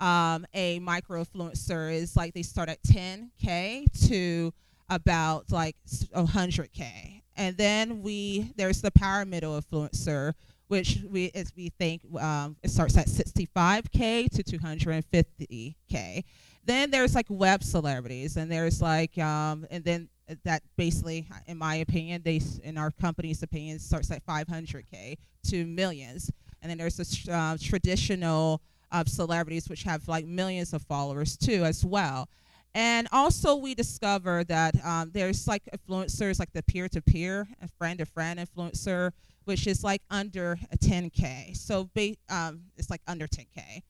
um, 0.00 0.46
a 0.54 0.78
micro 0.78 1.22
influencer 1.22 1.92
is 1.92 2.16
like 2.16 2.34
they 2.34 2.42
start 2.42 2.68
at 2.68 2.82
10k 2.82 4.08
to 4.08 4.52
about 4.88 5.52
like 5.52 5.76
100k, 6.14 7.22
and 7.36 7.56
then 7.56 8.02
we 8.02 8.52
there's 8.56 8.80
the 8.80 8.90
power 8.90 9.24
middle 9.24 9.60
influencer, 9.60 10.32
which 10.70 11.00
we 11.10 11.32
as 11.34 11.52
we 11.56 11.68
think 11.80 12.00
um, 12.20 12.56
it 12.62 12.70
starts 12.70 12.96
at 12.96 13.06
65k 13.08 14.30
to 14.30 14.42
250k. 14.44 16.22
Then 16.64 16.92
there's 16.92 17.16
like 17.16 17.26
web 17.28 17.64
celebrities, 17.64 18.36
and 18.36 18.50
there's 18.50 18.80
like 18.80 19.18
um, 19.18 19.66
and 19.72 19.82
then 19.82 20.08
that 20.44 20.62
basically, 20.76 21.26
in 21.48 21.58
my 21.58 21.76
opinion, 21.76 22.22
they 22.24 22.40
in 22.62 22.78
our 22.78 22.92
company's 22.92 23.42
opinion 23.42 23.80
starts 23.80 24.12
at 24.12 24.24
500k 24.24 25.16
to 25.48 25.66
millions, 25.66 26.30
and 26.62 26.70
then 26.70 26.78
there's 26.78 26.98
the 26.98 27.32
uh, 27.32 27.56
traditional 27.60 28.62
uh, 28.92 29.02
celebrities 29.04 29.68
which 29.68 29.82
have 29.82 30.06
like 30.06 30.24
millions 30.24 30.72
of 30.72 30.82
followers 30.82 31.36
too 31.36 31.64
as 31.64 31.84
well. 31.84 32.28
And 32.74 33.08
also, 33.10 33.56
we 33.56 33.74
discover 33.74 34.44
that 34.44 34.74
um, 34.84 35.10
there's 35.12 35.48
like 35.48 35.62
influencers, 35.74 36.38
like 36.38 36.52
the 36.52 36.62
peer-to-peer, 36.62 37.48
a 37.60 37.68
friend-to-friend 37.78 38.38
influencer, 38.38 39.10
which 39.44 39.66
is 39.66 39.82
like 39.82 40.02
under 40.08 40.58
a 40.70 40.78
10k. 40.78 41.56
So 41.56 41.90
ba- 41.94 42.16
um, 42.28 42.62
it's 42.76 42.88
like 42.88 43.02
under 43.08 43.26
10k. 43.26 43.82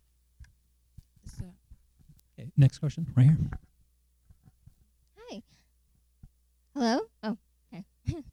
So. 1.38 1.44
Okay, 2.38 2.50
next 2.56 2.78
question, 2.78 3.06
right 3.14 3.26
here. 3.26 3.36
Hi. 5.18 5.42
Hello? 6.74 7.00
Oh, 7.22 7.36
okay. 7.74 7.84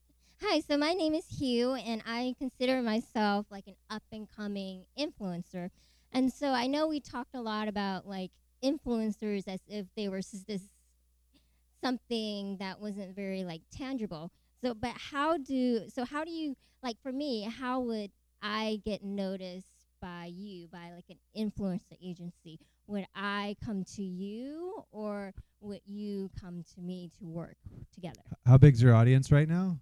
Hi, 0.41 0.61
so 0.61 0.77
my 0.77 0.93
name 0.93 1.13
is 1.13 1.25
Hugh, 1.39 1.73
and 1.73 2.01
I 2.07 2.35
consider 2.37 2.81
myself 2.81 3.47
like 3.49 3.67
an 3.67 3.75
up 3.89 4.03
and 4.13 4.27
coming 4.33 4.85
influencer. 4.97 5.71
And 6.13 6.31
so 6.31 6.51
I 6.51 6.67
know 6.67 6.87
we 6.87 7.01
talked 7.01 7.35
a 7.35 7.41
lot 7.41 7.67
about 7.67 8.07
like 8.07 8.31
influencers 8.63 9.47
as 9.47 9.61
if 9.67 9.87
they 9.95 10.09
were 10.09 10.21
this 10.47 10.61
something 11.83 12.57
that 12.57 12.79
wasn't 12.79 13.15
very 13.15 13.43
like 13.43 13.61
tangible. 13.71 14.31
So, 14.63 14.73
but 14.73 14.93
how 14.95 15.37
do 15.37 15.87
so 15.89 16.05
how 16.05 16.23
do 16.23 16.31
you 16.31 16.55
like 16.83 16.97
for 17.01 17.11
me? 17.11 17.43
How 17.43 17.79
would 17.81 18.11
I 18.41 18.81
get 18.85 19.03
noticed 19.03 19.67
by 20.01 20.31
you 20.31 20.67
by 20.67 20.91
like 20.95 21.05
an 21.09 21.17
influencer 21.37 21.97
agency? 22.03 22.59
Would 22.87 23.05
I 23.15 23.55
come 23.63 23.83
to 23.95 24.03
you, 24.03 24.85
or 24.91 25.33
would 25.59 25.81
you 25.85 26.31
come 26.39 26.63
to 26.75 26.81
me 26.81 27.11
to 27.19 27.25
work 27.25 27.57
together? 27.93 28.21
How 28.45 28.57
big's 28.57 28.81
your 28.81 28.95
audience 28.95 29.31
right 29.31 29.47
now? 29.47 29.79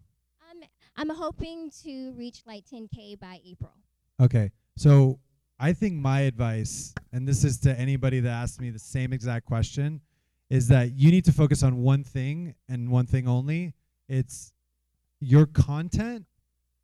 I'm 0.49 1.09
I'm 1.09 1.15
hoping 1.15 1.69
to 1.83 2.13
reach 2.13 2.41
like 2.45 2.65
10k 2.65 3.19
by 3.19 3.39
April. 3.45 3.73
Okay. 4.21 4.51
So 4.77 5.19
I 5.57 5.71
think 5.71 5.93
my 5.93 6.21
advice, 6.21 6.93
and 7.13 7.27
this 7.27 7.45
is 7.45 7.57
to 7.59 7.79
anybody 7.79 8.19
that 8.19 8.29
asks 8.29 8.59
me 8.59 8.71
the 8.71 8.79
same 8.79 9.13
exact 9.13 9.45
question, 9.45 10.01
is 10.49 10.67
that 10.67 10.91
you 10.93 11.11
need 11.11 11.25
to 11.25 11.31
focus 11.31 11.63
on 11.63 11.77
one 11.77 12.03
thing 12.03 12.55
and 12.67 12.91
one 12.91 13.05
thing 13.05 13.27
only. 13.27 13.73
It's 14.09 14.51
your 15.21 15.45
content 15.45 16.25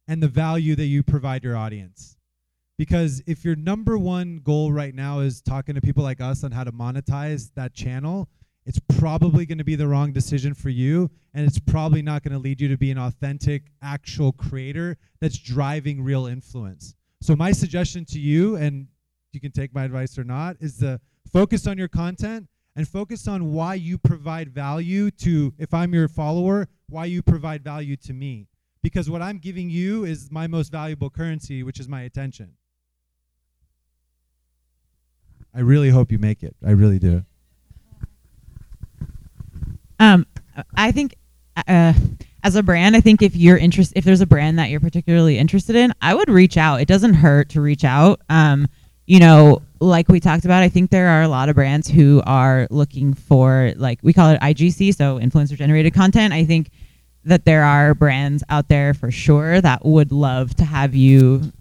and 0.08 0.24
the 0.24 0.28
value 0.28 0.76
that 0.76 0.86
you 0.86 1.04
provide 1.04 1.44
your 1.44 1.58
audience. 1.58 2.18
Because 2.78 3.22
if 3.28 3.44
your 3.44 3.56
number 3.56 3.98
one 3.98 4.38
goal 4.38 4.72
right 4.72 4.96
now 4.96 5.20
is 5.20 5.42
talking 5.42 5.76
to 5.76 5.82
people 5.82 6.04
like 6.04 6.22
us 6.22 6.44
on 6.44 6.52
how 6.52 6.64
to 6.64 6.72
monetize 6.72 7.52
that 7.56 7.74
channel, 7.74 8.30
it's 8.66 8.80
probably 8.98 9.46
going 9.46 9.58
to 9.58 9.64
be 9.64 9.76
the 9.76 9.88
wrong 9.88 10.14
decision 10.14 10.54
for 10.54 10.70
you. 10.70 11.12
And 11.34 11.46
it's 11.46 11.60
probably 11.60 12.02
not 12.02 12.24
going 12.24 12.34
to 12.34 12.40
lead 12.40 12.62
you 12.62 12.70
to 12.70 12.78
be 12.78 12.90
an 12.90 12.98
authentic, 12.98 13.64
actual 13.82 14.32
creator 14.32 14.98
that's 15.20 15.38
driving 15.38 16.02
real 16.02 16.26
influence. 16.26 16.96
So, 17.22 17.36
my 17.36 17.52
suggestion 17.52 18.04
to 18.06 18.20
you, 18.20 18.56
and 18.56 18.88
you 19.32 19.40
can 19.40 19.52
take 19.52 19.74
my 19.76 19.84
advice 19.84 20.18
or 20.18 20.24
not, 20.24 20.58
is 20.60 20.78
to 20.80 21.00
focus 21.32 21.68
on 21.68 21.78
your 21.78 21.88
content 21.88 22.48
and 22.76 22.88
focus 22.88 23.28
on 23.28 23.54
why 23.54 23.76
you 23.76 24.00
provide 24.00 24.50
value 24.50 25.12
to, 25.12 25.54
if 25.60 25.72
I'm 25.72 25.94
your 25.94 26.08
follower, 26.08 26.68
why 26.90 27.06
you 27.06 27.22
provide 27.22 27.64
value 27.64 27.96
to 27.98 28.14
me. 28.14 28.48
Because 28.82 29.08
what 29.08 29.22
I'm 29.22 29.38
giving 29.38 29.70
you 29.70 30.04
is 30.04 30.32
my 30.32 30.48
most 30.48 30.72
valuable 30.72 31.12
currency, 31.12 31.62
which 31.62 31.80
is 31.80 31.88
my 31.88 32.02
attention. 32.02 32.54
I 35.54 35.60
really 35.60 35.90
hope 35.90 36.12
you 36.12 36.18
make 36.18 36.42
it. 36.42 36.56
I 36.66 36.72
really 36.72 36.98
do. 36.98 37.24
Um, 40.00 40.26
I 40.74 40.92
think 40.92 41.14
uh, 41.68 41.94
as 42.44 42.56
a 42.56 42.64
brand, 42.64 42.96
I 42.96 43.02
think 43.02 43.22
if 43.22 43.36
you're 43.36 43.58
interested, 43.58 43.98
if 43.98 44.04
there's 44.04 44.22
a 44.22 44.26
brand 44.26 44.58
that 44.60 44.70
you're 44.70 44.80
particularly 44.80 45.38
interested 45.38 45.76
in, 45.76 45.94
I 46.02 46.16
would 46.16 46.30
reach 46.30 46.58
out. 46.58 46.82
It 46.82 46.88
doesn't 46.88 47.16
hurt 47.16 47.50
to 47.50 47.62
reach 47.62 47.84
out. 47.84 48.22
Um, 48.30 48.68
you 49.06 49.20
know, 49.20 49.62
like 49.80 50.08
we 50.10 50.20
talked 50.20 50.46
about, 50.46 50.64
I 50.64 50.70
think 50.70 50.90
there 50.90 51.10
are 51.10 51.22
a 51.22 51.28
lot 51.28 51.50
of 51.50 51.56
brands 51.56 51.88
who 51.88 52.22
are 52.26 52.68
looking 52.70 53.14
for 53.14 53.74
like 53.76 54.00
we 54.04 54.14
call 54.14 54.30
it 54.30 54.40
IGC, 54.42 54.96
so 54.96 55.20
influencer 55.20 55.58
generated 55.58 55.94
content. 55.94 56.34
I 56.34 56.46
think 56.46 56.70
that 57.24 57.46
there 57.46 57.64
are 57.64 57.94
brands 57.94 58.44
out 58.50 58.68
there 58.68 58.94
for 58.94 59.12
sure 59.12 59.62
that 59.62 59.86
would 59.86 60.12
love 60.12 60.56
to 60.56 60.66
have 60.66 60.96
you 60.96 61.52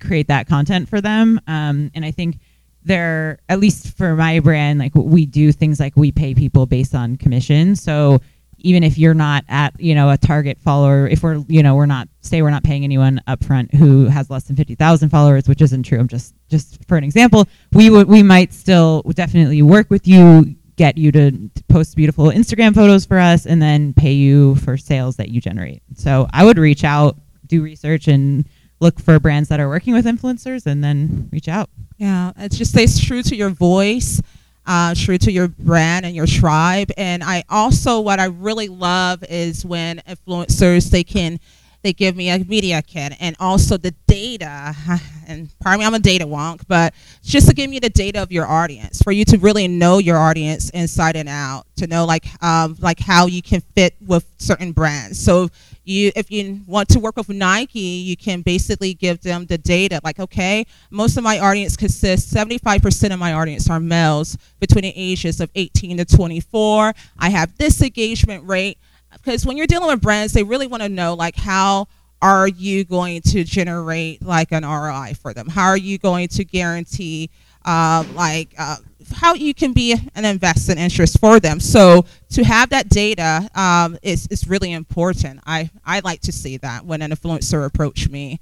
create 0.00 0.28
that 0.28 0.46
content 0.46 0.88
for 0.88 1.00
them. 1.00 1.40
Um, 1.46 1.90
and 1.94 2.04
I 2.04 2.10
think 2.10 2.38
there, 2.84 3.38
at 3.48 3.58
least 3.58 3.96
for 3.96 4.14
my 4.14 4.40
brand, 4.40 4.78
like 4.78 4.94
we 4.94 5.26
do 5.26 5.52
things 5.52 5.80
like 5.80 5.96
we 5.96 6.12
pay 6.12 6.34
people 6.34 6.66
based 6.66 6.94
on 6.94 7.16
commission. 7.16 7.74
So 7.76 8.20
even 8.64 8.82
if 8.82 8.98
you're 8.98 9.14
not 9.14 9.44
at 9.48 9.78
you 9.80 9.94
know 9.94 10.10
a 10.10 10.16
target 10.16 10.58
follower, 10.60 11.06
if 11.06 11.22
we're 11.22 11.44
you 11.48 11.62
know 11.62 11.74
we're 11.74 11.86
not 11.86 12.08
say 12.20 12.42
we're 12.42 12.50
not 12.50 12.64
paying 12.64 12.84
anyone 12.84 13.20
upfront 13.28 13.74
who 13.74 14.06
has 14.06 14.30
less 14.30 14.44
than 14.44 14.56
fifty 14.56 14.74
thousand 14.74 15.10
followers, 15.10 15.48
which 15.48 15.60
isn't 15.60 15.82
true. 15.84 15.98
I'm 15.98 16.08
just 16.08 16.34
just 16.48 16.84
for 16.88 16.96
an 16.96 17.04
example, 17.04 17.48
we 17.72 17.90
would 17.90 18.08
we 18.08 18.22
might 18.22 18.52
still 18.52 19.02
definitely 19.14 19.62
work 19.62 19.90
with 19.90 20.06
you, 20.06 20.56
get 20.76 20.96
you 20.98 21.12
to, 21.12 21.50
post 21.68 21.96
beautiful 21.96 22.26
Instagram 22.26 22.74
photos 22.74 23.04
for 23.06 23.18
us, 23.18 23.46
and 23.46 23.60
then 23.60 23.94
pay 23.94 24.12
you 24.12 24.54
for 24.56 24.76
sales 24.76 25.16
that 25.16 25.28
you 25.28 25.40
generate. 25.40 25.82
So 25.94 26.26
I 26.32 26.44
would 26.44 26.58
reach 26.58 26.84
out, 26.84 27.16
do 27.46 27.62
research, 27.62 28.08
and 28.08 28.46
look 28.80 29.00
for 29.00 29.18
brands 29.18 29.48
that 29.48 29.60
are 29.60 29.68
working 29.68 29.94
with 29.94 30.04
influencers, 30.04 30.66
and 30.66 30.82
then 30.82 31.28
reach 31.32 31.48
out. 31.48 31.70
Yeah, 31.98 32.32
it 32.36 32.52
just 32.52 32.72
stays 32.72 32.98
true 33.00 33.22
to 33.22 33.36
your 33.36 33.50
voice, 33.50 34.20
uh, 34.66 34.94
true 34.94 35.18
to 35.18 35.32
your 35.32 35.48
brand 35.48 36.06
and 36.06 36.14
your 36.14 36.26
tribe. 36.26 36.90
And 36.96 37.22
I 37.22 37.44
also, 37.48 38.00
what 38.00 38.20
I 38.20 38.26
really 38.26 38.68
love 38.68 39.24
is 39.28 39.64
when 39.64 39.98
influencers 40.08 40.90
they 40.90 41.04
can, 41.04 41.40
they 41.82 41.92
give 41.92 42.14
me 42.14 42.30
a 42.30 42.38
media 42.38 42.80
kit 42.80 43.14
and 43.20 43.36
also 43.40 43.76
the 43.76 43.94
data. 44.06 44.74
And 45.24 45.48
pardon 45.60 45.80
me, 45.80 45.86
I'm 45.86 45.94
a 45.94 46.00
data 46.00 46.26
wonk, 46.26 46.62
but 46.68 46.92
just 47.22 47.48
to 47.48 47.54
give 47.54 47.70
me 47.70 47.78
the 47.78 47.88
data 47.88 48.20
of 48.20 48.32
your 48.32 48.46
audience 48.46 49.00
for 49.00 49.12
you 49.12 49.24
to 49.26 49.38
really 49.38 49.66
know 49.66 49.98
your 49.98 50.18
audience 50.18 50.68
inside 50.70 51.16
and 51.16 51.28
out, 51.28 51.64
to 51.76 51.86
know 51.86 52.04
like 52.04 52.26
um, 52.42 52.76
like 52.80 52.98
how 52.98 53.26
you 53.26 53.40
can 53.40 53.62
fit 53.74 53.94
with 54.04 54.26
certain 54.38 54.72
brands. 54.72 55.18
So 55.24 55.48
you 55.84 56.12
if 56.14 56.30
you 56.30 56.60
want 56.66 56.88
to 56.90 57.00
work 57.00 57.16
with 57.16 57.28
Nike, 57.28 57.78
you 57.80 58.16
can 58.16 58.42
basically 58.42 58.94
give 58.94 59.20
them 59.22 59.46
the 59.46 59.58
data. 59.58 60.00
Like, 60.04 60.20
okay, 60.20 60.66
most 60.90 61.16
of 61.16 61.24
my 61.24 61.38
audience 61.38 61.76
consists 61.76 62.32
75% 62.32 63.12
of 63.12 63.18
my 63.18 63.32
audience 63.32 63.68
are 63.68 63.80
males 63.80 64.36
between 64.60 64.82
the 64.82 64.92
ages 64.94 65.40
of 65.40 65.50
18 65.54 65.98
to 65.98 66.04
24. 66.04 66.92
I 67.18 67.30
have 67.30 67.56
this 67.58 67.82
engagement 67.82 68.46
rate 68.46 68.78
because 69.12 69.44
when 69.44 69.56
you're 69.56 69.66
dealing 69.66 69.88
with 69.88 70.00
brands, 70.00 70.32
they 70.32 70.42
really 70.42 70.66
want 70.66 70.82
to 70.82 70.88
know 70.88 71.14
like 71.14 71.36
how 71.36 71.88
are 72.20 72.46
you 72.46 72.84
going 72.84 73.20
to 73.20 73.42
generate 73.42 74.22
like 74.22 74.52
an 74.52 74.62
ROI 74.64 75.14
for 75.20 75.34
them? 75.34 75.48
How 75.48 75.66
are 75.66 75.76
you 75.76 75.98
going 75.98 76.28
to 76.28 76.44
guarantee 76.44 77.30
uh, 77.64 78.04
like 78.14 78.54
uh, 78.58 78.76
how 79.10 79.34
you 79.34 79.54
can 79.54 79.72
be 79.72 79.96
an 80.14 80.24
invested 80.24 80.78
interest 80.78 81.18
for 81.18 81.40
them. 81.40 81.60
So 81.60 82.04
to 82.30 82.44
have 82.44 82.70
that 82.70 82.88
data 82.88 83.48
um, 83.54 83.98
is, 84.02 84.26
is 84.28 84.46
really 84.46 84.72
important. 84.72 85.40
I, 85.46 85.70
I 85.84 86.00
like 86.00 86.20
to 86.22 86.32
see 86.32 86.56
that 86.58 86.84
when 86.84 87.02
an 87.02 87.10
influencer 87.10 87.64
approach 87.66 88.08
me. 88.08 88.40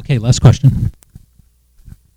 Okay, 0.00 0.18
last 0.18 0.40
question. 0.40 0.92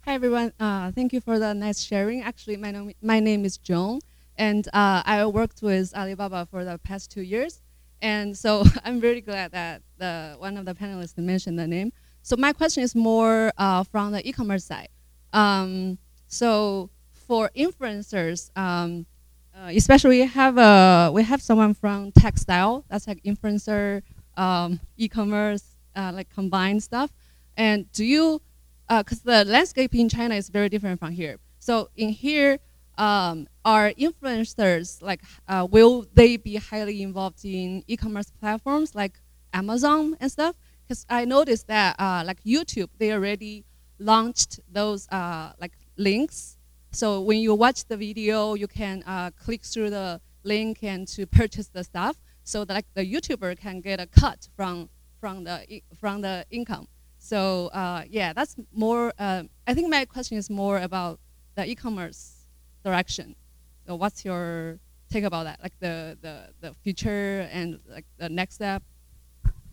Hi 0.06 0.16
everyone. 0.16 0.52
Uh, 0.60 0.92
thank 0.92 1.14
you 1.14 1.22
for 1.22 1.38
the 1.38 1.54
nice 1.54 1.84
sharing. 1.84 2.24
Actually, 2.24 2.58
my 2.58 2.72
name 2.72 2.94
my 3.00 3.20
name 3.20 3.46
is 3.46 3.58
Joan, 3.58 4.00
and 4.38 4.68
uh, 4.74 5.04
I 5.06 5.24
worked 5.28 5.62
with 5.62 5.96
Alibaba 5.96 6.48
for 6.50 6.66
the 6.66 6.80
past 6.80 7.12
two 7.12 7.22
years, 7.22 7.62
and 8.02 8.36
so 8.36 8.64
I'm 8.84 9.00
really 9.02 9.22
glad 9.22 9.52
that 9.52 9.84
the 10.00 10.36
one 10.40 10.58
of 10.58 10.66
the 10.66 10.74
panelists 10.74 11.16
mentioned 11.18 11.60
the 11.60 11.68
name. 11.68 11.94
So 12.24 12.36
my 12.38 12.54
question 12.54 12.82
is 12.82 12.96
more 12.96 13.54
uh, 13.58 13.84
from 13.84 14.12
the 14.12 14.28
e-commerce 14.28 14.66
side. 14.66 14.90
Um, 15.32 16.00
so 16.30 16.90
for 17.28 17.52
influencers, 17.58 18.52
um, 18.56 19.06
uh, 19.54 19.72
especially 19.76 20.20
we 20.20 20.26
have 20.26 20.58
a 20.58 21.12
we 21.14 21.24
have 21.24 21.42
someone 21.42 21.74
from 21.74 22.12
textile 22.14 22.86
that's 22.90 23.08
like 23.08 23.22
influencer, 23.24 24.04
um, 24.38 24.80
e-commerce, 24.96 25.76
uh, 25.96 26.12
like 26.14 26.30
combined 26.30 26.82
stuff. 26.82 27.12
And 27.58 27.92
do 27.92 28.06
you, 28.06 28.42
because 28.88 29.20
the 29.22 29.44
landscape 29.44 29.94
in 29.94 30.08
China 30.08 30.36
is 30.36 30.50
very 30.50 30.70
different 30.70 31.00
from 31.00 31.12
here. 31.12 31.40
So 31.60 31.90
in 31.98 32.10
here, 32.10 32.60
um, 32.98 33.48
are 33.66 33.92
influencers 33.92 35.02
like 35.02 35.22
uh, 35.48 35.68
will 35.70 36.06
they 36.14 36.38
be 36.38 36.56
highly 36.58 37.02
involved 37.02 37.44
in 37.44 37.84
e-commerce 37.88 38.32
platforms 38.40 38.94
like 38.94 39.20
Amazon 39.54 40.16
and 40.20 40.32
stuff? 40.32 40.56
Because 40.88 41.06
I 41.10 41.26
noticed 41.26 41.68
that 41.68 42.00
uh, 42.00 42.24
like 42.26 42.44
YouTube, 42.44 42.90
they 42.98 43.12
already 43.14 43.66
launched 44.00 44.60
those 44.72 45.08
uh, 45.10 45.54
like 45.60 45.74
links. 46.00 46.58
So 46.92 47.22
when 47.22 47.38
you 47.38 47.54
watch 47.54 47.86
the 47.86 47.98
video, 47.98 48.56
you 48.56 48.68
can 48.68 49.04
uh, 49.06 49.30
click 49.32 49.64
through 49.64 49.92
the 49.92 50.22
link 50.44 50.84
and 50.84 51.08
to 51.10 51.28
purchase 51.28 51.68
the 51.68 51.84
stuff. 51.84 52.18
So 52.44 52.66
that 52.66 52.74
like 52.74 52.86
the 52.96 53.06
YouTuber 53.06 53.60
can 53.60 53.82
get 53.82 54.00
a 54.00 54.08
cut 54.08 54.48
from 54.56 54.90
from 55.20 55.44
the 55.44 55.82
from 56.00 56.22
the 56.22 56.46
income. 56.50 56.88
So 57.20 57.68
uh, 57.68 58.04
yeah, 58.10 58.34
that's 58.34 58.56
more. 58.74 59.14
Uh, 59.20 59.44
I 59.68 59.74
think 59.76 59.90
my 59.90 60.06
question 60.06 60.38
is 60.38 60.50
more 60.50 60.80
about 60.80 61.20
the 61.56 61.70
e-commerce 61.70 62.48
direction. 62.84 63.36
So 63.86 63.96
what's 63.96 64.26
your 64.26 64.80
take 65.12 65.26
about 65.26 65.44
that? 65.44 65.60
Like 65.62 65.74
the 65.80 66.18
the 66.22 66.50
the 66.62 66.74
future 66.82 67.48
and 67.52 67.80
like 67.88 68.06
the 68.18 68.30
next 68.30 68.56
step. 68.56 68.82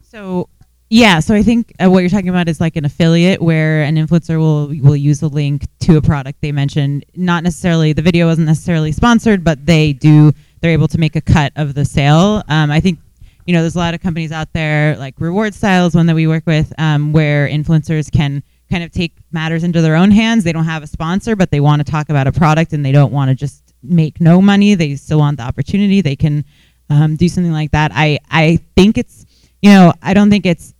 So 0.02 0.48
yeah, 0.88 1.18
so 1.18 1.34
I 1.34 1.42
think 1.42 1.72
uh, 1.82 1.90
what 1.90 2.00
you're 2.00 2.10
talking 2.10 2.28
about 2.28 2.48
is 2.48 2.60
like 2.60 2.76
an 2.76 2.84
affiliate 2.84 3.42
where 3.42 3.82
an 3.82 3.96
influencer 3.96 4.38
will 4.38 4.68
will 4.68 4.96
use 4.96 5.20
a 5.22 5.26
link 5.26 5.66
to 5.80 5.96
a 5.96 6.02
product 6.02 6.40
they 6.42 6.52
mentioned. 6.52 7.04
Not 7.16 7.42
necessarily 7.42 7.92
the 7.92 8.02
video 8.02 8.26
wasn't 8.26 8.46
necessarily 8.46 8.92
sponsored, 8.92 9.42
but 9.42 9.66
they 9.66 9.92
do 9.92 10.32
they're 10.60 10.70
able 10.70 10.88
to 10.88 10.98
make 10.98 11.16
a 11.16 11.20
cut 11.20 11.52
of 11.56 11.74
the 11.74 11.84
sale. 11.84 12.42
Um, 12.48 12.70
I 12.70 12.78
think 12.78 13.00
you 13.46 13.52
know 13.52 13.62
there's 13.62 13.74
a 13.74 13.78
lot 13.78 13.94
of 13.94 14.00
companies 14.00 14.30
out 14.30 14.52
there 14.52 14.96
like 14.96 15.16
RewardStyle 15.16 15.88
is 15.88 15.96
one 15.96 16.06
that 16.06 16.14
we 16.14 16.28
work 16.28 16.46
with 16.46 16.72
um, 16.78 17.12
where 17.12 17.48
influencers 17.48 18.10
can 18.10 18.44
kind 18.70 18.84
of 18.84 18.92
take 18.92 19.12
matters 19.32 19.64
into 19.64 19.82
their 19.82 19.96
own 19.96 20.12
hands. 20.12 20.44
They 20.44 20.52
don't 20.52 20.64
have 20.64 20.84
a 20.84 20.88
sponsor, 20.88 21.34
but 21.34 21.50
they 21.50 21.60
want 21.60 21.84
to 21.84 21.90
talk 21.90 22.10
about 22.10 22.28
a 22.28 22.32
product 22.32 22.72
and 22.72 22.86
they 22.86 22.92
don't 22.92 23.12
want 23.12 23.28
to 23.30 23.34
just 23.34 23.74
make 23.82 24.20
no 24.20 24.40
money. 24.40 24.76
They 24.76 24.94
still 24.94 25.18
want 25.18 25.38
the 25.38 25.44
opportunity. 25.44 26.00
They 26.00 26.16
can 26.16 26.44
um, 26.90 27.16
do 27.16 27.28
something 27.28 27.52
like 27.52 27.72
that. 27.72 27.90
I 27.92 28.20
I 28.30 28.60
think 28.76 28.98
it's 28.98 29.26
you 29.62 29.70
know 29.70 29.92
I 30.00 30.14
don't 30.14 30.30
think 30.30 30.46
it's 30.46 30.74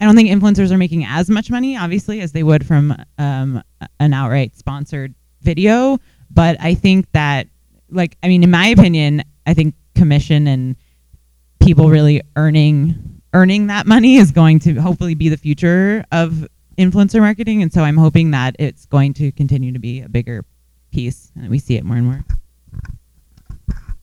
I 0.00 0.06
don't 0.06 0.16
think 0.16 0.30
influencers 0.30 0.70
are 0.70 0.78
making 0.78 1.04
as 1.04 1.28
much 1.28 1.50
money, 1.50 1.76
obviously, 1.76 2.20
as 2.20 2.32
they 2.32 2.42
would 2.42 2.66
from 2.66 2.96
um, 3.18 3.62
an 3.98 4.14
outright 4.14 4.56
sponsored 4.56 5.14
video. 5.42 5.98
But 6.30 6.56
I 6.60 6.74
think 6.74 7.10
that, 7.12 7.48
like, 7.90 8.16
I 8.22 8.28
mean, 8.28 8.42
in 8.42 8.50
my 8.50 8.68
opinion, 8.68 9.22
I 9.46 9.54
think 9.54 9.74
commission 9.94 10.46
and 10.46 10.76
people 11.60 11.90
really 11.90 12.22
earning 12.36 13.20
earning 13.32 13.68
that 13.68 13.86
money 13.86 14.16
is 14.16 14.32
going 14.32 14.58
to 14.58 14.74
hopefully 14.74 15.14
be 15.14 15.28
the 15.28 15.36
future 15.36 16.04
of 16.10 16.48
influencer 16.76 17.20
marketing. 17.20 17.62
And 17.62 17.72
so 17.72 17.82
I'm 17.82 17.96
hoping 17.96 18.32
that 18.32 18.56
it's 18.58 18.86
going 18.86 19.14
to 19.14 19.30
continue 19.32 19.72
to 19.72 19.78
be 19.78 20.00
a 20.00 20.08
bigger 20.08 20.44
piece, 20.90 21.30
and 21.36 21.48
we 21.48 21.58
see 21.58 21.76
it 21.76 21.84
more 21.84 21.96
and 21.96 22.06
more. 22.06 22.24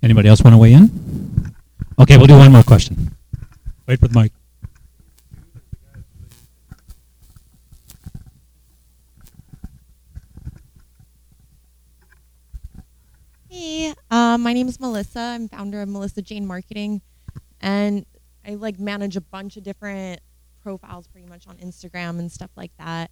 Anybody 0.01 0.29
else 0.29 0.41
want 0.43 0.53
to 0.53 0.57
weigh 0.57 0.73
in? 0.73 1.53
Okay, 1.99 2.17
we'll 2.17 2.27
do 2.27 2.37
one 2.37 2.51
more 2.51 2.63
question. 2.63 3.15
Wait 3.87 3.99
for 3.99 4.07
the 4.07 4.19
mic. 4.19 4.31
Uh, 14.09 14.37
my 14.37 14.53
name 14.53 14.69
is 14.69 14.79
Melissa. 14.79 15.19
I'm 15.19 15.49
founder 15.49 15.81
of 15.81 15.89
Melissa 15.89 16.21
Jane 16.21 16.45
Marketing, 16.45 17.01
and 17.59 18.05
I 18.47 18.55
like 18.55 18.79
manage 18.79 19.17
a 19.17 19.21
bunch 19.21 19.57
of 19.57 19.63
different 19.63 20.21
profiles, 20.63 21.07
pretty 21.07 21.27
much 21.27 21.47
on 21.47 21.57
Instagram 21.57 22.19
and 22.19 22.31
stuff 22.31 22.51
like 22.55 22.71
that. 22.79 23.11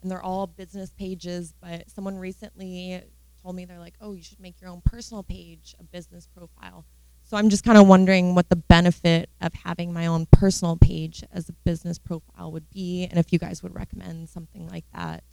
And 0.00 0.10
they're 0.10 0.22
all 0.22 0.46
business 0.46 0.92
pages. 0.92 1.54
But 1.60 1.90
someone 1.90 2.18
recently 2.18 3.02
told 3.42 3.56
me 3.56 3.64
they're 3.64 3.80
like, 3.80 3.94
"Oh, 4.00 4.12
you 4.12 4.22
should 4.22 4.38
make 4.38 4.60
your 4.60 4.70
own 4.70 4.80
personal 4.84 5.24
page, 5.24 5.74
a 5.80 5.82
business 5.82 6.28
profile." 6.28 6.84
So 7.24 7.36
I'm 7.36 7.50
just 7.50 7.64
kind 7.64 7.76
of 7.76 7.88
wondering 7.88 8.36
what 8.36 8.48
the 8.48 8.56
benefit 8.56 9.28
of 9.40 9.52
having 9.54 9.92
my 9.92 10.06
own 10.06 10.26
personal 10.30 10.76
page 10.76 11.24
as 11.32 11.48
a 11.48 11.52
business 11.64 11.98
profile 11.98 12.52
would 12.52 12.70
be, 12.70 13.08
and 13.10 13.18
if 13.18 13.32
you 13.32 13.40
guys 13.40 13.60
would 13.60 13.74
recommend 13.74 14.28
something 14.28 14.68
like 14.68 14.84
that. 14.94 15.24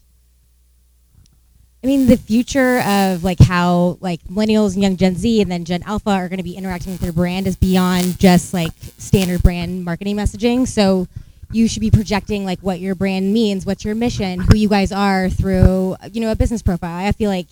I 1.83 1.87
mean, 1.87 2.07
the 2.07 2.15
future 2.15 2.79
of 2.79 3.25
like 3.25 3.39
how 3.39 3.97
like 3.99 4.23
millennials 4.23 4.73
and 4.73 4.81
young 4.81 4.95
Gen 4.95 5.15
Z 5.15 5.41
and 5.41 5.51
then 5.51 5.65
Gen 5.65 5.83
Alpha 5.83 6.11
are 6.11 6.29
going 6.29 6.37
to 6.37 6.43
be 6.43 6.55
interacting 6.55 6.93
with 6.93 7.01
their 7.01 7.11
brand 7.11 7.45
is 7.45 7.57
beyond 7.57 8.17
just 8.19 8.53
like 8.53 8.71
standard 8.97 9.43
brand 9.43 9.83
marketing 9.83 10.15
messaging. 10.15 10.65
So 10.65 11.07
you 11.51 11.67
should 11.67 11.81
be 11.81 11.91
projecting 11.91 12.45
like 12.45 12.59
what 12.61 12.79
your 12.79 12.95
brand 12.95 13.33
means, 13.33 13.65
what's 13.65 13.83
your 13.83 13.95
mission, 13.95 14.39
who 14.39 14.55
you 14.55 14.69
guys 14.69 14.93
are 14.93 15.29
through 15.29 15.97
you 16.13 16.21
know 16.21 16.31
a 16.31 16.37
business 16.37 16.61
profile. 16.61 17.05
I 17.05 17.11
feel 17.11 17.29
like 17.29 17.47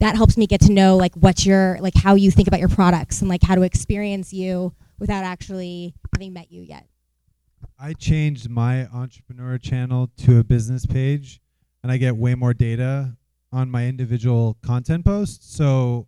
that 0.00 0.16
helps 0.16 0.36
me 0.36 0.48
get 0.48 0.62
to 0.62 0.72
know 0.72 0.96
like 0.96 1.14
what's 1.14 1.46
your 1.46 1.78
like 1.80 1.94
how 1.94 2.16
you 2.16 2.32
think 2.32 2.48
about 2.48 2.58
your 2.58 2.68
products 2.68 3.20
and 3.20 3.28
like 3.28 3.44
how 3.44 3.54
to 3.54 3.62
experience 3.62 4.32
you 4.32 4.74
without 4.98 5.22
actually 5.22 5.94
having 6.12 6.32
met 6.32 6.50
you 6.50 6.62
yet. 6.62 6.86
I 7.78 7.92
changed 7.92 8.50
my 8.50 8.88
entrepreneur 8.88 9.58
channel 9.58 10.10
to 10.24 10.40
a 10.40 10.44
business 10.44 10.86
page, 10.86 11.40
and 11.84 11.92
I 11.92 11.98
get 11.98 12.16
way 12.16 12.34
more 12.34 12.52
data 12.52 13.16
on 13.56 13.70
my 13.70 13.86
individual 13.86 14.58
content 14.62 15.02
posts. 15.02 15.56
So 15.56 16.06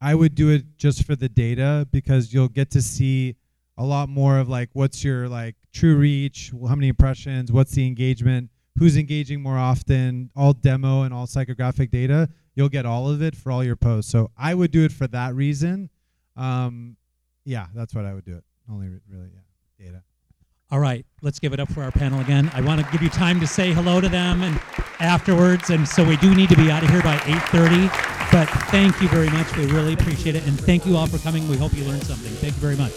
I 0.00 0.14
would 0.14 0.36
do 0.36 0.50
it 0.50 0.78
just 0.78 1.04
for 1.04 1.16
the 1.16 1.28
data 1.28 1.88
because 1.90 2.32
you'll 2.32 2.48
get 2.48 2.70
to 2.70 2.80
see 2.80 3.34
a 3.76 3.84
lot 3.84 4.08
more 4.08 4.38
of 4.38 4.48
like 4.48 4.70
what's 4.72 5.02
your 5.02 5.28
like 5.28 5.56
true 5.72 5.96
reach, 5.96 6.52
how 6.68 6.76
many 6.76 6.86
impressions, 6.86 7.50
what's 7.50 7.72
the 7.72 7.84
engagement, 7.84 8.50
who's 8.78 8.96
engaging 8.96 9.42
more 9.42 9.58
often, 9.58 10.30
all 10.36 10.52
demo 10.52 11.02
and 11.02 11.12
all 11.12 11.26
psychographic 11.26 11.90
data. 11.90 12.28
You'll 12.54 12.68
get 12.68 12.86
all 12.86 13.10
of 13.10 13.20
it 13.20 13.34
for 13.34 13.50
all 13.50 13.64
your 13.64 13.76
posts. 13.76 14.12
So 14.12 14.30
I 14.38 14.54
would 14.54 14.70
do 14.70 14.84
it 14.84 14.92
for 14.92 15.08
that 15.08 15.34
reason. 15.34 15.90
Um, 16.36 16.96
yeah, 17.44 17.66
that's 17.74 17.94
what 17.94 18.04
I 18.04 18.14
would 18.14 18.24
do 18.24 18.36
it. 18.36 18.44
Only 18.70 18.88
re- 18.88 19.00
really, 19.10 19.30
yeah, 19.34 19.86
data. 19.86 20.02
All 20.68 20.80
right, 20.80 21.06
let's 21.22 21.38
give 21.38 21.52
it 21.52 21.60
up 21.60 21.70
for 21.70 21.84
our 21.84 21.92
panel 21.92 22.18
again. 22.20 22.50
I 22.52 22.60
want 22.60 22.84
to 22.84 22.90
give 22.90 23.00
you 23.00 23.08
time 23.08 23.38
to 23.38 23.46
say 23.46 23.72
hello 23.72 24.00
to 24.00 24.08
them 24.08 24.42
and 24.42 24.60
afterwards, 24.98 25.70
and 25.70 25.86
so 25.86 26.04
we 26.04 26.16
do 26.16 26.34
need 26.34 26.48
to 26.48 26.56
be 26.56 26.72
out 26.72 26.82
of 26.82 26.90
here 26.90 27.02
by 27.02 27.18
8:30. 27.18 27.88
But 28.32 28.48
thank 28.72 29.00
you 29.00 29.06
very 29.06 29.30
much. 29.30 29.56
We 29.56 29.66
really 29.66 29.92
appreciate 29.92 30.34
it, 30.34 30.44
and 30.44 30.60
thank 30.60 30.84
you 30.84 30.96
all 30.96 31.06
for 31.06 31.18
coming. 31.18 31.48
We 31.48 31.56
hope 31.56 31.72
you 31.72 31.84
learned 31.84 32.02
something. 32.02 32.32
Thank 32.32 32.54
you 32.54 32.60
very 32.60 32.74
much. 32.74 32.92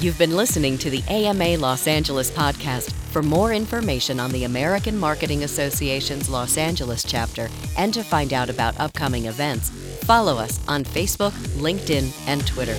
You've 0.00 0.18
been 0.18 0.36
listening 0.36 0.76
to 0.78 0.90
the 0.90 1.02
AMA 1.08 1.56
Los 1.56 1.86
Angeles 1.86 2.30
podcast. 2.30 2.92
For 3.10 3.22
more 3.22 3.54
information 3.54 4.20
on 4.20 4.30
the 4.30 4.44
American 4.44 4.98
Marketing 4.98 5.44
Association's 5.44 6.28
Los 6.28 6.58
Angeles 6.58 7.02
chapter 7.02 7.48
and 7.78 7.94
to 7.94 8.04
find 8.04 8.34
out 8.34 8.50
about 8.50 8.78
upcoming 8.78 9.24
events, 9.24 9.70
follow 10.04 10.36
us 10.36 10.60
on 10.68 10.84
Facebook, 10.84 11.32
LinkedIn, 11.56 12.12
and 12.28 12.46
Twitter. 12.46 12.76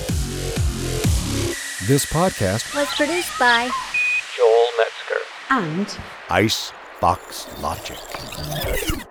This 1.87 2.05
podcast 2.05 2.75
was 2.75 2.89
produced 2.89 3.39
by 3.39 3.69
Joel 4.35 4.67
Metzger 4.77 5.23
and 5.49 5.97
Ice 6.29 6.73
Box 6.99 7.47
Logic. 7.61 9.07